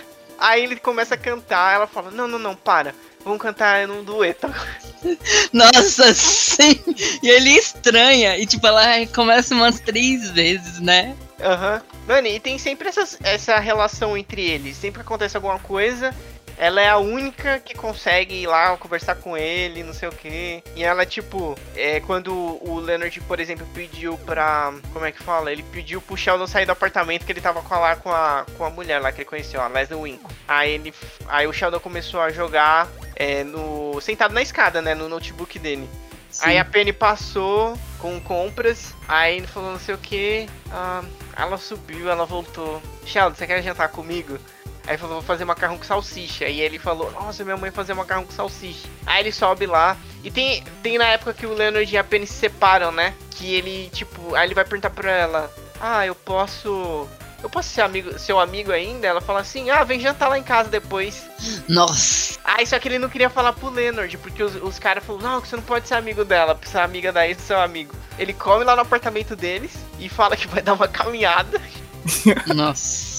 aí 0.43 0.64
ele 0.64 0.76
começa 0.76 1.14
a 1.14 1.18
cantar, 1.18 1.74
ela 1.74 1.86
fala, 1.86 2.11
não, 2.11 2.26
não, 2.28 2.38
não, 2.38 2.55
para. 2.55 2.95
Vamos 3.24 3.40
cantar 3.40 3.86
num 3.86 4.03
dueto. 4.03 4.53
Nossa, 5.53 6.12
sim. 6.12 6.78
E 7.22 7.28
ele 7.30 7.51
estranha. 7.51 8.36
E 8.36 8.47
tipo, 8.47 8.66
ela 8.66 8.84
começa 9.14 9.55
umas 9.55 9.78
três 9.80 10.30
vezes, 10.30 10.80
né? 10.80 11.14
Aham. 11.40 11.82
Mano, 12.07 12.26
e 12.26 12.40
tem 12.40 12.59
sempre 12.59 12.88
essas- 12.88 13.16
essa 13.22 13.59
relação 13.61 14.16
entre 14.16 14.43
eles. 14.43 14.76
Sempre 14.76 15.03
acontece 15.03 15.36
alguma 15.36 15.59
coisa. 15.61 16.12
Ela 16.62 16.80
é 16.80 16.88
a 16.88 16.96
única 16.96 17.58
que 17.58 17.74
consegue 17.74 18.36
ir 18.36 18.46
lá 18.46 18.76
conversar 18.76 19.16
com 19.16 19.36
ele, 19.36 19.82
não 19.82 19.92
sei 19.92 20.08
o 20.08 20.12
que. 20.12 20.62
E 20.76 20.84
ela, 20.84 21.04
tipo, 21.04 21.58
é, 21.74 21.98
quando 21.98 22.32
o 22.32 22.78
Leonard, 22.78 23.20
por 23.22 23.40
exemplo, 23.40 23.66
pediu 23.74 24.16
pra. 24.18 24.72
Como 24.92 25.04
é 25.04 25.10
que 25.10 25.20
fala? 25.20 25.50
Ele 25.50 25.64
pediu 25.64 26.00
pro 26.00 26.16
Sheldon 26.16 26.46
sair 26.46 26.64
do 26.64 26.70
apartamento 26.70 27.26
que 27.26 27.32
ele 27.32 27.40
tava 27.40 27.62
com, 27.62 27.74
lá 27.74 27.96
com 27.96 28.12
a, 28.12 28.46
com 28.56 28.64
a 28.64 28.70
mulher 28.70 29.00
lá 29.00 29.10
que 29.10 29.22
ele 29.22 29.28
conheceu, 29.28 29.60
a 29.60 29.66
Leslie 29.66 30.00
Winkle. 30.00 30.30
Aí 30.46 30.74
ele. 30.74 30.94
Aí 31.26 31.48
o 31.48 31.52
Sheldon 31.52 31.80
começou 31.80 32.20
a 32.20 32.30
jogar 32.30 32.86
é, 33.16 33.42
no. 33.42 34.00
sentado 34.00 34.32
na 34.32 34.40
escada, 34.40 34.80
né? 34.80 34.94
No 34.94 35.08
notebook 35.08 35.58
dele. 35.58 35.90
Sim. 36.30 36.46
Aí 36.46 36.58
a 36.58 36.64
Penny 36.64 36.92
passou 36.92 37.76
com 37.98 38.20
compras, 38.20 38.94
aí 39.08 39.38
ele 39.38 39.48
falou 39.48 39.72
não 39.72 39.80
sei 39.80 39.96
o 39.96 39.98
que, 39.98 40.46
ela 41.36 41.58
subiu, 41.58 42.08
ela 42.08 42.24
voltou. 42.24 42.80
Sheldon, 43.04 43.34
você 43.34 43.48
quer 43.48 43.60
jantar 43.64 43.88
comigo? 43.88 44.38
Aí 44.87 44.99
falou, 44.99 45.16
vou 45.16 45.22
fazer 45.22 45.45
macarrão 45.45 45.78
com 45.78 45.85
salsicha. 45.85 46.49
E 46.49 46.61
ele 46.61 46.78
falou, 46.78 47.11
nossa, 47.12 47.45
minha 47.45 47.57
mãe 47.57 47.70
fazia 47.70 47.95
macarrão 47.95 48.24
com 48.24 48.33
salsicha. 48.33 48.89
Aí 49.07 49.22
ele 49.22 49.33
sobe 49.33 49.66
lá. 49.66 49.97
E 50.24 50.30
tem, 50.30 50.62
tem 50.83 50.99
na 50.99 51.07
época 51.07 51.35
que 51.35 51.47
o 51.47 51.55
Leonard 51.55 51.93
e 51.93 51.99
a 51.99 52.05
Penny 52.05 52.26
se 52.26 52.35
separam, 52.35 52.91
né? 52.91 53.14
Que 53.30 53.55
ele, 53.55 53.91
tipo, 53.93 54.35
aí 54.35 54.47
ele 54.47 54.55
vai 54.55 54.64
perguntar 54.64 54.91
pra 54.91 55.11
ela, 55.11 55.53
ah, 55.80 56.07
eu 56.07 56.14
posso. 56.14 57.09
Eu 57.43 57.51
posso 57.51 57.70
ser 57.70 57.80
amigo, 57.80 58.16
seu 58.20 58.39
amigo 58.39 58.70
ainda? 58.70 59.05
Ela 59.09 59.20
fala 59.20 59.41
assim, 59.41 59.68
ah, 59.68 59.83
vem 59.83 59.99
jantar 59.99 60.28
lá 60.28 60.39
em 60.39 60.45
casa 60.45 60.68
depois. 60.70 61.24
Nossa. 61.68 62.39
Aí 62.45 62.64
só 62.64 62.78
que 62.78 62.87
ele 62.87 63.01
não 63.01 63.09
queria 63.09 63.28
falar 63.28 63.53
pro 63.53 63.68
Leonard, 63.68 64.16
porque 64.18 64.45
os, 64.45 64.55
os 64.55 64.78
caras 64.78 65.05
falaram, 65.05 65.28
não, 65.28 65.41
que 65.41 65.49
você 65.49 65.57
não 65.57 65.62
pode 65.64 65.89
ser 65.89 65.95
amigo 65.95 66.24
dela, 66.24 66.55
pra 66.55 66.70
ser 66.70 66.78
amiga 66.78 67.12
da 67.12 67.26
ex 67.26 67.39
do 67.39 67.43
seu 67.43 67.61
amigo. 67.61 67.97
Ele 68.16 68.33
come 68.33 68.62
lá 68.62 68.76
no 68.76 68.83
apartamento 68.83 69.35
deles 69.35 69.72
e 69.99 70.09
fala 70.09 70.37
que 70.37 70.47
vai 70.47 70.62
dar 70.62 70.74
uma 70.74 70.87
caminhada 70.87 71.61
Nossa. 72.55 73.11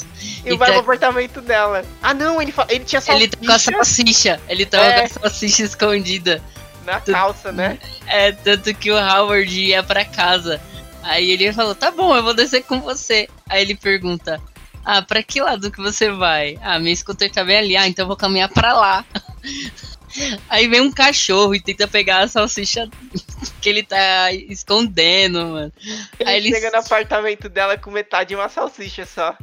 E, 0.46 0.54
E 0.54 0.58
vai 0.58 0.72
pro 0.72 0.80
apartamento 0.82 1.42
dela. 1.42 1.84
Ah 2.02 2.14
não, 2.14 2.42
ele, 2.42 2.54
ele 2.70 2.84
tinha 2.86 3.02
Ele 3.10 3.28
tá 3.28 3.38
com 3.38 3.52
a 3.52 3.60
salsicha 3.60 3.74
salsicha. 3.84 4.42
Ele 4.50 4.66
tava 4.66 4.86
É. 4.86 5.00
com 5.00 5.06
a 5.06 5.22
salsicha 5.22 5.64
escondida. 5.64 6.42
na 6.86 7.00
calça, 7.00 7.52
né? 7.52 7.78
É, 8.08 8.32
tanto 8.34 8.74
que 8.74 8.92
o 8.92 8.98
Howard 8.98 9.58
ia 9.58 9.82
pra 9.82 10.04
casa. 10.04 10.60
Aí 11.04 11.32
ele 11.32 11.52
falou, 11.54 11.74
tá 11.74 11.90
bom, 11.92 12.16
eu 12.16 12.22
vou 12.24 12.34
descer 12.34 12.64
com 12.64 12.82
você. 12.82 13.28
Aí 13.50 13.62
ele 13.62 13.76
pergunta, 13.76 14.42
ah, 14.86 15.02
pra 15.02 15.24
que 15.24 15.42
lado 15.42 15.72
que 15.72 15.82
você 15.82 16.12
vai? 16.12 16.58
Ah, 16.62 16.80
meu 16.80 16.94
scooter 16.96 17.32
tá 17.32 17.44
bem 17.46 17.58
ali, 17.58 17.78
ah, 17.78 17.88
então 17.88 18.04
eu 18.04 18.08
vou 18.08 18.18
caminhar 18.18 18.50
pra 18.50 18.74
lá. 18.74 19.06
Aí 20.50 20.68
vem 20.68 20.80
um 20.82 20.92
cachorro 20.92 21.56
e 21.56 21.62
tenta 21.62 21.88
pegar 21.88 22.20
a 22.20 22.28
salsicha 22.28 22.88
que 23.60 23.68
ele 23.70 23.82
tá 23.84 24.32
escondendo, 24.32 25.40
mano. 25.48 25.74
Ele, 26.20 26.30
Aí 26.30 26.38
ele- 26.38 26.50
chega 26.52 26.70
no 26.70 26.78
apartamento 26.78 27.50
dela 27.50 27.78
com 27.78 27.90
metade 27.90 28.30
de 28.30 28.36
uma 28.36 28.48
salsicha 28.50 29.06
só. 29.06 29.36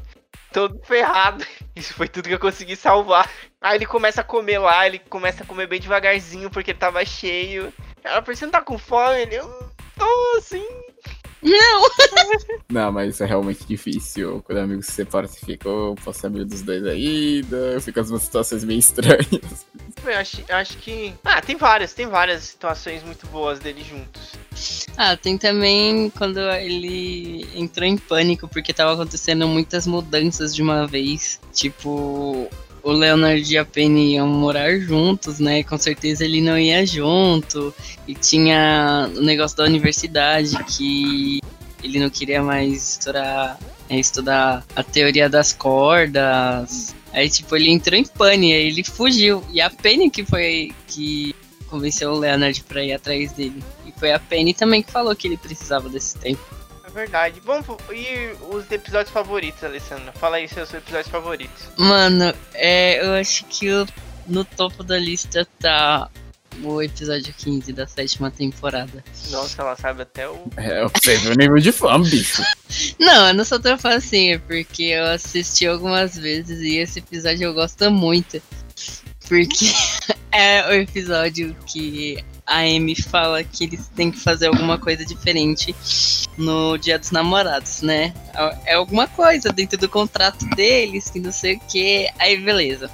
Todo 0.53 0.81
ferrado. 0.85 1.45
Isso 1.77 1.95
foi 1.95 2.09
tudo 2.09 2.29
que 2.29 2.35
eu 2.35 2.41
consegui 2.41 2.77
salvar. 2.77 3.31
Aí 3.61 3.77
ele 3.77 3.87
começa 3.87 4.21
a 4.21 4.25
comer 4.25 4.59
lá, 4.59 4.87
ele 4.87 4.99
começa 4.99 5.43
a 5.43 5.47
comer 5.47 5.67
bem 5.67 5.81
devagarzinho 5.81 6.51
porque 6.51 6.73
ele 6.73 6.79
tava 6.79 7.05
cheio. 7.05 7.73
Ela 8.03 8.23
falou, 8.23 8.37
você 8.37 8.45
não 8.45 8.53
tá 8.53 8.61
com 8.61 8.79
fome? 8.79 9.21
Ele, 9.21 9.37
eu 9.37 9.73
tô 9.97 10.39
assim. 10.39 10.67
Não! 11.43 11.91
Não, 12.71 12.93
mas 12.93 13.15
isso 13.15 13.25
é 13.25 13.27
realmente 13.27 13.65
difícil. 13.65 14.43
Quando 14.45 14.59
amigos 14.59 14.87
se 14.87 14.93
separam, 14.93 15.27
você 15.27 15.41
fica, 15.41 15.69
eu 15.69 15.97
posso 16.05 16.21
ser 16.21 16.27
amigo 16.29 16.45
dos 16.45 16.63
dois 16.63 16.85
ainda. 16.85 17.81
Fica 17.81 18.03
umas 18.03 18.23
situações 18.23 18.63
meio 18.65 18.79
estranhas. 18.79 19.67
Eu 20.05 20.17
acho, 20.17 20.45
eu 20.49 20.57
acho 20.57 20.79
que. 20.79 21.13
Ah, 21.25 21.41
tem 21.41 21.57
várias, 21.57 21.93
tem 21.93 22.07
várias 22.07 22.45
situações 22.45 23.03
muito 23.03 23.27
boas 23.27 23.59
deles 23.59 23.87
juntos. 23.87 24.87
Ah, 24.97 25.17
tem 25.17 25.37
também 25.37 26.11
quando 26.11 26.39
ele 26.39 27.47
entrou 27.55 27.87
em 27.87 27.97
pânico 27.97 28.47
porque 28.47 28.73
tava 28.73 28.93
acontecendo 28.93 29.49
muitas 29.49 29.87
mudanças 29.87 30.55
de 30.55 30.63
uma 30.63 30.87
vez. 30.87 31.41
Tipo, 31.53 32.49
o 32.83 32.93
Leonard 32.93 33.53
e 33.53 33.59
a 33.59 33.65
Penny 33.65 34.15
iam 34.15 34.27
morar 34.27 34.79
juntos, 34.79 35.39
né? 35.39 35.63
Com 35.63 35.79
certeza 35.79 36.25
ele 36.25 36.41
não 36.41 36.59
ia 36.59 36.85
junto. 36.87 37.75
E 38.07 38.15
tinha 38.15 39.11
o 39.17 39.21
negócio 39.21 39.57
da 39.57 39.65
universidade 39.65 40.57
que 40.65 41.41
ele 41.83 41.99
não 41.99 42.11
queria 42.11 42.43
mais 42.43 42.91
estudar, 42.93 43.59
é, 43.89 43.99
estudar 43.99 44.65
a 44.75 44.83
teoria 44.83 45.29
das 45.29 45.53
cordas. 45.53 46.95
Aí, 47.13 47.29
tipo, 47.29 47.57
ele 47.57 47.71
entrou 47.71 47.99
em 47.99 48.05
pânico, 48.05 48.55
aí 48.55 48.67
ele 48.67 48.85
fugiu. 48.85 49.43
E 49.53 49.61
a 49.61 49.71
Penny 49.71 50.11
que 50.11 50.25
foi 50.25 50.73
que 50.87 51.35
convenceu 51.69 52.13
o 52.13 52.19
Leonard 52.19 52.63
pra 52.65 52.85
ir 52.85 52.93
atrás 52.93 53.33
dele. 53.33 53.63
E 53.87 53.93
foi 53.99 54.13
a 54.13 54.19
Penny 54.19 54.53
também 54.53 54.83
que 54.83 54.91
falou 54.91 55.15
que 55.15 55.29
ele 55.29 55.37
precisava 55.37 55.89
desse 55.89 56.19
tempo. 56.19 56.60
É 56.91 56.95
verdade. 56.95 57.41
Vamos. 57.45 57.67
E 57.93 58.35
os 58.51 58.71
episódios 58.71 59.11
favoritos, 59.13 59.63
Alessandra? 59.63 60.13
Fala 60.13 60.37
aí 60.37 60.49
seus 60.49 60.73
episódios 60.75 61.09
favoritos. 61.09 61.69
Mano, 61.77 62.35
é, 62.55 63.05
eu 63.05 63.13
acho 63.15 63.45
que 63.47 63.71
o- 63.71 63.87
no 64.27 64.45
topo 64.45 64.83
da 64.83 64.99
lista 64.99 65.47
tá 65.59 66.11
o 66.63 66.83
episódio 66.83 67.33
15 67.39 67.73
da 67.73 67.87
sétima 67.87 68.31
temporada. 68.31 69.05
Nossa, 69.31 69.63
ela 69.63 69.77
sabe 69.77 70.03
até 70.03 70.29
o. 70.29 70.45
É, 70.57 70.85
você 70.89 71.17
vê 71.17 71.29
o 71.31 71.35
nível 71.35 71.59
de 71.59 71.71
fã, 71.73 72.01
bicho. 72.03 72.43
Não, 72.99 73.29
eu 73.29 73.35
não 73.35 73.45
sou 73.45 73.59
tão 73.59 73.77
fã 73.79 73.97
assim, 73.97 74.33
é 74.35 74.39
porque 74.39 74.85
eu 74.85 75.05
assisti 75.07 75.67
algumas 75.67 76.17
vezes 76.17 76.61
e 76.61 76.77
esse 76.77 76.99
episódio 77.01 77.45
eu 77.45 77.55
gosto 77.55 77.91
muito. 77.91 78.41
Porque 79.29 79.67
é 80.33 80.69
o 80.69 80.73
episódio 80.73 81.57
que 81.67 82.23
a 82.51 82.63
Amy 82.63 83.01
fala 83.01 83.45
que 83.45 83.63
eles 83.63 83.89
têm 83.95 84.11
que 84.11 84.19
fazer 84.19 84.49
alguma 84.49 84.77
coisa 84.77 85.07
diferente 85.07 85.73
no 86.37 86.77
Dia 86.77 86.99
dos 86.99 87.13
Namorados, 87.13 87.81
né? 87.81 88.13
É 88.67 88.75
alguma 88.75 89.07
coisa 89.07 89.53
dentro 89.53 89.79
do 89.79 89.89
contrato 89.89 90.45
deles, 90.57 91.09
que 91.09 91.21
não 91.21 91.31
sei 91.31 91.55
o 91.55 91.61
que. 91.61 92.11
Aí, 92.19 92.37
beleza. 92.37 92.91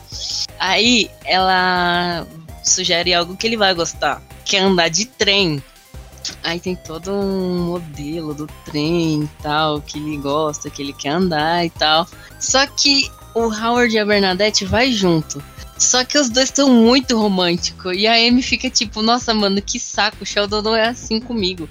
Aí 0.59 1.11
ela 1.25 2.27
sugere 2.63 3.15
algo 3.15 3.35
que 3.35 3.47
ele 3.47 3.57
vai 3.57 3.73
gostar, 3.73 4.21
que 4.45 4.57
é 4.57 4.61
andar 4.61 4.89
de 4.89 5.07
trem. 5.07 5.63
Aí 6.43 6.61
tem 6.61 6.77
todo 6.77 7.13
um 7.13 7.67
modelo 7.67 8.35
do 8.35 8.47
trem 8.67 9.23
e 9.23 9.43
tal, 9.43 9.81
que 9.81 9.99
ele 9.99 10.19
gosta, 10.19 10.69
que 10.69 10.83
ele 10.83 10.93
quer 10.93 11.11
andar 11.11 11.65
e 11.65 11.71
tal. 11.71 12.07
Só 12.39 12.67
que 12.67 13.11
o 13.35 13.45
Howard 13.45 13.95
e 13.95 13.99
a 13.99 14.05
Bernadette 14.05 14.67
vai 14.67 14.93
junto. 14.93 15.43
Só 15.79 16.05
que 16.05 16.19
os 16.19 16.31
dois 16.31 16.49
estão 16.49 16.71
muito 16.71 17.19
românticos. 17.19 17.97
E 17.97 18.07
a 18.07 18.15
Amy 18.15 18.43
fica 18.43 18.71
tipo, 18.71 19.03
nossa, 19.03 19.35
mano, 19.35 19.61
que 19.61 19.79
saco, 19.79 20.19
o 20.23 20.27
Sheldon 20.27 20.63
não 20.63 20.75
é 20.75 20.89
assim 20.89 21.21
comigo. 21.21 21.69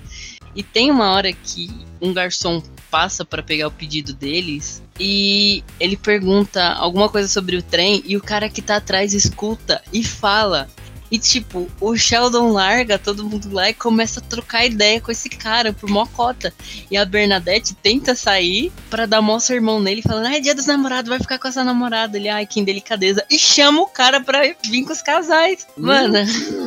E 0.56 0.64
tem 0.64 0.92
uma 0.92 1.12
hora 1.12 1.34
que 1.34 1.70
um 2.02 2.14
garçom 2.14 2.62
passa 2.90 3.26
para 3.26 3.44
pegar 3.44 3.68
o 3.68 3.72
pedido 3.72 4.14
deles 4.14 4.82
e 4.98 5.64
ele 5.80 5.98
pergunta 5.98 6.64
alguma 6.74 7.10
coisa 7.10 7.28
sobre 7.28 7.58
o 7.58 7.62
trem 7.62 8.02
e 8.06 8.16
o 8.16 8.22
cara 8.22 8.48
que 8.48 8.62
tá 8.62 8.78
atrás 8.78 9.14
escuta 9.14 9.82
e 9.92 10.04
fala. 10.04 10.70
E 11.16 11.20
tipo, 11.20 11.72
o 11.80 11.96
Sheldon 11.96 12.52
larga 12.52 13.00
todo 13.00 13.24
mundo 13.24 13.50
lá 13.54 13.70
e 13.70 13.74
começa 13.74 14.20
a 14.20 14.24
trocar 14.24 14.66
ideia 14.66 15.00
com 15.00 15.10
esse 15.10 15.30
cara 15.30 15.72
por 15.72 15.90
mocota. 15.90 16.54
E 16.92 16.98
a 16.98 17.06
Bernadette 17.06 17.74
tenta 17.74 18.14
sair 18.14 18.70
pra 18.90 19.06
dar 19.06 19.22
mó 19.22 19.40
sermão 19.40 19.80
nele, 19.80 20.02
falando: 20.02 20.26
Ai, 20.26 20.42
dia 20.42 20.54
dos 20.54 20.66
namorados, 20.66 21.08
vai 21.08 21.18
ficar 21.20 21.40
com 21.40 21.48
essa 21.48 21.64
namorada. 21.64 22.18
Ele, 22.18 22.28
ai, 22.28 22.46
que 22.46 22.60
indelicadeza. 22.60 23.26
E 23.30 23.40
chama 23.40 23.82
o 23.82 23.88
cara 23.88 24.20
pra 24.20 24.42
vir 24.42 24.84
com 24.84 24.92
os 24.92 25.02
casais. 25.02 25.66
Mano, 25.78 26.16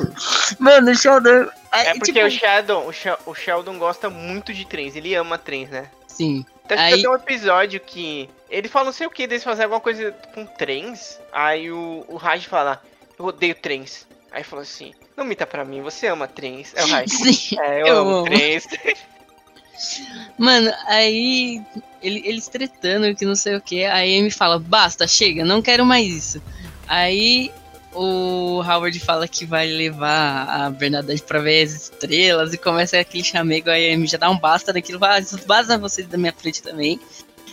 mano, 0.58 0.90
o 0.92 0.94
Sheldon. 0.94 1.46
É 1.70 1.92
porque 1.92 2.12
tipo, 2.14 2.26
o 2.26 2.30
Sheldon, 2.30 2.86
o, 2.86 2.92
Shel- 2.92 3.18
o 3.26 3.34
Sheldon 3.34 3.76
gosta 3.78 4.08
muito 4.08 4.54
de 4.54 4.64
trens, 4.64 4.96
ele 4.96 5.14
ama 5.14 5.36
trens, 5.36 5.68
né? 5.68 5.90
Sim. 6.06 6.42
Até 6.64 6.78
Aí- 6.78 7.02
tem 7.02 7.10
um 7.10 7.14
episódio 7.14 7.80
que 7.80 8.30
ele 8.48 8.66
fala 8.66 8.86
não 8.86 8.92
sei 8.94 9.06
o 9.06 9.10
que, 9.10 9.26
deles 9.26 9.44
fazer 9.44 9.64
alguma 9.64 9.80
coisa 9.80 10.10
com 10.34 10.46
trens. 10.46 11.18
Aí 11.30 11.70
o, 11.70 12.02
o 12.08 12.16
Raj 12.16 12.46
fala, 12.46 12.82
eu 13.18 13.26
odeio 13.26 13.54
trens. 13.54 14.06
Aí 14.30 14.44
falou 14.44 14.62
assim: 14.62 14.92
Não 15.16 15.24
mita 15.24 15.46
pra 15.46 15.64
mim, 15.64 15.82
você 15.82 16.06
ama 16.06 16.28
trens. 16.28 16.72
É 16.74 16.84
o 16.84 16.88
Rai. 16.88 17.08
Sim. 17.08 17.58
É, 17.60 17.82
eu, 17.82 17.86
Eu 17.86 17.98
amo 17.98 18.10
amo. 18.16 18.24
trens. 18.24 18.66
Mano, 20.36 20.72
aí 20.86 21.62
ele, 22.02 22.22
eles 22.24 22.48
tretando 22.48 23.14
que 23.14 23.24
não 23.24 23.36
sei 23.36 23.56
o 23.56 23.60
que. 23.60 23.84
Aí 23.84 24.20
me 24.20 24.30
fala, 24.30 24.58
basta, 24.58 25.06
chega, 25.06 25.44
não 25.44 25.62
quero 25.62 25.84
mais 25.84 26.06
isso. 26.06 26.42
Aí 26.86 27.52
o 27.94 28.62
Howard 28.62 28.98
fala 29.00 29.26
que 29.26 29.46
vai 29.46 29.66
levar 29.66 30.48
a 30.48 30.70
Bernadette 30.70 31.22
pra 31.22 31.40
ver 31.40 31.62
as 31.64 31.72
estrelas 31.72 32.52
e 32.52 32.58
começa 32.58 32.98
aquele 32.98 33.24
chamego, 33.24 33.70
aí 33.70 33.90
a 33.90 33.94
Amy 33.94 34.06
já 34.06 34.18
dá 34.18 34.30
um 34.30 34.38
basta 34.38 34.72
ah, 34.72 35.18
isso 35.18 35.38
vaza 35.46 35.78
vocês 35.78 36.06
da 36.06 36.18
minha 36.18 36.32
frente 36.32 36.62
também. 36.62 37.00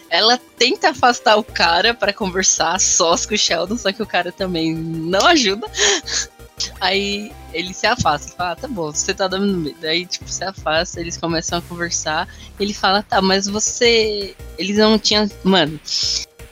Ela 0.10 0.40
tenta 0.58 0.90
afastar 0.90 1.36
o 1.36 1.44
cara 1.44 1.94
pra 1.94 2.14
conversar 2.14 2.80
sós 2.80 3.26
com 3.26 3.34
o 3.34 3.38
Sheldon, 3.38 3.78
só 3.78 3.92
que 3.92 4.04
o 4.04 4.06
cara 4.06 4.32
também 4.32 4.76
não 4.76 5.26
ajuda. 5.26 5.68
Aí 6.80 7.32
ele 7.54 7.74
se 7.74 7.88
afasta, 7.88 8.36
fala, 8.36 8.52
ah, 8.52 8.56
tá 8.56 8.68
bom, 8.68 8.92
você 8.92 9.14
tá 9.14 9.28
dando 9.28 9.58
medo. 9.58 9.86
Aí, 9.86 10.06
tipo, 10.06 10.30
se 10.30 10.44
afasta, 10.44 11.00
eles 11.00 11.18
começam 11.18 11.60
a 11.60 11.62
conversar. 11.62 12.28
Ele 12.60 12.74
fala, 12.74 13.04
tá, 13.04 13.22
mas 13.22 13.48
você. 13.48 14.36
Eles 14.58 14.78
não 14.78 14.98
tinham. 14.98 15.30
Mano, 15.44 15.80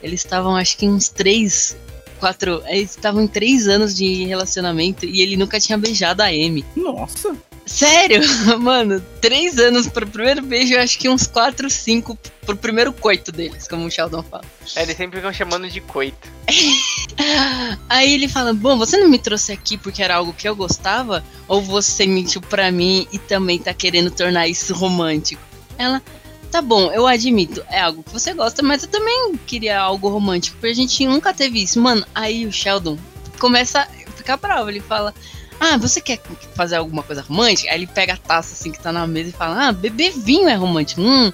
eles 0.02 0.20
estavam 0.20 0.56
acho 0.56 0.76
que 0.76 0.88
uns 0.88 1.08
três, 1.08 1.76
quatro. 2.18 2.62
Eles 2.66 2.90
estavam 2.90 3.22
em 3.22 3.28
três 3.28 3.68
anos 3.68 3.94
de 3.94 4.24
relacionamento 4.24 5.06
e 5.06 5.20
ele 5.20 5.36
nunca 5.36 5.60
tinha 5.60 5.78
beijado 5.78 6.22
a 6.22 6.26
Amy. 6.26 6.64
Nossa. 6.76 7.36
Sério? 7.66 8.20
Mano, 8.60 9.00
três 9.20 9.58
anos 9.58 9.88
pro 9.88 10.06
primeiro 10.06 10.42
beijo, 10.42 10.74
eu 10.74 10.80
acho 10.80 10.98
que 10.98 11.08
uns 11.08 11.26
quatro, 11.26 11.70
cinco 11.70 12.18
pro 12.44 12.56
primeiro 12.56 12.92
coito 12.92 13.32
deles, 13.32 13.66
como 13.66 13.86
o 13.86 13.90
Sheldon 13.90 14.22
fala. 14.22 14.44
É, 14.76 14.82
Eles 14.82 14.96
sempre 14.96 15.18
ficam 15.18 15.32
chamando 15.32 15.68
de 15.68 15.80
coito. 15.80 16.28
Aí 17.88 18.12
ele 18.12 18.28
fala: 18.28 18.52
Bom, 18.52 18.76
você 18.76 18.96
não 18.96 19.08
me 19.08 19.18
trouxe 19.18 19.52
aqui 19.52 19.78
porque 19.78 20.02
era 20.02 20.16
algo 20.16 20.32
que 20.32 20.48
eu 20.48 20.54
gostava? 20.54 21.24
Ou 21.48 21.62
você 21.62 22.06
mentiu 22.06 22.40
pra 22.40 22.70
mim 22.70 23.06
e 23.12 23.18
também 23.18 23.58
tá 23.58 23.72
querendo 23.72 24.10
tornar 24.10 24.46
isso 24.46 24.74
romântico? 24.74 25.42
Ela: 25.78 26.02
Tá 26.50 26.60
bom, 26.60 26.92
eu 26.92 27.06
admito, 27.06 27.64
é 27.68 27.80
algo 27.80 28.02
que 28.02 28.12
você 28.12 28.32
gosta, 28.32 28.62
mas 28.62 28.82
eu 28.82 28.88
também 28.88 29.34
queria 29.46 29.80
algo 29.80 30.08
romântico, 30.08 30.56
porque 30.56 30.70
a 30.70 30.74
gente 30.74 31.04
nunca 31.06 31.34
teve 31.34 31.62
isso. 31.62 31.80
Mano, 31.80 32.06
aí 32.14 32.46
o 32.46 32.52
Sheldon 32.52 32.96
começa 33.40 33.80
a 33.80 33.86
ficar 34.12 34.36
bravo. 34.36 34.68
Ele 34.68 34.80
fala: 34.80 35.14
Ah, 35.60 35.76
você 35.76 36.00
quer 36.00 36.20
fazer 36.54 36.76
alguma 36.76 37.02
coisa 37.02 37.22
romântica? 37.22 37.70
Aí 37.70 37.78
ele 37.78 37.86
pega 37.86 38.14
a 38.14 38.16
taça 38.16 38.54
assim 38.54 38.70
que 38.70 38.78
tá 38.78 38.92
na 38.92 39.06
mesa 39.06 39.30
e 39.30 39.32
fala: 39.32 39.68
Ah, 39.68 39.72
beber 39.72 40.12
vinho 40.12 40.48
é 40.48 40.54
romântico. 40.54 41.00
Hum. 41.00 41.32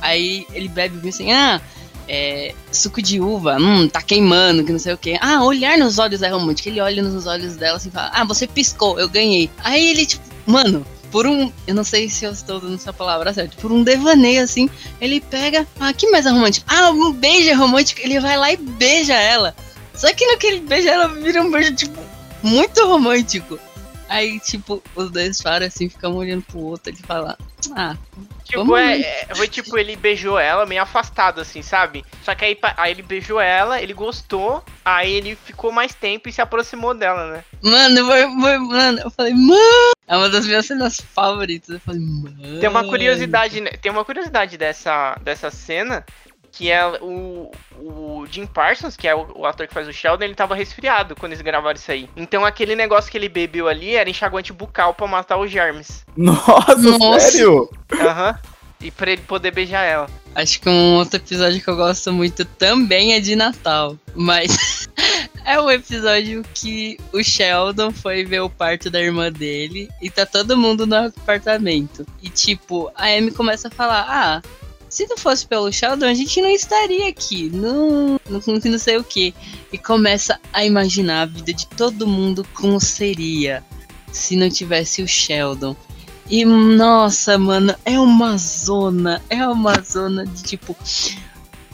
Aí 0.00 0.46
ele 0.52 0.68
bebe 0.68 0.96
vinho 0.98 1.12
assim: 1.12 1.32
Ah 1.32 1.60
é, 2.12 2.52
suco 2.72 3.00
de 3.00 3.20
uva, 3.20 3.56
hum, 3.56 3.88
tá 3.88 4.02
queimando, 4.02 4.64
que 4.64 4.72
não 4.72 4.80
sei 4.80 4.92
o 4.92 4.98
que. 4.98 5.16
Ah, 5.20 5.44
olhar 5.44 5.78
nos 5.78 6.00
olhos 6.00 6.22
é 6.22 6.28
romântico. 6.28 6.68
Ele 6.68 6.80
olha 6.80 7.00
nos 7.04 7.24
olhos 7.24 7.54
dela 7.54 7.76
assim 7.76 7.88
e 7.88 7.92
fala, 7.92 8.10
ah, 8.12 8.24
você 8.24 8.48
piscou, 8.48 8.98
eu 8.98 9.08
ganhei. 9.08 9.48
Aí 9.62 9.90
ele, 9.90 10.04
tipo, 10.04 10.24
mano, 10.44 10.84
por 11.12 11.24
um, 11.24 11.52
eu 11.68 11.74
não 11.74 11.84
sei 11.84 12.10
se 12.10 12.24
eu 12.24 12.32
estou 12.32 12.60
dando 12.60 12.74
essa 12.74 12.92
palavra 12.92 13.32
certa, 13.32 13.56
por 13.60 13.70
um 13.70 13.84
devaneio 13.84 14.42
assim, 14.42 14.68
ele 15.00 15.20
pega, 15.20 15.64
ah, 15.78 15.92
que 15.92 16.10
mais 16.10 16.26
é 16.26 16.30
romântico? 16.30 16.66
Ah, 16.68 16.90
um 16.90 17.12
beijo 17.12 17.48
é 17.48 17.54
romântico, 17.54 18.00
ele 18.02 18.18
vai 18.18 18.36
lá 18.36 18.52
e 18.52 18.56
beija 18.56 19.14
ela. 19.14 19.54
Só 19.94 20.12
que 20.12 20.26
no 20.26 20.36
que 20.36 20.48
ele 20.48 20.60
beija 20.60 20.90
ela, 20.90 21.06
vira 21.06 21.40
um 21.40 21.50
beijo, 21.50 21.76
tipo, 21.76 22.00
muito 22.42 22.86
romântico. 22.86 23.58
Aí, 24.08 24.40
tipo, 24.40 24.82
os 24.96 25.10
dois 25.10 25.40
param 25.40 25.66
assim, 25.66 25.88
ficam 25.88 26.16
olhando 26.16 26.42
pro 26.42 26.58
outro, 26.58 26.90
ele 26.90 26.98
fala, 26.98 27.38
ah, 27.76 27.96
Tipo, 28.50 28.76
é, 28.76 29.00
é, 29.00 29.26
foi 29.36 29.46
tipo, 29.46 29.78
ele 29.78 29.94
beijou 29.94 30.36
ela 30.36 30.66
meio 30.66 30.82
afastado, 30.82 31.40
assim, 31.40 31.62
sabe? 31.62 32.04
Só 32.24 32.34
que 32.34 32.44
aí, 32.44 32.58
aí 32.76 32.90
ele 32.90 33.02
beijou 33.02 33.40
ela, 33.40 33.80
ele 33.80 33.92
gostou, 33.92 34.64
aí 34.84 35.12
ele 35.12 35.36
ficou 35.36 35.70
mais 35.70 35.94
tempo 35.94 36.28
e 36.28 36.32
se 36.32 36.40
aproximou 36.40 36.92
dela, 36.92 37.30
né? 37.32 37.44
Mano, 37.62 38.06
foi, 38.06 38.22
foi- 38.22 38.58
mano, 38.58 38.98
eu 39.04 39.10
falei, 39.10 39.34
mano, 39.34 39.92
é 40.08 40.16
uma 40.16 40.28
das 40.28 40.46
minhas 40.46 40.66
cenas 40.66 41.00
favoritas. 41.00 41.68
Eu 41.68 41.80
falei, 41.80 42.00
mano. 42.00 42.58
Tem 42.58 42.68
uma 42.68 42.82
curiosidade, 42.84 43.60
né? 43.60 43.70
Tem 43.80 43.92
uma 43.92 44.04
curiosidade 44.04 44.58
dessa, 44.58 45.16
dessa 45.22 45.48
cena, 45.52 46.04
que 46.52 46.70
é 46.70 46.86
o, 47.00 47.50
o 47.78 48.26
Jim 48.30 48.46
Parsons, 48.46 48.96
que 48.96 49.08
é 49.08 49.14
o, 49.14 49.26
o 49.34 49.46
ator 49.46 49.66
que 49.66 49.74
faz 49.74 49.88
o 49.88 49.92
Sheldon, 49.92 50.24
ele 50.24 50.34
tava 50.34 50.54
resfriado 50.54 51.14
quando 51.16 51.32
eles 51.32 51.42
gravaram 51.42 51.76
isso 51.76 51.90
aí. 51.90 52.08
Então 52.16 52.44
aquele 52.44 52.74
negócio 52.74 53.10
que 53.10 53.16
ele 53.16 53.28
bebeu 53.28 53.68
ali 53.68 53.94
era 53.94 54.10
enxaguante 54.10 54.52
bucal 54.52 54.94
pra 54.94 55.06
matar 55.06 55.38
os 55.38 55.50
germes. 55.50 56.04
Nossa, 56.16 56.76
Nossa. 56.76 57.30
sério? 57.30 57.70
Aham. 58.00 58.38
E 58.82 58.90
pra 58.90 59.10
ele 59.10 59.20
poder 59.22 59.50
beijar 59.50 59.82
ela. 59.84 60.08
Acho 60.34 60.60
que 60.60 60.68
um 60.68 60.94
outro 60.94 61.16
episódio 61.16 61.60
que 61.60 61.68
eu 61.68 61.76
gosto 61.76 62.12
muito 62.12 62.44
também 62.44 63.12
é 63.14 63.20
de 63.20 63.36
Natal. 63.36 63.96
Mas 64.14 64.88
é 65.44 65.60
o 65.60 65.70
episódio 65.70 66.42
que 66.54 66.96
o 67.12 67.22
Sheldon 67.22 67.90
foi 67.90 68.24
ver 68.24 68.40
o 68.40 68.48
parto 68.48 68.88
da 68.88 69.00
irmã 69.00 69.30
dele 69.30 69.90
e 70.00 70.08
tá 70.08 70.24
todo 70.24 70.56
mundo 70.56 70.86
no 70.86 70.96
apartamento. 70.96 72.06
E 72.22 72.30
tipo, 72.30 72.90
a 72.94 73.06
Amy 73.06 73.32
começa 73.32 73.68
a 73.68 73.70
falar: 73.70 74.06
Ah, 74.08 74.42
se 74.90 75.06
não 75.06 75.16
fosse 75.16 75.46
pelo 75.46 75.72
Sheldon, 75.72 76.06
a 76.06 76.14
gente 76.14 76.42
não 76.42 76.50
estaria 76.50 77.08
aqui. 77.08 77.48
Não, 77.48 78.20
não, 78.28 78.42
não 78.64 78.78
sei 78.78 78.96
o 78.96 79.04
que. 79.04 79.32
E 79.72 79.78
começa 79.78 80.38
a 80.52 80.64
imaginar 80.64 81.22
a 81.22 81.26
vida 81.26 81.52
de 81.52 81.66
todo 81.68 82.08
mundo 82.08 82.44
como 82.52 82.80
seria 82.80 83.64
se 84.12 84.34
não 84.34 84.50
tivesse 84.50 85.00
o 85.00 85.08
Sheldon. 85.08 85.76
E 86.28 86.44
nossa, 86.44 87.38
mano, 87.38 87.74
é 87.84 87.98
uma 87.98 88.36
zona, 88.36 89.22
é 89.30 89.46
uma 89.46 89.80
zona 89.80 90.26
de 90.26 90.42
tipo. 90.42 90.76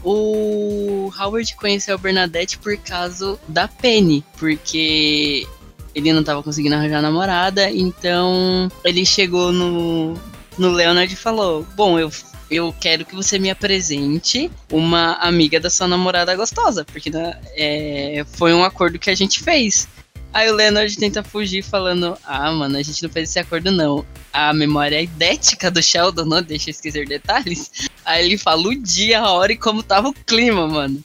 O 0.05 1.11
Howard 1.19 1.57
conheceu 1.57 1.95
a 1.95 1.99
Bernadette 1.99 2.59
por 2.59 2.77
causa 2.77 3.39
da 3.49 3.67
Penny, 3.67 4.23
porque 4.39 5.47
ele 5.95 6.13
não 6.13 6.23
tava 6.23 6.43
conseguindo 6.43 6.75
arranjar 6.75 7.03
namorada, 7.03 7.71
então 7.71 8.71
ele 8.85 9.05
chegou 9.05 9.51
no, 9.51 10.15
no 10.59 10.71
Leonard 10.71 11.13
e 11.13 11.17
falou: 11.17 11.67
Bom, 11.75 11.99
eu, 11.99 12.11
eu 12.51 12.75
quero 12.81 13.05
que 13.05 13.15
você 13.15 13.39
me 13.39 13.51
apresente 13.51 14.51
uma 14.71 15.15
amiga 15.15 15.59
da 15.59 15.71
sua 15.71 15.89
namorada 15.89 16.35
gostosa, 16.35 16.85
porque 16.85 17.11
né, 17.11 17.39
é, 17.57 18.25
foi 18.35 18.55
um 18.55 18.65
acordo 18.65 18.99
que 18.99 19.11
a 19.11 19.15
gente 19.15 19.43
fez. 19.43 19.89
Aí 20.33 20.51
o 20.51 20.55
Leonard 20.55 20.95
tenta 20.99 21.23
fugir 21.23 21.63
falando: 21.63 22.17
Ah, 22.23 22.53
mano, 22.53 22.77
a 22.77 22.83
gente 22.83 23.03
não 23.03 23.09
fez 23.09 23.31
esse 23.31 23.39
acordo, 23.39 23.71
não. 23.71 24.05
A 24.33 24.53
memória 24.53 25.01
idética 25.01 25.71
do 25.71 25.83
Sheldon 25.83 26.27
não 26.27 26.43
deixa 26.43 26.69
eu 26.69 26.73
esquecer 26.73 27.09
detalhes. 27.09 27.71
Aí 28.05 28.27
ele 28.27 28.37
fala 28.37 28.69
o 28.69 28.75
dia, 28.75 29.21
a 29.21 29.33
hora 29.33 29.53
e 29.53 29.57
como 29.57 29.83
tava 29.83 30.09
o 30.09 30.13
clima, 30.13 30.69
mano. 30.69 31.03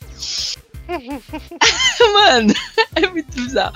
mano, 2.13 2.53
é 2.95 3.07
muito 3.07 3.33
bizarro. 3.33 3.75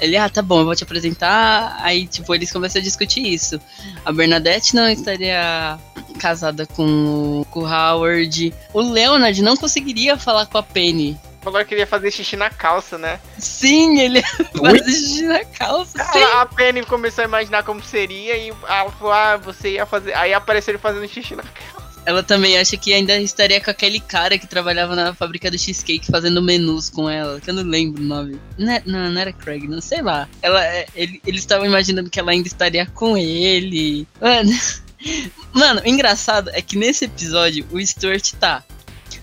Ele, 0.00 0.16
ah, 0.16 0.28
tá 0.28 0.42
bom, 0.42 0.60
eu 0.60 0.64
vou 0.64 0.74
te 0.74 0.84
apresentar. 0.84 1.76
Aí, 1.80 2.06
tipo, 2.06 2.34
eles 2.34 2.52
começam 2.52 2.80
a 2.80 2.84
discutir 2.84 3.26
isso. 3.26 3.60
A 4.04 4.12
Bernadette 4.12 4.74
não 4.74 4.88
estaria 4.88 5.78
casada 6.18 6.66
com 6.66 7.40
o, 7.40 7.44
com 7.46 7.60
o 7.60 7.66
Howard. 7.66 8.52
O 8.72 8.80
Leonard 8.80 9.40
não 9.42 9.56
conseguiria 9.56 10.16
falar 10.16 10.46
com 10.46 10.58
a 10.58 10.62
Penny. 10.62 11.18
Falou 11.40 11.64
que 11.64 11.72
ele 11.72 11.80
ia 11.80 11.86
fazer 11.86 12.10
xixi 12.10 12.36
na 12.36 12.50
calça, 12.50 12.98
né? 12.98 13.18
Sim, 13.38 13.98
ele 13.98 14.18
ia 14.20 14.24
fazer 14.24 14.92
xixi 14.92 15.22
na 15.22 15.44
calça. 15.44 16.02
A 16.40 16.46
Penny 16.46 16.84
começou 16.84 17.22
a 17.22 17.26
imaginar 17.26 17.62
como 17.62 17.82
seria 17.82 18.36
e 18.36 18.48
ela 18.68 18.90
falou, 18.90 19.12
ah, 19.12 19.36
você 19.38 19.72
ia 19.72 19.86
fazer. 19.86 20.14
Aí 20.14 20.34
apareceu 20.34 20.72
ele 20.72 20.78
fazendo 20.78 21.08
xixi 21.08 21.34
na 21.34 21.42
calça. 21.42 21.89
Ela 22.10 22.24
também 22.24 22.58
acha 22.58 22.76
que 22.76 22.92
ainda 22.92 23.16
estaria 23.20 23.60
com 23.60 23.70
aquele 23.70 24.00
cara 24.00 24.36
que 24.36 24.44
trabalhava 24.44 24.96
na 24.96 25.14
fábrica 25.14 25.48
do 25.48 25.56
cheesecake 25.56 26.10
fazendo 26.10 26.42
menus 26.42 26.90
com 26.90 27.08
ela, 27.08 27.40
que 27.40 27.48
eu 27.48 27.54
não 27.54 27.62
lembro 27.62 28.02
o 28.02 28.04
nome. 28.04 28.36
Não, 28.58 28.72
é- 28.72 28.82
não, 28.84 29.10
não 29.12 29.20
era 29.20 29.32
Craig, 29.32 29.68
não 29.68 29.80
sei 29.80 30.02
lá. 30.02 30.28
Ela, 30.42 30.64
é, 30.66 30.86
ele, 30.96 31.22
eles 31.24 31.42
estavam 31.42 31.64
imaginando 31.64 32.10
que 32.10 32.18
ela 32.18 32.32
ainda 32.32 32.48
estaria 32.48 32.84
com 32.84 33.16
ele. 33.16 34.08
Mano, 34.20 34.50
mano, 35.54 35.82
o 35.84 35.88
engraçado 35.88 36.50
é 36.52 36.60
que 36.60 36.76
nesse 36.76 37.04
episódio 37.04 37.64
o 37.70 37.78
Stuart 37.80 38.32
tá. 38.40 38.64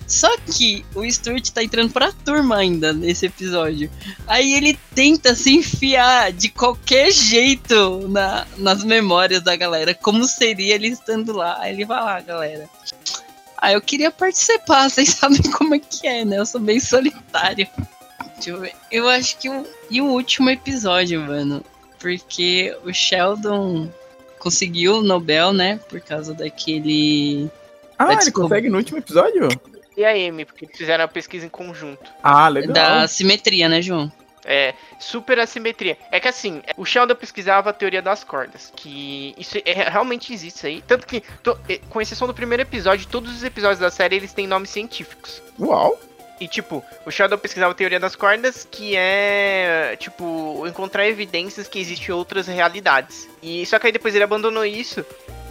Só 0.08 0.38
que 0.38 0.86
o 0.96 1.04
Stuart 1.12 1.50
tá 1.50 1.62
entrando 1.62 1.92
pra 1.92 2.14
turma 2.14 2.56
ainda 2.56 2.94
nesse 2.94 3.26
episódio. 3.26 3.92
Aí 4.26 4.54
ele 4.54 4.80
tenta 4.96 5.36
se 5.36 5.54
enfiar 5.54 6.32
de 6.32 6.48
qualquer 6.48 7.12
jeito 7.12 8.08
na, 8.08 8.48
nas 8.58 8.86
memórias 8.86 9.42
da 9.42 9.56
galera, 9.58 9.94
como 9.94 10.26
seria 10.26 10.76
ele 10.76 10.88
estando 10.88 11.34
lá. 11.34 11.58
Aí 11.60 11.74
ele 11.74 11.84
vai 11.84 12.00
lá, 12.02 12.22
galera. 12.22 12.70
Ah, 13.58 13.74
eu 13.74 13.82
queria 13.82 14.10
participar, 14.10 14.88
vocês 14.90 15.10
sabem 15.10 15.42
como 15.52 15.76
é 15.76 15.80
que 15.80 16.08
é, 16.08 16.24
né? 16.24 16.38
Eu 16.38 16.46
sou 16.46 16.62
bem 16.62 16.80
solitário. 16.80 17.68
Deixa 18.36 18.52
eu 18.52 18.62
ver. 18.62 18.74
Eu 18.90 19.10
acho 19.10 19.38
que 19.38 19.50
o. 19.50 19.66
E 19.90 20.00
o 20.00 20.06
último 20.06 20.50
episódio, 20.50 21.20
mano. 21.22 21.64
Porque 22.00 22.78
o 22.86 22.94
Sheldon 22.94 23.92
conseguiu 24.40 24.98
o 24.98 25.02
Nobel, 25.02 25.52
né? 25.52 25.80
Por 25.90 26.00
causa 26.00 26.34
daquele. 26.34 27.50
Ah, 27.98 28.14
ele 28.14 28.32
consegue 28.32 28.70
no 28.70 28.78
último 28.78 29.00
episódio? 29.00 29.50
E 29.98 30.06
a 30.06 30.12
Amy, 30.12 30.46
porque 30.46 30.66
eles 30.66 30.78
fizeram 30.78 31.04
a 31.04 31.08
pesquisa 31.08 31.46
em 31.46 31.50
conjunto. 31.50 32.10
Ah, 32.22 32.48
legal. 32.48 32.72
Da 32.74 33.08
simetria, 33.08 33.68
né, 33.68 33.82
João? 33.82 34.12
É, 34.46 34.74
super 35.00 35.40
assimetria. 35.40 35.98
É 36.12 36.20
que 36.20 36.28
assim, 36.28 36.62
o 36.78 36.86
Sheldon 36.86 37.16
pesquisava 37.16 37.72
a 37.72 37.74
teoria 37.74 38.02
das 38.02 38.24
cordas, 38.24 38.72
que 38.76 39.34
isso 39.38 39.58
é, 39.66 39.90
realmente 39.90 40.32
existe 40.32 40.58
isso 40.60 40.68
aí. 40.68 40.82
Tanto 40.88 41.06
que, 41.08 41.22
to- 41.44 41.60
é, 41.68 41.80
com 41.90 42.00
exceção 42.00 42.28
do 42.28 42.34
primeiro 42.34 42.62
episódio, 42.62 43.08
todos 43.08 43.36
os 43.36 43.44
episódios 43.44 43.80
da 43.80 43.90
série 43.92 44.16
eles 44.16 44.32
têm 44.32 44.46
nomes 44.48 44.70
científicos. 44.70 45.42
Uau. 45.60 46.00
E, 46.40 46.48
tipo, 46.48 46.86
o 47.04 47.10
Sheldon 47.10 47.40
pesquisava 47.40 47.72
a 47.72 47.76
teoria 47.76 48.00
das 48.00 48.16
cordas, 48.16 48.68
que 48.70 48.94
é, 48.96 49.96
tipo, 50.00 50.64
encontrar 50.68 51.08
evidências 51.08 51.68
que 51.68 51.80
existem 51.80 52.14
outras 52.14 52.46
realidades. 52.46 53.28
E 53.42 53.66
só 53.66 53.80
que 53.80 53.88
aí 53.88 53.92
depois 53.92 54.14
ele 54.14 54.24
abandonou 54.24 54.64
isso. 54.64 55.04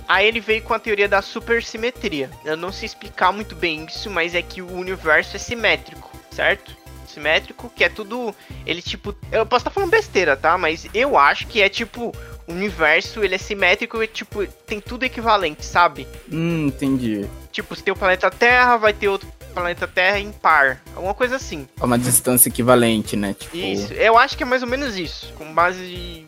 Aí 0.08 0.26
ele 0.26 0.40
veio 0.40 0.62
com 0.62 0.74
a 0.74 0.78
teoria 0.78 1.08
da 1.08 1.20
supersimetria. 1.22 2.30
Eu 2.44 2.56
não 2.56 2.72
sei 2.72 2.86
explicar 2.86 3.32
muito 3.32 3.54
bem 3.54 3.86
isso, 3.86 4.10
mas 4.10 4.34
é 4.34 4.42
que 4.42 4.62
o 4.62 4.72
universo 4.72 5.36
é 5.36 5.38
simétrico, 5.38 6.10
certo? 6.30 6.76
Simétrico, 7.06 7.70
que 7.74 7.82
é 7.82 7.88
tudo. 7.88 8.34
Ele, 8.66 8.82
tipo. 8.82 9.14
Eu 9.32 9.46
posso 9.46 9.62
estar 9.62 9.70
falando 9.70 9.90
besteira, 9.90 10.36
tá? 10.36 10.58
Mas 10.58 10.86
eu 10.92 11.16
acho 11.16 11.46
que 11.46 11.62
é 11.62 11.68
tipo. 11.68 12.14
O 12.46 12.52
universo, 12.52 13.24
ele 13.24 13.34
é 13.34 13.38
simétrico 13.38 14.00
e, 14.00 14.06
tipo, 14.06 14.46
tem 14.46 14.80
tudo 14.80 15.02
equivalente, 15.02 15.64
sabe? 15.64 16.06
Hum, 16.30 16.68
entendi. 16.68 17.26
Tipo, 17.50 17.74
se 17.74 17.82
tem 17.82 17.92
o 17.92 17.96
planeta 17.96 18.30
Terra, 18.30 18.76
vai 18.76 18.92
ter 18.92 19.08
outro 19.08 19.26
planeta 19.52 19.88
Terra 19.88 20.20
em 20.20 20.30
par. 20.30 20.80
Alguma 20.94 21.14
coisa 21.14 21.36
assim. 21.36 21.66
É 21.80 21.84
uma 21.84 21.98
distância 21.98 22.48
equivalente, 22.48 23.16
né? 23.16 23.34
Tipo, 23.34 23.56
Isso, 23.56 23.92
eu 23.94 24.18
acho 24.18 24.36
que 24.36 24.42
é 24.42 24.46
mais 24.46 24.62
ou 24.62 24.68
menos 24.68 24.96
isso. 24.96 25.32
Com 25.34 25.52
base 25.52 26.25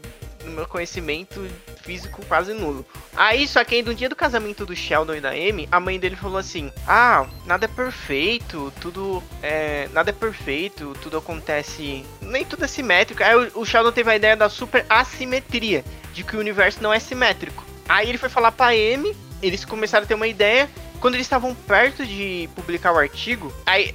meu 0.49 0.67
conhecimento 0.67 1.47
físico 1.83 2.25
quase 2.27 2.53
nulo. 2.53 2.85
Aí, 3.17 3.47
só 3.49 3.65
que 3.65 3.77
aí 3.77 3.83
no 3.83 3.95
dia 3.95 4.09
do 4.09 4.17
casamento 4.17 4.67
do 4.67 4.77
Sheldon 4.77 5.15
e 5.15 5.21
da 5.21 5.31
Amy, 5.31 5.69
a 5.71 5.81
mãe 5.81 5.99
dele 5.99 6.17
falou 6.17 6.39
assim: 6.39 6.73
Ah, 6.87 7.27
nada 7.47 7.65
é 7.65 7.69
perfeito, 7.69 8.73
tudo 8.81 9.23
é. 9.43 9.89
Nada 9.93 10.11
é 10.11 10.13
perfeito, 10.13 10.95
tudo 11.03 11.17
acontece. 11.17 12.05
Nem 12.21 12.45
tudo 12.45 12.65
é 12.65 12.69
simétrico. 12.69 13.23
Aí 13.23 13.35
o, 13.35 13.61
o 13.61 13.67
Sheldon 13.67 13.93
teve 13.93 14.11
a 14.11 14.17
ideia 14.17 14.37
da 14.37 14.49
super 14.49 14.85
assimetria, 14.89 15.85
de 16.13 16.23
que 16.23 16.37
o 16.37 16.41
universo 16.41 16.83
não 16.83 16.93
é 16.93 16.99
simétrico. 16.99 17.65
Aí 17.89 18.09
ele 18.09 18.19
foi 18.19 18.29
falar 18.29 18.53
pra 18.53 18.69
Amy, 18.69 19.17
eles 19.43 19.65
começaram 19.65 20.05
a 20.05 20.07
ter 20.07 20.15
uma 20.15 20.29
ideia. 20.29 20.69
Quando 21.01 21.15
eles 21.15 21.27
estavam 21.27 21.55
perto 21.55 22.05
de 22.05 22.49
publicar 22.57 22.93
o 22.93 22.99
artigo, 22.99 23.53
aí 23.65 23.95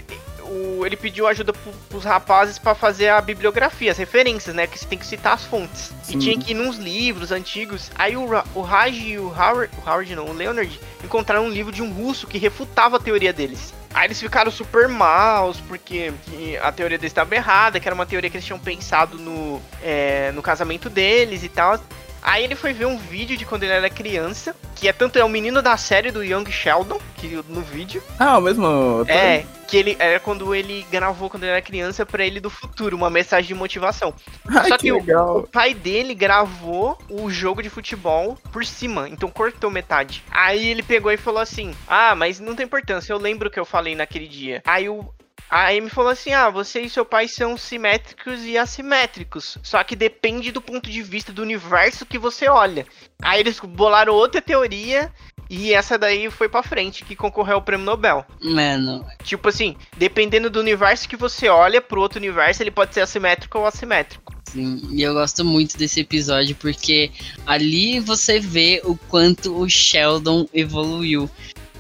o, 0.54 0.86
ele 0.86 0.96
pediu 0.96 1.28
ajuda 1.28 1.52
pro, 1.52 1.72
pros 1.90 2.04
rapazes 2.04 2.60
pra 2.60 2.76
fazer 2.76 3.10
a 3.10 3.20
bibliografia, 3.22 3.92
as 3.92 3.98
referências, 3.98 4.56
né? 4.56 4.68
Que 4.68 4.78
você 4.78 4.86
tem 4.86 4.98
que 4.98 5.06
citar 5.06 5.34
as 5.34 5.46
fontes. 5.46 5.92
Sim. 6.04 6.18
E 6.18 6.20
tinha 6.20 6.38
que 6.38 6.52
ir 6.52 6.56
nos 6.56 6.78
livros 6.78 7.32
antigos. 7.32 7.92
Aí 7.96 8.16
o, 8.16 8.28
o 8.54 8.62
Raj 8.62 8.98
e 8.98 9.18
o 9.18 9.28
Howard, 9.28 9.70
o 9.78 9.90
Howard 9.90 10.16
não, 10.16 10.28
o 10.28 10.34
Leonard, 10.34 10.80
encontraram 11.04 11.46
um 11.46 11.50
livro 11.50 11.72
de 11.72 11.82
um 11.82 11.92
russo 11.92 12.28
que 12.28 12.38
refutava 12.38 12.98
a 12.98 13.00
teoria 13.00 13.34
deles. 13.34 13.74
Aí 13.94 14.08
eles 14.08 14.20
ficaram 14.20 14.52
super 14.52 14.88
maus, 14.88 15.60
porque 15.60 16.12
que 16.26 16.58
a 16.58 16.72
teoria 16.72 16.98
deles 16.98 17.12
estava 17.12 17.36
errada, 17.36 17.80
que 17.80 17.88
era 17.88 17.94
uma 17.94 18.06
teoria 18.06 18.30
que 18.30 18.38
eles 18.38 18.46
tinham 18.46 18.58
pensado 18.58 19.20
no, 19.20 19.62
é, 19.84 20.32
no 20.32 20.42
casamento 20.42 20.90
deles 20.90 21.44
e 21.44 21.50
tal. 21.50 21.80
Aí 22.24 22.44
ele 22.44 22.56
foi 22.56 22.74
ver 22.74 22.86
um 22.86 22.98
vídeo 22.98 23.36
de 23.38 23.46
quando 23.46 23.64
ele 23.64 23.74
era 23.74 23.90
criança, 23.90 24.56
que 24.76 24.88
é 24.88 24.94
tanto 24.94 25.20
é 25.20 25.24
o 25.24 25.30
menino 25.30 25.62
da 25.62 25.76
série 25.78 26.12
do 26.12 26.24
Young 26.24 26.50
Sheldon, 26.50 27.00
que 27.18 27.28
no 27.48 27.62
vídeo, 27.62 28.02
Ah, 28.20 28.38
o 28.38 28.42
mesmo. 28.42 29.06
é, 29.08 29.44
que 29.68 29.78
ele 29.78 29.96
era 30.00 30.20
quando 30.20 30.54
ele 30.54 30.86
gravou 30.92 31.30
quando 31.30 31.44
ele 31.44 31.52
era 31.52 31.62
criança 31.62 32.06
pra 32.06 32.26
ele 32.26 32.40
do 32.40 32.50
futuro, 32.50 32.96
uma 32.96 33.10
mensagem 33.10 33.48
de 33.48 33.54
motivação. 33.54 34.14
Ai, 34.48 34.70
Só 34.70 34.78
que 34.78 34.84
que 34.86 34.92
o, 34.92 35.38
o 35.40 35.44
pai 35.48 35.74
dele 35.74 36.14
gravou 36.16 36.98
o 37.10 37.30
jogo 37.30 37.62
de 37.62 37.70
futebol 37.70 38.38
por 38.52 38.66
cima, 38.66 39.10
então 39.10 39.30
cortou 39.30 39.70
metade. 39.70 40.24
Aí 40.32 40.68
ele 40.70 40.84
pegou 40.84 41.12
e 41.12 41.18
falou 41.18 41.42
assim: 41.42 41.74
Ah, 41.88 42.16
mas 42.16 42.40
não 42.40 42.56
tem 42.56 42.66
importância, 42.66 43.12
eu 43.14 43.18
lembro 43.18 43.48
o 43.48 43.52
que 43.52 43.60
eu 43.60 43.66
falei 43.66 43.96
naquele 43.96 44.28
dia. 44.28 44.62
Aí 44.66 44.88
o. 44.90 45.06
A 45.50 45.70
Amy 45.70 45.90
falou 45.90 46.12
assim: 46.12 46.32
Ah, 46.34 46.50
você 46.50 46.82
e 46.82 46.90
seu 46.90 47.06
pai 47.06 47.28
são 47.28 47.58
simétricos 47.58 48.44
e 48.44 48.58
assimétricos. 48.58 49.58
Só 49.62 49.84
que 49.84 49.96
depende 49.96 50.52
do 50.52 50.62
ponto 50.62 50.90
de 50.90 51.02
vista 51.02 51.32
do 51.32 51.42
universo 51.42 52.06
que 52.06 52.18
você 52.18 52.48
olha. 52.48 52.86
Aí 53.22 53.40
eles 53.40 53.60
bolaram 53.60 54.14
outra 54.14 54.42
teoria. 54.42 55.12
E 55.50 55.74
essa 55.74 55.98
daí 56.00 56.32
foi 56.32 56.50
pra 56.50 56.64
frente, 56.64 57.04
que 57.06 57.16
concorreu 57.16 57.56
ao 57.56 57.62
prêmio 57.62 57.86
Nobel. 57.86 58.26
Mano, 58.42 59.06
Tipo 59.24 59.50
assim, 59.50 59.76
dependendo 59.98 60.50
do 60.50 60.60
universo 60.60 61.08
que 61.08 61.18
você 61.18 61.48
olha 61.48 61.80
pro 61.82 62.02
outro 62.02 62.18
universo, 62.18 62.64
ele 62.64 62.72
pode 62.72 62.94
ser 62.94 63.02
assimétrico 63.02 63.60
ou 63.60 63.68
assimétrico. 63.68 64.34
sim, 64.50 64.82
e 64.92 65.04
eu 65.04 65.14
gosto 65.14 65.44
muito 65.46 65.78
desse 65.78 66.00
episódio 66.00 66.56
porque 66.56 67.12
ali 67.46 68.00
você 68.00 68.40
vê 68.40 68.82
o 68.84 68.96
quanto 68.96 69.56
o 69.56 69.70
Sheldon 69.70 70.48
evoluiu. 70.54 71.30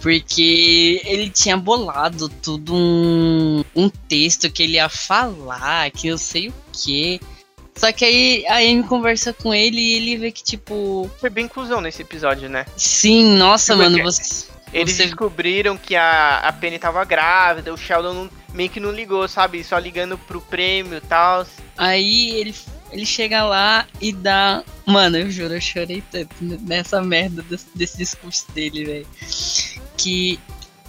Porque 0.03 1.01
ele 1.05 1.29
tinha 1.29 1.55
bolado 1.55 2.27
tudo 2.27 2.75
um, 2.75 3.63
um 3.73 3.87
texto 3.89 4.51
que 4.51 4.61
ele 4.63 4.73
ia 4.73 4.89
falar, 4.89 5.89
que 5.91 6.09
eu 6.09 6.17
sei 6.17 6.49
o 6.49 6.53
que. 6.73 7.21
Só 7.73 7.89
que 7.91 8.03
aí 8.03 8.45
a 8.47 8.57
Amy 8.57 8.83
conversa 8.83 9.31
com 9.31 9.53
ele 9.53 9.79
e 9.79 9.93
ele 9.95 10.17
vê 10.17 10.31
que, 10.31 10.43
tipo, 10.43 11.09
Foi 11.21 11.29
bem 11.29 11.45
inclusão 11.45 11.79
nesse 11.79 12.01
episódio, 12.01 12.49
né? 12.49 12.65
sim, 12.75 13.35
nossa, 13.37 13.73
Tipo, 13.73 13.83
mano, 13.85 13.95
que- 13.97 14.03
você. 14.03 14.51
Eles 14.73 14.95
Você- 14.95 15.05
descobriram 15.05 15.77
que 15.77 15.95
a, 15.95 16.39
a 16.39 16.51
Penny 16.51 16.79
tava 16.79 17.03
grávida, 17.05 17.71
o 17.73 17.77
Sheldon 17.77 18.13
não- 18.13 18.29
meio 18.53 18.69
que 18.71 18.79
não 18.79 18.91
ligou, 18.91 19.27
sabe? 19.27 19.63
Só 19.63 19.77
ligando 19.77 20.17
pro 20.17 20.41
prêmio 20.41 20.97
e 20.97 21.01
tal. 21.01 21.45
Aí 21.77 22.31
ele, 22.31 22.55
ele 22.91 23.05
chega 23.05 23.43
lá 23.43 23.87
e 24.01 24.11
dá. 24.11 24.63
Mano, 24.85 25.17
eu 25.17 25.29
juro, 25.29 25.53
eu 25.53 25.61
chorei 25.61 26.03
tanto 26.11 26.33
nessa 26.41 27.01
merda 27.03 27.43
desse, 27.43 27.67
desse 27.75 27.97
discurso 27.99 28.45
dele, 28.51 28.83
velho. 28.83 29.07
Que 29.97 30.39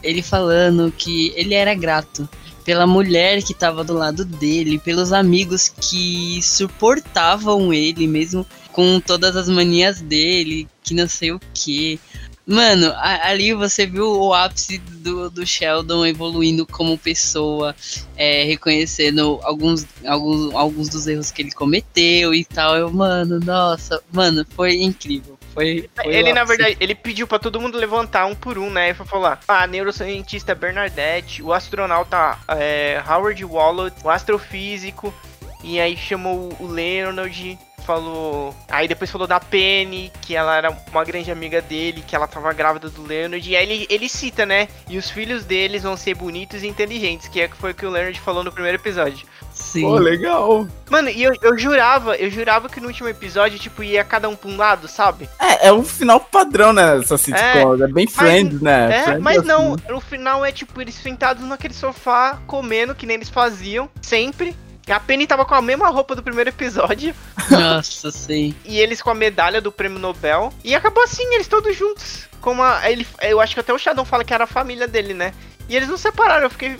ele 0.03 0.23
falando 0.23 0.93
que 0.97 1.33
ele 1.37 1.55
era 1.55 1.75
grato 1.75 2.29
pela 2.65 2.87
mulher 2.87 3.43
que 3.43 3.53
tava 3.53 3.85
do 3.85 3.93
lado 3.93 4.25
dele, 4.25 4.79
pelos 4.79 5.13
amigos 5.13 5.69
que 5.69 6.41
suportavam 6.43 7.73
ele, 7.73 8.07
mesmo 8.07 8.47
com 8.73 9.01
todas 9.01 9.37
as 9.37 9.49
manias 9.49 10.01
dele, 10.01 10.67
que 10.83 10.95
não 10.95 11.09
sei 11.09 11.33
o 11.33 11.41
que. 11.53 12.01
Mano, 12.47 12.93
ali 12.97 13.55
você 13.55 13.87
viu 13.87 14.07
o 14.07 14.35
ápice 14.35 14.79
do, 14.79 15.31
do 15.31 15.47
Sheldon 15.47 16.05
evoluindo 16.05 16.67
como 16.67 16.99
pessoa, 16.99 17.75
é, 18.17 18.45
reconhecendo 18.45 19.41
alguns, 19.43 19.87
alguns, 20.07 20.55
alguns 20.55 20.89
dos 20.91 21.07
erros 21.07 21.31
que 21.31 21.41
ele 21.41 21.53
cometeu 21.53 22.35
e 22.35 22.45
tal. 22.45 22.77
Eu, 22.77 22.93
mano, 22.93 23.41
nossa, 23.41 24.03
mano, 24.13 24.45
foi 24.51 24.75
incrível. 24.83 25.34
Foi, 25.55 25.89
foi 25.95 26.15
ele, 26.15 26.33
na 26.33 26.43
ápice. 26.43 26.57
verdade, 26.57 26.77
ele 26.81 26.95
pediu 26.95 27.27
pra 27.27 27.39
todo 27.39 27.61
mundo 27.61 27.79
levantar 27.79 28.27
um 28.27 28.35
por 28.35 28.59
um, 28.59 28.69
né? 28.69 28.89
Ele 28.89 28.95
foi 28.95 29.07
falar: 29.07 29.41
a 29.47 29.67
neurocientista 29.67 30.55
Bernadette, 30.55 31.43
o 31.43 31.53
astronauta 31.53 32.37
é, 32.49 33.01
Howard 33.09 33.43
Wallot, 33.45 33.95
o 34.03 34.11
astrofísico, 34.11 35.15
e 35.63 35.81
aí 35.81 35.97
chamou 35.97 36.55
o 36.59 36.67
Leonard. 36.67 37.57
Falou. 37.87 38.55
Aí 38.71 38.89
depois 38.89 39.11
falou 39.11 39.27
da 39.27 39.39
Penny, 39.39 40.11
que 40.23 40.35
ela 40.35 40.57
era 40.57 40.71
uma 40.91 41.05
grande 41.05 41.31
amiga 41.31 41.61
dele, 41.61 42.03
que 42.07 42.17
ela 42.17 42.27
tava 42.27 42.53
grávida 42.53 42.89
do 42.89 43.03
Leonard. 43.03 43.49
E 43.49 43.57
aí 43.57 43.71
ele, 43.71 43.87
ele 43.91 44.09
cita, 44.09 44.47
né? 44.47 44.69
E 44.89 44.97
os 44.97 45.11
filhos 45.11 45.45
deles 45.45 45.83
vão 45.83 45.97
ser 45.97 46.15
bonitos 46.15 46.63
e 46.63 46.67
inteligentes, 46.67 47.29
que 47.29 47.41
é 47.41 47.49
que 47.49 47.57
foi 47.57 47.73
o 47.73 47.75
que 47.75 47.85
o 47.85 47.91
Leonard 47.91 48.19
falou 48.21 48.43
no 48.43 48.53
primeiro 48.53 48.79
episódio. 48.79 49.27
Sim. 49.55 49.83
Pô, 49.83 49.97
legal. 49.97 50.67
Mano, 50.91 51.09
e 51.09 51.23
eu, 51.23 51.33
eu 51.41 51.57
jurava, 51.57 52.17
eu 52.17 52.29
jurava 52.29 52.69
que 52.69 52.81
no 52.81 52.89
último 52.89 53.09
episódio, 53.09 53.59
tipo, 53.59 53.83
ia 53.83 54.03
cada 54.03 54.29
um 54.29 54.35
pra 54.35 54.51
um 54.51 54.57
lado, 54.57 54.89
sabe? 54.89 55.29
É, 55.39 55.69
é 55.69 55.73
um 55.73 55.85
final 55.85 56.19
padrão, 56.19 56.73
né? 56.73 56.99
Essa 56.99 57.17
sitcom. 57.17 57.83
É, 57.83 57.87
bem 57.89 58.07
friends, 58.07 58.61
né? 58.61 58.93
É, 58.93 59.03
Friends 59.05 59.23
mas 59.23 59.39
assim. 59.39 59.47
não, 59.47 59.77
no 59.89 60.01
final 60.01 60.45
é 60.45 60.51
tipo 60.51 60.81
eles 60.81 60.95
sentados 60.95 61.45
naquele 61.45 61.75
sofá, 61.75 62.39
comendo, 62.47 62.95
que 62.95 63.07
nem 63.07 63.15
eles 63.15 63.29
faziam, 63.29 63.89
sempre. 64.03 64.57
A 64.93 65.01
Penny 65.01 65.27
tava 65.27 65.45
com 65.45 65.55
a 65.55 65.63
mesma 65.63 65.89
roupa 65.89 66.15
do 66.15 66.23
primeiro 66.23 66.51
episódio, 66.51 67.15
Nossa, 67.51 68.11
sim. 68.11 68.55
e 68.65 68.79
eles 68.79 69.01
com 69.01 69.11
a 69.11 69.15
medalha 69.15 69.61
do 69.61 69.73
prêmio 69.73 69.99
Nobel. 69.99 70.53
E 70.63 70.75
acabou 70.75 71.03
assim, 71.03 71.25
eles 71.35 71.49
todos 71.49 71.77
juntos. 71.77 72.29
Como 72.41 72.63
a, 72.63 72.91
ele, 72.91 73.07
eu 73.23 73.41
acho 73.41 73.55
que 73.55 73.61
até 73.61 73.73
o 73.73 73.79
Shadow 73.79 74.05
fala 74.05 74.25
que 74.25 74.35
era 74.35 74.45
a 74.45 74.49
família 74.49 74.87
dele, 74.87 75.15
né? 75.15 75.33
E 75.69 75.75
eles 75.75 75.89
não 75.89 75.97
separaram, 75.97 76.45
eu 76.45 76.51
fiquei. 76.51 76.77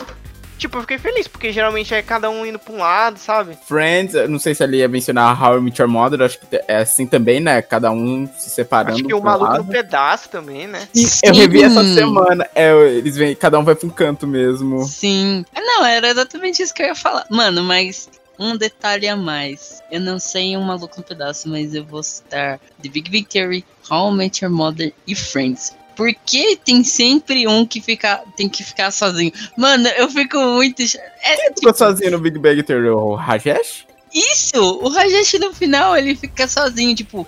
Tipo, 0.59 0.79
eu 0.79 0.83
fiquei 0.83 0.99
feliz, 0.99 1.27
porque 1.29 1.53
geralmente 1.53 1.93
é 1.95 2.01
cada 2.03 2.31
um 2.31 2.47
indo 2.47 2.59
pra 2.59 2.73
um 2.73 2.79
lado, 2.79 3.19
sabe? 3.19 3.59
Friends, 3.67 4.15
eu 4.15 4.29
não 4.29 4.39
sei 4.39 4.55
se 4.55 4.63
ele 4.63 4.79
ia 4.79 4.89
mencionar 4.89 5.41
How 5.43 5.59
I 5.59 5.61
Met 5.61 5.81
Your 5.81 5.91
Mother, 5.91 6.23
acho 6.23 6.39
que 6.39 6.47
é 6.69 6.77
assim 6.77 7.07
também, 7.07 7.41
né? 7.41 7.61
Cada 7.63 7.91
um 7.91 8.29
se 8.39 8.51
separando. 8.51 8.95
Acho 8.95 9.05
que 9.05 9.15
o 9.15 9.19
um 9.19 9.23
maluco 9.23 9.51
lado. 9.51 9.65
no 9.65 9.71
pedaço 9.71 10.29
também, 10.29 10.67
né? 10.67 10.89
E 10.95 11.05
Eu 11.23 11.35
revi 11.35 11.63
essa 11.63 11.83
Sim. 11.83 11.95
semana. 11.95 12.49
É, 12.55 12.73
eles 12.89 13.17
vêm, 13.17 13.35
cada 13.35 13.59
um 13.59 13.65
vai 13.65 13.75
pra 13.75 13.87
um 13.87 13.91
canto 13.91 14.27
mesmo. 14.27 14.85
Sim. 14.85 15.45
Ah, 15.55 15.61
Não, 15.61 15.85
era 15.85 16.09
exatamente 16.09 16.63
isso 16.63 16.73
que 16.73 16.83
eu 16.83 16.87
ia 16.87 16.95
falar. 16.95 17.27
Mano, 17.29 17.63
mas 17.63 18.09
um 18.39 18.57
detalhe 18.57 19.09
a 19.09 19.17
mais. 19.17 19.83
Eu 19.91 20.01
não 20.01 20.19
sei 20.19 20.57
um 20.57 20.63
maluco 20.63 20.95
no 20.97 21.03
pedaço, 21.03 21.49
mas 21.49 21.75
eu 21.75 21.85
vou 21.85 22.03
citar 22.03 22.59
The 22.83 22.89
Big 22.89 23.11
Big 23.11 23.27
Theory, 23.27 23.65
How 23.91 24.13
I 24.13 24.17
Met 24.17 24.45
Your 24.45 24.53
Mother 24.53 24.93
e 25.07 25.15
Friends. 25.15 25.75
Porque 25.97 26.59
tem 26.65 26.83
sempre 26.85 27.47
um 27.47 27.65
que 27.67 27.81
fica, 27.81 28.23
tem 28.37 28.49
que 28.49 28.63
ficar 28.65 28.91
sozinho. 28.91 29.33
Mano, 29.57 29.89
eu 29.89 30.09
fico 30.11 30.39
muito. 30.39 30.83
É, 31.23 31.53
Ficou 31.55 31.75
sozinho 31.75 32.11
no 32.13 32.19
Big 32.19 32.39
Bang 32.39 32.63
Theory, 32.63 32.89
o 32.89 33.15
Rajesh? 33.15 33.87
Isso! 34.13 34.61
O 34.81 34.89
Rajesh 34.91 35.35
no 35.41 35.53
final 35.53 35.97
ele 35.97 36.15
fica 36.15 36.47
sozinho, 36.47 36.95
tipo, 36.95 37.27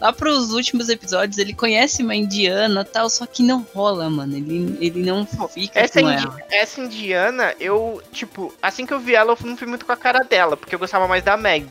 lá 0.00 0.12
pros 0.12 0.52
últimos 0.52 0.88
episódios 0.88 1.36
ele 1.36 1.52
conhece 1.52 2.00
uma 2.00 2.14
indiana 2.14 2.82
e 2.82 2.84
tal, 2.84 3.10
só 3.10 3.26
que 3.26 3.42
não 3.42 3.66
rola, 3.74 4.08
mano. 4.08 4.36
Ele, 4.36 4.78
ele 4.80 5.02
não 5.02 5.26
fica 5.52 5.80
Essa, 5.80 6.00
com 6.00 6.08
indi- 6.08 6.22
ela. 6.24 6.40
essa 6.48 6.80
indiana, 6.80 7.54
eu, 7.58 8.00
tipo, 8.12 8.54
assim 8.62 8.86
que 8.86 8.94
eu 8.94 9.00
vi 9.00 9.16
ela, 9.16 9.32
eu 9.32 9.46
não 9.46 9.56
fui 9.56 9.66
muito 9.66 9.84
com 9.84 9.90
a 9.90 9.96
cara 9.96 10.20
dela, 10.20 10.56
porque 10.56 10.74
eu 10.76 10.78
gostava 10.78 11.08
mais 11.08 11.24
da 11.24 11.36
Meg. 11.36 11.66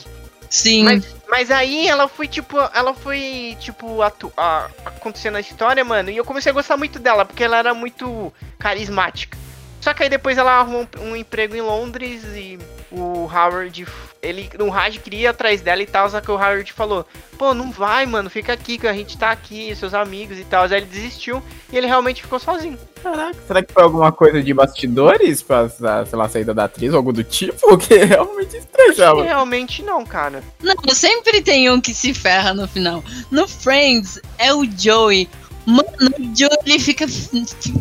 Sim, 0.49 0.83
Mas, 0.83 1.15
mas 1.27 1.51
aí 1.51 1.87
ela 1.87 2.07
foi, 2.07 2.27
tipo, 2.27 2.57
ela 2.73 2.93
foi, 2.93 3.57
tipo, 3.59 4.01
atu 4.01 4.31
a, 4.37 4.69
acontecendo 4.85 5.35
a 5.35 5.41
história, 5.41 5.83
mano, 5.83 6.09
e 6.09 6.17
eu 6.17 6.25
comecei 6.25 6.51
a 6.51 6.53
gostar 6.53 6.77
muito 6.77 6.99
dela, 6.99 7.25
porque 7.25 7.43
ela 7.43 7.57
era 7.57 7.73
muito 7.73 8.31
carismática. 8.57 9.37
Só 9.81 9.93
que 9.93 10.03
aí 10.03 10.09
depois 10.09 10.37
ela 10.37 10.51
arruma 10.51 10.87
um, 10.99 11.09
um 11.09 11.15
emprego 11.15 11.55
em 11.55 11.61
Londres 11.61 12.23
e 12.35 12.57
o 12.91 13.29
Howard, 13.31 13.85
ele, 14.21 14.49
o 14.59 14.69
Raj 14.69 14.97
queria 14.99 15.19
ir 15.21 15.27
atrás 15.27 15.61
dela 15.61 15.81
e 15.81 15.85
tal, 15.85 16.09
só 16.09 16.21
que 16.21 16.31
o 16.31 16.35
Howard 16.35 16.71
falou, 16.71 17.05
pô, 17.37 17.53
não 17.53 17.71
vai, 17.71 18.05
mano, 18.05 18.29
fica 18.29 18.53
aqui 18.53 18.77
que 18.77 18.87
a 18.87 18.93
gente 18.93 19.17
tá 19.17 19.31
aqui, 19.31 19.75
seus 19.75 19.93
amigos 19.93 20.39
e 20.39 20.45
tal. 20.45 20.63
Aí 20.63 20.73
ele 20.73 20.85
desistiu 20.85 21.43
e 21.71 21.77
ele 21.77 21.87
realmente 21.87 22.21
ficou 22.21 22.39
sozinho. 22.39 22.77
Caraca, 23.03 23.35
será 23.45 23.61
que 23.61 23.73
foi 23.73 23.83
alguma 23.83 24.11
coisa 24.11 24.41
de 24.41 24.53
bastidores 24.53 25.41
pra, 25.41 25.69
sei 25.69 26.17
lá, 26.17 26.25
a 26.25 26.29
saída 26.29 26.53
da 26.53 26.63
atriz 26.63 26.91
ou 26.91 26.97
algo 26.97 27.13
do 27.13 27.23
tipo? 27.23 27.57
É 27.89 28.03
realmente 28.03 28.57
estressava. 28.57 29.23
Realmente 29.23 29.81
não, 29.81 30.05
cara. 30.05 30.43
Não, 30.61 30.93
sempre 30.93 31.41
tem 31.41 31.69
um 31.69 31.79
que 31.79 31.93
se 31.93 32.13
ferra 32.13 32.53
no 32.53 32.67
final. 32.67 33.03
No 33.31 33.47
Friends, 33.47 34.19
é 34.37 34.53
o 34.53 34.65
Joey. 34.65 35.27
Mano, 35.65 35.89
o 36.19 36.37
Joey 36.37 36.57
ele 36.65 36.79
fica. 36.79 37.05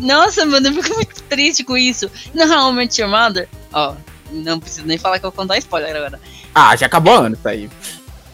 Nossa, 0.01 0.45
mano, 0.45 0.67
eu 0.67 0.81
fico 0.81 0.95
muito 0.95 1.21
triste 1.23 1.63
com 1.63 1.77
isso. 1.77 2.09
No 2.33 2.43
How 2.43 2.71
I 2.71 2.73
Met 2.73 3.01
Your 3.01 3.09
Mother, 3.09 3.47
ó, 3.73 3.95
não 4.31 4.59
preciso 4.59 4.85
nem 4.85 4.97
falar 4.97 5.19
que 5.19 5.25
eu 5.25 5.31
vou 5.31 5.37
contar 5.37 5.57
spoiler 5.57 5.95
agora. 5.95 6.19
Ah, 6.53 6.75
já 6.75 6.85
acabou 6.85 7.13
ano 7.13 7.35
isso 7.35 7.47
aí. 7.47 7.69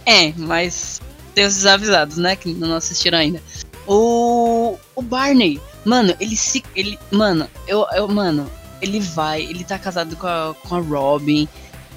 É, 0.06 0.34
mas 0.38 1.02
tem 1.34 1.46
os 1.46 1.56
desavisados, 1.56 2.18
né? 2.18 2.36
Que 2.36 2.54
não 2.54 2.76
assistiram 2.76 3.18
ainda. 3.18 3.42
O. 3.88 4.78
O 4.96 5.02
Barney, 5.02 5.60
mano, 5.84 6.16
ele 6.20 6.36
se. 6.36 6.64
Ele, 6.76 6.98
mano, 7.12 7.48
eu, 7.68 7.86
eu. 7.94 8.08
Mano, 8.08 8.50
ele 8.82 9.00
vai. 9.00 9.42
Ele 9.42 9.64
tá 9.64 9.78
casado 9.80 10.16
com 10.16 10.28
a, 10.28 10.56
com 10.68 10.76
a 10.76 10.80
Robin. 10.80 11.48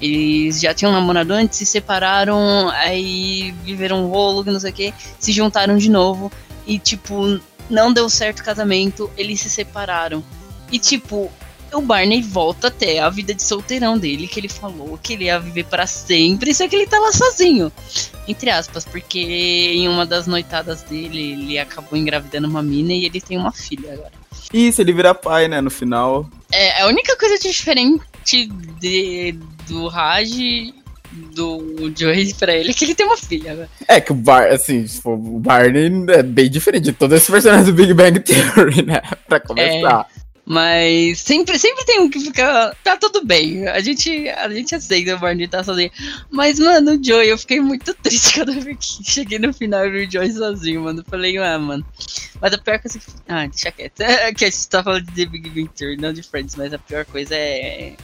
Eles 0.01 0.61
já 0.61 0.73
tinham 0.73 0.91
namorado 0.91 1.33
antes, 1.33 1.57
se 1.57 1.65
separaram, 1.65 2.69
aí 2.69 3.51
viveram 3.63 4.03
um 4.03 4.07
rolo, 4.07 4.43
que 4.43 4.51
não 4.51 4.59
sei 4.59 4.69
o 4.69 4.73
que, 4.73 4.93
se 5.17 5.31
juntaram 5.31 5.75
de 5.75 5.89
novo. 5.89 6.31
E, 6.67 6.77
tipo, 6.77 7.39
não 7.67 7.91
deu 7.91 8.07
certo 8.07 8.41
o 8.41 8.43
casamento, 8.43 9.09
eles 9.17 9.41
se 9.41 9.49
separaram. 9.49 10.23
E, 10.71 10.77
tipo, 10.77 11.31
o 11.73 11.81
Barney 11.81 12.21
volta 12.21 12.67
até 12.67 12.99
a 12.99 13.09
vida 13.09 13.33
de 13.33 13.43
solteirão 13.43 13.97
dele, 13.97 14.27
que 14.27 14.39
ele 14.39 14.49
falou 14.49 14.97
que 15.01 15.13
ele 15.13 15.25
ia 15.25 15.39
viver 15.39 15.65
para 15.65 15.87
sempre, 15.87 16.53
só 16.53 16.67
que 16.67 16.75
ele 16.75 16.87
tá 16.87 16.99
lá 16.99 17.11
sozinho. 17.11 17.71
Entre 18.27 18.49
aspas, 18.49 18.85
porque 18.85 19.19
em 19.19 19.87
uma 19.87 20.05
das 20.05 20.27
noitadas 20.27 20.81
dele, 20.83 21.31
ele 21.31 21.59
acabou 21.59 21.97
engravidando 21.97 22.47
uma 22.47 22.61
mina 22.61 22.93
e 22.93 23.05
ele 23.05 23.21
tem 23.21 23.37
uma 23.37 23.51
filha 23.51 23.93
agora. 23.93 24.11
Isso, 24.53 24.81
ele 24.81 24.93
vira 24.93 25.13
pai, 25.13 25.47
né, 25.47 25.59
no 25.61 25.69
final. 25.69 26.29
É, 26.51 26.81
a 26.81 26.87
única 26.87 27.17
coisa 27.17 27.37
diferente 27.37 28.47
de, 28.79 29.37
do 29.67 29.87
Raj 29.87 30.29
do 31.33 31.91
Joey 31.95 32.33
pra 32.33 32.53
ele 32.53 32.71
é 32.71 32.73
que 32.73 32.85
ele 32.85 32.95
tem 32.95 33.05
uma 33.05 33.17
filha, 33.17 33.53
né? 33.53 33.67
É 33.87 33.99
que 33.99 34.11
o 34.11 34.15
Bar, 34.15 34.51
assim, 34.51 34.83
tipo, 34.83 35.11
o 35.11 35.39
Barney 35.39 35.89
é 36.09 36.23
bem 36.23 36.49
diferente 36.49 36.85
de 36.85 36.93
todos 36.93 37.17
esses 37.17 37.29
personagens 37.29 37.67
do 37.67 37.73
Big 37.73 37.93
Bang 37.93 38.19
Theory, 38.19 38.83
né? 38.83 39.01
Pra 39.27 39.39
começar. 39.39 40.07
É. 40.13 40.16
Mas 40.49 41.19
sempre, 41.19 41.59
sempre 41.59 41.83
tem 41.83 41.99
um 41.99 42.09
que 42.09 42.21
fica. 42.21 42.73
Tá 42.81 42.95
tudo 42.95 43.25
bem. 43.25 43.67
A 43.67 43.81
gente, 43.81 44.29
a 44.29 44.47
gente 44.47 44.73
aceita 44.73 45.15
o 45.15 45.19
Barney 45.19 45.45
tá 45.45 45.61
sozinho. 45.61 45.91
Mas, 46.31 46.57
mano, 46.57 46.93
o 46.93 47.03
Joey, 47.03 47.27
eu 47.27 47.37
fiquei 47.37 47.59
muito 47.59 47.93
triste 48.01 48.39
vez 48.45 48.77
que 48.79 49.03
cheguei 49.03 49.39
no 49.39 49.53
final 49.53 49.85
e 49.85 49.89
vi 49.89 50.05
o 50.05 50.11
Joey 50.11 50.31
sozinho, 50.31 50.83
mano. 50.83 51.03
Falei, 51.05 51.37
ah, 51.37 51.59
mano. 51.59 51.85
Mas 52.39 52.53
a 52.53 52.57
pior 52.57 52.79
coisa. 52.79 52.97
Ah, 53.27 53.45
deixa 53.45 53.71
quieto. 53.73 53.99
É 54.07 54.33
que 54.33 54.45
a 54.45 54.49
gente 54.49 54.69
tá 54.69 54.81
falando 54.81 55.05
de 55.07 55.25
The 55.25 55.25
Big 55.25 55.49
Bang 55.49 55.97
não 55.97 56.13
de 56.13 56.23
Friends, 56.23 56.55
mas 56.55 56.73
a 56.73 56.79
pior 56.79 57.03
coisa 57.03 57.35
é 57.35 57.97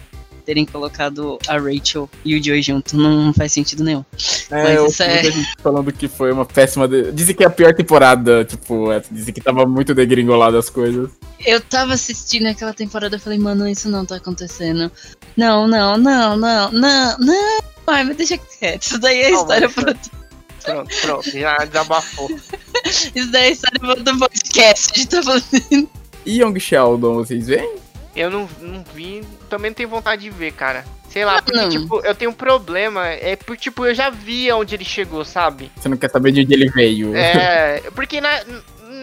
terem 0.46 0.66
colocado 0.66 1.38
a 1.48 1.58
Rachel 1.58 2.10
e 2.24 2.36
o 2.36 2.44
Joey 2.44 2.62
junto. 2.62 2.98
Não 2.98 3.34
faz 3.34 3.52
sentido 3.52 3.84
nenhum. 3.84 4.04
É, 4.52 4.64
Mas 4.64 4.76
eu 4.76 4.86
isso 4.88 5.04
é- 5.04 5.14
muita 5.14 5.32
gente 5.32 5.54
falando 5.62 5.92
que 5.92 6.08
foi 6.08 6.32
uma 6.32 6.46
péssima. 6.46 6.88
De... 6.88 7.12
Dizem 7.12 7.36
que 7.36 7.44
é 7.44 7.48
a 7.48 7.50
pior 7.50 7.74
temporada, 7.74 8.46
tipo, 8.46 8.92
é, 8.92 9.02
dizem 9.12 9.34
que 9.34 9.42
tava 9.42 9.66
muito 9.66 9.94
degringolado 9.94 10.58
as 10.58 10.70
coisas. 10.70 11.10
Eu 11.46 11.60
tava 11.62 11.94
assistindo 11.94 12.48
aquela 12.48 12.74
temporada 12.74 13.16
e 13.16 13.20
falei, 13.20 13.40
mano, 13.40 13.68
isso 13.68 13.90
não 13.90 14.06
tá 14.06 14.16
acontecendo. 14.16 14.92
Não, 15.36 15.68
não, 15.68 15.98
não, 15.98 16.38
não, 16.38 16.72
não, 16.72 17.18
não. 17.18 17.60
Ai, 17.88 18.04
mas 18.04 18.16
deixa 18.16 18.38
quieto. 18.38 18.84
Isso 18.84 19.00
daí 19.00 19.24
é 19.24 19.32
Não, 19.32 19.42
história 19.42 19.70
pro. 19.70 19.94
Pronto, 20.64 20.96
pronto, 21.02 21.30
já 21.30 21.58
desabafou. 21.58 22.30
Isso 23.14 23.32
daí 23.32 23.50
é 23.50 23.52
história 23.52 23.80
outro 23.84 24.18
podcast. 24.18 24.92
A 24.94 24.98
gente 24.98 25.10
tá 25.10 25.22
falando. 25.22 25.90
E 26.26 26.42
Young 26.42 26.58
Sheldon, 26.58 27.16
vocês 27.16 27.48
veem? 27.48 27.76
Eu 28.16 28.30
não, 28.30 28.48
não 28.60 28.84
vi, 28.94 29.24
também 29.50 29.72
não 29.72 29.76
tenho 29.76 29.90
vontade 29.90 30.22
de 30.22 30.30
ver, 30.30 30.54
cara. 30.54 30.86
Sei 31.10 31.24
lá, 31.24 31.42
porque, 31.42 31.60
Não. 31.60 31.70
tipo, 31.70 32.00
eu 32.04 32.16
tenho 32.16 32.32
um 32.32 32.34
problema, 32.34 33.08
é 33.08 33.36
por, 33.36 33.56
tipo, 33.56 33.86
eu 33.86 33.94
já 33.94 34.10
vi 34.10 34.52
onde 34.52 34.74
ele 34.74 34.84
chegou, 34.84 35.24
sabe? 35.24 35.72
Você 35.76 35.88
não 35.88 35.96
quer 35.96 36.10
saber 36.10 36.32
de 36.32 36.42
onde 36.42 36.52
ele 36.52 36.70
veio. 36.72 37.16
É, 37.16 37.84
porque 37.94 38.20
na, 38.20 38.44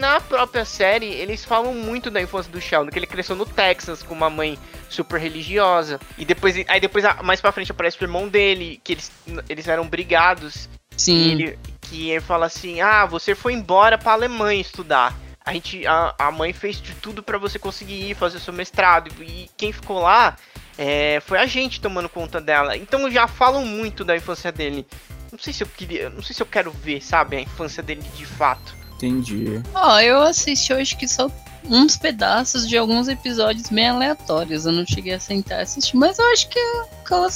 na 0.01 0.20
própria 0.20 0.65
série, 0.65 1.07
eles 1.07 1.45
falam 1.45 1.73
muito 1.73 2.11
da 2.11 2.20
infância 2.20 2.51
do 2.51 2.61
Sheldon, 2.61 2.91
que 2.91 2.99
ele 2.99 3.07
cresceu 3.07 3.37
no 3.37 3.47
Texas 3.47 4.03
com 4.03 4.12
uma 4.12 4.28
mãe 4.28 4.59
super 4.89 5.20
religiosa. 5.20 6.01
E 6.19 6.24
depois, 6.24 6.57
aí 6.66 6.81
depois, 6.81 7.05
ah, 7.05 7.19
mais 7.23 7.41
pra 7.41 7.53
frente, 7.53 7.70
aparece 7.70 7.97
o 8.01 8.05
irmão 8.05 8.27
dele, 8.28 8.81
que 8.82 8.95
eles, 8.95 9.12
eles 9.49 9.69
eram 9.69 9.87
brigados. 9.87 10.69
E 10.93 11.01
Sim. 11.01 11.31
ele, 11.31 11.59
que 11.81 12.11
ele 12.11 12.20
fala 12.20 12.47
assim: 12.47 12.81
Ah, 12.81 13.07
você 13.07 13.35
foi 13.37 13.53
embora 13.53 13.97
pra 13.97 14.12
Alemanha 14.12 14.61
estudar. 14.61 15.16
A, 15.51 15.52
gente, 15.52 15.85
a, 15.85 16.14
a 16.16 16.31
mãe 16.31 16.52
fez 16.52 16.81
de 16.81 16.94
tudo 16.94 17.24
pra 17.24 17.36
você 17.36 17.59
conseguir 17.59 18.10
ir 18.10 18.14
fazer 18.14 18.39
seu 18.39 18.55
mestrado. 18.55 19.10
E 19.20 19.51
quem 19.56 19.72
ficou 19.72 19.98
lá 19.98 20.36
é, 20.78 21.20
foi 21.27 21.39
a 21.40 21.47
gente 21.47 21.81
tomando 21.81 22.09
conta 22.09 22.40
dela. 22.40 22.77
Então 22.77 23.10
já 23.10 23.27
falam 23.27 23.66
muito 23.66 24.05
da 24.05 24.16
infância 24.16 24.52
dele. 24.52 24.86
Não 25.32 25.40
sei 25.40 25.52
se 25.52 25.64
eu 25.64 25.66
queria. 25.66 26.09
Não 26.09 26.22
sei 26.22 26.36
se 26.36 26.40
eu 26.40 26.47
quero 26.47 26.70
ver, 26.70 27.02
sabe, 27.02 27.36
a 27.36 27.40
infância 27.40 27.82
dele 27.82 28.01
de 28.16 28.24
fato. 28.24 28.77
Entendi. 28.94 29.60
Ó, 29.74 29.98
eu 29.98 30.22
assisti 30.22 30.72
hoje 30.72 30.94
que 30.94 31.09
só 31.09 31.28
uns 31.64 31.97
pedaços 31.97 32.68
de 32.68 32.78
alguns 32.78 33.09
episódios 33.09 33.68
bem 33.70 33.89
aleatórios. 33.89 34.66
Eu 34.66 34.72
não 34.72 34.86
cheguei 34.86 35.14
a 35.14 35.18
sentar 35.18 35.59
e 35.59 35.62
assistir, 35.62 35.97
mas 35.97 36.16
eu 36.16 36.32
acho 36.32 36.48
que 36.48 36.60
eu- 36.60 36.89
que 37.05 37.12
eu 37.12 37.28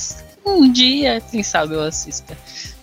um 0.47 0.71
dia, 0.71 1.21
quem 1.33 1.43
sabe, 1.43 1.75
eu 1.75 1.83
assista. 1.83 2.39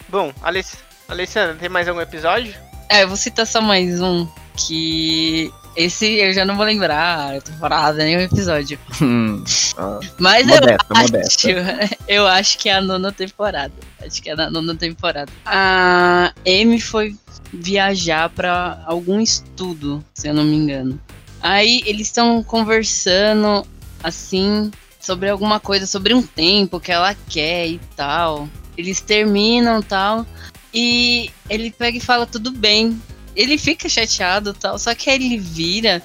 Bom, 0.09 0.33
Aless 0.41 0.77
Alessandra, 1.07 1.55
tem 1.55 1.69
mais 1.69 1.87
algum 1.87 2.01
episódio? 2.01 2.53
É, 2.89 3.03
eu 3.03 3.07
vou 3.07 3.15
citar 3.15 3.47
só 3.47 3.61
mais 3.61 4.01
um 4.01 4.27
que. 4.55 5.51
Esse 5.73 6.19
eu 6.19 6.33
já 6.33 6.43
não 6.43 6.57
vou 6.57 6.65
lembrar 6.65 7.37
a 7.37 7.41
temporada, 7.41 8.03
nem 8.03 8.17
o 8.17 8.21
episódio. 8.21 8.77
Hum, 9.01 9.41
ah, 9.77 10.01
Mas 10.19 10.45
Modesta, 10.45 10.85
eu 10.89 10.97
acho, 10.97 11.11
modesta. 11.11 11.49
eu 12.09 12.27
acho 12.27 12.57
que 12.57 12.69
é 12.69 12.73
a 12.73 12.81
nona 12.81 13.11
temporada. 13.11 13.73
Acho 14.05 14.21
que 14.21 14.29
é 14.29 14.35
na 14.35 14.49
nona 14.49 14.75
temporada. 14.75 15.31
A 15.45 16.33
Amy 16.45 16.81
foi 16.81 17.15
viajar 17.53 18.29
pra 18.29 18.83
algum 18.85 19.21
estudo, 19.21 20.03
se 20.13 20.27
eu 20.27 20.33
não 20.33 20.43
me 20.43 20.55
engano. 20.55 20.99
Aí 21.41 21.81
eles 21.85 22.07
estão 22.07 22.43
conversando 22.43 23.65
assim 24.03 24.71
sobre 24.99 25.29
alguma 25.29 25.59
coisa, 25.59 25.87
sobre 25.87 26.13
um 26.13 26.21
tempo 26.21 26.79
que 26.79 26.91
ela 26.91 27.15
quer 27.29 27.67
e 27.67 27.79
tal. 27.95 28.47
Eles 28.77 29.01
terminam 29.01 29.81
tal 29.81 30.25
e 30.73 31.31
ele 31.49 31.71
pega 31.71 31.97
e 31.97 32.01
fala 32.01 32.25
tudo 32.25 32.51
bem. 32.51 33.01
Ele 33.35 33.57
fica 33.57 33.87
chateado 33.87 34.53
tal, 34.53 34.77
só 34.77 34.93
que 34.93 35.09
ele 35.09 35.37
vira 35.37 36.01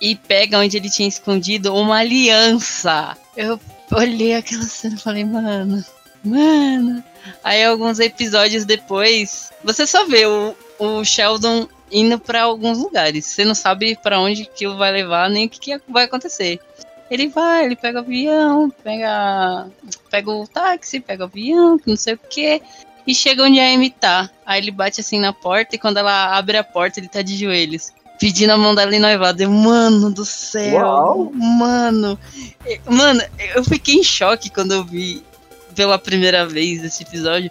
e 0.00 0.14
pega 0.14 0.58
onde 0.58 0.76
ele 0.76 0.90
tinha 0.90 1.08
escondido 1.08 1.74
uma 1.74 1.98
aliança. 1.98 3.16
Eu 3.36 3.60
olhei 3.92 4.34
aquela 4.34 4.64
cena 4.64 4.94
e 4.94 5.00
falei, 5.00 5.24
mano, 5.24 5.84
mano. 6.24 7.04
Aí 7.42 7.64
alguns 7.64 7.98
episódios 7.98 8.64
depois, 8.64 9.50
você 9.62 9.86
só 9.86 10.06
vê 10.06 10.26
o, 10.26 10.54
o 10.78 11.04
Sheldon 11.04 11.68
indo 11.90 12.18
pra 12.18 12.42
alguns 12.42 12.78
lugares. 12.78 13.24
Você 13.26 13.44
não 13.44 13.54
sabe 13.54 13.96
pra 14.02 14.20
onde 14.20 14.46
que 14.46 14.66
vai 14.68 14.92
levar 14.92 15.30
nem 15.30 15.46
o 15.46 15.48
que, 15.48 15.78
que 15.78 15.80
vai 15.88 16.04
acontecer. 16.04 16.60
Ele 17.10 17.28
vai, 17.28 17.66
ele 17.66 17.76
pega 17.76 17.98
o 17.98 18.02
avião, 18.02 18.70
pega, 18.82 19.68
pega 20.10 20.30
o 20.30 20.48
táxi, 20.48 21.00
pega 21.00 21.24
o 21.24 21.26
avião, 21.26 21.78
não 21.86 21.96
sei 21.96 22.14
o 22.14 22.18
que, 22.18 22.62
e 23.06 23.14
chega 23.14 23.42
onde 23.42 23.58
a 23.60 23.72
Amy 23.72 23.90
tá. 23.90 24.30
Aí 24.46 24.60
ele 24.60 24.70
bate 24.70 25.00
assim 25.00 25.18
na 25.18 25.32
porta 25.32 25.76
e 25.76 25.78
quando 25.78 25.98
ela 25.98 26.36
abre 26.36 26.56
a 26.56 26.64
porta, 26.64 27.00
ele 27.00 27.08
tá 27.08 27.22
de 27.22 27.36
joelhos. 27.36 27.92
Pedindo 28.18 28.50
a 28.50 28.56
mão 28.56 28.74
dela 28.74 28.94
em 28.94 29.00
noivado. 29.00 29.42
Eu, 29.42 29.50
Mano 29.50 30.10
do 30.10 30.24
céu, 30.24 30.76
Uau. 30.86 31.30
mano. 31.34 32.18
Mano, 32.86 33.20
eu 33.54 33.64
fiquei 33.64 33.96
em 33.96 34.04
choque 34.04 34.48
quando 34.50 34.72
eu 34.72 34.84
vi 34.84 35.22
pela 35.74 35.98
primeira 35.98 36.46
vez 36.46 36.82
esse 36.84 37.02
episódio. 37.02 37.50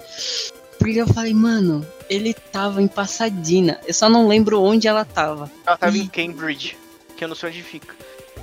Porque 0.80 0.98
eu 1.00 1.08
falei, 1.08 1.34
mano, 1.34 1.86
ele 2.10 2.34
tava 2.34 2.82
em 2.82 2.88
Passadina. 2.88 3.80
Eu 3.88 3.94
só 3.94 4.10
não 4.10 4.28
lembro 4.28 4.62
onde 4.62 4.88
ela 4.88 5.06
tava. 5.06 5.52
Ela 5.66 5.78
tava 5.78 5.98
Ih. 5.98 6.02
em 6.02 6.08
Cambridge, 6.08 6.78
que 7.18 7.24
eu 7.24 7.28
não 7.28 7.36
sei 7.36 7.50
onde 7.50 7.62
fica. 7.62 7.94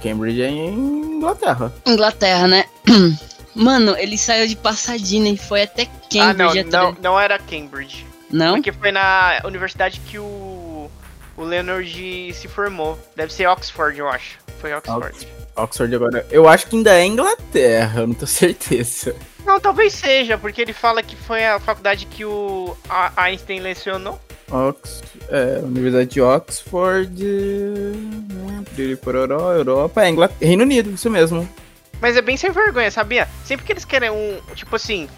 Cambridge 0.03 0.41
é 0.43 0.49
em 0.51 0.69
Inglaterra. 1.17 1.73
Inglaterra, 1.87 2.47
né? 2.47 2.65
Mano, 3.55 3.97
ele 3.97 4.17
saiu 4.17 4.47
de 4.47 4.57
Passadina 4.57 5.29
e 5.29 5.37
foi 5.37 5.63
até 5.63 5.85
Cambridge. 5.87 6.19
ah, 6.21 6.35
não, 6.35 6.49
atrás- 6.51 6.67
não, 6.71 6.97
não 7.03 7.21
era 7.21 7.39
Cambridge. 7.39 8.07
não? 8.31 8.55
Porque 8.55 8.73
foi 8.73 8.93
na 8.93 9.41
universidade 9.45 10.01
que 10.07 10.19
o, 10.19 10.89
o 11.37 11.43
Leonard 11.43 12.33
se 12.35 12.47
formou. 12.49 12.99
Deve 13.17 13.33
ser 13.33 13.47
Oxford, 13.49 13.99
eu 13.99 14.09
acho. 14.09 14.39
Foi 14.61 14.73
Oxford. 14.75 15.27
Oxford 15.57 15.95
agora. 15.95 16.27
Eu 16.31 16.49
acho 16.49 16.67
que 16.69 16.77
ainda 16.77 16.95
é 16.99 17.05
Inglaterra, 17.05 18.01
eu 18.03 18.07
não 18.07 18.15
tenho 18.15 18.27
certeza. 18.29 19.15
Não, 19.45 19.59
talvez 19.59 19.95
seja, 19.95 20.37
porque 20.39 20.61
ele 20.61 20.73
fala 20.73 21.03
que 21.03 21.17
foi 21.17 21.45
a 21.45 21.59
faculdade 21.59 22.07
que 22.07 22.25
o 22.25 22.77
Einstein 23.17 23.61
lecionou. 23.61 24.21
Ox... 24.51 25.03
É, 25.29 25.61
Universidade 25.63 26.11
de 26.11 26.21
Oxford. 26.21 27.25
Pororó, 29.03 29.53
Europa. 29.55 30.05
É, 30.05 30.09
Inglaterra, 30.11 30.39
Reino 30.49 30.63
Unido, 30.65 30.91
isso 30.91 31.09
mesmo. 31.11 31.49
Mas 32.01 32.17
é 32.17 32.23
bem 32.23 32.37
sem 32.37 32.51
vergonha, 32.51 32.91
sabia? 32.91 33.29
Sempre 33.45 33.67
que 33.67 33.73
eles 33.73 33.85
querem 33.85 34.11
um. 34.11 34.41
Tipo 34.55 34.77
assim. 34.77 35.09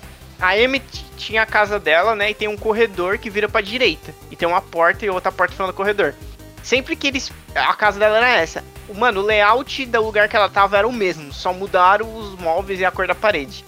A 0.40 0.54
Amy 0.54 0.82
tinha 1.16 1.42
a 1.42 1.46
casa 1.46 1.78
dela, 1.78 2.16
né? 2.16 2.30
E 2.30 2.34
tem 2.34 2.48
um 2.48 2.56
corredor 2.56 3.16
que 3.16 3.30
vira 3.30 3.48
pra 3.48 3.60
direita. 3.60 4.12
E 4.28 4.34
tem 4.34 4.48
uma 4.48 4.60
porta 4.60 5.06
e 5.06 5.10
outra 5.10 5.30
porta 5.30 5.52
no 5.52 5.56
final 5.56 5.68
do 5.68 5.76
corredor. 5.76 6.14
Sempre 6.62 6.96
que 6.96 7.06
eles. 7.06 7.30
A 7.54 7.74
casa 7.74 7.98
dela 7.98 8.16
era 8.16 8.30
essa. 8.30 8.64
Mano, 8.92 9.20
o 9.20 9.24
layout 9.24 9.86
do 9.86 10.02
lugar 10.02 10.28
que 10.28 10.36
ela 10.36 10.48
tava 10.48 10.76
era 10.76 10.88
o 10.88 10.92
mesmo. 10.92 11.32
Só 11.32 11.52
mudaram 11.52 12.12
os 12.16 12.36
móveis 12.40 12.80
e 12.80 12.84
a 12.84 12.90
cor 12.90 13.06
da 13.06 13.14
parede. 13.14 13.64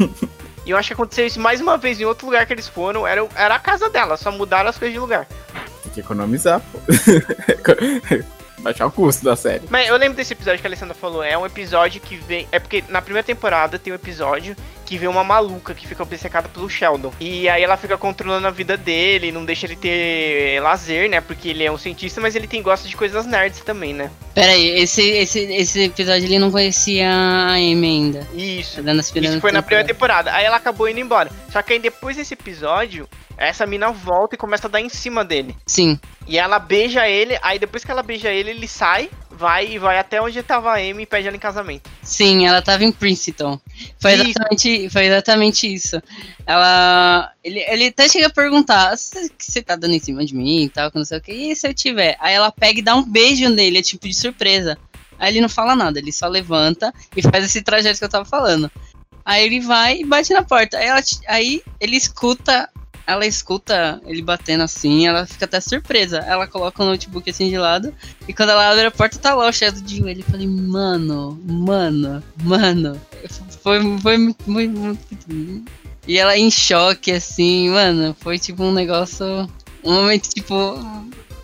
e 0.64 0.70
eu 0.70 0.76
acho 0.78 0.88
que 0.88 0.94
aconteceu 0.94 1.26
isso 1.26 1.38
mais 1.38 1.60
uma 1.60 1.76
vez 1.76 2.00
em 2.00 2.04
outro 2.04 2.26
lugar 2.26 2.46
que 2.46 2.54
eles 2.54 2.68
foram. 2.68 3.06
Era, 3.06 3.26
era 3.34 3.54
a 3.56 3.58
casa 3.58 3.90
dela, 3.90 4.16
só 4.16 4.32
mudaram 4.32 4.70
as 4.70 4.78
coisas 4.78 4.94
de 4.94 4.98
lugar. 4.98 5.26
Tem 5.82 5.92
que 5.92 6.00
economizar, 6.00 6.62
pô. 6.72 6.78
Baixar 8.64 8.86
o 8.86 8.90
custo 8.90 9.22
da 9.22 9.36
série. 9.36 9.64
Mas 9.68 9.88
eu 9.88 9.96
lembro 9.98 10.16
desse 10.16 10.32
episódio 10.32 10.58
que 10.58 10.66
a 10.66 10.70
Alessandra 10.70 10.94
falou. 10.94 11.22
É 11.22 11.36
um 11.36 11.44
episódio 11.44 12.00
que 12.00 12.16
vem. 12.16 12.48
É 12.50 12.58
porque 12.58 12.82
na 12.88 13.02
primeira 13.02 13.24
temporada 13.24 13.78
tem 13.78 13.92
um 13.92 13.96
episódio 13.96 14.56
que 14.84 14.98
vê 14.98 15.06
uma 15.06 15.24
maluca 15.24 15.74
que 15.74 15.86
fica 15.86 16.02
obcecada 16.02 16.48
pelo 16.48 16.68
Sheldon. 16.68 17.12
E 17.20 17.48
aí 17.48 17.62
ela 17.62 17.76
fica 17.76 17.96
controlando 17.96 18.46
a 18.46 18.50
vida 18.50 18.76
dele, 18.76 19.32
não 19.32 19.44
deixa 19.44 19.66
ele 19.66 19.76
ter 19.76 20.60
lazer, 20.62 21.08
né? 21.08 21.20
Porque 21.20 21.48
ele 21.48 21.64
é 21.64 21.72
um 21.72 21.78
cientista, 21.78 22.20
mas 22.20 22.34
ele 22.36 22.46
tem 22.46 22.62
gosta 22.62 22.86
de 22.88 22.96
coisas 22.96 23.26
nerds 23.26 23.60
também, 23.60 23.94
né? 23.94 24.10
Pera 24.34 24.52
aí, 24.52 24.68
esse, 24.80 25.02
esse, 25.02 25.40
esse 25.40 25.84
episódio 25.84 26.26
ele 26.26 26.38
não 26.38 26.50
conhecia 26.50 27.08
a 27.08 27.52
Amy 27.54 27.86
ainda. 27.86 28.26
Isso. 28.34 28.82
Tá 28.82 28.92
Isso 28.92 29.40
foi 29.40 29.52
na 29.52 29.62
primeira 29.62 29.86
temporada. 29.86 30.32
Aí 30.32 30.44
ela 30.44 30.56
acabou 30.56 30.88
indo 30.88 31.00
embora. 31.00 31.30
Só 31.50 31.62
que 31.62 31.72
aí 31.72 31.78
depois 31.78 32.16
desse 32.16 32.34
episódio, 32.34 33.08
essa 33.36 33.66
mina 33.66 33.90
volta 33.90 34.34
e 34.34 34.38
começa 34.38 34.66
a 34.66 34.70
dar 34.70 34.80
em 34.80 34.88
cima 34.88 35.24
dele. 35.24 35.56
Sim, 35.66 35.98
E 36.26 36.38
ela 36.38 36.58
beija 36.58 37.08
ele, 37.08 37.38
aí 37.42 37.58
depois 37.58 37.84
que 37.84 37.90
ela 37.90 38.02
beija 38.02 38.30
ele, 38.30 38.50
ele 38.50 38.68
sai, 38.68 39.10
vai 39.36 39.72
e 39.72 39.78
vai 39.78 39.98
até 39.98 40.20
onde 40.20 40.42
tava 40.42 40.70
a 40.70 40.76
Amy 40.76 41.02
e 41.02 41.06
pede 41.06 41.26
ela 41.28 41.36
em 41.36 41.40
casamento. 41.40 41.90
sim, 42.02 42.46
ela 42.46 42.62
tava 42.62 42.84
em 42.84 42.92
Princeton. 42.92 43.60
Foi 44.00 44.14
Isso. 44.14 44.22
exatamente, 44.30 44.90
foi 44.90 45.06
exatamente 45.06 45.72
isso. 45.74 46.00
Ela. 46.46 47.32
Ele, 47.42 47.60
ele 47.60 47.86
até 47.86 48.08
chega 48.08 48.26
a 48.26 48.30
perguntar: 48.30 48.96
"Você- 48.96 49.62
tá 49.62 49.76
dando 49.76 49.94
em 49.94 49.98
cima 50.00 50.24
de 50.24 50.34
mim 50.34 50.64
e 50.64 50.68
tal, 50.68 50.90
que 50.90 50.98
não 50.98 51.04
sei 51.04 51.18
o 51.18 51.20
que. 51.20 51.32
E 51.32 51.56
se 51.56 51.66
eu 51.68 51.74
tiver? 51.74 52.16
Aí 52.20 52.34
ela 52.34 52.50
pega 52.52 52.78
e 52.78 52.82
dá 52.82 52.94
um 52.94 53.02
beijo 53.04 53.48
nele, 53.48 53.78
é 53.78 53.82
tipo 53.82 54.06
de 54.08 54.14
surpresa. 54.14 54.78
Aí 55.18 55.32
ele 55.32 55.40
não 55.40 55.48
fala 55.48 55.74
nada, 55.76 55.98
ele 55.98 56.12
só 56.12 56.26
levanta 56.26 56.92
e 57.16 57.22
faz 57.22 57.44
esse 57.44 57.62
trajeto 57.62 57.98
que 57.98 58.04
eu 58.04 58.08
tava 58.08 58.24
falando. 58.24 58.70
Aí 59.24 59.44
ele 59.44 59.60
vai 59.60 60.00
e 60.00 60.04
bate 60.04 60.32
na 60.32 60.42
porta. 60.42 60.76
Aí, 60.76 60.86
ela, 60.86 61.00
aí 61.28 61.62
ele 61.80 61.96
escuta. 61.96 62.68
Ela 63.06 63.26
escuta 63.26 64.00
ele 64.06 64.22
batendo 64.22 64.62
assim, 64.62 65.06
ela 65.06 65.26
fica 65.26 65.44
até 65.44 65.60
surpresa. 65.60 66.18
Ela 66.18 66.46
coloca 66.46 66.82
o 66.82 66.86
notebook 66.86 67.28
assim 67.28 67.48
de 67.48 67.58
lado. 67.58 67.94
E 68.26 68.32
quando 68.32 68.50
ela 68.50 68.70
abre 68.70 68.86
a 68.86 68.90
porta, 68.90 69.18
tá 69.18 69.34
lá 69.34 69.48
o 69.48 69.52
Shadow 69.52 69.82
de 69.82 70.02
Will. 70.02 70.16
Eu 70.16 70.24
falei, 70.24 70.46
mano, 70.46 71.38
mano, 71.44 72.22
mano. 72.42 73.00
Foi, 73.62 73.80
foi 73.98 74.16
muito, 74.18 74.50
muito, 74.50 74.78
muito. 74.78 75.70
E 76.06 76.18
ela 76.18 76.36
em 76.36 76.50
choque, 76.50 77.12
assim, 77.12 77.70
mano. 77.70 78.16
Foi 78.20 78.38
tipo 78.38 78.62
um 78.62 78.72
negócio. 78.72 79.48
Um 79.82 79.94
momento, 79.94 80.28
tipo. 80.28 80.54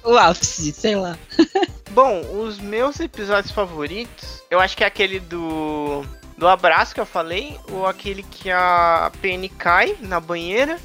O 0.03 0.17
ápice, 0.17 0.73
sei 0.73 0.97
lá. 0.97 1.19
Bom, 1.91 2.21
os 2.45 2.59
meus 2.59 3.01
episódios 3.01 3.53
favoritos, 3.53 4.43
eu 4.51 4.61
acho 4.61 4.77
que 4.77 4.85
é 4.85 4.87
aquele 4.87 5.21
do. 5.21 6.05
Do 6.39 6.49
abraço 6.49 6.95
que 6.95 7.01
eu 7.01 7.05
falei, 7.05 7.59
ou 7.71 7.87
aquele 7.87 8.23
que 8.23 8.51
a 8.51 9.13
Penny 9.21 9.51
cai 9.51 9.95
na 10.01 10.19
banheira. 10.19 10.79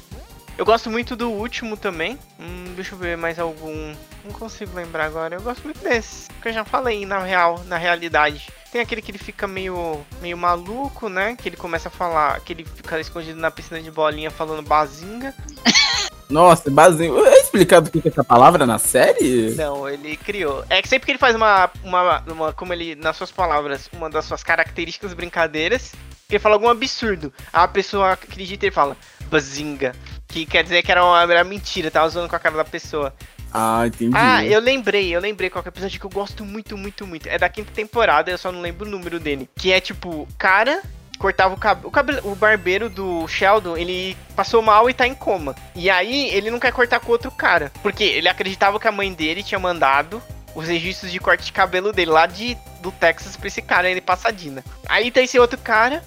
Eu 0.58 0.64
gosto 0.64 0.90
muito 0.90 1.14
do 1.14 1.30
último 1.30 1.76
também. 1.76 2.18
Hum, 2.40 2.72
deixa 2.74 2.94
eu 2.94 2.98
ver 2.98 3.16
mais 3.16 3.38
algum. 3.38 3.94
Não 4.24 4.32
consigo 4.32 4.74
lembrar 4.74 5.04
agora. 5.04 5.36
Eu 5.36 5.42
gosto 5.42 5.62
muito 5.64 5.80
desse. 5.80 6.28
Que 6.40 6.48
eu 6.48 6.52
já 6.52 6.64
falei 6.64 7.04
na 7.04 7.18
real, 7.18 7.62
na 7.66 7.76
realidade. 7.76 8.48
Tem 8.72 8.80
aquele 8.80 9.02
que 9.02 9.10
ele 9.10 9.18
fica 9.18 9.46
meio, 9.46 10.00
meio 10.22 10.36
maluco, 10.36 11.08
né? 11.08 11.36
Que 11.36 11.48
ele 11.48 11.56
começa 11.56 11.88
a 11.88 11.90
falar, 11.90 12.40
que 12.40 12.54
ele 12.54 12.64
fica 12.64 12.98
escondido 12.98 13.38
na 13.38 13.50
piscina 13.50 13.80
de 13.80 13.90
bolinha 13.90 14.30
falando 14.30 14.66
bazinga. 14.66 15.34
Nossa, 16.28 16.70
basinho. 16.70 17.24
É 17.24 17.38
explicado 17.38 17.88
o 17.88 17.92
que 17.92 18.08
é 18.08 18.10
essa 18.10 18.24
palavra 18.24 18.66
na 18.66 18.78
série? 18.78 19.54
Não, 19.54 19.88
ele 19.88 20.16
criou. 20.16 20.64
É 20.68 20.82
que 20.82 20.88
sempre 20.88 21.06
que 21.06 21.12
ele 21.12 21.18
faz 21.18 21.36
uma, 21.36 21.70
uma, 21.84 22.22
uma, 22.26 22.52
como 22.52 22.72
ele, 22.72 22.94
nas 22.96 23.16
suas 23.16 23.30
palavras, 23.30 23.88
uma 23.92 24.10
das 24.10 24.24
suas 24.24 24.42
características 24.42 25.12
brincadeiras, 25.12 25.92
que 26.28 26.34
ele 26.34 26.42
fala 26.42 26.56
algum 26.56 26.68
absurdo. 26.68 27.32
A 27.52 27.68
pessoa 27.68 28.12
acredita 28.12 28.66
e 28.66 28.70
fala, 28.70 28.96
bazinga. 29.30 29.94
Que 30.36 30.44
quer 30.44 30.62
dizer 30.62 30.82
que 30.82 30.92
era 30.92 31.02
uma 31.02 31.22
era 31.22 31.42
mentira, 31.42 31.90
tava 31.90 32.10
zoando 32.10 32.28
com 32.28 32.36
a 32.36 32.38
cara 32.38 32.58
da 32.58 32.64
pessoa. 32.64 33.14
Ah, 33.50 33.86
entendi. 33.86 34.14
Ah, 34.14 34.44
eu 34.44 34.60
lembrei, 34.60 35.16
eu 35.16 35.18
lembrei 35.18 35.48
qual 35.48 35.64
é 35.64 35.66
o 35.66 35.70
episódio 35.70 35.98
que 35.98 36.04
eu 36.04 36.10
gosto 36.10 36.44
muito, 36.44 36.76
muito, 36.76 37.06
muito. 37.06 37.26
É 37.26 37.38
da 37.38 37.48
quinta 37.48 37.72
temporada, 37.72 38.30
eu 38.30 38.36
só 38.36 38.52
não 38.52 38.60
lembro 38.60 38.86
o 38.86 38.90
número 38.90 39.18
dele. 39.18 39.48
Que 39.56 39.72
é 39.72 39.80
tipo, 39.80 40.28
cara 40.36 40.82
cortava 41.18 41.54
o 41.54 41.90
cabelo. 41.90 42.20
O, 42.22 42.32
o 42.32 42.36
barbeiro 42.36 42.90
do 42.90 43.26
Sheldon, 43.26 43.78
ele 43.78 44.14
passou 44.34 44.60
mal 44.60 44.90
e 44.90 44.92
tá 44.92 45.06
em 45.06 45.14
coma. 45.14 45.56
E 45.74 45.88
aí, 45.88 46.28
ele 46.34 46.50
não 46.50 46.60
quer 46.60 46.70
cortar 46.70 47.00
com 47.00 47.12
outro 47.12 47.30
cara. 47.30 47.72
Porque 47.82 48.04
ele 48.04 48.28
acreditava 48.28 48.78
que 48.78 48.86
a 48.86 48.92
mãe 48.92 49.10
dele 49.14 49.42
tinha 49.42 49.58
mandado 49.58 50.22
os 50.54 50.68
registros 50.68 51.10
de 51.10 51.18
corte 51.18 51.46
de 51.46 51.52
cabelo 51.52 51.94
dele 51.94 52.10
lá 52.10 52.26
de, 52.26 52.58
do 52.82 52.92
Texas 52.92 53.38
pra 53.38 53.48
esse 53.48 53.62
cara 53.62 53.88
aí, 53.88 53.98
Passadina. 54.02 54.62
Aí 54.86 55.10
tem 55.10 55.24
esse 55.24 55.38
outro 55.38 55.56
cara. 55.56 56.04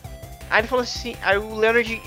Aí 0.52 0.62
ele 0.62 0.68
falou 0.68 0.84
assim. 0.84 1.16
Aí 1.24 1.40
o 1.40 1.56
Leonard 1.56 2.00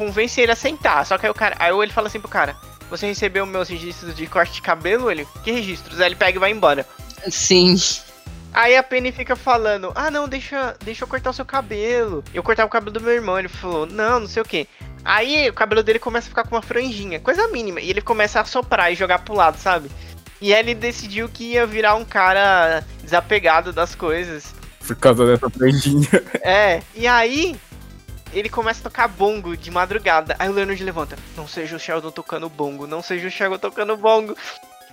convence 0.00 0.40
ele 0.40 0.50
a 0.50 0.56
sentar. 0.56 1.04
Só 1.04 1.18
que 1.18 1.26
aí 1.26 1.30
o 1.30 1.34
cara. 1.34 1.54
Aí 1.58 1.70
ele 1.70 1.92
fala 1.92 2.06
assim 2.06 2.18
pro 2.18 2.28
cara. 2.28 2.56
Você 2.88 3.06
recebeu 3.06 3.44
meus 3.44 3.68
registros 3.68 4.16
de 4.16 4.26
corte 4.26 4.54
de 4.54 4.62
cabelo? 4.62 5.10
Ele, 5.10 5.28
que 5.44 5.52
registros? 5.52 6.00
Aí 6.00 6.06
ele 6.06 6.16
pega 6.16 6.38
e 6.38 6.40
vai 6.40 6.50
embora. 6.50 6.86
Sim. 7.28 7.76
Aí 8.52 8.76
a 8.76 8.82
Penny 8.82 9.12
fica 9.12 9.36
falando, 9.36 9.92
ah 9.94 10.10
não, 10.10 10.26
deixa, 10.26 10.74
deixa 10.82 11.04
eu 11.04 11.08
cortar 11.08 11.30
o 11.30 11.34
seu 11.34 11.44
cabelo. 11.44 12.24
Eu 12.34 12.42
cortava 12.42 12.66
o 12.66 12.70
cabelo 12.70 12.90
do 12.90 13.00
meu 13.00 13.12
irmão. 13.12 13.38
Ele 13.38 13.46
falou, 13.46 13.86
não, 13.86 14.20
não 14.20 14.26
sei 14.26 14.42
o 14.42 14.44
que. 14.44 14.66
Aí 15.04 15.48
o 15.48 15.52
cabelo 15.52 15.82
dele 15.82 15.98
começa 15.98 16.26
a 16.26 16.30
ficar 16.30 16.44
com 16.44 16.56
uma 16.56 16.62
franjinha, 16.62 17.20
coisa 17.20 17.46
mínima. 17.48 17.80
E 17.80 17.90
ele 17.90 18.00
começa 18.00 18.40
a 18.40 18.44
soprar 18.44 18.90
e 18.90 18.96
jogar 18.96 19.20
pro 19.20 19.34
lado, 19.34 19.58
sabe? 19.58 19.90
E 20.40 20.52
aí 20.52 20.60
ele 20.60 20.74
decidiu 20.74 21.28
que 21.28 21.52
ia 21.52 21.66
virar 21.66 21.94
um 21.94 22.04
cara 22.04 22.82
desapegado 23.02 23.72
das 23.72 23.94
coisas. 23.94 24.54
Por 24.84 24.96
causa 24.96 25.26
dessa 25.26 25.48
prendinha. 25.48 26.08
É, 26.42 26.82
e 26.94 27.06
aí 27.06 27.56
ele 28.32 28.48
começa 28.48 28.80
a 28.80 28.82
tocar 28.84 29.08
bongo 29.08 29.56
de 29.56 29.70
madrugada. 29.70 30.36
Aí 30.38 30.48
o 30.48 30.52
Leonard 30.52 30.82
levanta, 30.82 31.16
não 31.36 31.46
seja 31.48 31.76
o 31.76 31.78
Sheldon 31.80 32.10
tocando 32.10 32.48
bongo, 32.48 32.86
não 32.86 33.02
seja 33.02 33.26
o 33.26 33.30
Sheldon 33.30 33.58
tocando 33.58 33.96
bongo. 33.96 34.36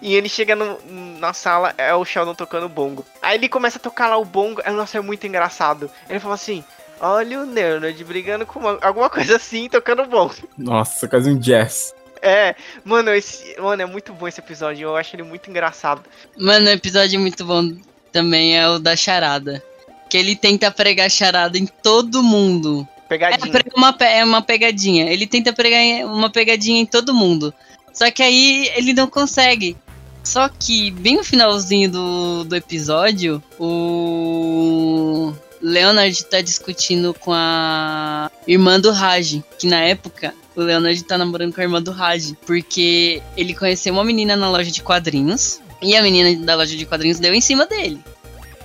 E 0.02 0.14
ele 0.16 0.30
chega 0.30 0.56
no- 0.56 0.80
na 1.20 1.34
sala, 1.34 1.74
é 1.78 1.94
o 1.94 2.06
Sheldon 2.06 2.36
tocando 2.36 2.70
bongo. 2.70 3.04
Aí 3.22 3.36
ele 3.38 3.50
começa 3.50 3.78
a 3.78 3.82
tocar 3.82 4.08
lá 4.08 4.18
o 4.18 4.26
bongo, 4.26 4.62
aí, 4.64 4.72
nossa, 4.74 4.98
é 4.98 5.02
muito 5.02 5.26
engraçado. 5.26 5.90
Ele 6.08 6.20
fala 6.20 6.36
assim, 6.36 6.64
olha 7.00 7.40
o 7.42 7.52
Leonard 7.52 8.04
brigando 8.04 8.46
com 8.46 8.60
uma- 8.60 8.78
alguma 8.82 9.10
coisa 9.10 9.38
assim, 9.38 9.68
tocando 9.68 10.06
bongo. 10.06 10.36
Nossa, 10.58 11.08
quase 11.08 11.30
um 11.32 11.38
jazz. 11.38 11.96
É, 12.22 12.56
mano, 12.84 13.12
esse, 13.14 13.56
mano, 13.60 13.82
é 13.82 13.86
muito 13.86 14.12
bom 14.14 14.28
esse 14.28 14.40
episódio, 14.40 14.84
eu 14.84 14.96
acho 14.96 15.16
ele 15.16 15.24
muito 15.24 15.50
engraçado. 15.50 16.04
Mano, 16.38 16.68
um 16.68 16.74
episódio 16.74 17.20
muito 17.20 17.44
bom 17.46 17.76
também 18.12 18.58
é 18.58 18.68
o 18.68 18.80
da 18.80 18.96
charada. 18.96 19.64
Que 20.10 20.18
ele 20.18 20.36
tenta 20.36 20.72
pregar 20.72 21.10
charada 21.12 21.58
em 21.58 21.66
todo 21.66 22.24
mundo. 22.24 22.88
É, 23.08 23.18
Pegadinha. 23.18 23.52
prega 23.52 23.72
uma, 23.76 23.96
é 24.02 24.24
uma 24.24 24.42
pegadinha. 24.42 25.10
Ele 25.12 25.26
tenta 25.26 25.54
pregar 25.54 25.80
em- 25.82 26.04
uma 26.06 26.30
pegadinha 26.30 26.82
em 26.82 26.86
todo 26.86 27.14
mundo. 27.14 27.54
Só 27.94 28.12
que 28.12 28.22
aí 28.22 28.70
ele 28.76 28.94
não 28.94 29.08
consegue. 29.08 29.76
Só 30.24 30.50
que 30.50 30.92
bem 30.92 31.16
no 31.16 31.24
finalzinho 31.24 31.90
do, 31.90 32.44
do 32.44 32.56
episódio, 32.56 33.42
o 33.60 35.34
Leonard 35.62 36.26
tá 36.26 36.42
discutindo 36.42 37.14
com 37.14 37.32
a 37.34 38.30
irmã 38.48 38.80
do 38.80 38.92
Raj. 38.92 39.42
Que 39.58 39.68
na 39.68 39.80
época 39.82 40.34
o 40.56 40.62
Leonard 40.62 41.02
tá 41.04 41.18
namorando 41.18 41.54
com 41.54 41.62
a 41.62 41.64
irmã 41.64 41.82
do 41.82 41.92
Raj. 41.92 42.34
Porque 42.46 43.22
ele 43.36 43.54
conheceu 43.56 43.94
uma 43.94 44.04
menina 44.04 44.36
na 44.36 44.50
loja 44.50 44.70
de 44.72 44.82
quadrinhos. 44.84 45.60
E 45.82 45.96
a 45.96 46.02
menina 46.02 46.36
da 46.46 46.56
loja 46.56 46.76
de 46.76 46.86
quadrinhos 46.86 47.20
deu 47.20 47.34
em 47.34 47.42
cima 47.42 47.66
dele. 47.66 48.00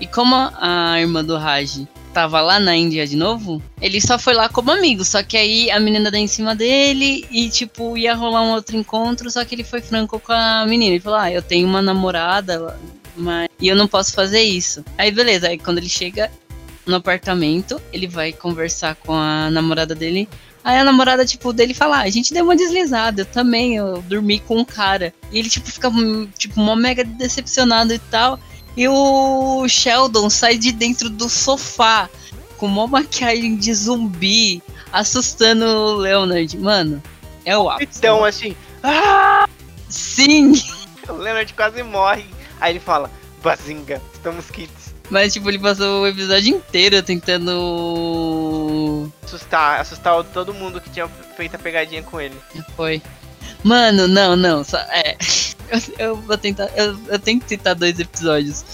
E 0.01 0.07
como 0.07 0.35
a 0.35 0.97
irmã 1.01 1.23
do 1.25 1.37
Raj 1.37 1.87
tava 2.13 2.41
lá 2.41 2.61
na 2.61 2.77
Índia 2.77 3.07
de 3.07 3.17
novo, 3.17 3.63
ele 3.81 4.01
só 4.01 4.19
foi 4.19 4.35
lá 4.35 4.49
como 4.49 4.71
amigo. 4.71 5.05
Só 5.05 5.23
que 5.23 5.37
aí 5.37 5.71
a 5.71 5.81
menina 5.81 6.11
deu 6.11 6.21
em 6.21 6.27
cima 6.27 6.55
dele 6.55 7.27
e, 7.31 7.49
tipo, 7.49 7.97
ia 7.97 8.15
rolar 8.15 8.43
um 8.43 8.53
outro 8.53 8.77
encontro. 8.77 9.31
Só 9.31 9.45
que 9.45 9.55
ele 9.55 9.65
foi 9.65 9.81
franco 9.81 10.21
com 10.21 10.33
a 10.33 10.65
menina. 10.67 10.95
Ele 10.95 11.01
falou: 11.01 11.19
Ah, 11.19 11.31
eu 11.31 11.43
tenho 11.43 11.67
uma 11.67 11.83
namorada, 11.83 12.79
mas. 13.17 13.49
E 13.61 13.69
eu 13.69 13.77
não 13.77 13.89
posso 13.89 14.13
fazer 14.13 14.43
isso. 14.43 14.85
Aí, 14.97 15.11
beleza. 15.11 15.49
Aí, 15.49 15.59
quando 15.59 15.79
ele 15.79 15.89
chega 15.89 16.31
no 16.87 16.97
apartamento, 16.97 17.81
ele 17.93 18.07
vai 18.07 18.33
conversar 18.33 18.95
com 18.97 19.15
a 19.15 19.51
namorada 19.51 19.95
dele. 19.95 20.29
Aí 20.65 20.79
a 20.79 20.85
namorada, 20.85 21.27
tipo, 21.27 21.53
dele 21.53 21.75
fala, 21.75 21.99
ah, 21.99 22.03
a 22.03 22.11
gente 22.11 22.33
deu 22.33 22.45
uma 22.45 22.55
deslizada, 22.55 23.23
eu 23.23 23.27
também, 23.27 23.77
eu 23.77 24.01
dormi 24.03 24.39
com 24.39 24.59
um 24.59 24.65
cara. 24.65 25.13
E 25.33 25.39
ele, 25.39 25.49
tipo, 25.49 25.69
fica, 25.69 25.91
tipo, 26.39 26.61
mó 26.61 26.77
mega 26.77 27.03
decepcionado 27.03 27.93
e 27.93 27.99
tal. 27.99 28.39
E 28.77 28.89
o 28.89 29.67
Sheldon 29.69 30.31
sai 30.31 30.57
de 30.57 30.73
dentro 30.73 31.11
do 31.11 31.29
sofá, 31.29 32.09
com 32.57 32.67
uma 32.67 32.87
maquiagem 32.87 33.57
de 33.57 33.75
zumbi, 33.75 34.63
assustando 34.93 35.65
o 35.65 35.95
Leonard. 35.97 36.57
Mano, 36.59 37.03
é 37.45 37.57
o 37.57 37.69
ápice. 37.69 37.99
Então, 37.99 38.25
assim, 38.25 38.57
ah! 38.83 39.49
Sim! 39.89 40.55
O 41.09 41.15
Leonard 41.15 41.53
quase 41.55 41.83
morre. 41.83 42.25
Aí 42.61 42.75
ele 42.75 42.79
fala, 42.79 43.11
Bazinga, 43.43 44.01
estamos 44.15 44.49
kits. 44.49 44.95
Mas, 45.11 45.33
tipo, 45.33 45.49
ele 45.51 45.59
passou 45.59 46.03
o 46.03 46.07
episódio 46.07 46.55
inteiro 46.57 47.03
tentando. 47.03 47.53
Assustar, 49.25 49.81
assustar 49.81 50.23
todo 50.33 50.55
mundo 50.55 50.81
que 50.81 50.89
tinha 50.91 51.09
feito 51.37 51.57
a 51.57 51.59
pegadinha 51.59 52.05
com 52.05 52.21
ele. 52.21 52.37
Foi. 52.77 53.03
Mano, 53.65 54.07
não, 54.07 54.37
não. 54.37 54.63
Só, 54.65 54.79
é. 54.79 55.17
Eu, 55.99 56.17
vou 56.17 56.37
tentar. 56.37 56.71
Eu, 56.77 56.99
eu 57.09 57.19
tenho 57.19 57.41
que 57.41 57.49
citar 57.49 57.75
dois 57.75 57.99
episódios. 57.99 58.65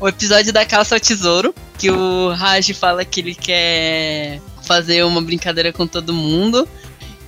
O 0.00 0.08
episódio 0.08 0.52
da 0.52 0.66
calça 0.66 0.96
ao 0.96 1.00
tesouro, 1.00 1.54
que 1.78 1.90
o 1.90 2.32
Raj 2.32 2.70
fala 2.72 3.04
que 3.04 3.20
ele 3.20 3.34
quer 3.34 4.40
fazer 4.62 5.04
uma 5.04 5.22
brincadeira 5.22 5.72
com 5.72 5.86
todo 5.86 6.12
mundo. 6.12 6.68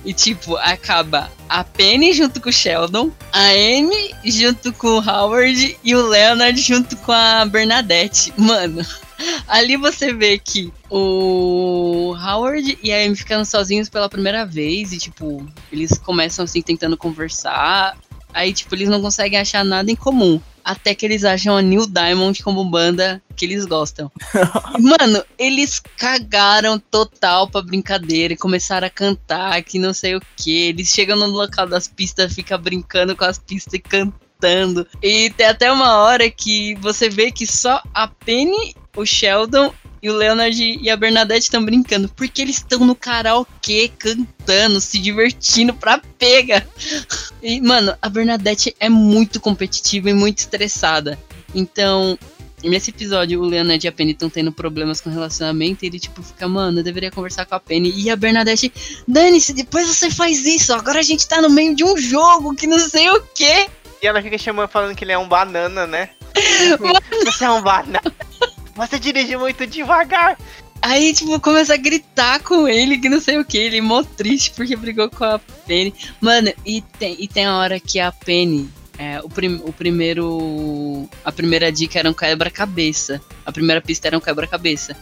E, 0.03 0.13
tipo, 0.13 0.55
acaba 0.57 1.31
a 1.49 1.63
Penny 1.63 2.13
junto 2.13 2.39
com 2.39 2.49
o 2.49 2.53
Sheldon, 2.53 3.11
a 3.33 3.47
Amy 3.47 4.13
junto 4.23 4.71
com 4.71 4.87
o 4.87 4.99
Howard 4.99 5.79
e 5.83 5.95
o 5.95 6.07
Leonard 6.07 6.61
junto 6.61 6.95
com 6.97 7.11
a 7.11 7.43
Bernadette. 7.45 8.31
Mano, 8.37 8.85
ali 9.47 9.75
você 9.75 10.13
vê 10.13 10.37
que 10.37 10.71
o 10.91 12.15
Howard 12.15 12.77
e 12.83 12.91
a 12.91 13.03
Amy 13.03 13.15
ficando 13.15 13.45
sozinhos 13.45 13.89
pela 13.89 14.07
primeira 14.07 14.45
vez 14.45 14.93
e, 14.93 14.99
tipo, 14.99 15.43
eles 15.71 15.97
começam 15.97 16.45
assim 16.45 16.61
tentando 16.61 16.95
conversar. 16.95 17.97
Aí, 18.35 18.51
tipo, 18.51 18.75
eles 18.75 18.89
não 18.89 19.01
conseguem 19.01 19.39
achar 19.39 19.63
nada 19.63 19.89
em 19.89 19.95
comum. 19.95 20.41
Até 20.61 20.93
que 20.93 21.05
eles 21.05 21.23
acham 21.23 21.55
a 21.55 21.61
New 21.61 21.87
Diamond 21.87 22.43
como 22.43 22.65
banda 22.65 23.21
que 23.33 23.45
eles 23.45 23.65
gostam. 23.65 24.11
Mano, 24.77 25.23
eles 25.39 25.81
cagaram 25.97 26.77
total 26.77 27.47
pra 27.47 27.61
brincadeira 27.61 28.33
e 28.33 28.37
começaram 28.37 28.87
a 28.87 28.89
cantar, 28.89 29.63
que 29.63 29.79
não 29.79 29.93
sei 29.93 30.15
o 30.15 30.21
que. 30.35 30.67
Eles 30.67 30.89
chegam 30.89 31.17
no 31.17 31.27
local 31.27 31.65
das 31.65 31.87
pistas, 31.87 32.33
ficam 32.33 32.59
brincando 32.59 33.15
com 33.15 33.23
as 33.23 33.39
pistas 33.39 33.75
e 33.75 33.79
cantando. 33.79 34.85
E 35.01 35.29
tem 35.29 35.45
até 35.45 35.71
uma 35.71 35.99
hora 35.99 36.29
que 36.29 36.75
você 36.81 37.09
vê 37.09 37.31
que 37.31 37.47
só 37.47 37.81
a 37.93 38.07
Penny, 38.07 38.75
o 38.97 39.05
Sheldon 39.05 39.71
e 40.05 40.09
o 40.11 40.13
Leonard 40.15 40.79
e 40.79 40.87
a 40.87 40.95
Bernadette 40.95 41.45
estão 41.45 41.65
brincando, 41.65 42.07
porque 42.09 42.39
eles 42.39 42.57
estão 42.57 42.85
no 42.85 42.93
karaokê 42.93 43.91
cantando, 43.97 44.79
se 44.79 44.99
divertindo 44.99 45.73
pra 45.73 45.99
pega. 46.19 46.63
E, 47.41 47.59
mano, 47.59 47.97
a 47.99 48.07
Bernadette 48.07 48.75
é 48.79 48.87
muito 48.87 49.39
competitiva 49.39 50.11
e 50.11 50.13
muito 50.13 50.37
estressada. 50.37 51.17
Então, 51.55 52.19
nesse 52.63 52.91
episódio, 52.91 53.41
o 53.41 53.45
Leonard 53.45 53.83
e 53.83 53.89
a 53.89 53.91
Penny 53.91 54.11
estão 54.11 54.29
tendo 54.29 54.51
problemas 54.51 55.01
com 55.01 55.09
o 55.09 55.13
relacionamento 55.13 55.83
e 55.83 55.87
ele, 55.87 55.99
tipo, 55.99 56.21
fica, 56.21 56.47
mano, 56.47 56.81
eu 56.81 56.83
deveria 56.83 57.09
conversar 57.09 57.47
com 57.47 57.55
a 57.55 57.59
Penny. 57.59 57.91
E 57.95 58.11
a 58.11 58.15
Bernadette, 58.15 58.71
dane-se, 59.07 59.53
depois 59.53 59.87
você 59.87 60.11
faz 60.11 60.45
isso, 60.45 60.71
agora 60.71 60.99
a 60.99 61.03
gente 61.03 61.27
tá 61.27 61.41
no 61.41 61.49
meio 61.49 61.75
de 61.75 61.83
um 61.83 61.97
jogo 61.97 62.53
que 62.53 62.67
não 62.67 62.77
sei 62.77 63.09
o 63.09 63.23
quê. 63.33 63.67
E 64.03 64.05
ela 64.05 64.21
fica 64.21 64.37
chamando, 64.37 64.69
falando 64.69 64.95
que 64.95 65.03
ele 65.03 65.13
é 65.13 65.17
um 65.17 65.27
banana, 65.27 65.87
né? 65.87 66.11
Você 67.25 67.43
é 67.43 67.49
um 67.49 67.63
banana. 67.63 68.01
Você 68.75 68.99
dirige 68.99 69.37
muito 69.37 69.65
devagar. 69.65 70.37
Aí, 70.81 71.13
tipo, 71.13 71.39
começa 71.39 71.73
a 71.73 71.77
gritar 71.77 72.41
com 72.41 72.67
ele, 72.67 72.99
que 72.99 73.09
não 73.09 73.19
sei 73.19 73.39
o 73.39 73.45
que. 73.45 73.57
Ele 73.57 73.77
é 73.77 73.81
mó 73.81 74.03
triste 74.03 74.51
porque 74.51 74.75
brigou 74.75 75.09
com 75.09 75.23
a 75.23 75.39
Penny. 75.65 75.93
Mano, 76.21 76.51
e 76.65 76.81
tem, 76.81 77.15
e 77.17 77.27
tem 77.27 77.45
a 77.45 77.57
hora 77.57 77.79
que 77.79 77.99
a 77.99 78.11
Penny. 78.11 78.69
É, 78.97 79.19
o, 79.21 79.29
prim, 79.29 79.61
o 79.65 79.73
primeiro. 79.73 81.09
A 81.23 81.31
primeira 81.31 81.71
dica 81.71 81.97
era 81.97 82.09
um 82.09 82.13
quebra-cabeça. 82.13 83.21
A 83.45 83.51
primeira 83.51 83.81
pista 83.81 84.07
era 84.07 84.17
um 84.17 84.21
quebra-cabeça. 84.21 84.95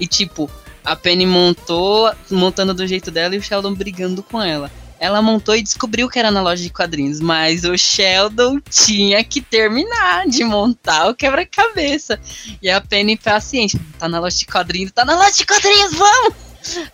E, 0.00 0.06
tipo, 0.06 0.50
a 0.84 0.96
Penny 0.96 1.26
montou, 1.26 2.10
montando 2.30 2.74
do 2.74 2.86
jeito 2.86 3.10
dela 3.10 3.34
e 3.34 3.38
o 3.38 3.42
Sheldon 3.42 3.74
brigando 3.74 4.22
com 4.22 4.42
ela. 4.42 4.70
Ela 5.00 5.22
montou 5.22 5.56
e 5.56 5.62
descobriu 5.62 6.10
que 6.10 6.18
era 6.18 6.30
na 6.30 6.42
loja 6.42 6.62
de 6.62 6.68
quadrinhos, 6.68 7.20
mas 7.20 7.64
o 7.64 7.74
Sheldon 7.76 8.60
tinha 8.68 9.24
que 9.24 9.40
terminar 9.40 10.28
de 10.28 10.44
montar 10.44 11.08
o 11.08 11.14
quebra-cabeça. 11.14 12.20
E 12.60 12.68
a 12.68 12.82
Penny 12.82 13.16
paciente, 13.16 13.80
tá 13.98 14.06
na 14.08 14.20
loja 14.20 14.36
de 14.36 14.44
quadrinhos, 14.46 14.92
tá 14.92 15.04
na 15.04 15.16
loja 15.16 15.32
de 15.32 15.46
quadrinhos, 15.46 15.94
vamos! 15.94 16.34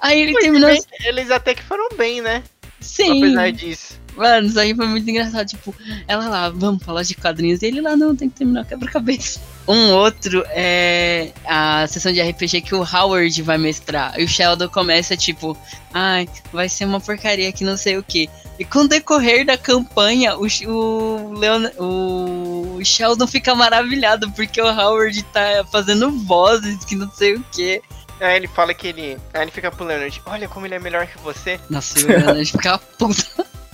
Aí 0.00 0.20
ele 0.20 0.30
Pois 0.32 0.44
terminou. 0.44 0.70
bem, 0.70 0.80
Eles 1.04 1.30
até 1.32 1.52
que 1.52 1.62
foram 1.64 1.88
bem, 1.96 2.20
né? 2.22 2.44
Sim. 2.86 3.18
Apesar 3.18 3.52
disso. 3.52 4.06
Mano, 4.16 4.46
isso 4.46 4.58
aí 4.58 4.74
foi 4.74 4.86
muito 4.86 5.08
engraçado. 5.08 5.46
Tipo, 5.46 5.74
ela 6.08 6.28
lá, 6.28 6.48
vamos 6.48 6.82
falar 6.82 7.02
de 7.02 7.14
quadrinhos. 7.14 7.60
E 7.60 7.66
ele 7.66 7.80
lá, 7.80 7.96
não, 7.96 8.16
tem 8.16 8.30
que 8.30 8.36
terminar 8.36 8.62
o 8.62 8.64
quebra-cabeça. 8.64 9.40
Um 9.68 9.90
outro 9.92 10.44
é 10.48 11.32
a 11.44 11.86
sessão 11.86 12.12
de 12.12 12.22
RPG 12.22 12.62
que 12.62 12.74
o 12.74 12.82
Howard 12.82 13.42
vai 13.42 13.58
mestrar. 13.58 14.18
E 14.18 14.24
o 14.24 14.28
Sheldon 14.28 14.68
começa, 14.68 15.16
tipo, 15.16 15.56
ai, 15.92 16.28
vai 16.52 16.68
ser 16.68 16.86
uma 16.86 17.00
porcaria 17.00 17.52
que 17.52 17.64
não 17.64 17.76
sei 17.76 17.98
o 17.98 18.02
que. 18.02 18.30
E 18.58 18.64
com 18.64 18.80
o 18.80 18.88
decorrer 18.88 19.44
da 19.44 19.58
campanha, 19.58 20.34
o, 20.36 20.46
o, 20.66 21.32
Leon, 21.34 21.64
o 21.78 22.80
Sheldon 22.82 23.26
fica 23.26 23.54
maravilhado 23.54 24.30
porque 24.32 24.62
o 24.62 24.66
Howard 24.66 25.22
tá 25.24 25.64
fazendo 25.70 26.10
vozes 26.10 26.82
que 26.84 26.96
não 26.96 27.10
sei 27.10 27.34
o 27.34 27.44
que. 27.52 27.82
Aí 28.20 28.36
ele 28.36 28.48
fala 28.48 28.72
que 28.72 28.88
ele. 28.88 29.18
Aí 29.34 29.42
ele 29.42 29.50
fica 29.50 29.70
pro 29.70 29.84
Leonard, 29.84 30.22
olha 30.26 30.48
como 30.48 30.66
ele 30.66 30.74
é 30.74 30.78
melhor 30.78 31.06
que 31.06 31.18
você. 31.18 31.60
Nossa, 31.68 31.98
o 32.00 32.06
Leonard 32.06 32.44
fica 32.50 32.78
puta. 32.98 33.24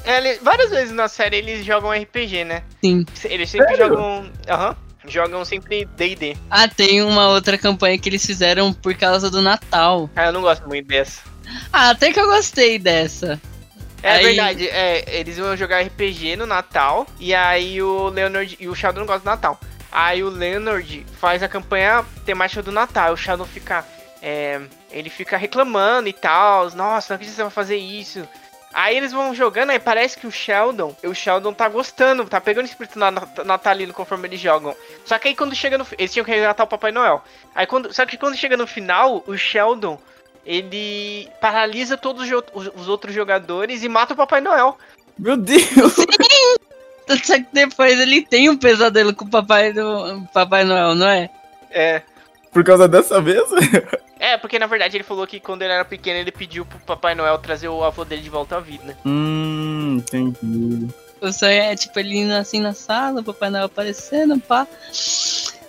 É, 0.04 0.16
ele- 0.18 0.38
várias 0.42 0.70
vezes 0.70 0.92
na 0.92 1.06
série 1.06 1.36
eles 1.36 1.64
jogam 1.64 1.92
RPG, 1.92 2.44
né? 2.44 2.62
Sim. 2.82 3.06
Eles 3.24 3.48
sempre 3.50 3.76
Sério? 3.76 3.88
jogam. 3.88 4.30
Aham. 4.48 4.76
jogam 5.06 5.44
sempre 5.44 5.84
DD. 5.84 6.36
Ah, 6.50 6.68
tem 6.68 7.02
uma 7.02 7.28
outra 7.28 7.58
campanha 7.58 7.98
que 7.98 8.08
eles 8.08 8.24
fizeram 8.24 8.72
por 8.72 8.94
causa 8.94 9.28
do 9.30 9.40
Natal. 9.42 10.08
Ah, 10.14 10.26
eu 10.26 10.32
não 10.32 10.40
gosto 10.42 10.66
muito 10.68 10.86
dessa. 10.86 11.22
Ah, 11.72 11.90
até 11.90 12.12
que 12.12 12.20
eu 12.20 12.26
gostei 12.26 12.78
dessa. 12.78 13.40
É 14.02 14.12
Aí- 14.12 14.24
verdade, 14.24 14.68
é, 14.68 15.04
eles 15.20 15.38
vão 15.38 15.56
jogar 15.56 15.80
RPG 15.84 16.36
no 16.36 16.46
Natal, 16.46 17.06
e 17.20 17.32
aí 17.34 17.80
o 17.82 18.08
Leonard 18.08 18.56
e 18.60 18.68
o 18.68 18.74
Shadow 18.76 19.00
não 19.00 19.06
gosta 19.06 19.22
do 19.22 19.26
Natal. 19.26 19.60
Aí 19.90 20.22
o 20.22 20.28
Leonard 20.28 21.04
faz 21.20 21.42
a 21.42 21.48
campanha 21.48 22.04
temática 22.24 22.62
do 22.62 22.70
Natal, 22.72 23.12
o 23.12 23.16
Shadow 23.16 23.46
fica. 23.46 23.84
É, 24.22 24.60
ele 24.90 25.10
fica 25.10 25.36
reclamando 25.36 26.08
e 26.08 26.12
tal. 26.12 26.70
Nossa, 26.70 26.78
não 27.12 27.16
acredito 27.16 27.30
que 27.30 27.36
você 27.36 27.42
vai 27.42 27.50
fazer 27.50 27.76
isso. 27.76 28.26
Aí 28.74 28.96
eles 28.96 29.12
vão 29.12 29.34
jogando, 29.34 29.68
aí 29.70 29.78
parece 29.78 30.16
que 30.16 30.26
o 30.26 30.30
Sheldon, 30.30 30.96
o 31.04 31.12
Sheldon 31.14 31.52
tá 31.52 31.68
gostando, 31.68 32.24
tá 32.24 32.40
pegando 32.40 32.64
o 32.64 32.68
espírito 32.68 32.98
na- 32.98 33.10
na- 33.10 33.28
natalino 33.44 33.92
conforme 33.92 34.26
eles 34.28 34.40
jogam. 34.40 34.74
Só 35.04 35.18
que 35.18 35.28
aí 35.28 35.36
quando 35.36 35.54
chega 35.54 35.76
no. 35.76 35.86
Eles 35.98 36.10
tinham 36.10 36.24
que 36.24 36.30
resgatar 36.30 36.64
o 36.64 36.68
Papai 36.68 36.90
Noel. 36.92 37.22
Aí 37.54 37.66
quando. 37.66 37.92
Só 37.92 38.06
que 38.06 38.16
quando 38.16 38.34
chega 38.36 38.56
no 38.56 38.66
final, 38.66 39.22
o 39.26 39.36
Sheldon. 39.36 39.98
Ele 40.44 41.28
paralisa 41.40 41.96
todos 41.96 42.28
os, 42.28 42.42
os- 42.52 42.70
os 42.74 42.88
outros 42.88 43.14
jogadores 43.14 43.82
e 43.84 43.88
mata 43.88 44.14
o 44.14 44.16
Papai 44.16 44.40
Noel. 44.40 44.76
Meu 45.18 45.36
Deus! 45.36 45.60
Só 47.24 47.34
que 47.36 47.46
depois 47.52 48.00
ele 48.00 48.22
tem 48.22 48.48
um 48.48 48.56
pesadelo 48.56 49.14
com 49.14 49.24
o 49.24 49.30
papai 49.30 49.72
do 49.72 50.22
Papai 50.32 50.64
Noel, 50.64 50.94
não 50.94 51.06
é? 51.08 51.28
É. 51.70 52.02
Por 52.52 52.62
causa 52.62 52.86
dessa 52.86 53.20
vez? 53.20 53.42
É, 54.24 54.38
porque 54.38 54.56
na 54.56 54.68
verdade 54.68 54.96
ele 54.96 55.02
falou 55.02 55.26
que 55.26 55.40
quando 55.40 55.62
ele 55.62 55.72
era 55.72 55.84
pequeno 55.84 56.16
ele 56.16 56.30
pediu 56.30 56.64
pro 56.64 56.78
Papai 56.78 57.12
Noel 57.12 57.36
trazer 57.38 57.66
o 57.66 57.82
avô 57.82 58.04
dele 58.04 58.22
de 58.22 58.30
volta 58.30 58.56
à 58.56 58.60
vida. 58.60 58.96
hum, 59.04 59.96
entendi. 59.98 60.86
O 61.20 61.32
sonho 61.32 61.60
é 61.60 61.74
tipo 61.74 61.98
ele 61.98 62.18
indo 62.18 62.32
assim 62.32 62.60
na 62.60 62.72
sala, 62.72 63.20
o 63.20 63.24
Papai 63.24 63.50
Noel 63.50 63.64
aparecendo, 63.64 64.38
pá. 64.38 64.64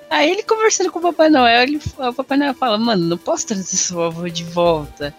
Aí 0.07 0.29
ele 0.29 0.43
conversando 0.43 0.91
com 0.91 0.99
o 0.99 1.01
Papai 1.01 1.29
Noel, 1.29 1.63
ele, 1.63 1.81
o 1.97 2.13
Papai 2.13 2.37
Noel 2.37 2.53
fala, 2.53 2.77
mano, 2.77 3.03
não 3.03 3.17
posso 3.17 3.47
trazer 3.47 3.63
seu 3.63 4.03
avô 4.03 4.29
de 4.29 4.43
volta. 4.43 5.11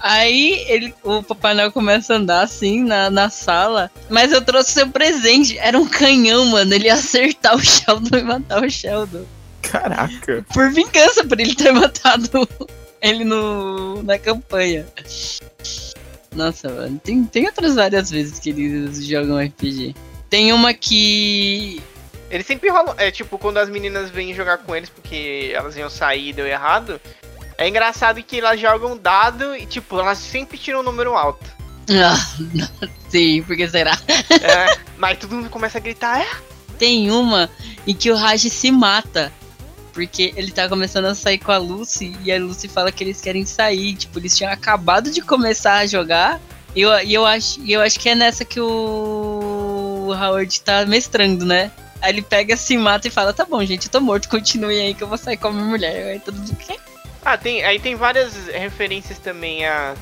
Aí 0.00 0.64
ele, 0.68 0.92
o 1.04 1.22
Papai 1.22 1.54
Noel 1.54 1.70
começa 1.70 2.14
a 2.14 2.16
andar 2.16 2.42
assim 2.42 2.82
na, 2.82 3.08
na 3.08 3.30
sala, 3.30 3.88
mas 4.10 4.32
eu 4.32 4.42
trouxe 4.42 4.72
seu 4.72 4.88
presente. 4.88 5.56
Era 5.58 5.78
um 5.78 5.86
canhão, 5.86 6.44
mano. 6.46 6.74
Ele 6.74 6.86
ia 6.86 6.94
acertar 6.94 7.54
o 7.54 7.64
Sheldon 7.64 8.18
e 8.18 8.22
matar 8.22 8.64
o 8.64 8.68
Sheldon. 8.68 9.24
Caraca. 9.70 10.44
Por 10.52 10.70
vingança 10.70 11.24
por 11.24 11.40
ele 11.40 11.54
ter 11.54 11.72
matado 11.74 12.48
ele 13.00 13.24
no, 13.24 14.02
na 14.02 14.18
campanha. 14.18 14.86
Nossa, 16.34 16.68
mano. 16.68 16.98
Tem, 17.04 17.24
tem 17.24 17.46
outras 17.46 17.74
várias 17.74 18.10
vezes 18.10 18.38
que 18.38 18.50
eles 18.50 19.04
jogam 19.06 19.38
RPG. 19.38 19.94
Tem 20.30 20.52
uma 20.52 20.72
que. 20.72 21.82
Ele 22.30 22.42
sempre 22.42 22.70
rola. 22.70 22.94
É 22.98 23.10
tipo, 23.10 23.38
quando 23.38 23.58
as 23.58 23.68
meninas 23.68 24.10
vêm 24.10 24.34
jogar 24.34 24.58
com 24.58 24.74
eles 24.74 24.88
porque 24.88 25.52
elas 25.54 25.76
iam 25.76 25.90
sair 25.90 26.30
e 26.30 26.32
deu 26.32 26.46
errado. 26.46 27.00
É 27.56 27.68
engraçado 27.68 28.22
que 28.22 28.40
elas 28.40 28.58
jogam 28.58 28.96
dado 28.96 29.54
e, 29.54 29.64
tipo, 29.64 30.00
elas 30.00 30.18
sempre 30.18 30.58
tiram 30.58 30.80
um 30.80 30.82
número 30.82 31.14
alto. 31.14 31.44
Ah, 31.90 32.18
sim, 33.08 33.42
porque 33.42 33.68
será? 33.68 33.96
É, 34.30 34.76
mas 34.96 35.18
todo 35.18 35.36
mundo 35.36 35.50
começa 35.50 35.78
a 35.78 35.80
gritar, 35.80 36.20
é? 36.20 36.26
Tem 36.78 37.10
uma 37.10 37.48
em 37.86 37.94
que 37.94 38.10
o 38.10 38.16
Raj 38.16 38.42
se 38.48 38.72
mata. 38.72 39.32
Porque 39.94 40.34
ele 40.36 40.50
tá 40.50 40.68
começando 40.68 41.04
a 41.04 41.14
sair 41.14 41.38
com 41.38 41.52
a 41.52 41.56
Lucy 41.56 42.16
e 42.24 42.32
a 42.32 42.38
Lucy 42.38 42.66
fala 42.66 42.90
que 42.90 43.04
eles 43.04 43.20
querem 43.20 43.46
sair. 43.46 43.94
Tipo, 43.94 44.18
eles 44.18 44.36
tinham 44.36 44.52
acabado 44.52 45.08
de 45.08 45.22
começar 45.22 45.76
a 45.76 45.86
jogar. 45.86 46.40
E 46.74 46.80
eu, 46.80 46.90
eu, 46.90 47.24
acho, 47.24 47.60
e 47.60 47.72
eu 47.72 47.80
acho 47.80 48.00
que 48.00 48.08
é 48.08 48.14
nessa 48.16 48.44
que 48.44 48.58
o 48.58 50.08
Howard 50.12 50.60
tá 50.62 50.84
mestrando, 50.84 51.46
né? 51.46 51.70
Aí 52.02 52.12
ele 52.12 52.22
pega, 52.22 52.56
se 52.56 52.76
mata 52.76 53.06
e 53.06 53.10
fala: 53.10 53.32
Tá 53.32 53.44
bom, 53.44 53.64
gente, 53.64 53.86
eu 53.86 53.92
tô 53.92 54.00
morto, 54.00 54.28
continue 54.28 54.80
aí 54.80 54.94
que 54.94 55.02
eu 55.02 55.08
vou 55.08 55.16
sair 55.16 55.36
com 55.36 55.48
a 55.48 55.52
minha 55.52 55.64
mulher. 55.64 56.08
Aí 56.08 56.18
todo 56.18 56.36
mundo. 56.36 56.56
"Quê?" 56.56 56.76
Ah, 57.24 57.38
tem, 57.38 57.64
aí 57.64 57.78
tem 57.78 57.94
várias 57.94 58.48
referências 58.48 59.18
também 59.18 59.64
a. 59.64 59.94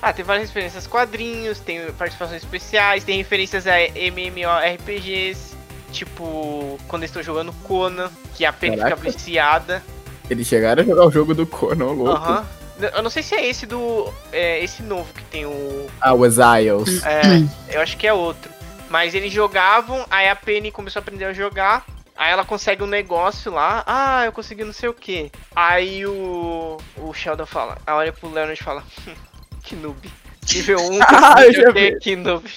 Ah, 0.00 0.12
tem 0.12 0.24
várias 0.24 0.48
referências 0.48 0.86
a 0.86 0.88
quadrinhos, 0.88 1.58
tem 1.58 1.92
participações 1.92 2.42
especiais, 2.42 3.04
tem 3.04 3.18
referências 3.18 3.66
a 3.66 3.74
MMORPGs, 3.78 5.54
tipo, 5.90 6.78
quando 6.88 7.02
eles 7.02 7.10
estão 7.10 7.22
jogando 7.22 7.52
Conan, 7.64 8.10
que 8.34 8.44
a 8.44 8.52
Penny 8.52 8.76
fica 8.76 8.96
viciada. 8.96 9.82
Eles 10.28 10.46
chegaram 10.46 10.82
a 10.82 10.86
jogar 10.86 11.06
o 11.06 11.10
jogo 11.10 11.34
do 11.34 11.46
Conan, 11.46 11.86
louco. 11.92 12.12
Aham. 12.12 12.46
Eu 12.94 13.02
não 13.02 13.10
sei 13.10 13.22
se 13.22 13.34
é 13.34 13.46
esse 13.46 13.66
do. 13.66 14.10
É 14.32 14.62
esse 14.64 14.82
novo 14.82 15.12
que 15.12 15.22
tem 15.24 15.44
o. 15.44 15.86
Ah, 16.00 16.14
o 16.14 16.24
Exiles. 16.24 17.04
É, 17.04 17.74
eu 17.74 17.80
acho 17.82 17.96
que 17.98 18.06
é 18.06 18.12
outro. 18.12 18.50
Mas 18.88 19.14
eles 19.14 19.30
jogavam, 19.32 20.04
aí 20.10 20.28
a 20.28 20.34
Penny 20.34 20.70
começou 20.70 20.98
a 21.00 21.02
aprender 21.02 21.26
a 21.26 21.32
jogar. 21.34 21.84
Aí 22.16 22.32
ela 22.32 22.44
consegue 22.44 22.82
um 22.82 22.86
negócio 22.86 23.52
lá. 23.52 23.82
Ah, 23.86 24.24
eu 24.24 24.32
consegui 24.32 24.64
não 24.64 24.72
sei 24.72 24.88
o 24.88 24.94
que. 24.94 25.30
Aí 25.54 26.06
o. 26.06 26.78
O 26.96 27.12
Sheldon 27.12 27.44
fala. 27.46 27.76
Aí 27.86 27.92
olha 27.94 28.12
pro 28.12 28.30
Leonard 28.30 28.58
e 28.58 28.64
fala. 28.64 28.82
"Hum, 29.06 29.12
que 29.62 29.76
noob. 29.76 30.10
Nível 30.52 30.78
1, 30.90 30.98
Ah, 31.06 31.44
eu 31.44 31.52
já 31.52 31.70
vi. 31.72 31.98
que 31.98 32.16
noob. 32.16 32.50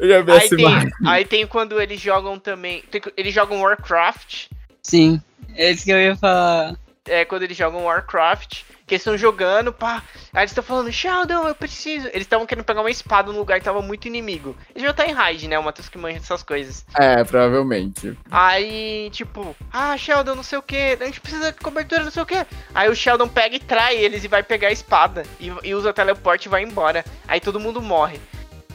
Eu 0.00 0.08
já 0.08 0.20
vi 0.22 0.30
Aí 0.32 0.36
essa 0.38 0.56
tem, 0.56 0.64
imagem. 0.64 0.90
aí 1.06 1.24
tem 1.24 1.46
quando 1.46 1.80
eles 1.80 2.00
jogam 2.00 2.38
também. 2.38 2.82
tem- 2.90 3.00
eles 3.16 3.34
jogam 3.34 3.60
Warcraft. 3.62 4.46
Sim, 4.82 5.20
é 5.54 5.70
isso 5.70 5.84
que 5.84 5.90
eu 5.90 5.98
ia 6.00 6.16
falar. 6.16 6.76
É 7.06 7.24
quando 7.24 7.42
eles 7.42 7.56
jogam 7.56 7.84
Warcraft. 7.84 8.62
Que 8.86 8.94
eles 8.94 9.02
estão 9.02 9.18
jogando, 9.18 9.70
pá. 9.70 10.02
Aí 10.32 10.40
eles 10.40 10.50
estão 10.50 10.64
falando, 10.64 10.90
Sheldon, 10.90 11.46
eu 11.46 11.54
preciso. 11.54 12.06
Eles 12.08 12.22
estavam 12.22 12.46
querendo 12.46 12.64
pegar 12.64 12.80
uma 12.80 12.90
espada 12.90 13.30
num 13.30 13.36
lugar 13.38 13.58
que 13.58 13.64
tava 13.66 13.82
muito 13.82 14.08
inimigo. 14.08 14.56
Eles 14.74 14.82
já 14.86 14.94
tá 14.94 15.04
em 15.06 15.12
raid, 15.12 15.46
né? 15.46 15.58
O 15.58 15.62
Matheus 15.62 15.90
que 15.90 15.98
manja 15.98 16.18
dessas 16.18 16.42
coisas. 16.42 16.86
É, 16.98 17.22
provavelmente. 17.22 18.16
Aí, 18.30 19.10
tipo, 19.12 19.54
ah, 19.70 19.94
Sheldon, 19.98 20.34
não 20.36 20.42
sei 20.42 20.56
o 20.58 20.62
que, 20.62 20.96
a 20.98 21.04
gente 21.04 21.20
precisa 21.20 21.52
de 21.52 21.58
cobertura, 21.58 22.02
não 22.02 22.10
sei 22.10 22.22
o 22.22 22.26
que. 22.26 22.46
Aí 22.74 22.88
o 22.88 22.96
Sheldon 22.96 23.28
pega 23.28 23.56
e 23.56 23.60
trai 23.60 23.94
eles 23.94 24.24
e 24.24 24.28
vai 24.28 24.42
pegar 24.42 24.68
a 24.68 24.72
espada. 24.72 25.22
E, 25.38 25.52
e 25.64 25.74
usa 25.74 25.90
o 25.90 25.92
teleporte 25.92 26.46
e 26.46 26.48
vai 26.48 26.62
embora. 26.62 27.04
Aí 27.26 27.40
todo 27.40 27.60
mundo 27.60 27.82
morre. 27.82 28.18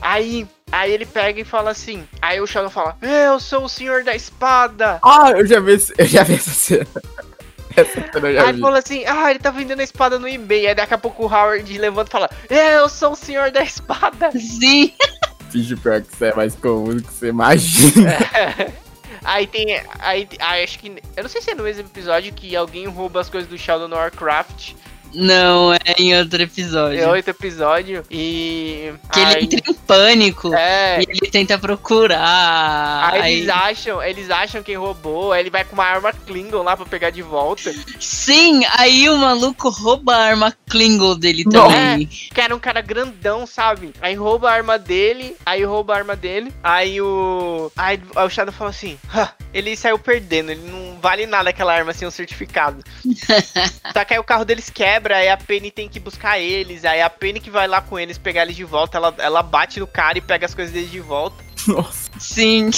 Aí, 0.03 0.45
aí 0.71 0.91
ele 0.91 1.05
pega 1.05 1.39
e 1.39 1.45
fala 1.45 1.71
assim. 1.71 2.07
Aí 2.21 2.41
o 2.41 2.45
Sheldon 2.45 2.69
fala: 2.69 2.97
Eu 3.01 3.39
sou 3.39 3.63
o 3.63 3.69
senhor 3.69 4.03
da 4.03 4.13
espada. 4.13 4.99
Ah, 5.03 5.31
eu 5.31 5.47
já 5.47 5.59
vi, 5.59 5.77
eu 5.97 6.05
já 6.05 6.23
vi 6.23 6.35
essa 6.35 6.51
cena. 6.51 6.87
Essa 7.75 8.01
cena 8.11 8.27
eu 8.29 8.35
já 8.35 8.41
Aí 8.41 8.49
ele 8.49 8.53
vi. 8.57 8.61
fala 8.61 8.77
assim: 8.79 9.03
Ah, 9.07 9.31
ele 9.31 9.39
tá 9.39 9.49
vendendo 9.49 9.79
a 9.79 9.83
espada 9.83 10.19
no 10.19 10.27
eBay. 10.27 10.67
Aí 10.67 10.75
daqui 10.75 10.93
a 10.93 10.97
pouco 10.97 11.23
o 11.23 11.27
Howard 11.27 11.77
levanta 11.77 12.09
e 12.09 12.11
fala: 12.11 12.29
Eu 12.49 12.87
sou 12.89 13.13
o 13.13 13.15
senhor 13.15 13.49
da 13.49 13.63
espada. 13.63 14.29
Sim, 14.31 14.93
Finge 15.49 15.75
pior 15.77 16.01
que 16.01 16.13
isso 16.13 16.25
é 16.25 16.35
mais 16.35 16.55
comum 16.55 16.95
do 16.95 17.01
que 17.03 17.13
você 17.13 17.27
imagina. 17.29 18.17
Aí 19.23 19.47
tem. 19.47 19.81
Aí, 19.99 20.27
aí 20.39 20.63
acho 20.63 20.77
que. 20.79 21.01
Eu 21.15 21.23
não 21.23 21.29
sei 21.29 21.41
se 21.41 21.51
é 21.51 21.55
no 21.55 21.63
mesmo 21.63 21.83
episódio 21.83 22.33
que 22.33 22.55
alguém 22.55 22.87
rouba 22.87 23.21
as 23.21 23.29
coisas 23.29 23.49
do 23.49 23.57
Sheldon 23.57 23.87
no 23.87 23.95
Warcraft. 23.95 24.73
Não, 25.13 25.73
é 25.73 25.79
em 25.97 26.17
outro 26.17 26.41
episódio. 26.41 26.99
É 26.99 27.07
outro 27.07 27.31
episódio. 27.31 28.03
E. 28.09 28.93
Que 29.11 29.19
ele 29.19 29.35
aí, 29.35 29.43
entra 29.43 29.59
em 29.69 29.73
pânico 29.73 30.53
É. 30.53 30.99
e 31.01 31.05
ele 31.09 31.31
tenta 31.31 31.57
procurar. 31.57 33.09
Aí, 33.13 33.21
Aí- 33.21 33.33
eles 33.37 33.49
acham, 33.49 34.01
eles 34.03 34.29
acham 34.29 34.63
quem 34.63 34.75
roubou, 34.75 35.31
aí 35.31 35.41
ele 35.41 35.49
vai 35.49 35.63
com 35.63 35.73
uma 35.73 35.83
arma 35.85 36.11
Klingon 36.13 36.63
lá 36.63 36.75
pra 36.77 36.85
pegar 36.85 37.09
de 37.09 37.21
volta. 37.21 37.73
Sim, 37.99 38.61
aí 38.77 39.09
o 39.09 39.17
maluco 39.17 39.69
rouba 39.69 40.15
a 40.15 40.23
arma 40.23 40.53
Klingon 40.69 41.17
dele 41.17 41.43
Não. 41.45 41.67
também. 41.69 42.05
Que 42.07 42.41
era 42.41 42.55
um 42.55 42.59
cara 42.59 42.81
grandão, 42.81 43.45
sabe? 43.45 43.93
Aí 44.01 44.15
rouba 44.15 44.49
a 44.49 44.53
arma 44.53 44.77
dele, 44.79 45.35
aí 45.45 45.63
rouba 45.63 45.93
a 45.93 45.97
arma 45.97 46.15
dele. 46.15 46.53
Aí 46.63 46.99
o. 47.01 47.71
Aí, 47.77 47.99
aí 48.15 48.25
o 48.25 48.29
Shadow 48.29 48.53
fala 48.53 48.69
assim: 48.69 48.97
"Ha, 49.13 49.31
ele 49.53 49.75
saiu 49.75 49.99
perdendo, 49.99 50.51
ele 50.51 50.61
não 50.69 50.97
vale 50.99 51.25
nada 51.25 51.49
aquela 51.49 51.73
arma 51.73 51.93
sem 51.93 52.07
um 52.07 52.11
certificado. 52.11 52.83
Só 53.93 54.03
que 54.05 54.13
aí 54.13 54.19
o 54.19 54.23
carro 54.23 54.45
deles 54.45 54.69
quebra, 54.69 55.02
aí 55.11 55.29
a 55.29 55.37
Penny 55.37 55.71
tem 55.71 55.89
que 55.89 55.99
buscar 55.99 56.39
eles. 56.39 56.85
Aí 56.85 57.01
a 57.01 57.09
Penny 57.09 57.39
que 57.39 57.49
vai 57.49 57.67
lá 57.67 57.81
com 57.81 57.99
eles 57.99 58.17
pegar 58.17 58.43
eles 58.43 58.55
de 58.55 58.63
volta, 58.63 58.97
ela, 58.97 59.13
ela 59.17 59.43
bate 59.43 59.79
no 59.79 59.87
cara 59.87 60.17
e 60.17 60.21
pega 60.21 60.45
as 60.45 60.53
coisas 60.53 60.73
deles 60.73 60.91
de 60.91 60.99
volta. 60.99 61.43
Nossa. 61.67 62.11
Sim. 62.19 62.69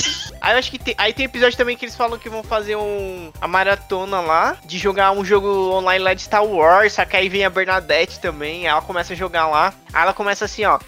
Aí 0.41 0.53
eu 0.53 0.59
acho 0.59 0.71
que 0.71 0.79
tem, 0.79 0.95
aí 0.97 1.13
tem 1.13 1.25
episódio 1.25 1.57
também 1.57 1.75
que 1.75 1.85
eles 1.85 1.95
falam 1.95 2.17
que 2.19 2.29
vão 2.29 2.43
fazer 2.43 2.75
um 2.75 3.31
a 3.41 3.47
maratona 3.47 4.21
lá 4.21 4.57
de 4.65 4.77
jogar 4.77 5.11
um 5.11 5.25
jogo 5.25 5.47
online 5.71 6.03
lá 6.03 6.13
de 6.13 6.21
Star 6.21 6.45
Wars, 6.45 6.93
só 6.93 7.03
que 7.03 7.15
aí 7.15 7.27
vem 7.27 7.43
a 7.43 7.49
Bernadette 7.49 8.19
também, 8.19 8.61
aí 8.61 8.67
ela 8.67 8.81
começa 8.81 9.13
a 9.13 9.15
jogar 9.15 9.47
lá. 9.47 9.73
Aí 9.91 10.03
ela 10.03 10.13
começa 10.13 10.45
assim, 10.45 10.65
ó. 10.65 10.79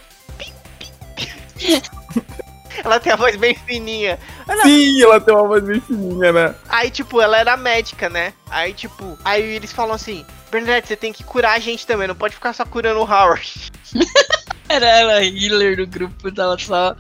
Ela 2.84 3.00
tem 3.00 3.12
a 3.12 3.16
voz 3.16 3.36
bem 3.36 3.56
fininha. 3.56 4.20
Sim, 4.64 5.02
ela 5.02 5.20
tem 5.20 5.34
uma 5.34 5.48
voz 5.48 5.64
bem 5.64 5.80
fininha, 5.82 6.32
né? 6.32 6.56
Aí 6.70 6.90
tipo, 6.90 7.22
ela 7.22 7.38
era 7.38 7.58
médica, 7.58 8.10
né? 8.10 8.34
Aí 8.50 8.74
tipo, 8.74 9.18
aí 9.24 9.44
eles 9.56 9.72
falam 9.72 9.96
assim: 9.96 10.26
"Bernadette, 10.52 10.88
você 10.88 10.96
tem 10.96 11.14
que 11.14 11.24
curar 11.24 11.56
a 11.56 11.60
gente 11.60 11.86
também, 11.86 12.08
não 12.08 12.16
pode 12.16 12.36
ficar 12.36 12.54
só 12.54 12.66
curando 12.66 13.00
o 13.00 13.04
Howard". 13.04 13.72
Era 14.70 14.86
ela 14.86 15.24
healer 15.24 15.78
do 15.78 15.88
grupo, 15.88 16.32
tava 16.32 16.58
só. 16.60 16.96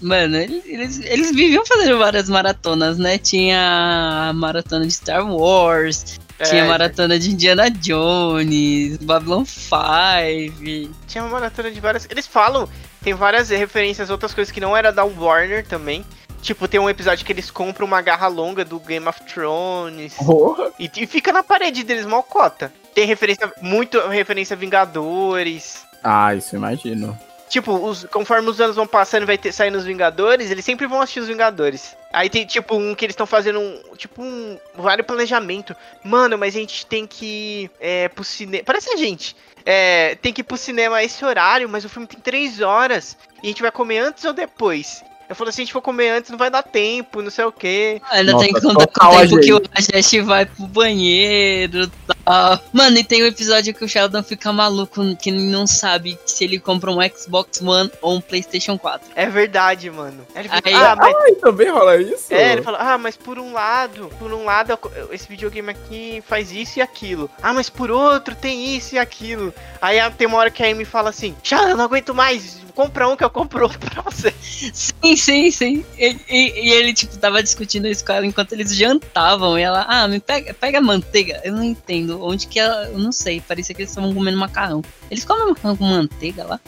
Mano, 0.00 0.36
eles, 0.36 1.00
eles, 1.00 1.30
viviam 1.34 1.64
fazendo 1.64 1.98
várias 1.98 2.28
maratonas, 2.28 2.98
né? 2.98 3.16
Tinha 3.18 4.28
a 4.28 4.32
maratona 4.32 4.86
de 4.86 4.92
Star 4.92 5.26
Wars, 5.26 6.18
tinha 6.42 6.62
a 6.62 6.66
É, 6.66 6.68
maratona 6.68 7.18
de 7.18 7.30
Indiana 7.30 7.70
Jones, 7.70 8.98
Babylon 8.98 9.44
5. 9.44 10.94
Tinha 11.06 11.24
uma 11.24 11.30
maratona 11.30 11.70
de 11.70 11.80
várias. 11.80 12.06
Eles 12.10 12.26
falam, 12.26 12.68
tem 13.04 13.12
várias 13.12 13.50
referências, 13.50 14.08
outras 14.08 14.32
coisas 14.32 14.50
que 14.50 14.60
não 14.60 14.74
era 14.74 14.90
da 14.90 15.04
Warner 15.04 15.64
também. 15.66 16.02
Tipo, 16.40 16.66
tem 16.66 16.80
um 16.80 16.88
episódio 16.88 17.24
que 17.24 17.32
eles 17.32 17.50
compram 17.50 17.86
uma 17.86 18.00
garra 18.00 18.26
longa 18.26 18.64
do 18.64 18.80
Game 18.80 19.06
of 19.06 19.22
Thrones. 19.24 20.14
Porra. 20.14 20.72
E, 20.78 20.90
e 20.96 21.06
fica 21.06 21.30
na 21.30 21.42
parede 21.42 21.84
deles, 21.84 22.06
mal 22.06 22.22
cota. 22.22 22.72
Tem 22.94 23.06
referência, 23.06 23.52
muito 23.60 24.00
referência 24.08 24.54
a 24.54 24.56
Vingadores. 24.56 25.84
Ah, 26.02 26.34
isso 26.34 26.54
eu 26.54 26.58
imagino. 26.58 27.18
Tipo, 27.48 27.72
os, 27.72 28.04
conforme 28.04 28.48
os 28.48 28.60
anos 28.60 28.76
vão 28.76 28.86
passando 28.86 29.22
e 29.22 29.26
vai 29.26 29.38
ter, 29.38 29.52
saindo 29.52 29.78
os 29.78 29.84
Vingadores, 29.84 30.50
eles 30.50 30.64
sempre 30.64 30.86
vão 30.86 31.00
assistir 31.00 31.20
os 31.20 31.28
Vingadores. 31.28 31.96
Aí 32.12 32.28
tem, 32.30 32.46
tipo, 32.46 32.76
um 32.76 32.94
que 32.94 33.04
eles 33.04 33.14
estão 33.14 33.26
fazendo 33.26 33.60
um. 33.60 33.82
Tipo, 33.96 34.22
um. 34.22 34.58
Vários 34.74 35.06
planejamento. 35.06 35.74
Mano, 36.02 36.38
mas 36.38 36.54
a 36.54 36.58
gente 36.58 36.86
tem 36.86 37.06
que 37.06 37.26
ir 37.26 37.70
é, 37.80 38.08
pro 38.08 38.24
cinema. 38.24 38.64
Parece 38.64 38.90
a 38.90 38.96
gente. 38.96 39.36
É, 39.64 40.14
tem 40.16 40.32
que 40.32 40.40
ir 40.40 40.44
pro 40.44 40.56
cinema 40.56 40.96
a 40.96 41.04
esse 41.04 41.24
horário, 41.24 41.68
mas 41.68 41.84
o 41.84 41.88
filme 41.88 42.06
tem 42.06 42.20
três 42.20 42.60
horas. 42.60 43.16
E 43.42 43.46
a 43.46 43.50
gente 43.50 43.62
vai 43.62 43.70
comer 43.70 43.98
antes 43.98 44.24
ou 44.24 44.32
depois? 44.32 45.02
Eu 45.28 45.34
falo 45.34 45.48
assim, 45.48 45.56
se 45.56 45.62
a 45.62 45.64
gente 45.64 45.72
for 45.72 45.80
comer 45.80 46.10
antes, 46.10 46.30
não 46.30 46.38
vai 46.38 46.50
dar 46.50 46.62
tempo, 46.62 47.22
não 47.22 47.30
sei 47.30 47.44
o 47.44 47.52
quê. 47.52 48.00
Ainda 48.10 48.32
Nossa, 48.32 48.44
tem 48.44 48.54
que 48.54 48.60
contar 48.60 48.86
com 48.86 49.06
o 49.06 49.20
tempo 49.20 49.40
que 49.40 49.52
o 49.54 49.62
Rajesh 49.72 50.24
vai 50.24 50.44
pro 50.46 50.66
banheiro 50.66 51.84
e 51.84 52.13
tal. 52.24 52.60
Mano, 52.72 52.98
e 52.98 53.04
tem 53.04 53.22
o 53.22 53.26
episódio 53.26 53.74
que 53.74 53.84
o 53.84 53.88
Sheldon 53.88 54.22
fica 54.22 54.52
maluco, 54.52 55.14
que 55.16 55.30
não 55.30 55.66
sabe 55.66 56.18
se 56.26 56.44
ele 56.44 56.58
compra 56.58 56.90
um 56.90 56.98
Xbox 57.16 57.60
One 57.60 57.90
ou 58.00 58.16
um 58.16 58.20
PlayStation 58.20 58.78
4. 58.78 59.10
É 59.14 59.26
verdade, 59.26 59.90
mano. 59.90 60.26
Aí 60.34 60.42
ele 60.42 60.48
fala, 60.48 60.62
Aí- 60.64 60.74
ah, 60.74 60.96
mas. 60.96 61.14
Ai, 61.16 61.32
também 61.32 61.70
rola 61.70 61.96
isso? 61.96 62.32
É, 62.32 62.52
ele 62.52 62.62
fala, 62.62 62.78
ah, 62.80 62.98
mas 62.98 63.16
por 63.16 63.38
um 63.38 63.52
lado, 63.52 64.10
por 64.18 64.32
um 64.32 64.44
lado, 64.44 64.78
esse 65.10 65.28
videogame 65.28 65.70
aqui 65.70 66.22
faz 66.26 66.50
isso 66.52 66.78
e 66.78 66.82
aquilo. 66.82 67.30
Ah, 67.42 67.52
mas 67.52 67.68
por 67.68 67.90
outro 67.90 68.34
tem 68.34 68.76
isso 68.76 68.94
e 68.94 68.98
aquilo. 68.98 69.52
Aí 69.80 69.98
tem 70.12 70.26
uma 70.26 70.38
hora 70.38 70.50
que 70.50 70.62
a 70.62 70.66
Amy 70.70 70.84
fala 70.84 71.10
assim, 71.10 71.34
já, 71.42 71.68
eu 71.68 71.76
não 71.76 71.84
aguento 71.84 72.14
mais, 72.14 72.63
compra 72.74 73.08
um 73.08 73.16
que 73.16 73.24
eu 73.24 73.30
compro 73.30 73.62
outro 73.64 73.78
pra 73.78 74.02
você. 74.02 74.32
Sim, 74.40 75.16
sim, 75.16 75.50
sim. 75.50 75.84
E, 75.98 76.16
e- 76.28 76.66
e 76.68 76.72
ele, 76.72 76.92
tipo, 76.92 77.16
tava 77.18 77.42
discutindo 77.42 77.86
isso 77.86 78.04
com 78.04 78.12
ela 78.12 78.26
enquanto 78.26 78.52
eles 78.52 78.74
jantavam. 78.74 79.58
E 79.58 79.62
ela, 79.62 79.84
ah, 79.88 80.06
me 80.08 80.20
pega, 80.20 80.52
pega 80.54 80.80
manteiga. 80.80 81.40
Eu 81.44 81.52
não 81.54 81.62
entendo. 81.62 82.22
Onde 82.24 82.46
que 82.46 82.58
ela. 82.58 82.86
Eu 82.88 82.98
não 82.98 83.12
sei. 83.12 83.40
Parecia 83.40 83.74
que 83.74 83.82
eles 83.82 83.90
estavam 83.90 84.12
comendo 84.12 84.36
macarrão. 84.38 84.82
Eles 85.10 85.24
comem 85.24 85.48
macarrão 85.48 85.76
com 85.76 85.84
manteiga 85.84 86.44
lá? 86.44 86.60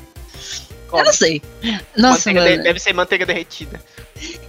Come. 0.89 1.03
Eu 1.03 1.07
não 1.07 1.13
sei. 1.13 1.43
Nossa, 1.97 2.33
Manteiga 2.33 2.57
de- 2.59 2.63
deve 2.63 2.79
ser 2.79 2.93
manteiga 2.93 3.27
derretida. 3.27 3.81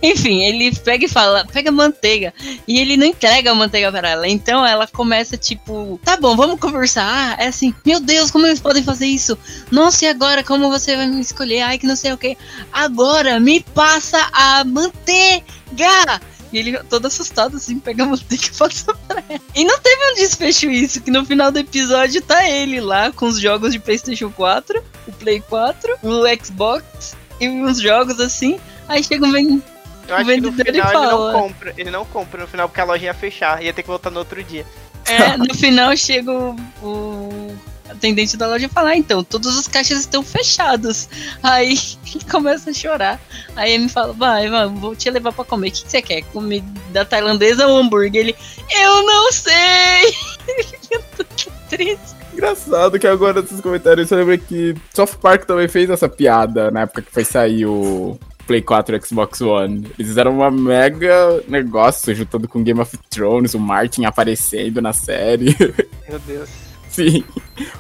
Enfim, 0.02 0.44
ele 0.44 0.74
pega 0.78 1.06
e 1.06 1.10
fala, 1.10 1.46
pega 1.52 1.72
manteiga. 1.72 2.34
E 2.68 2.80
ele 2.80 2.96
não 2.96 3.06
entrega 3.06 3.52
a 3.52 3.56
manteiga 3.56 3.92
pra 3.92 4.10
ela. 4.10 4.28
Então 4.28 4.66
ela 4.66 4.88
começa, 4.88 5.36
tipo, 5.36 6.00
tá 6.06 6.16
bom, 6.16 6.38
vamos 6.38 6.60
conversar. 6.60 7.38
É 7.40 7.48
assim, 7.48 7.74
meu 7.86 8.00
Deus, 8.00 8.32
como 8.32 8.46
eles 8.46 8.62
podem 8.62 8.82
fazer 8.84 9.08
isso? 9.08 9.38
Nossa, 9.70 10.06
e 10.06 10.08
agora? 10.08 10.42
Como 10.44 10.70
você 10.70 10.96
vai 10.96 11.08
me 11.08 11.20
escolher? 11.20 11.62
Ai, 11.62 11.78
que 11.78 11.86
não 11.88 11.96
sei 11.98 12.14
o 12.14 12.18
que. 12.18 12.38
Agora, 12.72 13.40
me 13.42 13.60
passa 13.60 14.30
a 14.32 14.64
manteiga! 14.64 16.22
E 16.52 16.58
ele 16.58 16.78
todo 16.84 17.06
assustado, 17.06 17.58
assim, 17.58 17.80
pega 17.80 18.04
a 18.04 18.06
manteiga 18.06 18.46
e 18.46 18.52
passa 18.58 18.94
pra 19.08 19.24
ela. 19.30 19.42
E 19.56 19.66
não 19.66 19.80
teve 19.80 20.12
um 20.12 20.16
desfecho 20.16 20.70
isso, 20.70 21.02
que 21.02 21.12
no 21.12 21.26
final 21.26 21.52
do 21.52 21.60
episódio 21.60 22.22
tá 22.22 22.48
ele 22.48 22.80
lá 22.80 23.12
com 23.12 23.28
os 23.28 23.40
jogos 23.40 23.74
de 23.74 23.80
Playstation 23.80 24.30
4, 24.32 24.84
o 25.08 25.12
Play 25.14 25.42
4, 25.42 25.98
o 26.04 26.46
Xbox 26.46 27.16
e 27.40 27.50
uns 27.50 27.80
jogos 27.82 28.20
assim. 28.20 28.60
Aí 28.88 29.04
chega 29.04 29.26
um 29.26 29.32
vem 29.32 29.62
Eu 30.08 30.16
acho 30.16 30.26
que 30.26 30.42
no 30.42 30.48
ele 30.48 30.64
final 30.64 30.68
ele, 30.68 30.82
fala. 30.82 31.32
não 31.34 31.42
compra. 31.42 31.74
Ele 31.78 31.92
não 31.92 32.06
compra 32.06 32.42
no 32.42 32.48
final 32.48 32.70
porque 32.70 32.82
a 32.82 32.86
loja 32.86 33.06
ia 33.06 33.14
fechar. 33.14 33.62
Ia 33.64 33.74
ter 33.74 33.82
que 33.82 33.88
voltar 33.88 34.10
no 34.10 34.20
outro 34.20 34.42
dia. 34.44 34.66
É, 35.06 35.38
no 35.38 35.54
final 35.54 35.96
chega 35.96 36.32
o, 36.32 36.56
o 36.82 37.56
atendente 37.90 38.38
da 38.38 38.48
loja 38.48 38.66
e 38.66 38.70
fala, 38.70 38.90
ah, 38.90 38.98
então, 38.98 39.24
todos 39.24 39.58
os 39.58 39.68
caixas 39.68 40.00
estão 40.00 40.24
fechados. 40.24 41.10
Aí 41.42 41.78
ele 42.16 42.26
começa 42.30 42.70
a 42.70 42.74
chorar. 42.74 43.20
Aí 43.56 43.74
ele 43.74 43.84
me 43.84 43.90
fala, 43.90 44.14
vai, 44.14 44.50
vai, 44.50 44.68
vou 44.68 44.96
te 44.96 45.10
levar 45.10 45.32
pra 45.32 45.46
comer. 45.46 45.70
O 45.70 45.72
que, 45.72 45.84
que 45.84 45.92
você 45.92 46.02
quer? 46.02 46.22
Comida 46.24 47.06
tailandesa 47.06 47.68
ou 47.68 47.78
hambúrguer? 47.78 48.22
Ele, 48.22 48.36
eu 48.70 49.04
não 49.06 49.32
sei! 49.32 50.16
Eu 50.90 51.04
tô 51.18 51.26
que 51.36 51.52
triste. 51.70 52.16
Engraçado 52.34 52.98
que 52.98 53.08
agora 53.08 53.42
nesses 53.42 53.60
comentários 53.60 54.10
eu 54.12 54.18
lembro 54.20 54.38
que 54.38 54.76
South 54.94 55.18
Park 55.20 55.44
também 55.46 55.68
fez 55.68 55.90
essa 55.90 56.08
piada 56.08 56.72
na 56.72 56.82
época 56.82 57.02
que 57.02 57.12
foi 57.12 57.26
sair 57.26 57.66
o 57.66 58.18
Play 58.48 58.62
4 58.62 58.96
e 58.96 59.02
Xbox 59.02 59.42
One. 59.42 59.86
Eles 59.98 60.08
fizeram 60.08 60.34
uma 60.34 60.50
mega 60.50 61.42
negócio 61.48 62.16
juntando 62.16 62.48
com 62.48 62.64
Game 62.64 62.80
of 62.80 62.98
Thrones, 63.10 63.54
o 63.54 63.60
Martin 63.60 64.06
aparecendo 64.06 64.82
na 64.82 64.94
série. 64.94 65.56
Meu 66.08 66.20
Deus. 66.20 66.67
Sim. 66.98 67.24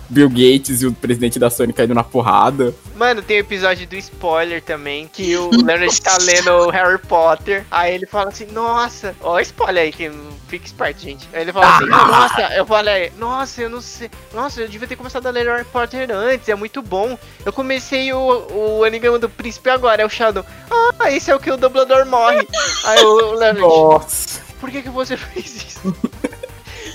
Bill 0.08 0.30
Gates 0.30 0.84
e 0.84 0.86
o 0.86 0.94
presidente 0.94 1.40
da 1.40 1.50
Sony 1.50 1.74
caindo 1.74 1.96
na 1.96 2.04
porrada. 2.04 2.74
Mano, 2.96 3.24
tem 3.24 3.38
o 3.38 3.40
episódio 3.40 3.88
do 3.88 3.96
spoiler 3.96 4.62
também, 4.62 5.10
que 5.12 5.36
o 5.36 5.50
Leonard 5.50 6.02
tá 6.02 6.18
lendo 6.22 6.70
Harry 6.70 7.00
Potter. 7.00 7.66
Aí 7.72 7.96
ele 7.96 8.06
fala 8.06 8.30
assim, 8.30 8.46
nossa, 8.52 9.16
ó, 9.22 9.40
spoiler 9.40 9.86
aí, 9.86 9.92
que 9.92 10.12
fica 10.48 10.68
esperto, 10.68 11.02
gente. 11.02 11.28
Aí 11.34 11.42
ele 11.42 11.52
fala 11.52 11.78
assim, 11.78 11.86
nossa, 11.88 12.42
eu 12.56 12.66
falei, 12.68 13.12
nossa, 13.18 13.62
eu 13.64 13.72
não 13.72 13.82
sei. 13.82 14.12
Nossa, 14.32 14.62
eu 14.62 14.68
devia 14.68 14.88
ter 14.88 14.96
começado 14.96 15.26
a 15.26 15.32
ler 15.32 15.48
Harry 15.48 15.66
Potter 15.66 16.08
antes, 16.12 16.48
é 16.48 16.54
muito 16.56 16.84
bom. 16.84 17.18
Eu 17.44 17.52
comecei 17.52 18.14
o, 18.14 18.48
o 18.52 18.86
Enigma 18.86 19.18
do 19.18 19.28
Príncipe 19.28 19.72
agora, 19.72 20.04
é 20.04 20.06
o 20.06 20.10
Shadow. 20.10 20.46
Ah, 20.70 21.12
esse 21.12 21.32
é 21.32 21.36
o 21.36 21.40
que 21.40 21.50
o 21.50 21.58
dublador 21.58 22.06
morre. 22.06 22.48
Aí 22.86 23.04
o 23.04 23.32
Leonard, 23.32 23.60
Nossa. 23.62 24.42
por 24.60 24.70
que, 24.70 24.84
que 24.84 24.90
você 24.90 25.18
fez 25.18 25.56
isso? 25.56 25.96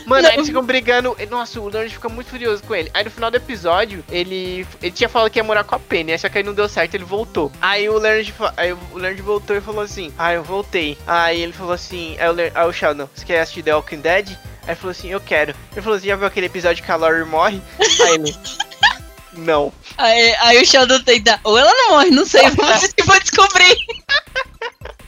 Mano, 0.07 0.27
aí 0.29 0.35
eles 0.35 0.47
ficam 0.47 0.63
brigando. 0.65 1.17
Nossa, 1.31 1.61
o 1.61 1.69
Leonard 1.69 1.93
fica 1.95 2.09
muito 2.09 2.31
furioso 2.31 2.63
com 2.63 2.75
ele. 2.75 2.91
Aí 2.95 3.05
no 3.05 3.11
final 3.11 3.31
do 3.31 3.37
episódio, 3.37 4.05
ele, 4.11 4.67
ele 4.83 4.93
tinha 4.93 5.09
falado 5.09 5.31
que 5.31 5.39
ia 5.39 5.45
morar 5.45 5.65
com 5.65 5.75
a 5.75 5.79
Penny, 5.79 6.17
só 6.19 6.29
que 6.29 6.39
aí 6.39 6.45
não 6.45 6.53
deu 6.55 6.69
certo, 6.69 6.95
ele 6.95 7.05
voltou. 7.05 7.51
Aí 7.61 7.89
o 7.89 7.99
Leonard, 7.99 8.35
aí 8.57 8.73
o 8.73 8.79
Leonard 8.95 9.23
voltou 9.23 9.57
e 9.57 9.61
falou 9.61 9.83
assim: 9.83 10.13
Ah, 10.19 10.33
eu 10.33 10.43
voltei. 10.43 10.97
Aí 11.07 11.41
ele 11.41 11.53
falou 11.53 11.73
assim: 11.73 12.17
Aí 12.19 12.29
o, 12.29 12.33
Le- 12.33 12.53
aí 12.55 12.67
o 12.69 12.73
Sheldon, 12.73 13.09
você 13.15 13.25
quer 13.25 13.41
assistir 13.41 13.63
The 13.63 13.75
Walking 13.75 14.01
Dead? 14.01 14.29
Aí 14.31 14.69
ele 14.69 14.77
falou 14.77 14.91
assim: 14.91 15.09
Eu 15.11 15.21
quero. 15.21 15.55
Ele 15.73 15.83
falou 15.83 15.97
assim: 15.99 16.09
Já 16.09 16.17
viu 16.17 16.27
aquele 16.27 16.47
episódio 16.47 16.85
que 16.85 16.91
a 16.91 16.97
Laurie 16.97 17.25
morre? 17.25 17.61
Aí 17.79 18.15
ele. 18.15 18.37
Não. 19.35 19.73
Aí, 19.97 20.35
aí 20.41 20.63
o 20.63 20.67
Sheldon 20.67 21.01
tenta. 21.05 21.41
Ou 21.43 21.57
ela 21.57 21.73
não 21.73 21.91
morre, 21.93 22.11
não 22.11 22.27
sei, 22.27 22.43
que 22.95 23.03
vão 23.05 23.19
descobrir. 23.19 23.77